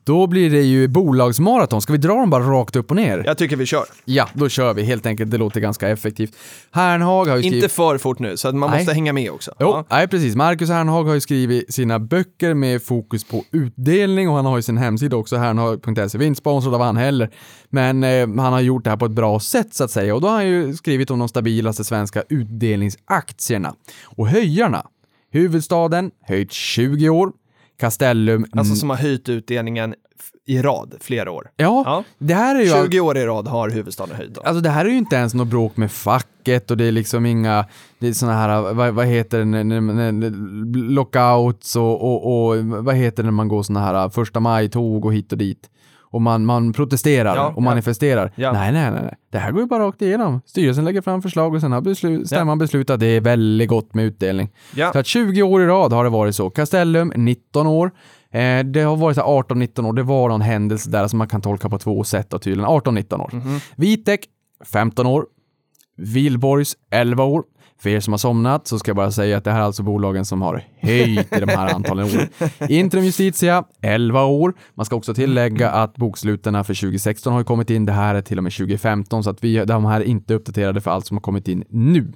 då 0.04 0.28
blir 0.28 0.50
det 0.50 0.62
ju 0.62 0.88
bolagsmaraton. 0.88 1.82
Ska 1.82 1.94
vi 1.94 2.00
dra 2.00 2.14
dem 2.14 2.30
bara 2.30 2.44
rakt 2.44 2.76
upp 2.76 2.90
och 2.92 2.96
ner? 2.96 3.24
Jag 3.26 3.38
tycker 3.38 3.56
vi 3.56 3.66
kör. 3.66 3.84
Ja, 4.06 4.30
då 4.34 4.50
kör 4.50 4.74
vi 4.74 4.84
helt 4.84 5.06
enkelt. 5.06 5.32
Det 5.32 5.38
låter 5.38 5.60
ganska 5.60 5.90
effektivt. 5.90 6.36
Hernhag 6.72 7.26
har 7.26 7.36
ju 7.36 7.42
skrivit... 7.42 7.64
Inte 7.64 7.76
för 7.76 7.98
fort 7.98 8.20
nu, 8.20 8.38
så 8.38 8.48
att 8.48 8.56
man 8.56 8.70
Nej. 8.70 8.80
måste 8.80 8.94
hänga 8.94 9.14
med 9.14 9.32
också. 9.32 9.52
Jo, 9.60 9.68
Ja. 9.68 9.86
nej 9.90 10.08
precis. 10.08 10.36
Marcus 10.36 10.70
Hernhag 10.70 11.04
har 11.04 11.14
ju 11.14 11.22
skrivit 11.22 11.74
sina 11.74 12.00
böcker 12.00 12.54
med 12.54 12.84
fokus 12.84 13.24
på 13.24 13.44
utdelning 13.52 14.30
och 14.30 14.36
han 14.36 14.46
har 14.46 14.56
ju 14.58 14.62
sin 14.62 14.78
hemsida 14.78 15.16
också, 15.18 15.38
hernhag.se. 15.38 16.18
Vi 16.18 16.24
är 16.24 16.28
inte 16.28 16.38
sponsrade 16.42 16.76
av 16.76 16.82
han 16.82 16.98
heller, 16.98 17.30
men 17.70 18.04
eh, 18.04 18.28
han 18.28 18.54
har 18.54 18.62
gjort 18.62 18.84
det 18.84 18.90
här 18.90 18.98
på 18.98 19.06
ett 19.06 19.12
bra 19.12 19.40
sätt 19.40 19.74
så 19.74 19.84
att 19.84 19.92
säga 19.92 20.16
och 20.16 20.22
då 20.22 20.28
har 20.28 20.36
han 20.36 20.48
ju 20.48 20.74
skrivit 20.74 21.12
om 21.12 21.20
de 21.20 21.28
stabilaste 21.30 21.84
svenska 21.84 22.24
utdelningsaktierna. 22.30 23.74
Och 24.06 24.28
höjarna, 24.28 24.86
huvudstaden, 25.32 26.12
höjt 26.28 26.52
20 26.52 27.10
år, 27.10 27.32
Castellum, 27.84 28.44
Alltså 28.44 28.60
mm, 28.72 28.76
som 28.76 28.90
har 28.90 28.98
höjt 28.98 29.30
utdelningen 29.30 29.96
i 30.46 30.62
rad 30.62 30.94
flera 31.00 31.32
år. 31.32 31.50
ja, 31.56 31.84
Ja. 31.86 32.04
det 32.18 32.34
här 32.34 32.56
är 32.56 32.60
ju... 32.60 32.86
20 32.86 33.00
år 33.00 33.18
i 33.18 33.26
rad 33.26 33.48
har 33.48 33.70
huvudstaden 33.70 34.16
höjt. 34.16 34.36
Då. 34.36 34.42
Alltså 34.42 34.62
det 34.62 34.70
här 34.70 34.86
är 34.86 34.90
ju 34.90 34.98
inte 34.98 35.16
ens 35.16 35.34
något 35.34 35.48
bråk 35.48 35.78
med 35.78 35.92
facket 35.92 36.72
och 36.72 36.78
det 36.78 36.86
är 36.86 36.92
liksom 36.92 37.26
inga, 37.26 37.66
det 38.00 38.08
är 38.08 38.14
såna 38.14 38.34
här, 38.34 38.74
vad, 38.74 38.94
vad 38.94 39.06
heter 39.06 39.40
det, 39.40 39.46
när- 39.46 39.64
när- 39.64 40.12
när- 40.12 40.90
lockouts 40.90 41.76
och, 41.76 42.02
och, 42.04 42.48
och 42.50 42.66
vad 42.66 42.96
heter 42.96 43.24
det 43.24 43.28
när 43.28 43.32
man 43.32 43.48
går 43.48 43.64
såna 43.64 43.80
här 43.80 44.10
första 44.10 44.40
maj-tåg 44.40 45.06
och 45.06 45.14
hit 45.14 45.32
och 45.32 45.38
dit. 45.38 45.70
Och 46.14 46.22
man, 46.22 46.46
man 46.46 46.74
protesterar 46.74 47.36
Ja, 47.36 47.54
och 47.56 47.64
manifesterar. 47.64 48.32
Ja. 48.36 48.52
Nej, 48.52 48.72
nej, 48.72 48.92
nej. 48.92 49.16
Det 49.32 49.38
här 49.38 49.52
går 49.52 49.62
ju 49.62 49.68
bara 49.68 49.84
rakt 49.84 50.02
igenom. 50.02 50.42
Styrelsen 50.46 50.86
lägger 50.86 51.02
fram 51.02 51.22
förslag 51.22 51.54
och 51.54 51.62
sen 51.62 51.72
har 51.72 51.82
beslut, 51.82 52.28
stämman 52.28 52.58
beslutat. 52.58 53.00
Det 53.00 53.06
är 53.06 53.22
väldigt 53.22 53.70
gott 53.70 53.94
med 53.94 54.06
utdelning. 54.06 54.50
Så 54.94 55.00
att 55.00 55.08
20 55.08 55.44
år 55.44 55.62
i 55.62 55.66
rad 55.66 55.94
har 55.94 56.04
det 56.04 56.10
varit 56.10 56.36
så. 56.36 56.50
Castellum, 56.50 57.14
19 57.16 57.68
år. 57.68 57.92
Eh, 58.32 58.60
det 58.60 58.82
har 58.82 58.96
varit 58.96 59.16
så 59.16 59.22
här 59.22 59.28
18-19 59.28 59.86
år. 59.88 59.94
Det 59.94 60.04
var 60.04 60.30
någon 60.30 60.42
händelse 60.42 60.90
där 60.90 61.08
som 61.08 61.18
man 61.18 61.28
kan 61.28 61.42
tolka 61.42 61.70
på 61.70 61.78
två 61.78 62.04
sätt 62.04 62.30
då, 62.30 62.40
tydligen. 62.40 62.70
18-19 62.70 63.22
år. 63.22 63.32
Vitek, 63.76 64.26
15 64.66 65.06
år. 65.06 65.26
Vilborgs, 65.98 66.76
11 66.92 67.24
år. 67.24 67.44
För 67.84 67.90
er 67.90 68.00
som 68.00 68.14
har 68.14 68.18
somnat 68.18 68.68
så 68.68 68.80
ska 68.80 68.90
jag 68.90 68.96
bara 68.96 69.12
säga 69.12 69.38
att 69.38 69.44
det 69.44 69.52
här 69.52 69.60
är 69.60 69.64
alltså 69.64 69.84
bolagen 69.84 70.26
som 70.26 70.42
har 70.42 70.64
höjt 70.80 71.38
i 71.38 71.40
de 71.40 71.50
här 71.50 71.74
antalen 71.74 72.06
år. 72.06 72.28
Intrum 72.70 73.04
Justitia, 73.04 73.64
11 73.82 74.26
år. 74.26 74.54
Man 74.74 74.86
ska 74.86 74.96
också 74.96 75.14
tillägga 75.14 75.72
att 75.72 75.98
boksluten 75.98 76.64
för 76.64 76.74
2016 76.74 77.34
har 77.34 77.44
kommit 77.44 77.70
in. 77.70 77.86
Det 77.86 77.92
här 77.92 78.16
är 78.16 78.22
till 78.22 78.38
och 78.38 78.44
med 78.44 78.54
2015 78.54 79.24
så 79.24 79.30
att 79.30 79.44
vi, 79.44 79.66
de 79.66 79.86
här 79.86 80.02
är 80.02 80.06
inte 80.06 80.34
uppdaterade 80.34 80.82
för 80.82 80.92
allt 80.92 81.08
som 81.08 81.18
har 81.18 81.22
kommit 81.22 81.48
in 81.48 81.64
nu. 81.70 82.14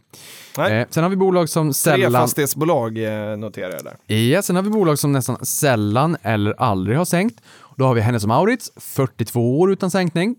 Eh, 0.58 0.88
sen 0.90 1.04
har 1.04 1.10
vi 1.10 1.16
bolag 1.16 1.50
som 1.50 1.68
Tre 1.68 1.74
sällan... 1.74 2.22
fastighetsbolag 2.22 2.98
eh, 2.98 3.38
noterar 3.38 3.72
jag 3.72 3.84
där. 3.84 4.16
Ja, 4.16 4.42
sen 4.42 4.56
har 4.56 4.64
vi 4.64 4.70
bolag 4.70 5.00
som 5.00 5.12
nästan 5.12 5.46
sällan 5.46 6.18
eller 6.22 6.62
aldrig 6.62 6.98
har 6.98 7.06
sänkt. 7.06 7.42
Då 7.78 7.86
har 7.86 7.94
vi 7.94 8.02
Hennes 8.02 8.24
och 8.24 8.30
Mauritz, 8.30 8.72
42 8.78 9.60
år 9.60 9.72
utan 9.72 9.92
sänkning. 9.92 10.36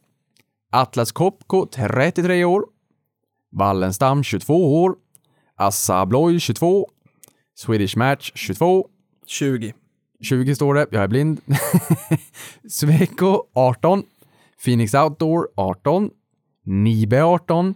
Atlas 0.72 1.12
Copco, 1.12 1.66
33 1.66 2.44
år. 2.44 2.64
Wallenstam, 3.52 4.24
22 4.24 4.82
år. 4.82 4.94
Assa 5.58 6.00
Abloy, 6.00 6.40
22. 6.40 6.86
Swedish 7.54 7.96
Match, 7.96 8.32
22. 8.34 8.88
20. 9.26 9.72
20 10.20 10.54
står 10.54 10.74
det, 10.74 10.86
jag 10.90 11.02
är 11.02 11.08
blind. 11.08 11.40
Sweco, 12.68 13.42
18. 13.54 14.02
Phoenix 14.64 14.94
Outdoor, 14.94 15.48
18. 15.56 16.10
Nibe, 16.66 17.22
18. 17.22 17.74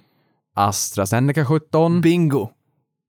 AstraZeneca, 0.55 1.45
17. 1.45 2.01
Bingo. 2.01 2.49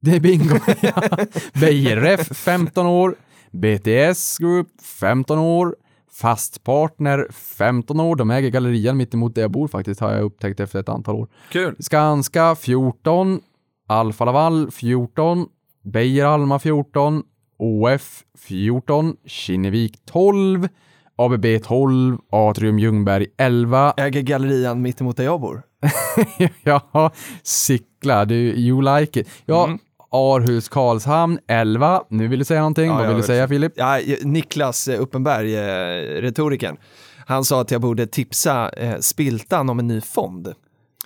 Det 0.01 0.15
är 0.15 0.19
bingo. 0.19 0.59
ja. 0.81 1.17
Beijer 1.53 1.97
Ref 1.97 2.37
15 2.37 2.85
år. 2.85 3.15
BTS 3.51 4.37
Group 4.37 4.67
15 4.81 5.39
år. 5.39 5.75
Fast 6.11 6.63
Partner 6.63 7.27
15 7.31 7.99
år. 7.99 8.15
De 8.15 8.31
äger 8.31 8.49
gallerian 8.49 8.97
mitt 8.97 9.13
emot 9.13 9.35
där 9.35 9.41
jag 9.41 9.51
bor 9.51 9.67
faktiskt 9.67 9.99
har 9.99 10.11
jag 10.11 10.23
upptäckt 10.23 10.59
efter 10.59 10.79
ett 10.79 10.89
antal 10.89 11.15
år. 11.15 11.27
Kul. 11.51 11.75
Skanska 11.79 12.55
14. 12.55 13.41
Alfa 13.87 14.25
Laval 14.25 14.71
14. 14.71 15.45
Beijer 15.83 16.25
Alma 16.25 16.59
14. 16.59 17.23
OF 17.59 18.23
14. 18.47 19.15
Kinnevik 19.25 20.05
12. 20.05 20.67
ABB 21.15 21.45
12. 21.63 22.17
Atrium 22.29 22.79
Ljungberg 22.79 23.27
11. 23.37 23.93
Äger 23.97 24.21
gallerian 24.21 24.81
mitt 24.81 25.01
emot 25.01 25.17
där 25.17 25.23
jag 25.23 25.41
bor. 25.41 25.63
ja, 26.63 27.11
Sickla, 27.43 28.25
du, 28.25 28.35
you 28.35 28.81
like 28.97 29.19
it. 29.19 29.29
Ja, 29.45 29.65
Mm. 29.65 29.79
Arhus 30.15 30.69
Karlshamn 30.69 31.39
11. 31.47 32.03
Nu 32.09 32.27
vill 32.27 32.39
du 32.39 32.45
säga 32.45 32.59
någonting. 32.59 32.85
Ja, 32.85 32.97
Vad 32.97 33.07
vill 33.07 33.17
du 33.17 33.23
säga 33.23 33.47
Filip? 33.47 33.73
Ja, 33.75 33.99
Niklas 34.23 34.87
eh, 34.87 35.01
Uppenberg, 35.01 35.55
eh, 35.55 36.21
retorikern, 36.21 36.77
han 37.25 37.43
sa 37.43 37.61
att 37.61 37.71
jag 37.71 37.81
borde 37.81 38.07
tipsa 38.07 38.69
eh, 38.69 38.97
Spiltan 38.99 39.69
om 39.69 39.79
en 39.79 39.87
ny 39.87 40.01
fond. 40.01 40.53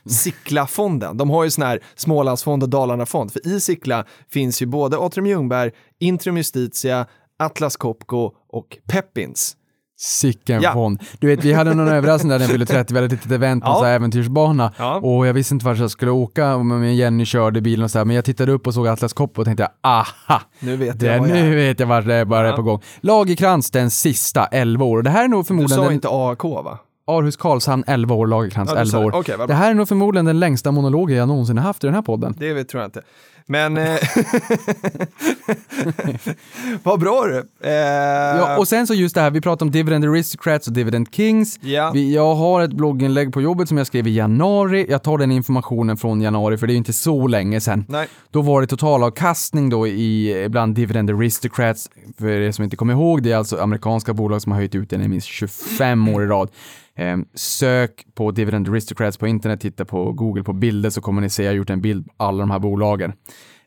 Sickla-fonden. 0.10 1.18
De 1.18 1.30
har 1.30 1.44
ju 1.44 1.50
sån 1.52 1.64
här 1.64 1.80
Smålandsfond 1.96 2.64
och 2.64 2.70
Dalarna-fond. 2.70 3.32
För 3.34 3.48
i 3.48 3.60
Sickla 3.60 4.06
finns 4.32 4.62
ju 4.62 4.66
både 4.66 4.98
Atrium 4.98 5.26
Ljungberg, 5.28 5.72
Intrum 6.00 6.38
Justitia, 6.38 7.06
Atlas 7.40 7.76
Copco 7.78 8.32
och 8.50 8.78
Peppins. 8.92 9.54
Sicken 10.00 10.62
Ja. 10.62 10.74
fond. 10.74 11.04
Du 11.20 11.28
vet, 11.28 11.44
vi 11.46 11.54
hade 11.54 11.74
någon 11.74 11.88
överraskning 11.88 12.30
där 12.30 12.38
när 12.40 12.44
jag 12.46 12.52
fyllde 12.52 12.66
30, 12.66 12.94
vi 12.94 12.98
hade 12.98 13.06
ett 13.06 13.12
litet 13.12 13.32
event 13.32 13.64
på 13.64 13.70
en 13.70 13.76
Ja. 13.78 13.84
här 13.86 13.94
äventyrsbana 13.96 14.74
Ja. 14.78 14.96
och 14.96 15.28
jag 15.28 15.34
visste 15.34 15.54
inte 15.54 15.66
vart 15.66 15.78
jag 15.78 15.92
skulle 15.92 16.12
åka, 16.12 16.58
men 16.58 16.96
Jenny 16.96 17.26
körde 17.26 17.62
bilen 17.62 17.84
och 17.84 17.92
så 17.92 17.98
här, 17.98 18.06
men 18.06 18.16
jag 18.16 18.26
tittade 18.26 18.52
upp 18.52 18.68
och 18.68 18.74
såg 18.74 18.88
Atlas 18.88 19.14
Copco 19.14 19.42
och 19.42 19.46
tänkte 19.46 19.68
aha, 19.84 20.42
Nu 20.60 20.76
vet 20.78 21.00
det, 21.00 21.06
jag 21.06 21.16
jag 21.16 21.28
nu 21.28 21.52
är. 21.52 21.56
vet 21.56 21.80
jag 21.80 21.88
vart 21.88 22.06
det 22.06 22.26
bara 22.26 22.50
är 22.50 22.54
på 22.54 22.62
gång. 22.62 22.82
Lagerkrans 23.02 23.72
den 23.72 23.92
sista, 23.92 24.46
11 24.46 24.86
år. 24.86 24.98
Och 24.98 25.04
det 25.04 25.10
här 25.10 25.24
är 25.24 25.28
nog 25.28 25.44
Du 25.44 25.48
förmodligen 25.48 25.76
sa 25.78 25.84
den, 25.84 25.94
inte 25.94 26.08
AAK 26.10 26.44
va? 26.44 26.80
Arhus 27.08 27.36
Karlshamn 27.38 27.84
11 27.88 28.16
år, 28.16 28.28
Lagerkrans 28.28 28.70
Ja, 28.70 28.76
du 28.76 28.80
11 28.82 28.92
sa 28.92 29.00
det. 29.00 29.06
år. 29.06 29.38
Vad 29.38 29.48
det 29.48 29.54
här 29.54 29.70
är 29.72 29.74
nog 29.74 29.88
förmodligen 29.88 30.26
den 30.26 30.40
längsta 30.40 30.72
monologen 30.72 31.18
jag 31.18 31.28
någonsin 31.28 31.58
har 31.58 31.66
haft 31.66 31.84
i 31.84 31.88
den 31.88 31.94
här 31.96 32.02
podden. 32.02 32.36
Det 32.40 32.54
vet- 32.54 32.70
tror 32.70 32.82
jag 32.82 32.88
inte. 32.88 33.02
Men... 33.50 33.78
Eh, 33.78 33.96
vad 36.84 37.00
bra 37.00 37.26
du! 37.26 37.38
Eh, 37.70 37.72
Ja, 38.38 38.58
och 38.58 38.68
sen 38.68 38.88
så 38.88 38.94
just 38.94 39.16
det 39.16 39.22
här, 39.22 39.32
vi 39.32 39.42
pratar 39.42 39.66
om 39.66 39.72
Dividend 39.72 40.06
Aristocrats 40.06 40.68
och 40.68 40.74
Dividend 40.74 41.08
Kings. 41.12 41.60
Ja. 41.62 41.92
Vi, 41.94 42.16
jag 42.16 42.36
har 42.36 42.62
ett 42.62 42.74
blogginlägg 42.74 43.34
på 43.34 43.42
jobbet 43.42 43.68
som 43.68 43.78
jag 43.78 43.88
skrev 43.88 44.08
i 44.08 44.16
januari. 44.16 44.86
Jag 44.90 45.04
tar 45.04 45.18
den 45.18 45.32
informationen 45.32 45.98
från 45.98 46.22
januari 46.22 46.58
för 46.58 46.68
det 46.68 46.72
är 46.72 46.74
ju 46.74 46.78
inte 46.78 46.94
så 46.94 47.28
länge 47.28 47.62
sedan. 47.62 47.86
Nej. 47.90 48.08
Då 48.32 48.42
var 48.42 48.62
det 48.62 48.68
totalavkastning 48.68 49.70
då 49.70 49.88
i 49.88 50.48
bland 50.50 50.76
Dividend 50.76 51.10
Aristocrats. 51.10 51.90
För 52.20 52.28
er 52.28 52.52
som 52.52 52.64
inte 52.64 52.76
kommer 52.76 52.94
ihåg, 52.94 53.24
det 53.24 53.32
är 53.32 53.38
alltså 53.38 53.58
amerikanska 53.58 54.14
bolag 54.14 54.42
som 54.42 54.52
har 54.52 54.60
höjt 54.60 54.76
ut 54.76 54.90
den 54.90 55.02
i 55.02 55.08
minst 55.08 55.28
25 55.28 56.08
år 56.10 56.24
i 56.24 56.28
rad. 56.28 56.50
Eh, 56.98 57.18
sök 57.34 58.06
på 58.14 58.32
Dividend 58.32 58.70
Aristocrats 58.70 59.18
på 59.18 59.28
internet, 59.28 59.62
titta 59.62 59.86
på 59.86 60.12
Google 60.12 60.44
på 60.44 60.54
bilder 60.54 60.90
så 60.90 61.02
kommer 61.02 61.22
ni 61.22 61.30
se, 61.30 61.44
jag 61.44 61.50
har 61.50 61.56
gjort 61.56 61.70
en 61.70 61.82
bild 61.82 62.06
på 62.06 62.14
alla 62.18 62.40
de 62.40 62.52
här 62.52 62.60
bolagen. 62.60 63.14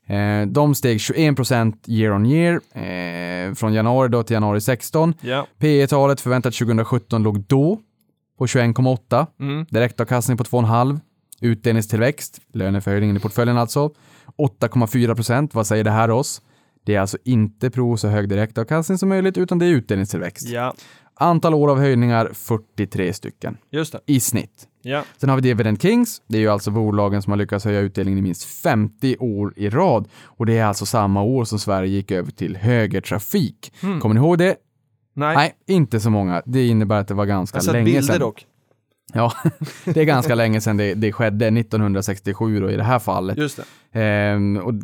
Eh, 0.07 0.47
de 0.47 0.75
steg 0.75 0.99
21% 0.99 1.75
year 1.87 2.13
on 2.13 2.27
year 2.27 2.61
eh, 2.75 3.55
från 3.55 3.75
januari 3.75 4.09
då 4.09 4.23
till 4.23 4.35
januari 4.35 4.61
16. 4.61 5.15
Ja. 5.21 5.47
P 5.59 5.87
talet 5.87 6.21
förväntat 6.21 6.55
2017 6.55 7.23
låg 7.23 7.41
då 7.41 7.81
på 8.39 8.47
21,8. 8.47 9.27
Mm. 9.41 9.67
Direktavkastning 9.71 10.37
på 10.37 10.45
2,5. 10.45 11.01
Utdelningstillväxt, 11.41 12.41
löneförhöjningen 12.53 13.17
i 13.17 13.21
portföljen 13.21 13.59
alltså, 13.59 13.91
8,4 14.39 15.15
procent. 15.15 15.55
Vad 15.55 15.67
säger 15.67 15.85
det 15.85 15.91
här 15.91 16.11
oss? 16.11 16.43
Det 16.85 16.95
är 16.95 17.01
alltså 17.01 17.19
inte 17.25 17.71
pro 17.71 17.97
så 17.97 18.09
hög 18.09 18.29
direktavkastning 18.29 18.99
som 18.99 19.09
möjligt, 19.09 19.39
utan 19.39 19.59
det 19.59 19.67
är 19.67 19.71
utdelningstillväxt. 19.71 20.49
ja, 20.49 20.75
Antal 21.23 21.55
år 21.55 21.71
av 21.71 21.79
höjningar, 21.79 22.31
43 22.35 23.13
stycken 23.13 23.57
just 23.71 23.93
det. 23.93 24.01
i 24.07 24.21
snitt. 24.21 24.67
Ja. 24.83 25.05
Sen 25.17 25.29
har 25.29 25.37
vi 25.37 25.43
Dividend 25.43 25.83
Kings. 25.83 26.23
Det 26.29 26.37
är 26.37 26.41
ju 26.41 26.49
alltså 26.49 26.71
bolagen 26.71 27.23
som 27.23 27.31
har 27.31 27.37
lyckats 27.39 27.65
höja 27.65 27.81
utdelningen 27.81 28.19
i 28.19 28.23
minst 28.23 28.45
50 28.45 29.17
år 29.19 29.53
i 29.57 29.69
rad. 29.71 30.09
Och 30.25 30.47
det 30.47 30.59
är 30.59 30.65
alltså 30.65 30.87
samma 30.87 31.23
år 31.23 31.45
som 31.45 31.59
Sverige 31.59 31.89
gick 31.91 32.11
över 32.11 32.31
till 32.33 32.57
högertrafik. 32.57 33.73
Kommer 33.81 34.15
ni 34.15 34.21
ihåg 34.21 34.39
det? 34.39 34.57
Nej, 35.15 35.37
Nej, 35.37 35.55
inte 35.67 36.01
så 36.01 36.11
många. 36.11 36.43
Det 36.47 36.67
innebär 36.67 37.01
att 37.01 37.09
det 37.09 37.15
var 37.15 37.27
ganska 37.27 37.57
jag 37.57 37.65
sett 37.65 37.73
länge 37.73 37.85
bilder 37.85 38.03
sedan. 38.03 38.21
dock. 38.21 38.47
Ja, 39.13 39.33
det 39.85 40.01
är 40.01 40.05
ganska 40.05 40.35
länge 40.35 40.61
sedan 40.61 40.77
det, 40.77 40.95
det 40.95 41.13
skedde, 41.13 41.47
1967 41.47 42.61
då 42.61 42.71
i 42.71 42.77
det 42.77 42.85
här 42.85 42.99
fallet. 42.99 43.39
Just 43.39 43.61
det. 43.93 44.01
Ehm, 44.01 44.57
och 44.57 44.75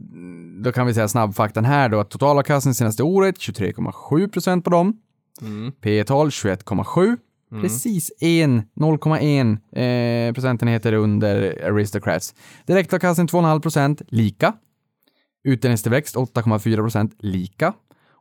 då 0.62 0.72
kan 0.72 0.86
vi 0.86 0.94
säga 0.94 1.08
snabbfaktan 1.08 1.64
här 1.64 1.88
då 1.88 2.00
att 2.00 2.10
totalavkastningen 2.10 2.74
senaste 2.74 3.02
året 3.02 3.36
23,7 3.38 4.28
procent 4.28 4.64
på 4.64 4.70
dem. 4.70 5.00
Mm. 5.42 5.72
P 5.80 6.04
tal 6.04 6.30
21,7. 6.30 7.16
Precis 7.50 8.10
en, 8.20 8.62
0,1 8.74 9.58
eh, 9.72 10.32
procentenheter 10.32 10.92
under 10.92 11.64
Aristocrats. 11.64 12.34
Direktavkastning 12.66 13.26
2,5 13.26 13.60
procent, 13.60 14.02
lika. 14.08 14.52
Utdelningstillväxt 15.44 16.16
8,4 16.16 16.76
procent, 16.76 17.14
lika. 17.18 17.74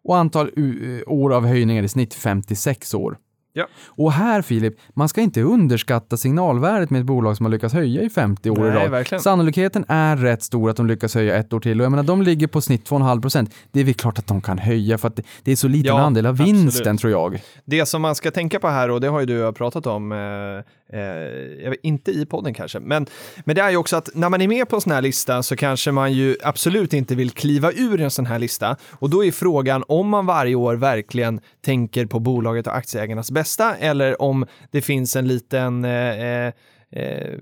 Och 0.03 0.17
antal 0.17 0.47
eh, 0.57 1.01
år 1.07 1.33
av 1.33 1.45
höjningar 1.45 1.83
i 1.83 1.87
snitt 1.87 2.13
56 2.13 2.93
år. 2.93 3.17
Ja. 3.57 3.67
Och 3.85 4.11
här 4.11 4.41
Filip, 4.41 4.73
man 4.93 5.09
ska 5.09 5.21
inte 5.21 5.41
underskatta 5.41 6.17
signalvärdet 6.17 6.89
med 6.89 6.99
ett 6.99 7.05
bolag 7.05 7.37
som 7.37 7.45
har 7.45 7.51
lyckats 7.51 7.73
höja 7.73 8.01
i 8.01 8.09
50 8.09 8.49
år 8.49 8.57
i 8.57 8.61
Nej, 8.61 8.83
rad. 8.83 8.91
verkligen. 8.91 9.21
Sannolikheten 9.21 9.85
är 9.87 10.17
rätt 10.17 10.43
stor 10.43 10.69
att 10.69 10.77
de 10.77 10.87
lyckas 10.87 11.15
höja 11.15 11.35
ett 11.35 11.53
år 11.53 11.59
till 11.59 11.81
och 11.81 11.85
jag 11.85 11.91
menar 11.91 12.03
de 12.03 12.21
ligger 12.21 12.47
på 12.47 12.61
snitt 12.61 12.89
2,5 12.89 13.21
procent. 13.21 13.53
Det 13.71 13.79
är 13.79 13.83
väl 13.83 13.93
klart 13.93 14.19
att 14.19 14.27
de 14.27 14.41
kan 14.41 14.57
höja 14.57 14.97
för 14.97 15.07
att 15.07 15.19
det, 15.43 15.51
är 15.51 15.55
så 15.55 15.67
liten 15.67 15.95
Ja, 15.95 16.01
andel 16.01 16.25
av 16.25 16.31
absolut. 16.31 16.55
vinsten 16.55 16.97
tror 16.97 17.11
jag. 17.11 17.41
Det 17.65 17.85
som 17.85 18.01
man 18.01 18.15
ska 18.15 18.31
tänka 18.31 18.59
på 18.59 18.67
här, 18.67 18.89
och 18.89 19.01
det 19.01 19.07
har 19.07 19.19
ju 19.19 19.25
du 19.25 19.53
pratat 19.53 19.87
om, 19.87 20.11
eh, 20.11 20.99
eh, 20.99 21.73
inte 21.83 22.11
i 22.11 22.25
podden 22.25 22.53
kanske, 22.53 22.79
men, 22.79 23.05
men 23.45 23.55
det 23.55 23.61
är 23.61 23.69
ju 23.69 23.77
också 23.77 23.95
att 23.95 24.09
när 24.13 24.29
man 24.29 24.41
är 24.41 24.47
med 24.47 24.69
på 24.69 24.75
en 24.75 24.81
sån 24.81 24.91
här 24.91 25.01
lista 25.01 25.43
så 25.43 25.55
kanske 25.55 25.91
man 25.91 26.13
ju 26.13 26.37
absolut 26.43 26.93
inte 26.93 27.15
vill 27.15 27.31
kliva 27.31 27.71
ur 27.71 28.01
en 28.01 28.11
sån 28.11 28.25
här 28.25 28.39
lista. 28.39 28.75
Och 28.91 29.09
då 29.09 29.25
är 29.25 29.31
frågan 29.31 29.83
om 29.87 30.09
man 30.09 30.25
varje 30.25 30.55
år 30.55 30.75
verkligen 30.75 31.39
tänker 31.65 32.05
på 32.05 32.19
bolaget 32.19 32.67
och 32.67 32.75
aktieägarnas 32.75 33.31
bästa 33.31 33.44
eller 33.79 34.21
om 34.21 34.45
det 34.71 34.81
finns 34.81 35.15
en 35.15 35.27
liten 35.27 35.85
eh, 35.85 36.19
eh 36.19 36.53
eh, 36.95 37.33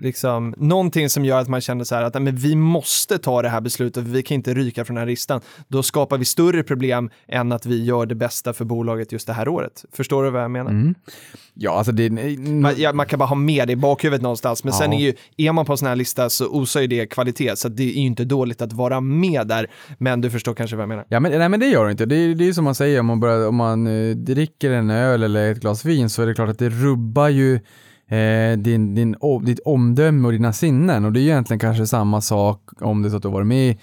liksom 0.00 0.54
någonting 0.56 1.08
som 1.10 1.24
gör 1.24 1.40
att 1.40 1.48
man 1.48 1.60
känner 1.60 1.84
så 1.84 1.94
här 1.94 2.02
att 2.02 2.22
men 2.22 2.36
vi 2.36 2.56
måste 2.56 3.18
ta 3.18 3.42
det 3.42 3.48
här 3.48 3.60
beslutet 3.60 4.04
för 4.04 4.10
vi 4.10 4.22
kan 4.22 4.34
inte 4.34 4.54
ryka 4.54 4.84
från 4.84 4.94
den 4.94 5.00
här 5.02 5.06
listan. 5.06 5.40
Då 5.68 5.82
skapar 5.82 6.18
vi 6.18 6.24
större 6.24 6.62
problem 6.62 7.10
än 7.28 7.52
att 7.52 7.66
vi 7.66 7.84
gör 7.84 8.06
det 8.06 8.14
bästa 8.14 8.52
för 8.52 8.64
bolaget 8.64 9.12
just 9.12 9.26
det 9.26 9.32
här 9.32 9.48
året. 9.48 9.84
Förstår 9.92 10.24
du 10.24 10.30
vad 10.30 10.42
jag 10.42 10.50
menar? 10.50 10.70
Mm. 10.70 10.94
Ja, 11.54 11.70
alltså 11.78 11.92
det... 11.92 12.10
Man, 12.38 12.74
ja, 12.76 12.92
man 12.92 13.06
kan 13.06 13.18
bara 13.18 13.24
ha 13.28 13.36
med 13.36 13.68
det 13.68 13.72
i 13.72 13.76
bakhuvudet 13.76 14.22
någonstans, 14.22 14.64
men 14.64 14.72
sen 14.72 14.92
Ja. 14.92 14.98
är 14.98 15.02
ju, 15.02 15.14
är 15.36 15.52
man 15.52 15.64
på 15.66 15.72
en 15.72 15.76
sån 15.78 15.88
här 15.88 15.96
lista 15.96 16.30
så 16.30 16.46
osar 16.48 16.80
ju 16.80 16.86
det 16.86 17.06
kvalitet, 17.06 17.56
så 17.56 17.68
det 17.68 17.82
är 17.82 17.86
ju 17.86 17.92
inte 17.94 18.24
dåligt 18.24 18.62
att 18.62 18.72
vara 18.72 19.00
med 19.00 19.46
där, 19.46 19.70
men 19.98 20.20
du 20.20 20.30
förstår 20.30 20.54
kanske 20.54 20.76
vad 20.76 20.82
jag 20.82 20.88
menar. 20.88 21.04
Ja, 21.08 21.20
men, 21.20 21.38
nej, 21.38 21.48
men 21.48 21.60
det 21.60 21.66
gör 21.66 21.84
det 21.84 21.90
inte. 21.90 22.06
Det, 22.06 22.16
är- 22.16 22.34
det 22.34 22.48
är 22.48 22.52
som 22.52 22.64
man 22.64 22.74
säger, 22.74 23.00
om 23.00 23.06
man, 23.06 23.20
börjar, 23.20 23.48
om 23.48 23.56
man 23.56 23.86
eh, 23.86 24.16
dricker 24.16 24.70
en 24.70 24.90
öl 24.90 25.22
eller 25.22 25.52
ett 25.52 25.60
glas 25.60 25.84
vin 25.84 26.10
så 26.10 26.22
är 26.22 26.26
det 26.26 26.34
klart 26.34 26.48
att 26.48 26.58
det 26.58 26.68
rubbar 26.68 27.28
ju 27.28 27.60
eh, 28.08 28.58
din, 28.58 28.94
din, 28.94 29.16
o- 29.20 29.40
ditt 29.44 29.60
omdöme 29.64 30.26
och 30.26 30.32
dina 30.32 30.52
sinnen. 30.52 31.04
Och 31.04 31.12
det 31.12 31.20
är 31.20 31.22
ju 31.22 31.28
egentligen 31.28 31.60
kanske 31.60 31.86
samma 31.86 32.20
sak 32.20 32.60
om 32.80 33.02
det 33.02 33.10
så 33.10 33.16
att 33.16 33.22
du 33.22 33.28
har 33.28 33.32
varit 33.32 33.46
med 33.46 33.76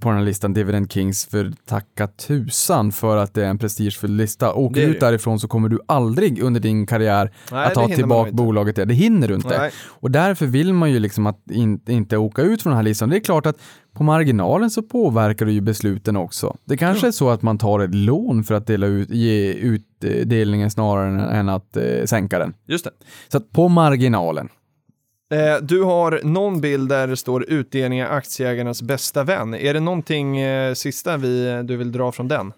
på 0.00 0.08
den 0.08 0.18
här 0.18 0.24
listan 0.24 0.52
Dividend 0.52 0.92
Kings 0.92 1.26
för 1.26 1.52
tacka 1.66 2.06
tusan 2.06 2.92
för 2.92 3.16
att 3.16 3.34
det 3.34 3.44
är 3.44 3.48
en 3.48 3.58
prestigefull 3.58 4.10
lista. 4.10 4.52
Åker 4.52 4.80
du 4.80 4.86
ut 4.86 5.00
därifrån 5.00 5.40
så 5.40 5.48
kommer 5.48 5.68
du 5.68 5.78
aldrig 5.86 6.42
under 6.42 6.60
din 6.60 6.86
karriär 6.86 7.32
Nej, 7.52 7.66
att 7.66 7.74
ta 7.74 7.88
tillbaka 7.88 8.32
bolaget. 8.32 8.76
Det, 8.76 8.94
hinner 8.94 9.28
du 9.28 9.34
inte. 9.34 9.58
Nej. 9.58 9.70
Och 9.86 10.10
därför 10.10 10.46
vill 10.46 10.74
man 10.74 10.90
ju 10.90 10.98
liksom 10.98 11.26
att 11.26 11.50
in, 11.50 11.80
inte 11.86 12.16
åka 12.16 12.42
ut 12.42 12.62
från 12.62 12.70
den 12.70 12.76
här 12.76 12.84
listan. 12.84 13.08
Det 13.08 13.16
är 13.16 13.20
klart 13.20 13.46
att 13.46 13.56
på 13.92 14.04
marginalen 14.04 14.70
så 14.70 14.82
påverkar 14.82 15.46
det 15.46 15.52
ju 15.52 15.60
besluten 15.60 16.16
också. 16.16 16.56
Det 16.64 16.76
kanske 16.76 17.06
är 17.06 17.12
så 17.12 17.30
att 17.30 17.42
man 17.42 17.58
tar 17.58 17.80
ett 17.80 17.94
lån 17.94 18.44
för 18.44 18.54
att 18.54 18.66
dela 18.66 18.86
ut, 18.86 19.10
ge 19.10 19.52
utdelningen 19.52 20.70
snarare 20.70 21.08
än, 21.08 21.18
än 21.18 21.48
att 21.48 21.76
eh, 21.76 22.04
sänka 22.04 22.38
den. 22.38 22.54
Just 22.66 22.84
det. 22.84 22.90
Så 23.28 23.36
att 23.36 23.52
på 23.52 23.68
marginalen. 23.68 24.48
Eh, 25.30 25.56
du 25.62 25.82
har 25.82 26.20
någon 26.24 26.60
bild 26.60 26.88
där 26.88 27.06
det 27.06 27.16
står 27.16 27.50
utdelning 27.50 27.98
är 27.98 28.06
aktieägarnas 28.06 28.82
bästa 28.82 29.24
vän. 29.24 29.54
Är 29.54 29.74
det 29.74 29.80
någonting 29.80 30.38
eh, 30.38 30.74
sista 30.74 31.16
vi, 31.16 31.46
eh, 31.46 31.58
du 31.58 31.76
vill 31.76 31.92
dra 31.92 32.12
från 32.12 32.28
den? 32.28 32.52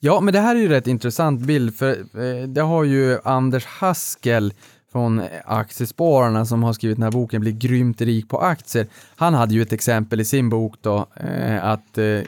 Ja, 0.00 0.20
men 0.20 0.34
det 0.34 0.40
här 0.40 0.56
är 0.56 0.60
ju 0.60 0.68
rätt 0.68 0.86
intressant 0.86 1.40
bild 1.40 1.76
för 1.76 1.90
eh, 1.90 2.48
det 2.48 2.60
har 2.60 2.84
ju 2.84 3.18
Anders 3.24 3.64
Haskell 3.66 4.52
från 4.92 5.18
eh, 5.20 5.26
Aktiespararna 5.44 6.46
som 6.46 6.62
har 6.62 6.72
skrivit 6.72 6.96
den 6.96 7.02
här 7.02 7.10
boken 7.10 7.40
Bli 7.40 7.52
grymt 7.52 8.00
rik 8.00 8.28
på 8.28 8.38
aktier. 8.38 8.86
Han 9.16 9.34
hade 9.34 9.54
ju 9.54 9.62
ett 9.62 9.72
exempel 9.72 10.20
i 10.20 10.24
sin 10.24 10.48
bok 10.48 10.74
då 10.80 11.06
eh, 11.16 11.64
att 11.64 11.98
eh, 11.98 12.20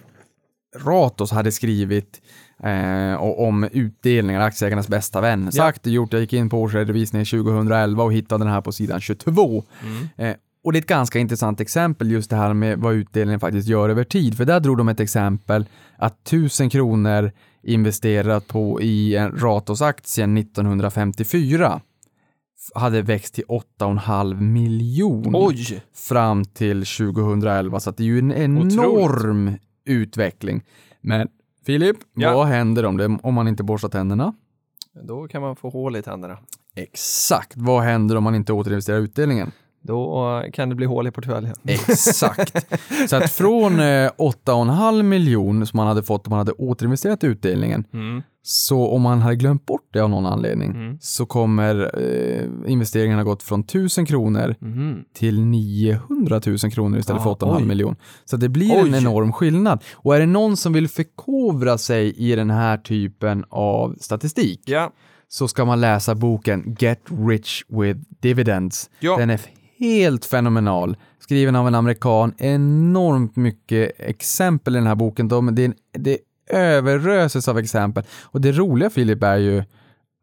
Ratos 0.77 1.31
hade 1.31 1.53
skrivit 1.53 2.21
eh, 2.65 3.15
och- 3.15 3.47
om 3.49 3.65
utdelningar, 3.73 4.41
aktieägarnas 4.41 4.89
bästa 4.89 5.21
vän. 5.21 5.53
Sagt 5.53 5.87
och 5.87 5.93
gjort, 5.93 6.13
jag 6.13 6.21
gick 6.23 6.33
in 6.33 6.49
på 6.51 6.61
årsredovisningen 6.63 7.27
2011 7.27 8.03
och 8.05 8.13
hittade 8.13 8.45
den 8.45 8.53
här 8.53 8.61
på 8.61 8.73
sidan 8.73 9.01
22. 9.01 9.65
Eh, 10.17 10.35
Och 10.65 10.73
det 10.73 10.79
är 10.79 10.81
ett 10.81 10.87
ganska 10.89 11.19
intressant 11.19 11.61
exempel 11.61 12.11
just 12.11 12.31
det 12.31 12.37
här 12.37 12.55
med 12.55 12.79
vad 12.79 12.95
utdelningen 12.95 13.41
faktiskt 13.41 13.69
gör 13.69 13.89
över 13.89 14.05
tid. 14.05 14.37
För 14.37 14.45
där 14.45 14.61
drog 14.61 14.79
de 14.79 14.89
ett 14.89 15.01
exempel 15.01 15.67
att 15.99 16.29
1000 16.29 16.71
kronor 16.71 17.33
investerat 17.63 18.47
på 18.49 18.81
i 18.83 19.17
en 19.17 19.31
Ratos-aktien 19.39 20.37
1954 20.39 21.81
hade 22.75 23.03
växt 23.03 23.35
till 23.35 23.45
8,5 23.81 24.41
miljon 24.41 25.31
Oj! 25.37 25.83
fram 26.09 26.45
till 26.45 26.85
2011. 26.87 27.81
Så 27.81 27.91
det 27.91 28.03
är 28.03 28.07
ju 28.07 28.19
en 28.19 28.33
enorm 28.33 29.53
utveckling. 29.85 30.63
Men 31.01 31.29
Filip, 31.69 31.97
Ja. 32.15 32.35
vad 32.35 32.47
händer 32.47 32.85
om, 32.85 32.97
det, 32.97 33.19
om 33.23 33.35
man 33.35 33.49
inte 33.49 33.63
borstar 33.65 33.89
tänderna? 33.89 34.35
Då 35.03 35.29
kan 35.29 35.43
man 35.43 35.57
få 35.57 35.71
hål 35.71 35.97
i 35.97 36.03
tänderna. 36.03 36.39
Exakt. 36.75 37.53
Vad 37.57 37.83
händer 37.83 38.17
om 38.17 38.25
man 38.25 38.35
inte 38.35 38.53
återinvesterar 38.53 38.99
utdelningen? 38.99 39.53
Då 39.83 40.43
kan 40.53 40.69
det 40.69 40.75
bli 40.75 40.87
hål 40.87 41.07
i 41.07 41.11
portföljen. 41.11 41.55
Exakt. 41.67 42.67
Så 43.09 43.17
att 43.17 43.31
från 43.33 43.73
eh, 43.81 44.11
8,5 44.19 45.03
miljon 45.03 45.67
som 45.67 45.77
man 45.77 45.87
hade 45.87 46.03
fått 46.03 46.27
om 46.27 46.31
man 46.31 46.39
hade 46.39 46.53
återinvesterat 46.53 47.25
utdelningen, 47.25 47.85
Mm. 47.93 48.23
så 48.43 48.87
om 48.89 49.03
man 49.03 49.21
hade 49.23 49.37
glömt 49.37 49.67
bort 49.67 49.89
det 49.93 50.01
av 50.01 50.11
någon 50.11 50.27
anledning, 50.27 50.71
Mm. 50.71 50.99
så 51.01 51.27
kommer 51.27 51.91
eh, 52.03 52.73
investeringarna 52.73 53.25
gått 53.25 53.43
från 53.43 53.61
1000 53.65 54.07
kronor 54.07 54.55
Mhm. 54.61 55.05
till 55.15 55.41
900 55.41 56.41
000 56.47 56.59
kronor 56.59 56.99
istället 56.99 57.23
för 57.23 57.31
Ah, 57.31 57.35
8,5 57.35 57.57
oj. 57.57 57.65
miljon. 57.67 57.97
Så 58.25 58.37
det 58.37 58.49
blir 58.49 58.75
en 58.77 58.95
Oj. 58.95 58.99
enorm 58.99 59.33
skillnad. 59.33 59.85
Och 59.95 60.17
är 60.17 60.21
det 60.21 60.27
någon 60.27 60.57
som 60.57 60.73
vill 60.73 60.89
förkovra 60.89 61.79
sig 61.79 62.15
i 62.17 62.37
den 62.37 62.51
här 62.51 62.77
typen 62.77 63.45
av 63.49 63.97
statistik 64.01 64.61
Ja. 64.65 64.93
så 65.29 65.49
ska 65.49 65.65
man 65.65 65.81
läsa 65.81 66.15
boken 66.15 66.77
Get 66.79 67.01
Rich 67.29 67.63
with 67.69 68.01
Dividends. 68.21 68.91
Ja. 69.01 69.17
Den 69.17 69.31
är 69.31 69.41
helt 69.79 70.25
fenomenal. 70.25 70.97
Skriven 71.19 71.57
av 71.57 71.69
en 71.69 71.75
amerikan. 71.75 72.35
Enormt 72.39 73.37
mycket 73.37 73.93
exempel 73.99 74.75
i 74.75 74.79
den 74.79 74.87
här 74.87 74.95
boken. 74.95 75.29
De, 75.29 75.55
det, 75.55 75.73
det 75.99 76.19
överröses 76.51 77.49
av 77.49 77.59
exempel. 77.59 78.05
Och 78.23 78.41
det 78.41 78.53
roliga 78.53 78.91
Filip 78.91 79.23
är 79.23 79.37
ju 79.37 79.65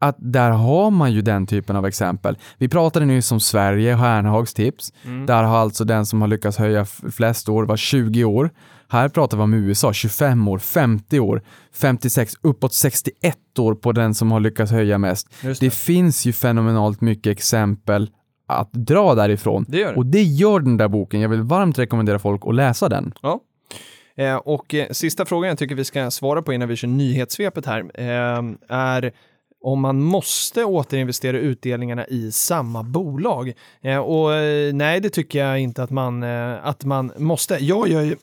att 0.00 0.16
där 0.18 0.50
har 0.50 0.90
man 0.90 1.12
ju 1.12 1.22
den 1.22 1.46
typen 1.46 1.76
av 1.76 1.86
exempel. 1.86 2.38
Vi 2.58 2.68
pratade 2.68 3.06
nyss 3.06 3.32
om 3.32 3.40
Sverige, 3.40 3.94
Härnhags 3.94 4.54
tips. 4.54 4.92
Där 5.26 5.42
har 5.42 5.58
alltså 5.58 5.84
den 5.84 6.06
som 6.06 6.20
har 6.20 6.28
lyckats 6.28 6.58
höja 6.58 6.84
flest 7.12 7.48
år 7.48 7.64
var 7.64 7.76
20 7.76 8.24
år. 8.24 8.50
Här 8.88 9.08
pratar 9.08 9.36
vi 9.36 9.42
om 9.42 9.54
USA, 9.54 9.92
25 9.92 10.48
år, 10.48 10.58
50 10.58 11.20
år, 11.20 11.42
56, 11.74 12.34
uppåt 12.42 12.74
61 12.74 13.36
år 13.58 13.74
på 13.74 13.92
den 13.92 14.14
som 14.14 14.32
har 14.32 14.40
lyckats 14.40 14.72
höja 14.72 14.98
mest. 14.98 15.28
Det 15.42 15.60
det. 15.60 15.70
finns 15.70 16.26
ju 16.26 16.32
fenomenalt 16.32 17.00
mycket 17.00 17.30
exempel 17.30 18.10
att 18.46 18.72
dra 18.72 19.14
därifrån. 19.14 19.64
Det 19.68 19.78
gör 19.78 19.92
det. 19.92 19.96
Och 19.96 20.06
det 20.06 20.22
gör 20.22 20.60
den 20.60 20.76
där 20.76 20.88
boken. 20.88 21.20
Jag 21.20 21.28
vill 21.28 21.42
varmt 21.42 21.78
rekommendera 21.78 22.18
folk 22.18 22.42
att 22.46 22.54
läsa 22.54 22.88
den. 22.88 23.14
Ja. 23.22 23.40
Eh, 24.16 24.36
och 24.36 24.74
eh, 24.74 24.90
sista 24.90 25.24
frågan 25.24 25.48
jag 25.48 25.58
tycker 25.58 25.74
vi 25.74 25.84
ska 25.84 26.10
svara 26.10 26.42
på 26.42 26.52
innan 26.52 26.68
vi 26.68 26.76
kör 26.76 26.88
nyhetssvepet 26.88 27.66
här 27.66 27.84
eh, 27.94 28.42
är 28.68 29.12
om 29.60 29.80
man 29.80 30.00
måste 30.00 30.64
återinvestera 30.64 31.38
utdelningarna 31.38 32.06
i 32.06 32.32
samma 32.32 32.82
bolag. 32.82 33.52
Och 34.04 34.30
nej, 34.72 35.00
det 35.00 35.08
tycker 35.08 35.38
jag 35.38 35.60
inte 35.60 35.82
att 35.82 35.90
man, 35.90 36.22
att 36.22 36.84
man 36.84 37.12
måste. 37.18 37.54
Jag 37.54 37.88
gör 37.88 38.02
ju 38.02 38.16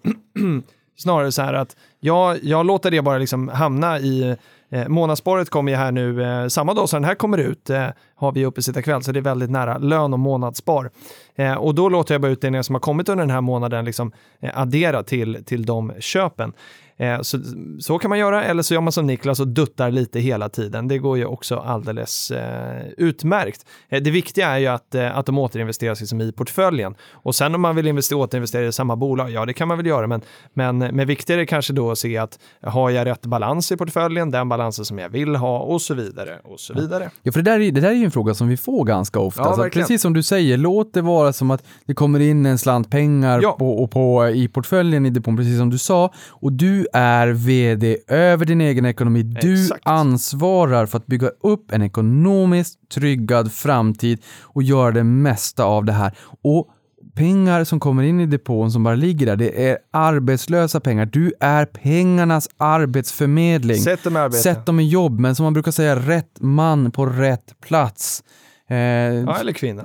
snarare 0.98 1.32
så 1.32 1.42
här 1.42 1.54
att 1.54 1.76
jag, 2.00 2.44
jag 2.44 2.66
låter 2.66 2.92
det 2.92 3.02
bara 3.02 3.18
liksom 3.18 3.48
hamna 3.48 4.00
i 4.00 4.36
Eh, 4.74 4.88
månadsspåret 4.88 5.50
kommer 5.50 5.72
ju 5.72 5.78
här 5.78 5.92
nu 5.92 6.24
eh, 6.24 6.48
samma 6.48 6.74
dag 6.74 6.90
som 6.90 7.02
den 7.02 7.08
här 7.08 7.16
kommer 7.16 7.38
ut, 7.38 7.70
eh, 7.70 7.88
har 8.24 8.32
vi 8.32 8.46
uppe 8.46 8.62
sitta 8.62 8.82
kväll, 8.82 9.04
så 9.04 9.12
det 9.12 9.20
är 9.20 9.22
väldigt 9.22 9.50
nära 9.50 9.78
lön 9.78 10.14
och 10.14 10.20
månadsspar. 10.20 10.92
Eh, 11.36 11.54
och 11.54 11.76
då 11.76 11.90
låter 11.90 12.14
jag 12.14 12.22
bara 12.22 12.32
utdelningar 12.32 12.64
som 12.64 12.76
har 12.76 12.80
kommit 12.80 13.10
under 13.10 13.24
den 13.24 13.32
här 13.32 13.42
månaden 13.42 13.86
liksom, 13.86 14.12
eh, 14.42 14.60
addera 14.60 15.04
till, 15.04 15.44
till 15.46 15.66
de 15.66 15.94
köpen. 16.00 16.54
Eh, 16.98 17.22
så, 17.22 17.40
så 17.80 18.00
kan 18.00 18.10
man 18.10 18.20
göra, 18.20 18.44
eller 18.44 18.64
så 18.64 18.74
gör 18.74 18.82
man 18.82 18.92
som 18.92 19.08
Niklas 19.08 19.40
och 19.40 19.48
duttar 19.48 19.92
lite 19.92 20.20
hela 20.20 20.50
tiden. 20.50 20.88
Det 20.88 20.98
går 20.98 21.18
ju 21.18 21.26
också 21.26 21.56
alldeles 21.56 22.32
eh, 22.32 22.82
utmärkt. 22.98 23.66
Eh, 23.90 24.02
det 24.02 24.12
viktiga 24.12 24.48
är 24.48 24.58
ju 24.58 24.68
att, 24.68 24.96
eh, 24.96 25.18
att 25.18 25.26
de 25.26 25.38
återinvesteras 25.38 26.00
liksom 26.00 26.22
i 26.22 26.32
portföljen. 26.32 26.96
Och 27.12 27.36
sen 27.36 27.56
om 27.56 27.62
man 27.62 27.76
vill 27.76 27.88
investera, 27.88 28.20
återinvestera 28.20 28.66
i 28.66 28.72
samma 28.72 28.96
bolag, 28.96 29.32
ja 29.32 29.46
det 29.46 29.54
kan 29.54 29.68
man 29.68 29.78
väl 29.78 29.86
göra, 29.86 30.08
men, 30.08 30.22
men, 30.54 30.78
men 30.78 31.08
viktigare 31.08 31.42
är 31.42 31.46
kanske 31.46 31.74
då 31.74 31.92
att 31.92 31.98
se 31.98 32.18
att 32.18 32.40
har 32.62 32.90
jag 32.90 33.06
rätt 33.06 33.26
balans 33.26 33.72
i 33.72 33.78
portföljen, 33.78 34.32
den 34.32 34.50
balansen 34.50 34.86
som 34.86 35.00
jag 35.00 35.10
vill 35.10 35.36
ha 35.36 35.60
och 35.60 35.82
så 35.82 35.94
vidare 35.94 36.40
och 36.44 36.60
så 36.60 36.74
vidare. 36.74 37.10
Ja, 37.22 37.32
för 37.32 37.42
det 37.42 37.52
där, 37.52 37.60
är, 37.60 37.72
det 37.72 37.82
där 37.82 37.90
är 37.90 37.94
ju 37.94 38.06
en 38.06 38.12
fråga 38.14 38.34
som 38.34 38.48
vi 38.48 38.58
får 38.58 38.86
ganska 38.86 39.20
ofta. 39.20 39.42
Ja, 39.42 39.46
så 39.46 39.52
att 39.52 39.60
verkligen. 39.60 39.88
precis 39.88 40.02
som 40.02 40.14
du 40.14 40.24
säger, 40.24 40.58
låt 40.58 40.94
det 40.94 41.02
vara 41.02 41.34
som 41.34 41.52
att 41.52 41.64
det 41.86 41.94
kommer 41.94 42.20
in 42.20 42.46
en 42.46 42.58
slant 42.58 42.90
pengar 42.90 43.40
Ja. 43.42 43.52
på, 43.52 43.84
och 43.84 43.92
på, 43.92 44.28
i 44.30 44.48
portföljen 44.48 45.06
i 45.06 45.10
depån, 45.10 45.38
precis 45.38 45.58
som 45.58 45.70
du 45.70 45.78
sa. 45.78 46.14
Och 46.30 46.54
du 46.54 46.88
är 46.94 47.28
vd 47.28 47.98
över 48.08 48.46
din 48.46 48.62
egen 48.62 48.86
ekonomi. 48.86 49.24
Du 49.24 49.54
Exakt. 49.64 49.82
ansvarar 49.88 50.86
för 50.86 50.98
att 50.98 51.06
bygga 51.08 51.28
upp 51.44 51.72
en 51.72 51.82
ekonomiskt 51.82 52.90
tryggad 52.94 53.52
framtid 53.52 54.20
och 54.42 54.64
göra 54.64 54.92
det 54.92 55.04
mesta 55.04 55.64
av 55.64 55.86
det 55.86 55.92
här. 55.94 56.14
Och 56.44 56.68
pengar 57.16 57.64
som 57.64 57.80
kommer 57.80 58.04
in 58.04 58.20
i 58.20 58.26
depån 58.26 58.72
som 58.72 58.84
bara 58.84 58.96
ligger 58.96 59.26
där, 59.26 59.36
det 59.36 59.70
är 59.70 59.78
arbetslösa 59.92 60.80
pengar. 60.80 61.06
Du 61.06 61.34
är 61.40 61.66
pengarnas 61.66 62.50
arbetsförmedling. 62.58 63.78
Sätt 63.78 64.04
dem 64.04 64.16
i 64.18 64.20
arbete. 64.20 64.38
Sätt 64.44 64.66
dem 64.66 64.80
i 64.80 64.88
jobb, 64.88 65.20
men 65.20 65.36
som 65.36 65.44
man 65.44 65.54
brukar 65.54 65.72
säga, 65.72 65.96
rätt 65.96 66.38
man 66.40 66.92
på 66.92 67.06
rätt 67.06 67.54
plats. 67.68 68.24
Eh, 68.70 68.78
Ja, 68.78 69.40
eller 69.40 69.52
kvinna. 69.54 69.84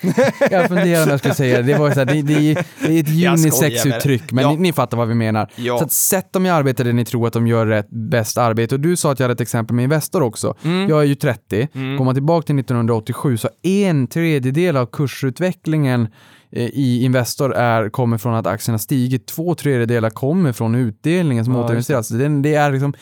jag 0.50 0.68
funderar 0.68 1.02
om 1.02 1.10
jag 1.10 1.18
skulle 1.18 1.34
säga 1.34 1.62
det. 1.62 1.74
Var 1.78 1.90
så 1.90 1.98
här, 1.98 2.06
det, 2.06 2.22
det, 2.22 2.34
är, 2.34 2.64
det 2.86 2.96
är 2.96 3.00
ett 3.00 3.08
Jag 3.08 3.32
unisex-uttryck, 3.38 4.32
men 4.32 4.44
Ja. 4.44 4.50
ni, 4.50 4.56
ni 4.56 4.72
fattar 4.72 4.96
vad 4.96 5.08
vi 5.08 5.14
menar. 5.14 5.50
Ja. 5.56 5.78
Så 5.78 5.84
att 5.84 5.92
sätt 5.92 6.32
dem 6.32 6.46
i 6.46 6.50
arbete 6.50 6.84
där 6.84 6.92
ni 6.92 7.04
tror 7.04 7.26
att 7.26 7.32
de 7.32 7.46
gör 7.46 7.66
rätt, 7.66 7.90
bäst 7.90 8.38
arbete. 8.38 8.74
Och 8.74 8.80
du 8.80 8.96
sa 8.96 9.12
att 9.12 9.20
jag 9.20 9.24
hade 9.24 9.32
ett 9.32 9.40
exempel 9.40 9.76
med 9.76 9.82
Investor 9.82 10.22
också. 10.22 10.54
Mm. 10.64 10.88
Jag 10.88 11.00
är 11.00 11.04
ju 11.04 11.14
30. 11.14 11.68
Går 11.98 12.04
man 12.04 12.14
tillbaka 12.14 12.46
till 12.46 12.58
1987 12.58 13.36
så 13.36 13.48
en 13.62 14.06
tredjedel 14.06 14.76
av 14.76 14.86
kursutvecklingen 14.86 16.08
i 16.50 17.04
Investor 17.04 17.54
är, 17.54 17.88
kommer 17.88 18.18
från 18.18 18.34
att 18.34 18.46
aktierna 18.46 18.78
stigit. 18.78 19.26
Två 19.26 19.54
tredjedelar 19.54 20.10
kommer 20.10 20.52
från 20.52 20.74
utdelningen 20.74 21.44
som 21.44 21.54
Ja, 21.54 21.64
återinvesteras. 21.64 22.08
Det, 22.08 22.28
det 22.28 22.54
är 22.54 22.72
liksom, 22.72 22.94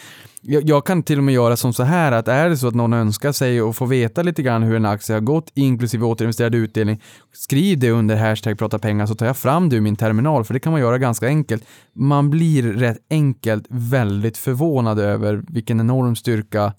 jag, 0.46 0.68
jag 0.68 0.86
kan 0.86 1.02
till 1.02 1.18
och 1.18 1.24
med 1.24 1.34
göra 1.34 1.56
som 1.56 1.72
så 1.72 1.82
här 1.82 2.12
att 2.12 2.28
är 2.28 2.48
det 2.48 2.56
så 2.56 2.68
att 2.68 2.74
någon 2.74 2.92
önskar 2.92 3.32
sig 3.32 3.62
och 3.62 3.76
få 3.76 3.86
veta 3.86 4.22
lite 4.22 4.42
grann 4.42 4.62
hur 4.62 4.76
en 4.76 4.86
aktie 4.86 5.16
har 5.16 5.20
gått, 5.20 5.50
inklusive 5.54 6.06
återinvesterad 6.06 6.54
utdelning, 6.54 7.02
skriv 7.32 7.78
det 7.78 7.90
under 7.90 8.16
hashtag 8.16 8.58
prata 8.58 8.78
pengar 8.78 9.06
så 9.06 9.14
tar 9.14 9.26
jag 9.26 9.36
fram 9.36 9.68
det 9.68 9.76
ur 9.76 9.80
min 9.80 9.96
terminal, 9.96 10.44
för 10.44 10.54
det 10.54 10.60
kan 10.60 10.72
man 10.72 10.80
göra 10.80 10.98
ganska 10.98 11.26
enkelt. 11.26 11.64
Man 11.92 12.30
blir 12.30 12.62
rätt 12.62 12.98
enkelt 13.10 13.66
väldigt 13.68 14.38
förvånad 14.38 14.98
över 14.98 15.44
vilken 15.48 15.80
enorm 15.80 16.16
styrka 16.16 16.72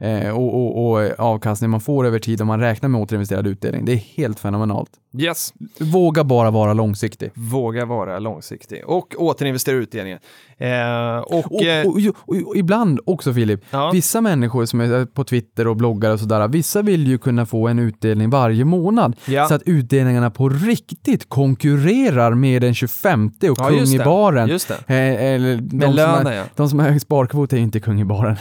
eh, 0.00 0.30
och, 0.30 0.54
och, 0.54 0.90
och 0.90 1.20
avkastning 1.20 1.70
man 1.70 1.80
får 1.80 2.06
över 2.06 2.18
tid 2.18 2.40
om 2.40 2.46
man 2.46 2.60
räknar 2.60 2.88
med 2.88 3.00
återinvesterad 3.00 3.46
utdelning. 3.46 3.84
Det 3.84 3.92
är 3.92 3.96
helt 4.16 4.40
fenomenalt. 4.40 4.90
Yes. 5.18 5.54
Våga 5.80 6.24
bara 6.24 6.50
vara 6.50 6.72
långsiktig. 6.72 7.30
Våga 7.34 7.84
vara 7.84 8.18
långsiktig 8.18 8.82
och 8.86 9.14
återinvestera 9.18 9.76
utdelningen. 9.76 10.18
Eh, 10.58 11.18
och, 11.18 11.52
Och, 11.54 11.62
eh, 11.62 11.86
och, 11.86 11.98
och, 12.26 12.36
och 12.48 12.56
ibland 12.56 13.00
också 13.06 13.34
Filip, 13.34 13.60
Ja. 13.70 13.90
vissa 13.92 14.20
människor 14.20 14.64
som 14.64 14.80
är 14.80 15.04
på 15.06 15.24
Twitter 15.24 15.66
och 15.66 15.76
bloggar 15.76 16.10
och 16.10 16.20
sådär, 16.20 16.48
vissa 16.48 16.82
vill 16.82 17.06
ju 17.06 17.18
kunna 17.18 17.46
få 17.46 17.68
en 17.68 17.78
utdelning 17.78 18.30
varje 18.30 18.64
månad. 18.64 19.16
Ja. 19.26 19.46
Så 19.48 19.54
att 19.54 19.62
utdelningarna 19.66 20.30
på 20.30 20.48
riktigt 20.48 21.28
konkurrerar 21.28 22.34
med 22.34 22.62
den 22.62 22.74
25 22.74 23.26
och 23.26 23.32
Ja, 23.40 23.54
kung 23.54 23.78
i 23.84 23.98
baren. 23.98 24.48
Just 24.48 24.68
det. 24.68 24.74
Eh, 24.94 25.24
eller 25.34 25.56
de, 25.56 25.80
som 25.86 25.94
lönen, 25.94 26.26
har, 26.26 26.32
ja. 26.32 26.44
de 26.56 26.68
som 26.68 26.78
har 26.78 26.88
hög 26.90 27.00
sparkvot 27.00 27.52
är 27.52 27.56
ju 27.56 27.62
inte 27.62 27.80
kung 27.80 28.00
i 28.00 28.04
baren. 28.04 28.36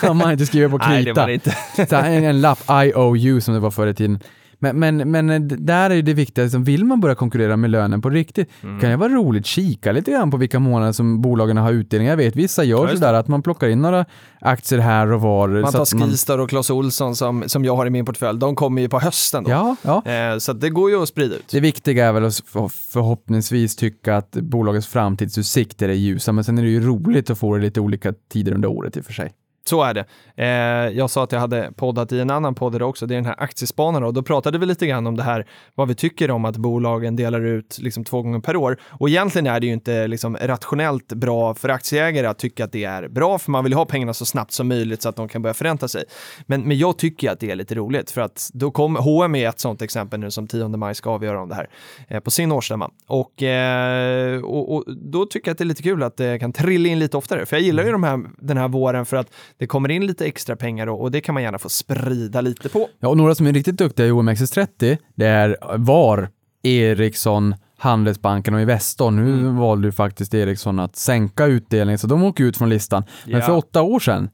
kan 0.00 0.16
man 0.16 0.32
inte 0.32 0.46
skriva 0.46 0.70
på 0.70 0.78
krita. 0.78 0.90
Nej, 0.92 1.04
det 1.04 1.12
var 1.12 1.26
det 1.26 1.34
inte. 1.34 1.56
Så 1.88 1.96
en, 1.96 2.24
en 2.24 2.40
lapp, 2.40 2.58
IOU 2.84 3.40
som 3.40 3.54
det 3.54 3.60
var 3.60 3.70
förr 3.70 3.86
i 3.86 3.94
tiden. 3.94 4.20
Men, 4.60 4.78
men, 4.78 5.10
men 5.10 5.30
eh, 5.30 5.40
där 5.40 5.90
är 5.90 6.02
det 6.02 6.14
viktiga, 6.14 6.44
liksom, 6.44 6.64
vill 6.64 6.84
man 6.84 7.00
börja 7.00 7.14
konkurrera 7.14 7.56
med 7.56 7.70
lönen 7.70 8.02
på 8.02 8.10
riktigt, 8.10 8.48
Mm. 8.62 8.80
kan 8.80 8.90
det 8.90 8.96
vara 8.96 9.12
roligt 9.12 9.46
kika 9.46 9.92
lite 9.92 10.10
grann 10.10 10.30
på 10.30 10.36
vilka 10.36 10.58
månader 10.58 10.92
som 10.92 11.20
bolagen 11.20 11.56
har 11.56 11.72
utdelning. 11.72 12.08
Jag 12.08 12.16
vet, 12.16 12.36
vissa 12.36 12.64
gör 12.64 12.88
Ja, 12.88 12.94
sådär 12.94 13.14
att 13.14 13.28
man 13.28 13.42
plockar 13.42 13.68
in 13.68 13.82
några 13.82 14.04
aktier 14.40 14.78
här 14.78 15.12
och 15.12 15.20
var. 15.20 15.48
Man 15.48 15.66
så 15.72 15.76
tar 15.78 15.82
att 15.82 15.94
man, 15.94 16.08
Skistar 16.10 16.38
och 16.38 16.48
Clas 16.48 16.70
Ohlson 16.70 17.16
som, 17.16 17.44
som 17.46 17.64
jag 17.64 17.76
har 17.76 17.86
i 17.86 17.90
min 17.90 18.04
portfölj, 18.04 18.38
de 18.38 18.54
kommer 18.56 18.82
ju 18.82 18.88
på 18.88 19.00
hösten 19.00 19.44
då. 19.44 19.50
ja, 19.50 19.76
ja. 19.82 20.02
Eh, 20.12 20.38
så 20.38 20.52
att 20.52 20.60
det 20.60 20.70
går 20.70 20.90
ju 20.90 21.02
att 21.02 21.08
sprida 21.08 21.34
ut. 21.34 21.48
Det 21.50 21.60
viktiga 21.60 22.06
är 22.06 22.12
väl 22.12 22.24
att 22.24 22.36
för- 22.46 22.68
förhoppningsvis 22.92 23.76
tycka 23.76 24.16
att 24.16 24.30
bolagets 24.30 24.86
framtidsutsikter 24.86 25.88
är 25.88 25.92
ljusa, 25.92 26.32
men 26.32 26.44
sen 26.44 26.58
är 26.58 26.62
det 26.62 26.68
ju 26.68 26.80
roligt 26.86 27.30
att 27.30 27.38
få 27.38 27.56
det 27.56 27.62
lite 27.62 27.80
olika 27.80 28.12
tider 28.32 28.52
under 28.52 28.68
året 28.68 28.96
i 28.96 29.00
och 29.00 29.04
för 29.04 29.12
sig. 29.12 29.32
Så 29.68 29.82
är 29.82 29.94
det. 29.94 30.04
Eh, 30.36 30.96
jag 30.98 31.10
sa 31.10 31.24
att 31.24 31.32
jag 31.32 31.40
hade 31.40 31.72
poddat 31.76 32.12
i 32.12 32.20
en 32.20 32.30
annan 32.30 32.54
podd 32.54 32.82
också, 32.82 33.06
det 33.06 33.14
är 33.14 33.16
den 33.16 33.26
här 33.26 33.34
aktiespanarna 33.38 34.06
och 34.06 34.14
då 34.14 34.22
pratade 34.22 34.58
vi 34.58 34.66
lite 34.66 34.86
grann 34.86 35.06
om 35.06 35.16
det 35.16 35.22
här, 35.22 35.46
vad 35.74 35.88
vi 35.88 35.94
tycker 35.94 36.30
om 36.30 36.44
att 36.44 36.56
bolagen 36.56 37.16
delar 37.16 37.40
ut 37.40 37.78
liksom 37.80 38.04
två 38.04 38.22
gånger 38.22 38.40
per 38.40 38.56
år. 38.56 38.76
Och 38.86 39.08
egentligen 39.08 39.46
är 39.46 39.60
det 39.60 39.66
ju 39.66 39.72
inte 39.72 40.06
liksom 40.06 40.36
rationellt 40.36 41.12
bra 41.12 41.54
för 41.54 41.68
aktieägare 41.68 42.26
att 42.26 42.38
tycka 42.38 42.64
att 42.64 42.72
det 42.72 42.84
är 42.84 43.08
bra, 43.08 43.38
för 43.38 43.50
man 43.50 43.64
vill 43.64 43.72
ha 43.72 43.84
pengarna 43.84 44.14
så 44.14 44.24
snabbt 44.24 44.52
som 44.52 44.68
möjligt 44.68 45.02
så 45.02 45.08
att 45.08 45.16
de 45.16 45.28
kan 45.28 45.42
börja 45.42 45.54
förränta 45.54 45.88
sig. 45.88 46.04
Men, 46.46 46.62
men 46.62 46.78
jag 46.78 46.98
tycker 46.98 47.30
att 47.30 47.40
det 47.40 47.50
är 47.50 47.56
lite 47.56 47.74
roligt 47.74 48.10
för 48.10 48.20
att 48.20 48.50
då 48.52 48.70
kommer 48.70 49.00
H&M 49.00 49.34
är 49.34 49.48
ett 49.48 49.60
sånt 49.60 49.82
exempel 49.82 50.20
nu 50.20 50.30
som 50.30 50.46
10 50.46 50.68
maj 50.68 50.94
ska 50.94 51.10
avgöra 51.10 51.42
om 51.42 51.48
det 51.48 51.54
här 51.54 51.68
eh, 52.08 52.20
på 52.20 52.30
sin 52.30 52.52
årsstämma. 52.52 52.90
Och, 53.06 53.42
eh, 53.42 54.44
och, 54.44 54.74
och 54.74 54.84
då 54.96 55.26
tycker 55.26 55.48
jag 55.48 55.52
att 55.52 55.58
det 55.58 55.64
är 55.64 55.66
lite 55.66 55.82
kul 55.82 56.02
att 56.02 56.16
det 56.16 56.38
kan 56.38 56.52
trilla 56.52 56.88
in 56.88 56.98
lite 56.98 57.16
oftare, 57.16 57.46
för 57.46 57.56
jag 57.56 57.62
gillar 57.62 57.84
ju 57.84 57.92
de 57.92 58.04
här, 58.04 58.20
den 58.38 58.56
här 58.56 58.68
våren 58.68 59.06
för 59.06 59.16
att 59.16 59.34
det 59.58 59.66
kommer 59.66 59.88
in 59.88 60.06
lite 60.06 60.26
extra 60.26 60.56
pengar 60.56 60.86
och, 60.86 61.00
och 61.02 61.10
det 61.10 61.20
kan 61.20 61.34
man 61.34 61.42
gärna 61.42 61.58
få 61.58 61.68
sprida 61.68 62.40
lite 62.40 62.68
på. 62.68 62.88
Ja, 63.00 63.08
och 63.08 63.16
några 63.16 63.34
som 63.34 63.46
är 63.46 63.52
riktigt 63.52 63.78
duktiga 63.78 64.06
i 64.06 64.10
OMXS30, 64.10 64.98
det 65.14 65.26
är 65.26 65.56
VAR, 65.76 66.28
Ericsson, 66.62 67.54
Handelsbanken 67.78 68.54
och 68.54 68.60
Investor. 68.60 69.10
Nu 69.10 69.22
Mm. 69.32 69.56
valde 69.56 69.88
ju 69.88 69.92
faktiskt 69.92 70.34
Ericsson 70.34 70.78
att 70.78 70.96
sänka 70.96 71.46
utdelningen, 71.46 71.98
så 71.98 72.06
de 72.06 72.22
åker 72.22 72.44
ut 72.44 72.56
från 72.56 72.68
listan. 72.68 73.04
Men 73.26 73.34
Ja. 73.40 73.46
för 73.46 73.56
åtta 73.56 73.82
år 73.82 74.00
sedan, 74.00 74.30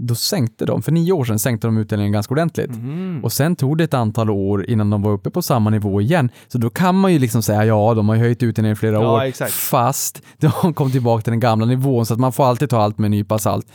då 0.00 0.14
sänkte 0.14 0.64
de, 0.66 0.82
för 0.82 0.92
nio 0.92 1.12
år 1.12 1.24
sedan 1.24 1.38
sänkte 1.38 1.66
de 1.66 1.78
utdelningen 1.78 2.12
ganska 2.12 2.34
ordentligt. 2.34 2.70
Mm. 2.70 3.20
Och 3.24 3.32
sen 3.32 3.56
tog 3.56 3.78
det 3.78 3.84
ett 3.84 3.94
antal 3.94 4.30
år 4.30 4.70
innan 4.70 4.90
de 4.90 5.02
var 5.02 5.12
uppe 5.12 5.30
på 5.30 5.42
samma 5.42 5.70
nivå 5.70 6.00
igen. 6.00 6.30
Så 6.48 6.58
då 6.58 6.70
kan 6.70 6.94
man 6.94 7.12
ju 7.12 7.18
liksom 7.18 7.42
säga, 7.42 7.64
ja, 7.64 7.94
de 7.94 8.08
har 8.08 8.16
ju 8.16 8.22
höjt 8.22 8.42
utdelningen 8.42 8.72
i 8.72 8.76
flera 8.76 8.94
Ja, 8.94 9.14
år, 9.14 9.22
exakt. 9.22 9.52
fast 9.52 10.22
de 10.38 10.74
kom 10.74 10.90
tillbaka 10.90 11.22
till 11.22 11.30
den 11.30 11.40
gamla 11.40 11.66
nivån, 11.66 12.06
så 12.06 12.14
att 12.14 12.20
man 12.20 12.32
får 12.32 12.44
alltid 12.46 12.70
ta 12.70 12.82
allt 12.82 12.98
med 12.98 13.04
en 13.06 13.10
nypa 13.10 13.38
salt. 13.38 13.66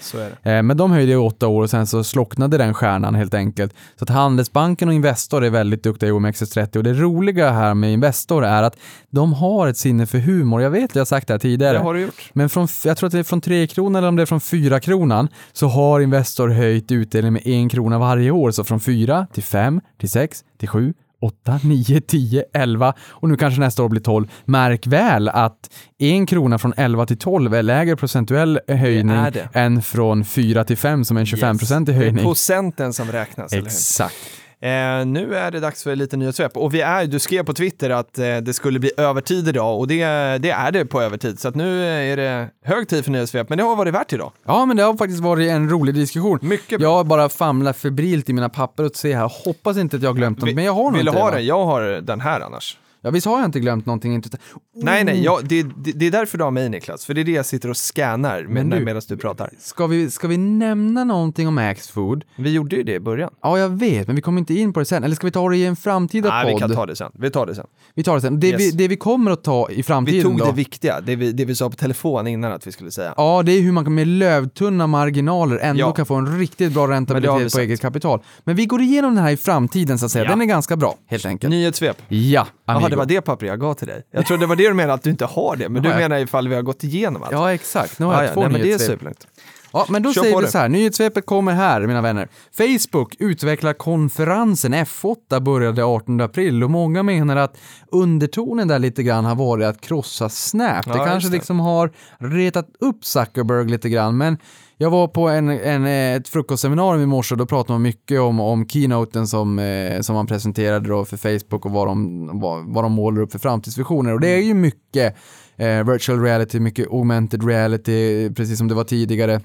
Eh, 0.43 0.61
Men 0.63 0.77
de 0.77 0.91
höjde 0.91 1.11
i 1.11 1.15
åtta 1.15 1.47
år 1.47 1.63
och 1.63 1.69
sen 1.69 1.87
så 1.87 2.03
slocknade 2.03 2.57
den 2.57 2.73
stjärnan 2.73 3.15
helt 3.15 3.33
enkelt. 3.33 3.73
Så 3.99 4.03
att 4.03 4.09
Handelsbanken 4.09 4.87
och 4.87 4.93
Investor 4.93 5.43
är 5.43 5.49
väldigt 5.49 5.83
duktiga 5.83 6.09
i 6.09 6.11
OMXS30 6.11 6.77
och 6.77 6.83
det 6.83 6.93
roliga 6.93 7.51
här 7.51 7.73
med 7.73 7.93
Investor 7.93 8.45
är 8.45 8.63
att 8.63 8.77
de 9.09 9.33
har 9.33 9.67
ett 9.67 9.77
sinne 9.77 10.05
för 10.05 10.17
humor. 10.17 10.61
Jag 10.61 10.69
vet, 10.69 10.95
jag 10.95 10.99
har 11.01 11.05
sagt 11.05 11.27
det 11.27 11.33
här 11.33 11.39
tidigare. 11.39 11.77
Det 11.77 11.83
har 11.83 11.93
du 11.93 12.01
gjort. 12.01 12.29
Men 12.33 12.49
från, 12.49 12.67
jag 12.85 12.97
tror 12.97 13.07
att 13.07 13.13
det 13.13 13.19
är 13.19 13.23
från 13.23 13.41
3 13.41 13.67
kronor 13.67 13.97
eller 13.97 14.07
om 14.07 14.15
det 14.15 14.21
är 14.21 14.25
från 14.25 14.41
4 14.41 14.79
kronan 14.79 15.27
så 15.53 15.67
har 15.67 15.99
Investor 16.13 16.49
höjt 16.49 16.91
utdelningen 16.91 17.33
med 17.33 17.47
en 17.47 17.69
krona 17.69 17.99
varje 17.99 18.31
år. 18.31 18.51
Så 18.51 18.63
från 18.63 18.79
4 18.79 19.27
till 19.33 19.43
5 19.43 19.81
till 19.99 20.09
6 20.09 20.43
till 20.59 20.67
7 20.67 20.93
8, 21.21 21.59
9, 21.63 22.01
10, 22.01 22.43
11 22.53 22.93
och 23.09 23.29
nu 23.29 23.37
kanske 23.37 23.59
nästa 23.59 23.83
år 23.83 23.89
blir 23.89 24.01
12. 24.01 24.27
Märk 24.45 24.87
väl 24.87 25.29
att 25.29 25.69
en 25.99 26.25
krona 26.25 26.57
från 26.57 26.73
11 26.77 27.05
till 27.05 27.17
12 27.17 27.53
är 27.53 27.63
lägre 27.63 27.95
procentuell 27.95 28.59
höjning 28.67 29.17
än 29.53 29.81
från 29.81 30.25
4 30.25 30.63
till 30.63 30.77
5 30.77 31.05
som 31.05 31.17
är 31.17 31.21
en 31.21 31.25
25 31.25 31.57
procentig 31.57 31.95
Det 31.95 31.97
är 31.97 32.01
höjning. 32.03 32.23
procenten 32.25 32.93
som 32.93 33.11
räknas? 33.11 33.53
Exakt. 33.53 34.15
Eh, 34.63 35.05
nu 35.05 35.35
är 35.35 35.51
det 35.51 35.59
dags 35.59 35.83
för 35.83 35.95
lite 35.95 36.17
nyhetssvep 36.17 36.57
och 36.57 36.73
vi 36.73 36.81
är, 36.81 37.05
du 37.05 37.19
skrev 37.19 37.43
på 37.43 37.53
Twitter 37.53 37.89
att 37.89 38.19
eh, 38.19 38.37
det 38.37 38.53
skulle 38.53 38.79
bli 38.79 38.91
övertid 38.97 39.47
idag 39.47 39.79
och 39.79 39.87
det, 39.87 39.97
det 40.37 40.49
är 40.51 40.71
det 40.71 40.85
på 40.85 41.01
övertid 41.01 41.39
så 41.39 41.47
att 41.47 41.55
nu 41.55 41.85
är 41.85 42.17
det 42.17 42.47
hög 42.65 42.87
tid 42.87 43.03
för 43.03 43.11
nyhetssvep 43.11 43.49
men 43.49 43.57
det 43.57 43.63
har 43.63 43.75
varit 43.75 43.93
värt 43.93 44.13
idag. 44.13 44.31
Ja, 44.45 44.65
men 44.65 44.77
det 44.77 44.83
har 44.83 44.93
faktiskt 44.97 45.19
varit 45.23 45.49
en 45.49 45.69
rolig 45.69 45.95
diskussion. 45.95 46.39
Mycket 46.41 46.79
bra. 46.79 46.89
Jag 46.97 47.05
bara 47.05 47.29
famlar 47.29 47.73
febrilt 47.73 48.29
i 48.29 48.33
mina 48.33 48.49
papper 48.49 48.83
och 48.85 48.95
ser 48.95 49.15
här. 49.15 49.31
Hoppas 49.45 49.77
inte 49.77 49.95
att 49.97 50.03
jag 50.03 50.09
har 50.09 50.15
glömt 50.15 50.39
något, 50.39 50.49
Vi- 50.49 50.55
men 50.55 50.63
jag 50.63 50.73
har 50.73 50.83
nog 50.83 50.93
Vill 50.97 51.05
du 51.05 51.11
ha 51.11 51.31
den? 51.31 51.45
Jag 51.45 51.65
har 51.65 51.81
den 52.01 52.21
här 52.21 52.39
annars. 52.41 52.77
Ja, 53.05 53.09
visst 53.11 53.27
har 53.27 53.37
jag 53.37 53.45
inte 53.45 53.59
glömt 53.59 53.85
någonting 53.85 54.13
intressant? 54.13 54.41
Nej, 54.75 55.03
nej, 55.03 55.13
Oh. 55.19 55.23
jag, 55.25 55.45
det, 55.45 55.63
det, 55.63 55.91
det 55.91 56.07
är 56.07 56.11
därför 56.11 56.37
du 56.37 56.43
har 56.43 56.51
mig 56.51 56.69
Niklas, 56.69 57.05
för 57.05 57.13
det 57.13 57.21
är 57.21 57.25
det 57.25 57.31
jag 57.31 57.45
sitter 57.45 57.69
och 57.69 57.77
scannar 57.77 58.43
med, 58.43 58.65
du- 58.65 58.79
medan 58.85 59.01
du 59.07 59.17
pratar. 59.17 59.49
Ska 59.59 59.87
vi, 59.87 60.09
ska 60.09 60.27
vi 60.27 60.37
nämna 60.37 61.03
någonting 61.03 61.47
om 61.47 61.57
Axfood? 61.57 62.23
Vi 62.35 62.49
gjorde 62.53 62.75
ju 62.75 62.83
det 62.83 62.93
i 62.93 62.99
början. 62.99 63.29
Ja, 63.41 63.59
jag 63.59 63.69
vet, 63.69 64.07
men 64.07 64.15
vi 64.15 64.21
kommer 64.21 64.39
inte 64.39 64.53
in 64.53 64.73
på 64.73 64.79
det 64.79 64.85
sen. 64.85 65.03
Eller 65.03 65.15
ska 65.15 65.27
vi 65.27 65.31
ta 65.31 65.49
det 65.49 65.57
i 65.57 65.65
en 65.65 65.75
framtida 65.75 66.29
Nej, 66.29 66.43
podd? 66.43 66.53
vi 66.53 66.59
kan 66.59 66.75
ta 66.75 66.85
det 66.85 66.95
sen. 66.95 67.11
Vi 67.13 67.29
tar 67.31 67.45
det 67.45 67.55
sen. 67.55 67.65
Vi 67.95 68.03
tar 68.03 68.15
det 68.15 68.21
sen. 68.21 68.39
Det, 68.39 68.47
Yes. 68.47 68.59
vi, 68.61 68.71
det 68.71 68.87
vi 68.87 68.95
kommer 68.97 69.31
att 69.31 69.43
ta 69.43 69.69
i 69.71 69.83
framtiden 69.83 70.17
Vi 70.17 70.23
tog 70.23 70.37
då, 70.37 70.45
det 70.45 70.51
viktiga, 70.51 71.01
det 71.01 71.15
vi, 71.15 71.31
det 71.31 71.45
vi 71.45 71.55
sa 71.55 71.69
på 71.69 71.75
telefon 71.75 72.27
innan 72.27 72.51
att 72.51 72.67
vi 72.67 72.71
skulle 72.71 72.91
säga. 72.91 73.13
Ja, 73.17 73.43
det 73.45 73.51
är 73.51 73.61
hur 73.61 73.71
man 73.71 73.95
med 73.95 74.07
lövtunna 74.07 74.87
marginaler 74.87 75.57
ändå 75.57 75.79
Ja. 75.81 75.91
kan 75.91 76.05
få 76.05 76.15
en 76.15 76.39
riktigt 76.39 76.73
bra 76.73 76.87
räntabilitet 76.87 77.53
på 77.53 77.59
eget 77.59 77.81
kapital. 77.81 78.19
Men 78.43 78.55
vi 78.55 78.65
går 78.65 78.81
igenom 78.81 79.15
den 79.15 79.23
här 79.23 79.31
i 79.31 79.37
framtiden 79.37 79.99
så 79.99 80.05
att 80.05 80.11
säga. 80.11 80.25
Ja. 80.25 80.29
Den 80.29 80.41
är 80.41 80.45
ganska 80.45 80.75
bra, 80.75 80.95
helt 81.07 81.25
enkelt. 81.25 81.49
Nyhetssvep. 81.51 82.01
Ja, 82.07 82.47
amigo. 82.65 82.92
Det 82.93 82.97
var 82.97 83.05
det 83.05 83.21
papper 83.21 83.45
jag 83.45 83.59
gav 83.59 83.73
till 83.73 83.87
dig. 83.87 84.03
Jag 84.11 84.25
trodde 84.25 84.43
det 84.43 84.47
var 84.47 84.55
det 84.55 84.67
du 84.67 84.73
menade, 84.73 84.93
att 84.93 85.03
du 85.03 85.09
inte 85.09 85.25
har 85.25 85.55
det, 85.55 85.69
men 85.69 85.83
du 85.83 85.89
Ja, 85.89 85.95
ja. 85.95 85.99
menar 85.99 86.17
ifall 86.19 86.47
vi 86.47 86.55
har 86.55 86.61
gått 86.61 86.83
igenom 86.83 87.23
allt. 87.23 87.31
Ja, 87.31 87.53
exakt. 87.53 87.99
Nu 87.99 88.05
har 88.05 88.13
Ah, 88.13 88.17
jag 88.17 88.29
ja, 88.29 88.33
två 88.33 88.41
nej, 88.41 88.51
men 88.51 88.61
det 88.61 88.71
är 88.73 88.77
superlugnt. 88.77 89.27
Ja, 89.75 89.85
men 89.89 90.03
då 90.03 90.13
Kör 90.13 90.21
säger 90.21 90.37
vi 90.37 90.45
det. 90.45 90.51
så 90.51 90.57
här, 90.57 90.69
nyhetssvepet 90.69 91.25
kommer 91.25 91.51
här, 91.53 91.81
mina 91.87 92.01
vänner. 92.01 92.27
Facebook 92.57 93.15
utvecklar 93.19 93.73
konferensen 93.73 94.73
F8 94.73 95.39
började 95.39 95.83
18 95.85 96.21
april 96.21 96.63
och 96.63 96.71
många 96.71 97.03
menar 97.03 97.35
att 97.35 97.57
undertonen 97.91 98.67
där 98.67 98.79
lite 98.79 99.03
grann 99.03 99.25
har 99.25 99.35
varit 99.35 99.65
att 99.65 99.81
krossa 99.81 100.29
Snap. 100.29 100.83
Ja, 100.87 100.93
det 100.93 100.99
kanske 100.99 101.29
det. 101.29 101.33
liksom 101.35 101.59
har 101.59 101.91
retat 102.17 102.67
upp 102.79 103.05
Zuckerberg 103.05 103.69
lite 103.69 103.89
grann, 103.89 104.17
men 104.17 104.37
jag 104.77 104.89
var 104.89 105.07
på 105.07 105.29
en, 105.29 105.49
en, 105.49 105.85
eh, 105.85 106.15
ett 106.15 106.27
frukostseminarium 106.27 107.03
i 107.03 107.05
morse 107.05 107.33
och 107.35 107.37
då 107.37 107.45
pratade 107.45 107.73
man 107.73 107.81
mycket 107.81 108.19
om, 108.19 108.39
om 108.39 108.67
keynoten 108.67 109.27
som, 109.27 109.59
eh, 109.59 110.01
som 110.01 110.15
man 110.15 110.27
presenterade 110.27 110.89
då 110.89 111.05
för 111.05 111.17
Facebook 111.17 111.65
och 111.65 111.71
vad 111.71 111.87
de, 111.87 112.29
vad, 112.39 112.73
vad 112.73 112.83
de 112.83 112.91
målar 112.91 113.21
upp 113.21 113.31
för 113.31 113.39
framtidsvisioner. 113.39 114.13
Och 114.13 114.19
det 114.19 114.27
är 114.27 114.41
ju 114.41 114.53
mycket 114.53 115.15
eh, 115.55 115.83
virtual 115.83 116.21
reality, 116.21 116.59
mycket 116.59 116.87
augmented 116.87 117.47
reality, 117.47 118.29
precis 118.29 118.57
som 118.57 118.67
det 118.67 118.75
var 118.75 118.83
tidigare. 118.83 119.41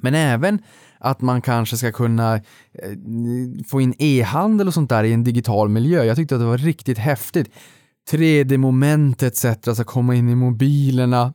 Men 0.00 0.14
även 0.14 0.58
att 0.98 1.20
man 1.20 1.42
kanske 1.42 1.76
ska 1.76 1.92
kunna 1.92 2.34
eh, 2.34 2.42
få 3.68 3.80
in 3.80 3.94
e-handel 3.98 4.68
och 4.68 4.74
sånt 4.74 4.90
där 4.90 5.04
i 5.04 5.12
en 5.12 5.24
digital 5.24 5.68
miljö. 5.68 6.04
Jag 6.04 6.16
tyckte 6.16 6.34
att 6.34 6.40
det 6.40 6.46
var 6.46 6.58
riktigt 6.58 6.98
häftigt. 6.98 7.50
3D-moment 8.10 9.22
etc. 9.22 9.74
ska 9.74 9.84
komma 9.84 10.14
in 10.14 10.28
i 10.28 10.34
mobilerna. 10.34 11.34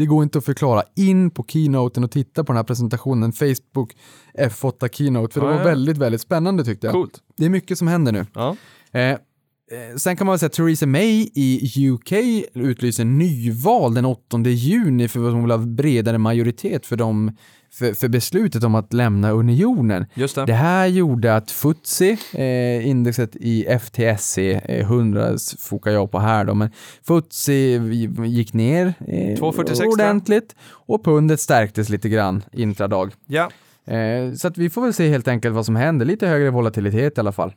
Det 0.00 0.06
går 0.06 0.22
inte 0.22 0.38
att 0.38 0.44
förklara. 0.44 0.82
In 0.96 1.30
på 1.30 1.44
keynoten 1.48 2.04
och 2.04 2.10
titta 2.10 2.44
på 2.44 2.52
den 2.52 2.56
här 2.56 2.64
presentationen, 2.64 3.32
Facebook 3.32 3.96
F8 4.38 4.88
Keynote, 4.92 5.34
för 5.34 5.40
det 5.40 5.46
var 5.46 5.64
väldigt, 5.64 5.96
väldigt 5.96 6.20
spännande 6.20 6.64
tyckte 6.64 6.86
jag. 6.86 6.94
Coolt. 6.94 7.18
Det 7.36 7.44
är 7.44 7.48
mycket 7.48 7.78
som 7.78 7.88
händer 7.88 8.12
nu. 8.12 8.26
Ja. 8.34 8.56
Eh, 8.92 9.10
eh, 9.10 9.16
sen 9.96 10.16
kan 10.16 10.26
man 10.26 10.32
väl 10.32 10.38
säga 10.38 10.46
att 10.46 10.52
Theresa 10.52 10.86
May 10.86 11.30
i 11.34 11.88
UK 11.90 12.12
utlyser 12.54 13.04
nyval 13.04 13.94
den 13.94 14.04
8 14.04 14.38
juni 14.38 15.08
för 15.08 15.26
att 15.26 15.32
hon 15.32 15.42
vill 15.42 15.50
ha 15.50 15.58
bredare 15.58 16.18
majoritet 16.18 16.86
för, 16.86 16.96
dem, 16.96 17.36
för, 17.72 17.94
för 17.94 18.08
beslutet 18.08 18.64
om 18.64 18.74
att 18.74 18.92
lämna 18.92 19.30
unionen. 19.30 20.06
Det. 20.14 20.44
Det 20.46 20.52
här 20.52 20.86
gjorde 20.86 21.36
att 21.36 21.50
FTSE, 21.50 22.16
eh, 22.32 22.88
indexet 22.88 23.36
i 23.36 23.64
FTSE, 23.78 24.52
eh, 24.64 24.86
100 24.86 25.36
fokar 25.58 25.90
jag 25.90 26.10
på 26.10 26.18
här 26.18 26.44
då, 26.44 26.54
men 26.54 26.70
FTSE 27.02 27.52
gick 28.26 28.52
ner 28.52 28.86
eh, 28.86 29.14
2,46 29.14 29.64
tror 29.64 29.78
jag. 29.78 29.92
ordentligt 29.92 30.54
och 30.70 31.04
pundet 31.04 31.40
stärktes 31.40 31.88
lite 31.88 32.08
grann 32.08 32.42
intradag. 32.52 33.12
Ja. 33.26 33.50
Eh, 33.94 34.32
så 34.32 34.48
att 34.48 34.58
vi 34.58 34.70
får 34.70 34.82
väl 34.82 34.92
se 34.94 35.08
helt 35.08 35.28
enkelt 35.28 35.54
vad 35.54 35.66
som 35.66 35.76
händer. 35.76 36.06
Lite 36.06 36.26
högre 36.26 36.50
volatilitet 36.50 37.18
i 37.18 37.20
alla 37.20 37.32
fall. 37.32 37.52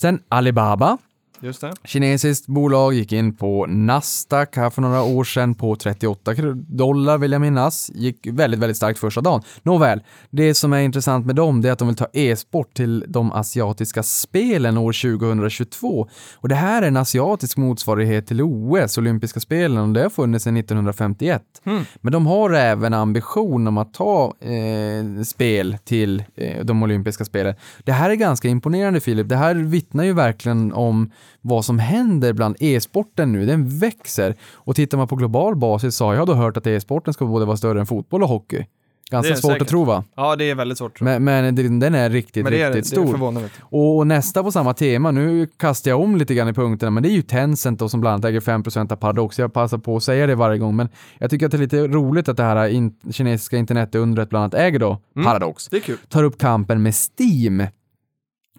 Sen 0.00 0.20
Alibaba, 0.28 0.98
Just 1.42 1.60
det. 1.60 1.72
kinesiskt 1.84 2.46
bolag, 2.46 2.94
gick 2.94 3.12
in 3.12 3.36
på 3.36 3.66
Nasdaq 3.66 4.56
här 4.56 4.70
för 4.70 4.82
några 4.82 5.02
år 5.02 5.24
sedan 5.24 5.54
på 5.54 5.76
38 5.76 6.34
kr- 6.34 6.64
dollar 6.68 7.18
vill 7.18 7.32
jag 7.32 7.40
minnas. 7.40 7.90
Gick 7.94 8.26
väldigt, 8.26 8.60
väldigt 8.60 8.76
starkt 8.76 8.98
första 8.98 9.20
dagen. 9.20 9.42
Nåväl, 9.62 10.02
det 10.30 10.54
som 10.54 10.72
är 10.72 10.80
intressant 10.80 11.26
med 11.26 11.36
dem 11.36 11.60
det 11.62 11.68
är 11.68 11.72
att 11.72 11.78
de 11.78 11.88
vill 11.88 11.96
ta 11.96 12.06
e-sport 12.12 12.74
till 12.74 13.04
de 13.08 13.32
asiatiska 13.32 14.02
spelen 14.02 14.78
år 14.78 15.18
2022. 15.18 16.08
Och 16.34 16.48
det 16.48 16.54
här 16.54 16.82
är 16.82 16.86
en 16.86 16.96
asiatisk 16.96 17.56
motsvarighet 17.56 18.26
till 18.26 18.42
OS, 18.42 18.98
olympiska 18.98 19.40
spelen, 19.40 19.78
och 19.78 19.88
det 19.88 20.02
har 20.02 20.10
funnits 20.10 20.44
sedan 20.44 20.56
1951. 20.56 21.42
Mm. 21.64 21.84
Men 22.00 22.12
de 22.12 22.26
har 22.26 22.50
även 22.50 22.94
ambition 22.94 23.66
om 23.66 23.78
att 23.78 23.94
ta 23.94 24.34
eh, 24.40 25.22
spel 25.24 25.76
till 25.84 26.24
eh, 26.36 26.64
de 26.64 26.82
olympiska 26.82 27.24
spelen. 27.24 27.54
Det 27.84 27.92
här 27.92 28.10
är 28.10 28.14
ganska 28.14 28.48
imponerande 28.48 29.00
Filip. 29.00 29.28
Det 29.28 29.36
här 29.36 29.54
vittnar 29.54 30.04
ju 30.04 30.12
verkligen 30.12 30.72
om 30.72 31.10
vad 31.40 31.64
som 31.64 31.78
händer 31.78 32.32
bland 32.32 32.56
e-sporten 32.60 33.32
nu. 33.32 33.46
Den 33.46 33.78
växer. 33.78 34.36
Och 34.54 34.76
tittar 34.76 34.98
man 34.98 35.08
på 35.08 35.16
global 35.16 35.56
basis 35.56 35.96
så 35.96 36.04
har 36.04 36.14
jag 36.14 36.26
då 36.26 36.34
hört 36.34 36.56
att 36.56 36.66
e-sporten 36.66 37.14
ska 37.14 37.26
både 37.26 37.44
vara 37.44 37.56
större 37.56 37.80
än 37.80 37.86
fotboll 37.86 38.22
och 38.22 38.28
hockey. 38.28 38.64
Ganska 39.10 39.36
svårt 39.36 39.52
säkert. 39.52 39.62
att 39.62 39.68
tro 39.68 39.84
va? 39.84 40.04
Ja, 40.16 40.36
det 40.36 40.50
är 40.50 40.54
väldigt 40.54 40.78
svårt. 40.78 41.00
Men, 41.00 41.24
men 41.24 41.80
den 41.80 41.94
är 41.94 42.10
riktigt, 42.10 42.44
Men 42.44 42.52
det 42.52 42.62
är, 42.62 42.72
riktigt 42.72 42.94
det 42.94 43.00
är 43.00 43.06
stor. 43.06 43.50
Och, 43.60 43.96
och 43.96 44.06
nästa 44.06 44.42
på 44.42 44.52
samma 44.52 44.74
tema, 44.74 45.10
nu 45.10 45.46
kastar 45.46 45.90
jag 45.90 46.00
om 46.00 46.16
lite 46.16 46.34
grann 46.34 46.48
i 46.48 46.52
punkterna, 46.52 46.90
men 46.90 47.02
det 47.02 47.08
är 47.08 47.12
ju 47.12 47.22
Tencent 47.22 47.78
då 47.78 47.88
som 47.88 48.00
bland 48.00 48.14
annat 48.14 48.24
äger 48.24 48.40
5% 48.40 48.92
av 48.92 48.96
Paradox. 48.96 49.38
Jag 49.38 49.52
passar 49.52 49.78
på 49.78 49.96
att 49.96 50.02
säga 50.02 50.26
det 50.26 50.34
varje 50.34 50.58
gång, 50.58 50.76
men 50.76 50.88
jag 51.18 51.30
tycker 51.30 51.46
att 51.46 51.52
det 51.52 51.58
är 51.58 51.62
lite 51.62 51.86
roligt 51.88 52.28
att 52.28 52.36
det 52.36 52.42
här 52.42 52.68
in, 52.68 52.94
kinesiska 53.10 53.56
internetundret 53.56 54.28
bland 54.28 54.42
annat 54.42 54.54
äger 54.54 54.78
då 54.78 55.00
Mm. 55.16 55.26
Paradox. 55.26 55.68
Det 55.68 55.76
är 55.76 55.80
kul. 55.80 55.96
Tar 56.08 56.24
upp 56.24 56.38
kampen 56.38 56.82
med 56.82 56.94
Steam. 56.94 57.62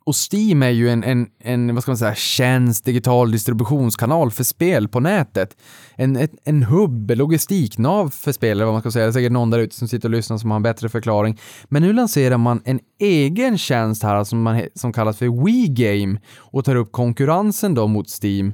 Och 0.03 0.15
Steam 0.31 0.63
är 0.63 0.69
ju 0.69 0.89
en, 0.89 1.03
en, 1.03 1.27
en 1.39 1.75
vad 1.75 1.83
ska 1.83 1.91
man 1.91 1.97
säga, 1.97 2.15
tjänst, 2.15 2.85
digital 2.85 3.31
distributionskanal 3.31 4.31
för 4.31 4.43
spel 4.43 4.87
på 4.87 4.99
nätet. 4.99 5.57
En, 5.95 6.15
en, 6.15 6.29
en 6.43 6.63
hubb, 6.63 7.11
logistiknav 7.11 8.09
för 8.09 8.31
spel, 8.31 8.51
eller 8.51 8.65
vad 8.65 8.73
man 8.73 8.81
ska 8.81 8.91
säga. 8.91 9.05
Det 9.05 9.09
är 9.09 9.13
säkert 9.13 9.31
någon 9.31 9.49
där 9.49 9.59
ute 9.59 9.75
som 9.75 9.87
sitter 9.87 10.09
och 10.09 10.15
lyssnar 10.15 10.37
som 10.37 10.51
har 10.51 10.55
en 10.55 10.63
bättre 10.63 10.89
förklaring. 10.89 11.39
Men 11.69 11.81
nu 11.81 11.93
lanserar 11.93 12.37
man 12.37 12.61
en 12.65 12.79
egen 12.99 13.57
tjänst 13.57 14.03
här 14.03 14.23
som, 14.23 14.41
man, 14.41 14.61
som 14.75 14.93
kallas 14.93 15.17
för 15.17 15.45
WeGame 15.45 16.19
och 16.37 16.65
tar 16.65 16.75
upp 16.75 16.91
konkurrensen 16.91 17.75
då 17.75 17.87
mot 17.87 18.23
Steam. 18.23 18.53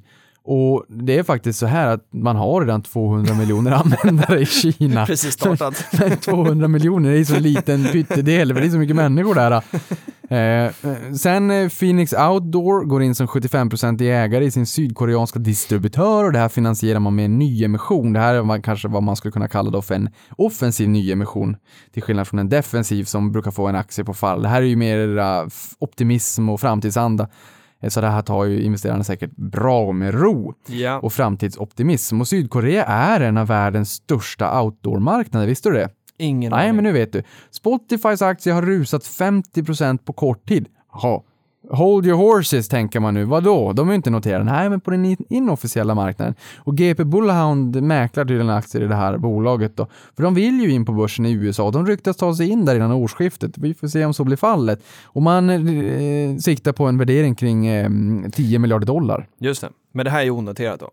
Och 0.49 0.85
det 0.89 1.17
är 1.17 1.23
faktiskt 1.23 1.59
så 1.59 1.65
här 1.65 1.87
att 1.87 2.07
man 2.13 2.35
har 2.35 2.61
redan 2.61 2.81
200 2.81 3.33
miljoner 3.33 3.71
användare 3.71 4.39
i 4.39 4.45
Kina. 4.45 5.05
Precis 5.07 5.33
startat. 5.33 5.85
Men 5.99 6.17
200 6.17 6.67
miljoner 6.67 7.11
är 7.11 7.23
så 7.23 7.35
en 7.35 7.43
liten 7.43 7.83
pyttedel, 7.83 8.53
för 8.53 8.61
det 8.61 8.67
är 8.67 8.71
så 8.71 8.77
mycket 8.77 8.95
människor 8.95 9.35
där. 9.35 9.51
Eh, 10.29 10.71
sen 11.15 11.51
eh, 11.51 11.69
Phoenix 11.69 12.13
Outdoor 12.13 12.85
går 12.85 13.03
in 13.03 13.15
som 13.15 13.27
75% 13.27 14.03
ägare 14.03 14.45
i 14.45 14.51
sin 14.51 14.65
sydkoreanska 14.65 15.39
distributör 15.39 16.23
och 16.23 16.31
det 16.31 16.39
här 16.39 16.49
finansierar 16.49 16.99
man 16.99 17.15
med 17.15 17.25
en 17.25 17.39
nyemission. 17.39 18.13
Det 18.13 18.19
här 18.19 18.35
är 18.35 18.61
kanske 18.61 18.87
vad 18.87 19.03
man 19.03 19.15
skulle 19.15 19.31
kunna 19.31 19.47
kalla 19.47 19.69
då 19.69 19.81
för 19.81 19.95
en 19.95 20.09
offensiv 20.37 20.89
nyemission, 20.89 21.55
till 21.93 22.03
skillnad 22.03 22.27
från 22.27 22.39
en 22.39 22.49
defensiv 22.49 23.03
som 23.03 23.31
brukar 23.31 23.51
få 23.51 23.67
en 23.67 23.75
aktie 23.75 24.05
på 24.05 24.13
fall. 24.13 24.41
Det 24.41 24.49
här 24.49 24.61
är 24.61 24.65
ju 24.65 24.75
mer 24.75 25.17
eh, 25.17 25.45
optimism 25.79 26.49
och 26.49 26.59
framtidsanda. 26.59 27.27
Eh, 27.81 27.89
Så 27.89 28.01
det 28.01 28.07
här 28.07 28.21
tar 28.21 28.45
ju 28.45 28.61
investerarna 28.61 29.03
säkert 29.03 29.31
bra 29.35 29.91
med 29.91 30.13
ro 30.13 30.53
Ja. 30.67 30.99
och 30.99 31.13
framtidsoptimism. 31.13 32.21
Och 32.21 32.27
Sydkorea 32.27 32.85
är 32.85 33.21
en 33.21 33.37
av 33.37 33.47
världens 33.47 33.91
största 33.91 34.61
outdoormarknader, 34.61 35.47
visste 35.47 35.69
du 35.69 35.75
det? 35.75 35.89
Ingen 36.19 36.51
Nej, 36.51 36.63
aning. 36.63 36.75
men 36.75 36.83
nu 36.83 36.91
vet 36.91 37.13
du. 37.13 37.23
Spotifys 37.51 38.21
aktie 38.21 38.53
har 38.53 38.61
rusat 38.61 39.03
50% 39.03 39.97
på 40.05 40.13
kort 40.13 40.47
tid. 40.47 40.67
Jaha. 40.93 41.21
Hold 41.69 42.05
your 42.05 42.17
horses, 42.17 42.67
tänker 42.69 42.99
man 42.99 43.13
nu. 43.13 43.23
Vadå? 43.23 43.73
De 43.73 43.87
är 43.87 43.91
ju 43.91 43.95
inte 43.95 44.09
noterade. 44.09 44.43
Nej, 44.43 44.69
men 44.69 44.79
på 44.81 44.91
den 44.91 45.05
in- 45.05 45.25
inofficiella 45.29 45.95
marknaden. 45.95 46.35
Och 46.57 46.77
GP 46.77 47.03
Bullhound 47.03 47.83
mäklar 47.83 48.25
tydligen 48.25 48.49
aktier 48.49 48.81
i 48.83 48.87
det 48.87 48.95
här 48.95 49.17
bolaget 49.17 49.77
då. 49.77 49.87
För 50.15 50.23
de 50.23 50.33
vill 50.35 50.61
ju 50.61 50.71
in 50.71 50.85
på 50.85 50.91
börsen 50.91 51.25
i 51.25 51.31
USA. 51.31 51.71
De 51.71 51.85
ryktas 51.87 52.17
ta 52.17 52.35
sig 52.35 52.49
in 52.49 52.65
där 52.65 52.75
innan 52.75 52.91
årsskiftet. 52.91 53.57
Vi 53.57 53.73
får 53.73 53.87
se 53.87 54.05
om 54.05 54.13
så 54.13 54.23
blir 54.23 54.37
fallet. 54.37 54.83
Och 55.05 55.21
man 55.21 55.49
eh, 55.49 56.37
siktar 56.37 56.71
på 56.71 56.85
en 56.85 56.97
värdering 56.97 57.35
kring 57.35 57.67
eh, 57.67 57.89
10 58.31 58.59
miljarder 58.59 58.87
dollar. 58.87 59.27
Just 59.39 59.61
det. 59.61 59.69
Men 59.93 60.05
det 60.05 60.11
här 60.11 60.19
är 60.19 60.23
ju 60.23 60.31
onoterat 60.31 60.79
då. 60.79 60.89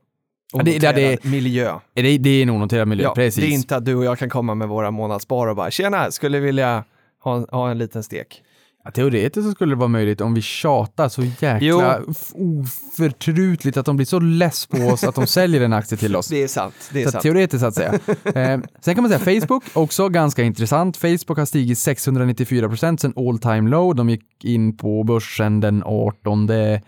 Ja, 0.52 0.62
det- 0.62 0.64
det- 0.64 0.70
Onoterad 0.88 0.94
det- 1.22 1.24
miljö. 1.30 1.74
Det, 1.94 2.18
det 2.18 2.30
är 2.30 2.42
en 2.42 2.50
onoterad 2.50 2.88
miljö, 2.88 3.04
Ja, 3.04 3.14
precis. 3.14 3.44
det 3.44 3.50
är 3.50 3.54
inte 3.54 3.76
att 3.76 3.84
du 3.84 3.94
och 3.94 4.04
jag 4.04 4.18
kan 4.18 4.28
komma 4.30 4.54
med 4.54 4.68
våra 4.68 4.90
månadsspar 4.90 5.46
och 5.46 5.56
bara 5.56 5.70
tjena, 5.70 6.10
skulle 6.10 6.40
vilja 6.40 6.84
ha, 7.22 7.46
ha 7.50 7.70
en 7.70 7.78
liten 7.78 8.02
stek. 8.02 8.42
Ja, 8.84 8.90
teoretiskt 8.90 9.46
så 9.46 9.52
skulle 9.52 9.72
det 9.74 9.78
vara 9.78 9.88
möjligt 9.88 10.20
om 10.20 10.34
vi 10.34 10.42
tjatar 10.42 11.08
så 11.08 11.22
jäkla 11.40 12.00
oförtrutligt 12.34 13.76
att 13.76 13.86
de 13.86 13.96
blir 13.96 14.06
så 14.06 14.20
less 14.20 14.66
på 14.66 14.78
oss 14.78 15.04
att 15.04 15.14
de 15.14 15.26
säljer 15.26 15.60
en 15.60 15.72
aktie 15.72 15.98
till 15.98 16.16
oss. 16.16 16.28
Det 16.30 16.42
är 16.42 16.48
sant. 16.48 16.74
Det 16.92 17.00
är 17.02 17.04
Så 17.04 17.10
sant. 17.10 17.22
teoretiskt 17.22 17.64
att 17.64 17.74
säga. 17.74 17.92
Eh, 18.34 18.60
sen 18.80 18.94
kan 18.94 19.02
man 19.04 19.20
säga 19.20 19.40
Facebook, 19.40 19.64
också 19.74 20.08
ganska 20.08 20.42
intressant. 20.42 20.96
Facebook 20.96 21.38
har 21.38 21.44
stigit 21.44 21.78
694 21.78 22.68
procent 22.68 23.00
sedan 23.00 23.12
all 23.16 23.38
time 23.38 23.70
low. 23.70 23.94
De 23.94 24.10
gick 24.10 24.44
in 24.44 24.76
på 24.76 25.04
börsen 25.04 25.60
den 25.60 25.82
18 25.86 26.50
eh, 26.50 26.80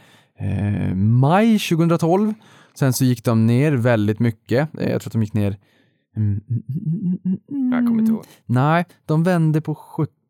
maj 0.95 1.59
2012. 1.59 2.35
Sen 2.79 2.93
så 2.93 3.05
gick 3.05 3.25
de 3.25 3.47
ner 3.47 3.73
väldigt 3.73 4.19
mycket. 4.21 4.69
Eh, 4.81 4.91
jag 4.91 5.01
tror 5.01 5.09
att 5.09 5.13
de 5.13 5.23
gick 5.23 5.35
ner... 5.35 5.57
Mm, 6.17 6.41
mm, 6.51 7.39
mm, 7.51 7.73
Jag 7.73 7.87
kommer 7.87 8.01
inte 8.01 8.13
ihåg. 8.13 8.25
Nej, 8.47 8.85
de 9.07 9.23
vände 9.23 9.61
på 9.61 9.75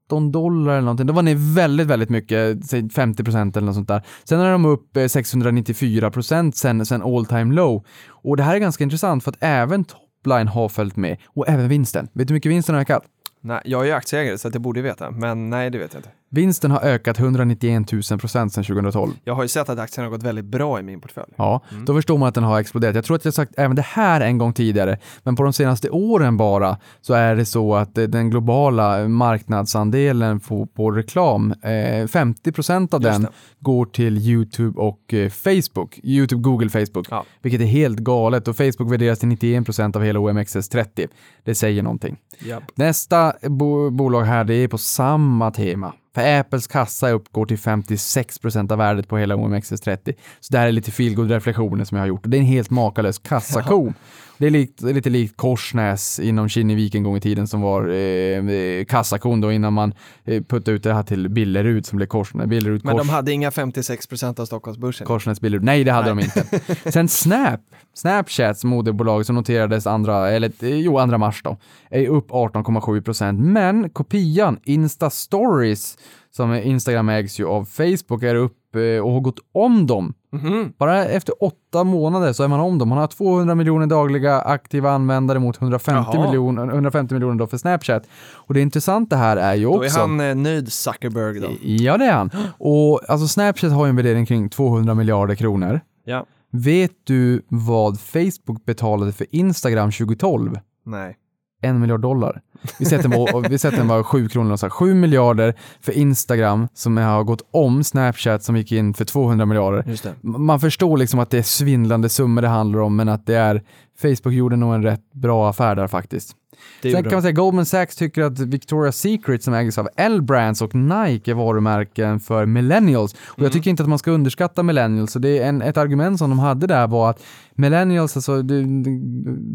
13 0.06 0.32
dollar 0.32 0.72
eller 0.72 0.80
någonting. 0.80 1.06
Då 1.06 1.12
var 1.12 1.22
ner 1.22 1.54
väldigt, 1.54 1.86
väldigt 1.86 2.08
mycket, 2.08 2.66
säg 2.66 2.88
50 2.90 3.24
procent 3.24 3.56
eller 3.56 3.66
något 3.66 3.74
sånt 3.74 3.88
där. 3.88 4.02
Sen 4.24 4.40
är 4.40 4.52
de 4.52 4.64
upp 4.64 4.96
eh, 4.96 5.06
694 5.06 6.10
procent 6.10 6.56
sen, 6.56 6.86
sen 6.86 7.02
all 7.02 7.26
time 7.26 7.54
low. 7.54 7.84
Och 8.08 8.36
det 8.36 8.42
här 8.42 8.54
är 8.54 8.58
ganska 8.58 8.84
intressant 8.84 9.24
för 9.24 9.30
att 9.30 9.38
även 9.40 9.84
topline 9.84 10.48
har 10.48 10.68
följt 10.68 10.96
med 10.96 11.16
och 11.26 11.48
även 11.48 11.68
vinsten. 11.68 12.08
Vet 12.12 12.28
du 12.28 12.32
hur 12.32 12.36
mycket 12.36 12.52
vinsten 12.52 12.74
har 12.74 12.82
ökat? 12.82 13.02
Nej, 13.40 13.60
jag 13.64 13.82
är 13.82 13.86
ju 13.86 13.92
aktieägare 13.92 14.38
så 14.38 14.48
att 14.48 14.54
jag 14.54 14.62
borde 14.62 14.82
veta, 14.82 15.10
men 15.10 15.50
nej, 15.50 15.70
det 15.70 15.78
vet 15.78 15.92
jag 15.94 16.00
inte. 16.00 16.10
Vinsten 16.36 16.70
har 16.70 16.80
ökat 16.80 17.18
191 17.18 17.92
000 17.92 18.02
procent 18.20 18.52
sedan 18.52 18.64
2012. 18.64 19.12
Jag 19.24 19.34
har 19.34 19.42
ju 19.42 19.48
sett 19.48 19.68
att 19.68 19.78
aktien 19.78 20.04
har 20.04 20.10
gått 20.10 20.22
väldigt 20.22 20.44
bra 20.44 20.80
i 20.80 20.82
min 20.82 21.00
portfölj. 21.00 21.32
Ja, 21.36 21.60
då 21.86 21.94
förstår 21.94 22.18
man 22.18 22.28
att 22.28 22.34
den 22.34 22.44
har 22.44 22.60
exploderat. 22.60 22.94
Jag 22.94 23.04
tror 23.04 23.16
att 23.16 23.24
jag 23.24 23.34
sagt 23.34 23.52
även 23.56 23.76
det 23.76 23.82
här 23.82 24.20
en 24.20 24.38
gång 24.38 24.52
tidigare, 24.52 24.98
men 25.22 25.36
på 25.36 25.42
de 25.42 25.52
senaste 25.52 25.90
åren 25.90 26.36
bara 26.36 26.78
så 27.00 27.14
är 27.14 27.36
det 27.36 27.44
så 27.44 27.74
att 27.74 27.98
eh, 27.98 28.04
den 28.04 28.30
globala 28.30 29.08
marknadsandelen 29.08 30.40
på, 30.40 30.66
på 30.66 30.90
reklam, 30.90 31.52
eh, 31.62 31.68
50% 31.68 32.94
av 32.94 33.02
Just 33.02 33.12
den 33.12 33.22
det. 33.22 33.28
går 33.60 33.86
till 33.86 34.18
YouTube 34.18 34.80
och 34.80 35.14
eh, 35.14 35.30
Facebook. 35.30 36.00
YouTube, 36.02 36.42
Google, 36.42 36.68
Facebook. 36.70 37.06
Ja. 37.10 37.24
Vilket 37.42 37.60
är 37.60 37.64
helt 37.64 37.98
galet 37.98 38.48
och 38.48 38.56
Facebook 38.56 38.92
värderas 38.92 39.18
till 39.18 39.28
91% 39.28 39.96
av 39.96 40.02
hela 40.02 40.18
OMXS30. 40.18 41.08
Det 41.44 41.54
säger 41.54 41.82
någonting. 41.82 42.16
Japp. 42.46 42.62
Nästa 42.74 43.32
bo- 43.42 43.90
bolag 43.90 44.22
här, 44.22 44.44
det 44.44 44.54
är 44.54 44.68
på 44.68 44.78
samma 44.78 45.50
tema. 45.50 45.92
För 46.16 46.40
Apples 46.40 46.66
kassa 46.66 47.10
uppgår 47.10 47.46
till 47.46 47.56
56% 47.56 48.72
av 48.72 48.78
värdet 48.78 49.08
på 49.08 49.18
hela 49.18 49.34
OMXS30. 49.34 50.14
Så 50.40 50.52
det 50.52 50.58
här 50.58 50.66
är 50.66 50.72
lite 50.72 50.90
feelgood 50.90 51.30
reflektioner 51.30 51.84
som 51.84 51.96
jag 51.96 52.02
har 52.02 52.08
gjort. 52.08 52.22
Det 52.24 52.36
är 52.36 52.38
en 52.38 52.46
helt 52.46 52.70
makalös 52.70 53.18
kassako. 53.18 53.92
Det 54.38 54.46
är, 54.46 54.54
är 54.88 54.94
lite 54.94 55.10
likt 55.10 55.36
Korsnäs 55.36 56.20
inom 56.20 56.48
Kinnevik 56.48 56.94
en 56.94 57.02
gång 57.02 57.16
i 57.16 57.20
tiden 57.20 57.48
som 57.48 57.60
var 57.60 57.88
eh, 57.88 58.48
eh, 58.48 58.84
kassakon 58.84 59.40
då 59.40 59.52
innan 59.52 59.72
man 59.72 59.94
eh, 60.24 60.42
puttade 60.42 60.76
ut 60.76 60.82
det 60.82 60.94
här 60.94 61.02
till 61.02 61.28
Billerud 61.28 61.86
som 61.86 61.96
blev 61.96 62.06
Korsnäs. 62.06 62.46
Billerud, 62.46 62.84
Men 62.84 62.96
Kors, 62.96 63.06
de 63.06 63.12
hade 63.12 63.32
inga 63.32 63.50
56% 63.50 64.40
av 64.40 64.46
Stockholmsbörsen. 64.46 65.06
Korsnäs 65.06 65.40
Billerud. 65.40 65.64
Nej, 65.64 65.84
det 65.84 65.92
hade 65.92 66.14
Nej. 66.14 66.30
de 66.34 66.40
inte. 66.54 66.90
Sen 66.92 67.08
Snap, 67.08 67.60
Snapchats 67.94 68.64
moderbolag 68.64 69.26
som 69.26 69.34
noterades 69.34 69.86
andra, 69.86 70.30
eller 70.30 70.52
eh, 70.60 70.76
jo, 70.76 70.98
andra 70.98 71.18
mars 71.18 71.42
då, 71.44 71.56
är 71.90 72.06
upp 72.06 72.30
18,7 72.30 73.00
procent. 73.00 73.40
Men 73.40 73.90
kopian, 73.90 74.58
Insta 74.64 75.10
Stories, 75.10 75.98
som 76.30 76.54
Instagram 76.54 77.08
ägs 77.08 77.40
ju 77.40 77.46
av 77.46 77.64
Facebook, 77.64 78.22
är 78.22 78.34
upp 78.34 78.76
eh, 78.76 79.04
och 79.04 79.12
har 79.12 79.20
gått 79.20 79.38
om 79.52 79.86
dem. 79.86 80.14
Mhm. 80.32 80.72
Bara 80.78 81.04
efter 81.04 81.42
åtta 81.42 81.84
månader 81.84 82.32
så 82.32 82.44
är 82.44 82.48
man 82.48 82.60
om 82.60 82.78
dem. 82.78 82.88
Man 82.88 82.98
har 82.98 83.06
200 83.06 83.54
miljoner 83.54 83.86
dagliga 83.86 84.40
aktiva 84.40 84.90
användare 84.90 85.38
mot 85.38 85.60
150 85.60 86.10
Jaha. 86.14 86.26
miljoner, 86.26 86.68
150 86.68 87.14
miljoner 87.14 87.38
då 87.38 87.46
för 87.46 87.56
Snapchat. 87.56 88.08
Och 88.34 88.54
det 88.54 88.60
intressanta 88.60 89.16
här 89.16 89.36
är 89.36 89.54
ju 89.54 89.64
Då 89.64 89.82
är 89.82 89.86
också... 89.86 90.00
han 90.00 90.20
eh, 90.20 90.34
nöjd, 90.34 90.72
Zuckerberg 90.72 91.40
då. 91.40 91.48
Ja, 91.62 91.96
det 91.96 92.04
är 92.04 92.12
han. 92.12 92.30
Och 92.58 93.10
alltså 93.10 93.28
Snapchat 93.28 93.72
har 93.72 93.86
ju 93.86 93.90
en 93.90 93.96
värdering 93.96 94.26
kring 94.26 94.48
200 94.48 94.94
miljarder 94.94 95.34
kronor. 95.34 95.80
Ja. 96.04 96.26
Vet 96.52 96.92
du 97.04 97.42
vad 97.48 98.00
Facebook 98.00 98.64
betalade 98.64 99.12
för 99.12 99.26
Instagram 99.30 99.90
2012? 99.92 100.58
Nej. 100.84 101.16
En 101.62 101.80
miljard 101.80 102.00
dollar. 102.00 102.40
Vi 102.78 102.84
sätter 102.84 103.08
den 103.08 103.10
var, 103.10 103.48
vi 103.48 103.58
sätter 103.58 103.76
den 103.76 103.88
var 103.88 104.02
sju 104.02 104.28
kronor 104.28 104.56
så 104.56 104.66
här. 104.66 104.70
Sju 104.70 104.94
miljarder 104.94 105.54
för 105.80 105.92
Instagram 105.92 106.68
som 106.74 106.96
har 106.96 107.24
gått 107.24 107.48
om 107.50 107.84
Snapchat 107.84 108.42
som 108.42 108.56
gick 108.56 108.72
in 108.72 108.94
för 108.94 109.04
200 109.04 109.46
miljarder. 109.46 109.84
Man 110.22 110.60
förstår 110.60 110.96
liksom 110.96 111.20
att 111.20 111.30
det 111.30 111.38
är 111.38 111.42
svindlande 111.42 112.08
summor 112.08 112.42
det 112.42 112.48
handlar 112.48 112.80
om, 112.80 112.96
men 112.96 113.08
att 113.08 113.26
det 113.26 113.34
är 113.34 113.62
Facebook 114.02 114.34
gjorde 114.34 114.56
nog 114.56 114.74
en 114.74 114.82
rätt 114.82 115.12
bra 115.12 115.50
affär 115.50 115.76
där 115.76 115.88
faktiskt. 115.88 116.36
Det 116.82 116.90
Sen 116.92 117.02
kan 117.02 117.12
man 117.12 117.22
säga 117.22 117.32
Goldman 117.32 117.66
Sachs 117.66 117.96
tycker 117.96 118.22
att 118.22 118.38
Victoria's 118.38 118.90
Secret 118.92 119.42
som 119.42 119.54
ägs 119.54 119.78
av 119.78 119.88
L-Brands 119.96 120.62
och 120.62 120.74
Nike 120.74 121.30
är 121.30 121.34
varumärken 121.34 122.20
för 122.20 122.46
millennials. 122.46 123.12
Och 123.12 123.38
Mm. 123.38 123.44
jag 123.44 123.52
tycker 123.52 123.70
inte 123.70 123.82
att 123.82 123.88
man 123.88 123.98
ska 123.98 124.10
underskatta 124.10 124.62
millennials. 124.62 125.12
Så 125.12 125.18
det 125.18 125.38
är 125.38 125.48
en, 125.48 125.62
ett 125.62 125.76
argument 125.76 126.18
som 126.18 126.30
de 126.30 126.38
hade 126.38 126.66
där 126.66 126.86
var 126.86 127.10
att 127.10 127.22
millennials, 127.54 128.16
alltså 128.16 128.42
de, 128.42 128.82
de, 128.82 129.00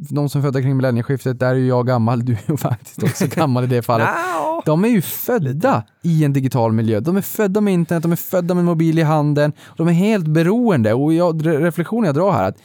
de 0.10 0.30
som 0.30 0.41
är 0.41 0.45
födda 0.45 0.61
kring 0.61 0.78
millennieskiftet, 0.78 1.40
där 1.40 1.49
är 1.49 1.56
ju 1.56 1.68
jag 1.68 1.88
gammal, 1.88 2.26
du 2.26 2.38
är 2.45 2.57
faktiskt 2.57 3.03
också 3.03 3.26
gammal 3.36 3.64
i 3.64 3.68
det 3.68 3.82
fallet. 3.82 4.07
De 4.65 4.86
är 4.86 4.90
ju 4.90 5.02
födda 5.02 5.84
i 6.02 6.23
en 6.23 6.34
digital 6.34 6.72
miljö. 6.72 6.99
De 6.99 7.18
är 7.18 7.22
födda 7.22 7.61
med 7.61 7.73
internet, 7.73 8.03
de 8.03 8.11
är 8.11 8.15
födda 8.15 8.53
med 8.53 8.65
mobil 8.65 8.99
i 8.99 9.03
handen. 9.03 9.53
De 9.78 9.88
är 9.88 9.91
helt 9.91 10.28
beroende 10.28 10.94
och 10.94 11.14
jag, 11.14 11.41
re- 11.45 11.60
reflektionen 11.61 12.06
jag 12.06 12.15
drar 12.15 12.32
här 12.32 12.44
att 12.44 12.57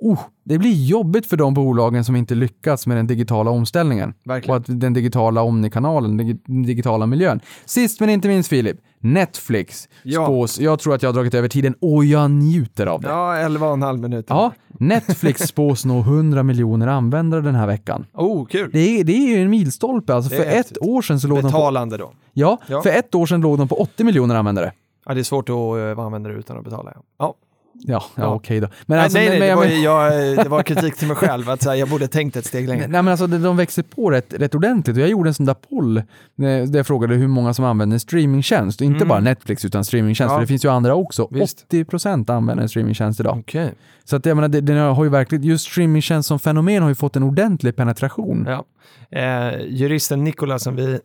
oh, 0.00 0.18
det 0.44 0.58
blir 0.58 0.84
jobbigt 0.84 1.26
för 1.26 1.36
de 1.36 1.54
bolagen 1.54 2.04
som 2.04 2.16
inte 2.16 2.34
lyckats 2.34 2.86
med 2.86 2.96
den 2.96 3.06
digitala 3.06 3.50
omställningen. 3.50 4.14
Verkligen. 4.24 4.50
Och 4.56 4.60
att 4.70 4.80
den 4.80 4.92
digitala 4.92 5.42
omnikanalen, 5.42 6.16
den 6.16 6.26
dig- 6.26 6.40
den 6.46 6.62
digitala 6.62 7.06
miljön. 7.06 7.40
Sist 7.64 8.00
men 8.00 8.10
inte 8.10 8.28
minst 8.28 8.48
Filip, 8.48 8.76
Netflix 9.00 9.88
Ja. 10.02 10.24
spås, 10.24 10.60
jag 10.60 10.78
tror 10.78 10.94
att 10.94 11.02
jag 11.02 11.08
har 11.08 11.14
dragit 11.14 11.34
över 11.34 11.48
tiden 11.48 11.74
och 11.80 12.04
jag 12.04 12.30
njuter 12.30 12.86
av 12.86 13.00
det. 13.00 13.08
Ja, 13.08 13.36
11 13.36 13.66
och 13.66 13.72
en 13.72 13.82
halv 13.82 14.00
minut. 14.00 14.26
Ja, 14.28 14.52
Netflix 14.68 15.40
spås 15.42 15.84
nå 15.84 15.98
100 16.00 16.42
miljoner 16.42 16.86
användare 16.86 17.40
den 17.40 17.54
här 17.54 17.66
veckan. 17.66 18.06
Oh, 18.14 18.46
kul. 18.46 18.70
Det 18.72 19.00
är, 19.00 19.04
det 19.04 19.12
är 19.12 19.36
ju 19.36 19.42
en 19.42 19.50
milstolpe. 19.50 20.14
Alltså 20.14 20.30
för 20.36 20.44
ett 20.44 20.78
år 20.82 21.02
sedan 21.02 21.20
så 21.20 21.28
låg 21.28 21.38
de 21.38 21.42
på 21.42 21.48
Betalande 21.48 21.96
då. 21.96 22.12
Ja, 22.32 22.58
Ja. 22.66 22.82
för 22.82 22.90
ett 22.90 23.14
år 23.14 23.26
sedan 23.26 23.40
låg 23.40 23.58
de 23.58 23.68
på 23.68 23.80
80 23.80 24.04
miljoner 24.04 24.34
användare. 24.34 24.72
Ja, 25.06 25.14
det 25.14 25.20
är 25.20 25.24
svårt 25.24 25.48
att 25.48 25.54
uh, 25.98 25.98
använda 26.04 26.30
det 26.30 26.34
utan 26.36 26.58
att 26.58 26.64
betala. 26.64 26.92
Ja. 26.94 27.02
ja. 27.18 27.34
Ja, 27.80 28.04
ja, 28.14 28.22
Ja. 28.22 28.34
okej 28.34 28.60
då. 28.60 28.68
Men 28.86 28.96
nej, 28.96 29.04
alltså, 29.04 29.18
nej, 29.18 29.28
nej, 29.28 29.38
men, 29.38 29.40
det, 29.40 29.46
jag 29.46 29.56
var, 29.56 30.10
men- 30.10 30.36
jag, 30.36 30.44
det 30.44 30.48
var 30.48 30.62
kritik 30.72 30.96
till 30.96 31.06
mig 31.08 31.16
själv, 31.16 31.50
att 31.50 31.64
här, 31.64 31.74
jag 31.74 31.88
borde 31.88 32.08
tänkt 32.08 32.36
ett 32.36 32.46
steg 32.46 32.68
längre. 32.68 32.86
Nej 32.88 33.02
men 33.02 33.08
alltså 33.08 33.26
de, 33.26 33.56
växer 33.56 33.82
på 33.82 34.10
rätt, 34.10 34.34
rätt 34.34 34.54
ordentligt 34.54 34.96
och 34.96 35.02
jag 35.02 35.08
gjorde 35.10 35.30
en 35.30 35.34
sån 35.34 35.46
där 35.46 35.54
poll 35.70 35.96
eh, 35.96 36.02
där 36.38 36.76
jag 36.76 36.86
frågade 36.86 37.14
hur 37.14 37.28
många 37.28 37.54
som 37.54 37.64
använder 37.64 37.94
en 37.94 38.00
streamingtjänst 38.00 38.80
och 38.80 38.84
inte 38.84 38.96
Mm. 38.96 39.08
bara 39.08 39.20
Netflix 39.20 39.64
utan 39.64 39.84
streamingtjänst 39.84 40.30
Ja. 40.32 40.36
för 40.36 40.40
det 40.40 40.46
finns 40.46 40.64
ju 40.64 40.68
andra 40.68 40.94
också. 40.94 41.28
Visst. 41.30 41.66
80% 41.70 42.30
använder 42.30 42.62
en 42.62 42.68
streamingtjänst 42.68 43.20
idag. 43.20 43.38
Okej. 43.38 43.72
Så 44.04 44.16
att 44.16 44.26
jag 44.26 44.34
menar, 44.34 44.48
det, 44.48 44.60
den 44.60 44.78
har 44.78 45.04
ju 45.04 45.10
verkligen, 45.10 45.44
just 45.44 45.66
streamingtjänst 45.70 46.28
som 46.28 46.38
fenomen 46.38 46.82
har 46.82 46.88
ju 46.88 46.94
fått 46.94 47.16
en 47.16 47.22
ordentlig 47.22 47.76
penetration. 47.76 48.44
Ja. 48.48 48.64
Eh, 49.10 49.60
juristen 49.68 50.24
Nikola 50.24 50.58
som 50.58 50.76
vi 50.76 50.98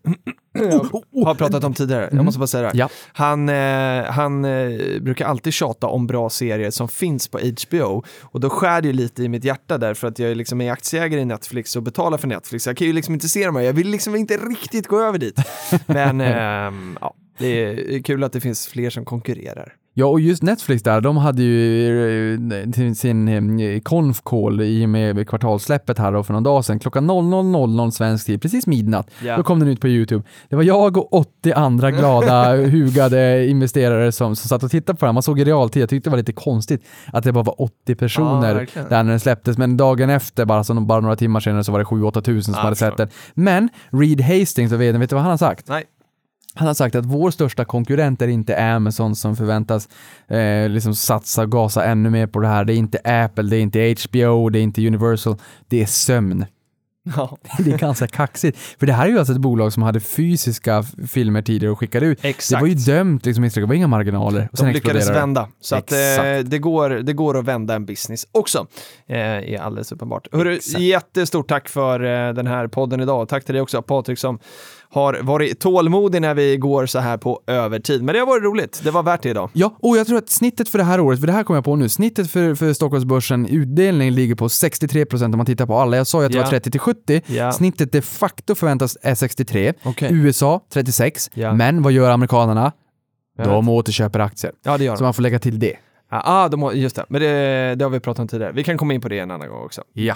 har 1.26 1.36
pratat 1.36 1.64
om 1.64 1.74
tidigare, 1.74 2.02
jag 2.04 2.14
Mm. 2.14 2.26
måste 2.26 2.40
bara 2.40 2.48
säga 2.48 2.62
det. 2.62 2.68
här. 2.70 2.76
Ja. 2.76 2.90
Han, 3.14 3.50
eh, 3.50 4.12
han 4.12 4.46
eh, 4.46 5.02
brukar 5.02 5.26
alltid 5.26 5.54
tjata 5.54 5.88
om 5.88 6.08
bra 6.08 6.30
serier 6.30 6.63
som 6.72 6.88
finns 6.88 7.28
på 7.28 7.40
HBO 7.40 8.04
och 8.22 8.40
då 8.40 8.50
skär 8.50 8.82
det 8.82 8.88
ju 8.88 8.94
lite 8.94 9.24
i 9.24 9.30
mitt 9.30 9.44
hjärta 9.44 9.78
där 9.78 9.94
för 9.94 10.08
att 10.08 10.20
jag 10.20 10.38
liksom 10.38 10.62
är 10.62 10.72
aktieägare 10.72 11.22
i 11.22 11.26
Netflix 11.26 11.76
och 11.76 11.84
betalar 11.84 12.18
för 12.18 12.28
Netflix. 12.28 12.68
Jag 12.68 12.78
kan 12.78 12.88
ju 12.88 12.94
liksom 12.94 13.14
inte 13.14 13.30
se 13.30 13.46
dem 13.46 13.56
här, 13.56 13.64
jag 13.64 13.74
vill 13.74 13.88
liksom 13.88 14.16
inte 14.16 14.38
riktigt 14.38 14.88
gå 14.88 15.02
över 15.02 15.18
dit. 15.18 15.40
Men 15.86 16.22
ehm, 16.22 16.98
ja, 17.02 17.16
det 17.38 17.48
är 17.96 18.04
kul 18.04 18.24
att 18.24 18.34
det 18.34 18.42
finns 18.42 18.68
fler 18.68 18.90
som 18.90 19.06
konkurrerar. 19.06 19.74
Ja, 19.96 20.06
och 20.06 20.20
just 20.20 20.44
Netflix 20.44 20.84
där, 20.84 21.02
de 21.02 21.18
hade 21.18 21.44
ju 21.44 22.34
eh, 22.34 22.94
sin 22.94 23.28
eh, 23.60 23.80
call 24.24 24.62
i 24.62 24.86
och 24.86 24.90
med 24.90 25.30
kvartalssläppet 25.30 25.98
här 25.98 26.12
då 26.12 26.24
för 26.24 26.34
någon 26.34 26.44
dag 26.44 26.66
sedan, 26.66 26.80
klockan 26.80 27.12
00.00 27.12 27.92
svensk 27.92 28.26
tid, 28.26 28.42
precis 28.42 28.68
midnatt. 28.68 29.12
Ja. 29.24 29.38
Då 29.38 29.44
kom 29.44 29.60
den 29.60 29.70
ut 29.70 29.82
på 29.82 29.88
YouTube. 29.88 30.24
Det 30.50 30.56
var 30.56 30.64
jag 30.64 30.98
och 30.98 31.14
80 31.14 31.54
andra 31.54 31.92
glada, 31.92 32.56
hugade 32.72 33.48
investerare 33.48 34.12
som, 34.12 34.36
som 34.36 34.50
satt 34.50 34.64
och 34.64 34.72
tittade 34.72 35.00
på 35.00 35.06
den. 35.06 35.14
Man 35.16 35.24
såg 35.24 35.40
i 35.40 35.44
realtid, 35.44 35.82
jag 35.82 35.90
tyckte 35.90 36.10
det 36.10 36.12
var 36.12 36.18
lite 36.18 36.34
konstigt 36.34 36.86
att 37.14 37.24
det 37.24 37.32
bara 37.32 37.44
var 37.44 37.62
80 37.62 37.96
personer 37.96 38.56
verkligen. 38.56 38.90
där 38.90 39.04
när 39.04 39.10
den 39.10 39.20
släpptes, 39.20 39.58
men 39.58 39.78
dagen 39.78 40.10
efter, 40.10 40.46
bara, 40.46 40.64
så, 40.64 40.74
bara 40.74 41.00
några 41.00 41.16
timmar 41.16 41.40
senare, 41.40 41.64
så 41.64 41.72
var 41.72 41.80
det 41.80 41.86
7-8 41.86 42.22
tusen 42.22 42.54
som 42.54 42.60
Ja, 42.60 42.64
hade 42.64 42.76
sett 42.76 42.98
den. 42.98 43.10
Men 43.34 43.70
Reed 43.92 44.22
Hastings, 44.22 44.72
vet, 44.72 44.96
vet 44.96 45.10
du 45.10 45.16
vad 45.16 45.24
han 45.24 45.32
har 45.32 45.38
sagt? 45.38 45.68
Nej. 45.68 45.84
Han 46.56 46.68
har 46.68 46.74
sagt 46.74 46.96
att 46.96 47.06
vår 47.06 47.32
största 47.32 47.66
konkurrent 47.66 48.22
är 48.22 48.28
inte 48.28 48.64
Amazon 48.64 49.16
som 49.16 49.36
förväntas 49.36 49.90
eh, 50.28 50.70
liksom 50.70 50.96
satsa 50.96 51.42
och 51.42 51.52
gasa 51.52 51.86
ännu 51.86 52.10
mer 52.10 52.28
på 52.28 52.40
det 52.40 52.48
här. 52.48 52.66
Det 52.66 52.74
är 52.74 52.78
inte 52.78 53.00
Apple, 53.04 53.44
det 53.44 53.58
är 53.58 53.62
inte 53.62 53.96
HBO, 54.08 54.50
det 54.50 54.60
är 54.60 54.64
inte 54.64 54.88
Universal, 54.88 55.36
det 55.68 55.82
är 55.82 55.86
sömn. 55.86 56.46
Ja, 57.16 57.38
Det 57.58 57.72
är 57.72 57.78
ganska 57.78 58.08
kaxigt. 58.08 58.58
För 58.80 58.86
det 58.86 58.94
här 58.94 59.06
är 59.06 59.10
ju 59.10 59.20
alltså 59.20 59.34
ett 59.34 59.40
bolag 59.40 59.74
som 59.74 59.84
hade 59.84 60.00
fysiska 60.00 60.84
filmer 61.08 61.42
tidigare 61.42 61.72
och 61.72 61.80
skickade 61.80 62.06
ut. 62.06 62.20
exakt. 62.22 62.60
Det 62.60 62.62
var 62.62 62.68
ju 62.68 62.76
dömt, 62.76 63.26
liksom, 63.26 63.50
det 63.56 63.66
var 63.66 63.76
inga 63.76 63.88
marginaler. 63.88 64.50
Och 64.52 64.58
sen 64.58 64.68
De 64.68 64.74
lyckades 64.74 65.10
vända. 65.10 65.48
Så 65.60 65.76
att, 65.76 65.92
eh, 65.92 65.98
det, 66.44 66.60
går, 66.60 66.90
det 66.90 67.14
går 67.14 67.38
att 67.38 67.46
vända 67.46 67.76
en 67.76 67.86
business 67.86 68.28
också. 68.32 68.68
Eh, 69.08 69.18
är 69.18 69.62
alldeles 69.62 69.92
uppenbart. 69.92 70.28
Hörru, 70.32 70.60
jättestort 70.78 71.50
tack 71.50 71.70
för 71.70 72.04
eh, 72.04 72.34
den 72.34 72.48
här 72.48 72.68
podden 72.68 73.02
idag. 73.02 73.30
Tack 73.30 73.46
till 73.46 73.54
dig 73.54 73.62
också 73.62 73.82
Patrik 73.82 74.20
som 74.20 74.40
har 74.94 75.20
varit 75.22 75.60
tålmodig 75.60 76.22
när 76.22 76.34
vi 76.34 76.58
går 76.58 76.86
så 76.86 77.00
här 77.00 77.18
på 77.18 77.42
övertid. 77.48 78.04
Men 78.04 78.14
det 78.14 78.20
har 78.20 78.28
varit 78.28 78.44
roligt. 78.44 78.82
Det 78.84 78.92
var 78.92 79.04
värt 79.04 79.22
det 79.24 79.30
idag. 79.30 79.50
Ja, 79.54 79.78
och 79.80 79.98
jag 79.98 80.08
tror 80.08 80.18
att 80.18 80.30
snittet 80.30 80.70
för 80.70 80.78
det 80.78 80.84
här 80.84 81.00
året, 81.00 81.20
för 81.20 81.28
det 81.28 81.34
här 81.34 81.44
kommer 81.44 81.58
jag 81.58 81.66
på 81.66 81.76
nu, 81.76 81.90
snittet 81.90 82.32
för, 82.32 82.56
för 82.56 82.74
Stockholmsbörsen, 82.74 83.46
utdelning 83.46 84.12
ligger 84.12 84.36
på 84.36 84.48
63% 84.48 85.24
om 85.26 85.38
man 85.38 85.46
tittar 85.46 85.66
på 85.66 85.78
alla. 85.78 85.98
Jag 85.98 86.08
sa 86.08 86.20
ju 86.20 86.26
att 86.26 86.32
det 86.32 86.38
Ja. 86.38 86.44
var 86.44 86.50
30 86.50 86.72
till 86.72 86.80
70. 86.80 87.22
Ja. 87.26 87.52
Snittet 87.52 87.92
de 87.92 88.02
facto 88.02 88.56
förväntas 88.56 88.98
är 89.02 89.16
63. 89.16 89.74
Okej. 89.84 90.10
USA 90.12 90.66
36. 90.74 91.30
Ja. 91.34 91.54
Men 91.54 91.82
vad 91.82 91.92
gör 91.94 92.10
amerikanerna? 92.12 92.72
Jag 93.38 93.48
De 93.48 93.70
återköper 93.70 94.20
aktier. 94.20 94.54
Ja, 94.64 94.78
det 94.78 94.84
gör 94.84 94.96
Så 94.96 95.00
de. 95.00 95.04
man 95.06 95.14
får 95.14 95.24
lägga 95.24 95.40
till 95.40 95.60
det. 95.60 95.76
Ja, 96.12 96.22
Ah, 96.26 96.48
de 96.50 96.62
har, 96.62 96.72
just 96.72 96.96
det. 96.96 97.06
Men 97.10 97.22
det, 97.22 97.76
det 97.76 97.86
har 97.86 97.90
vi 97.90 98.00
pratat 98.00 98.20
om 98.20 98.28
tidigare. 98.28 98.52
Vi 98.52 98.64
kan 98.64 98.78
komma 98.78 98.94
in 98.94 99.02
på 99.02 99.10
det 99.10 99.20
en 99.20 99.32
annan 99.32 99.50
gång 99.50 99.64
också. 99.64 99.82
Ja. 99.94 100.16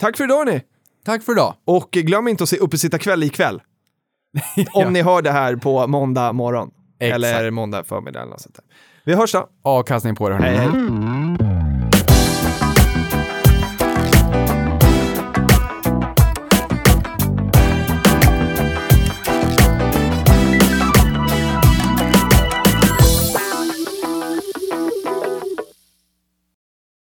Tack 0.00 0.16
för 0.16 0.24
idag 0.24 0.46
ni! 0.46 0.60
Tack 1.04 1.22
för 1.22 1.32
idag. 1.32 1.54
Och 1.64 1.88
glöm 1.90 2.28
inte 2.28 2.42
att 2.42 2.48
se 2.48 2.56
Uppesittarkväll 2.56 3.22
ikväll. 3.22 3.60
Ja. 4.56 4.64
Om 4.86 4.92
ni 4.92 5.02
hör 5.02 5.22
det 5.22 5.30
här 5.30 5.56
på 5.56 5.86
måndag 5.86 6.32
morgon. 6.32 6.70
Exakt. 7.00 7.14
Eller 7.14 7.50
måndag 7.50 7.84
förmiddag 7.84 8.20
eller 8.20 8.30
något 8.30 8.40
sånt 8.40 8.54
där. 8.54 8.64
Vi 9.04 9.14
hörs 9.14 9.32
då. 9.32 9.48
Avkastning 9.62 10.14
på 10.14 10.28
det 10.28 10.34
hörni. 10.34 10.46
Hej 10.48 10.56
hej. 10.56 10.68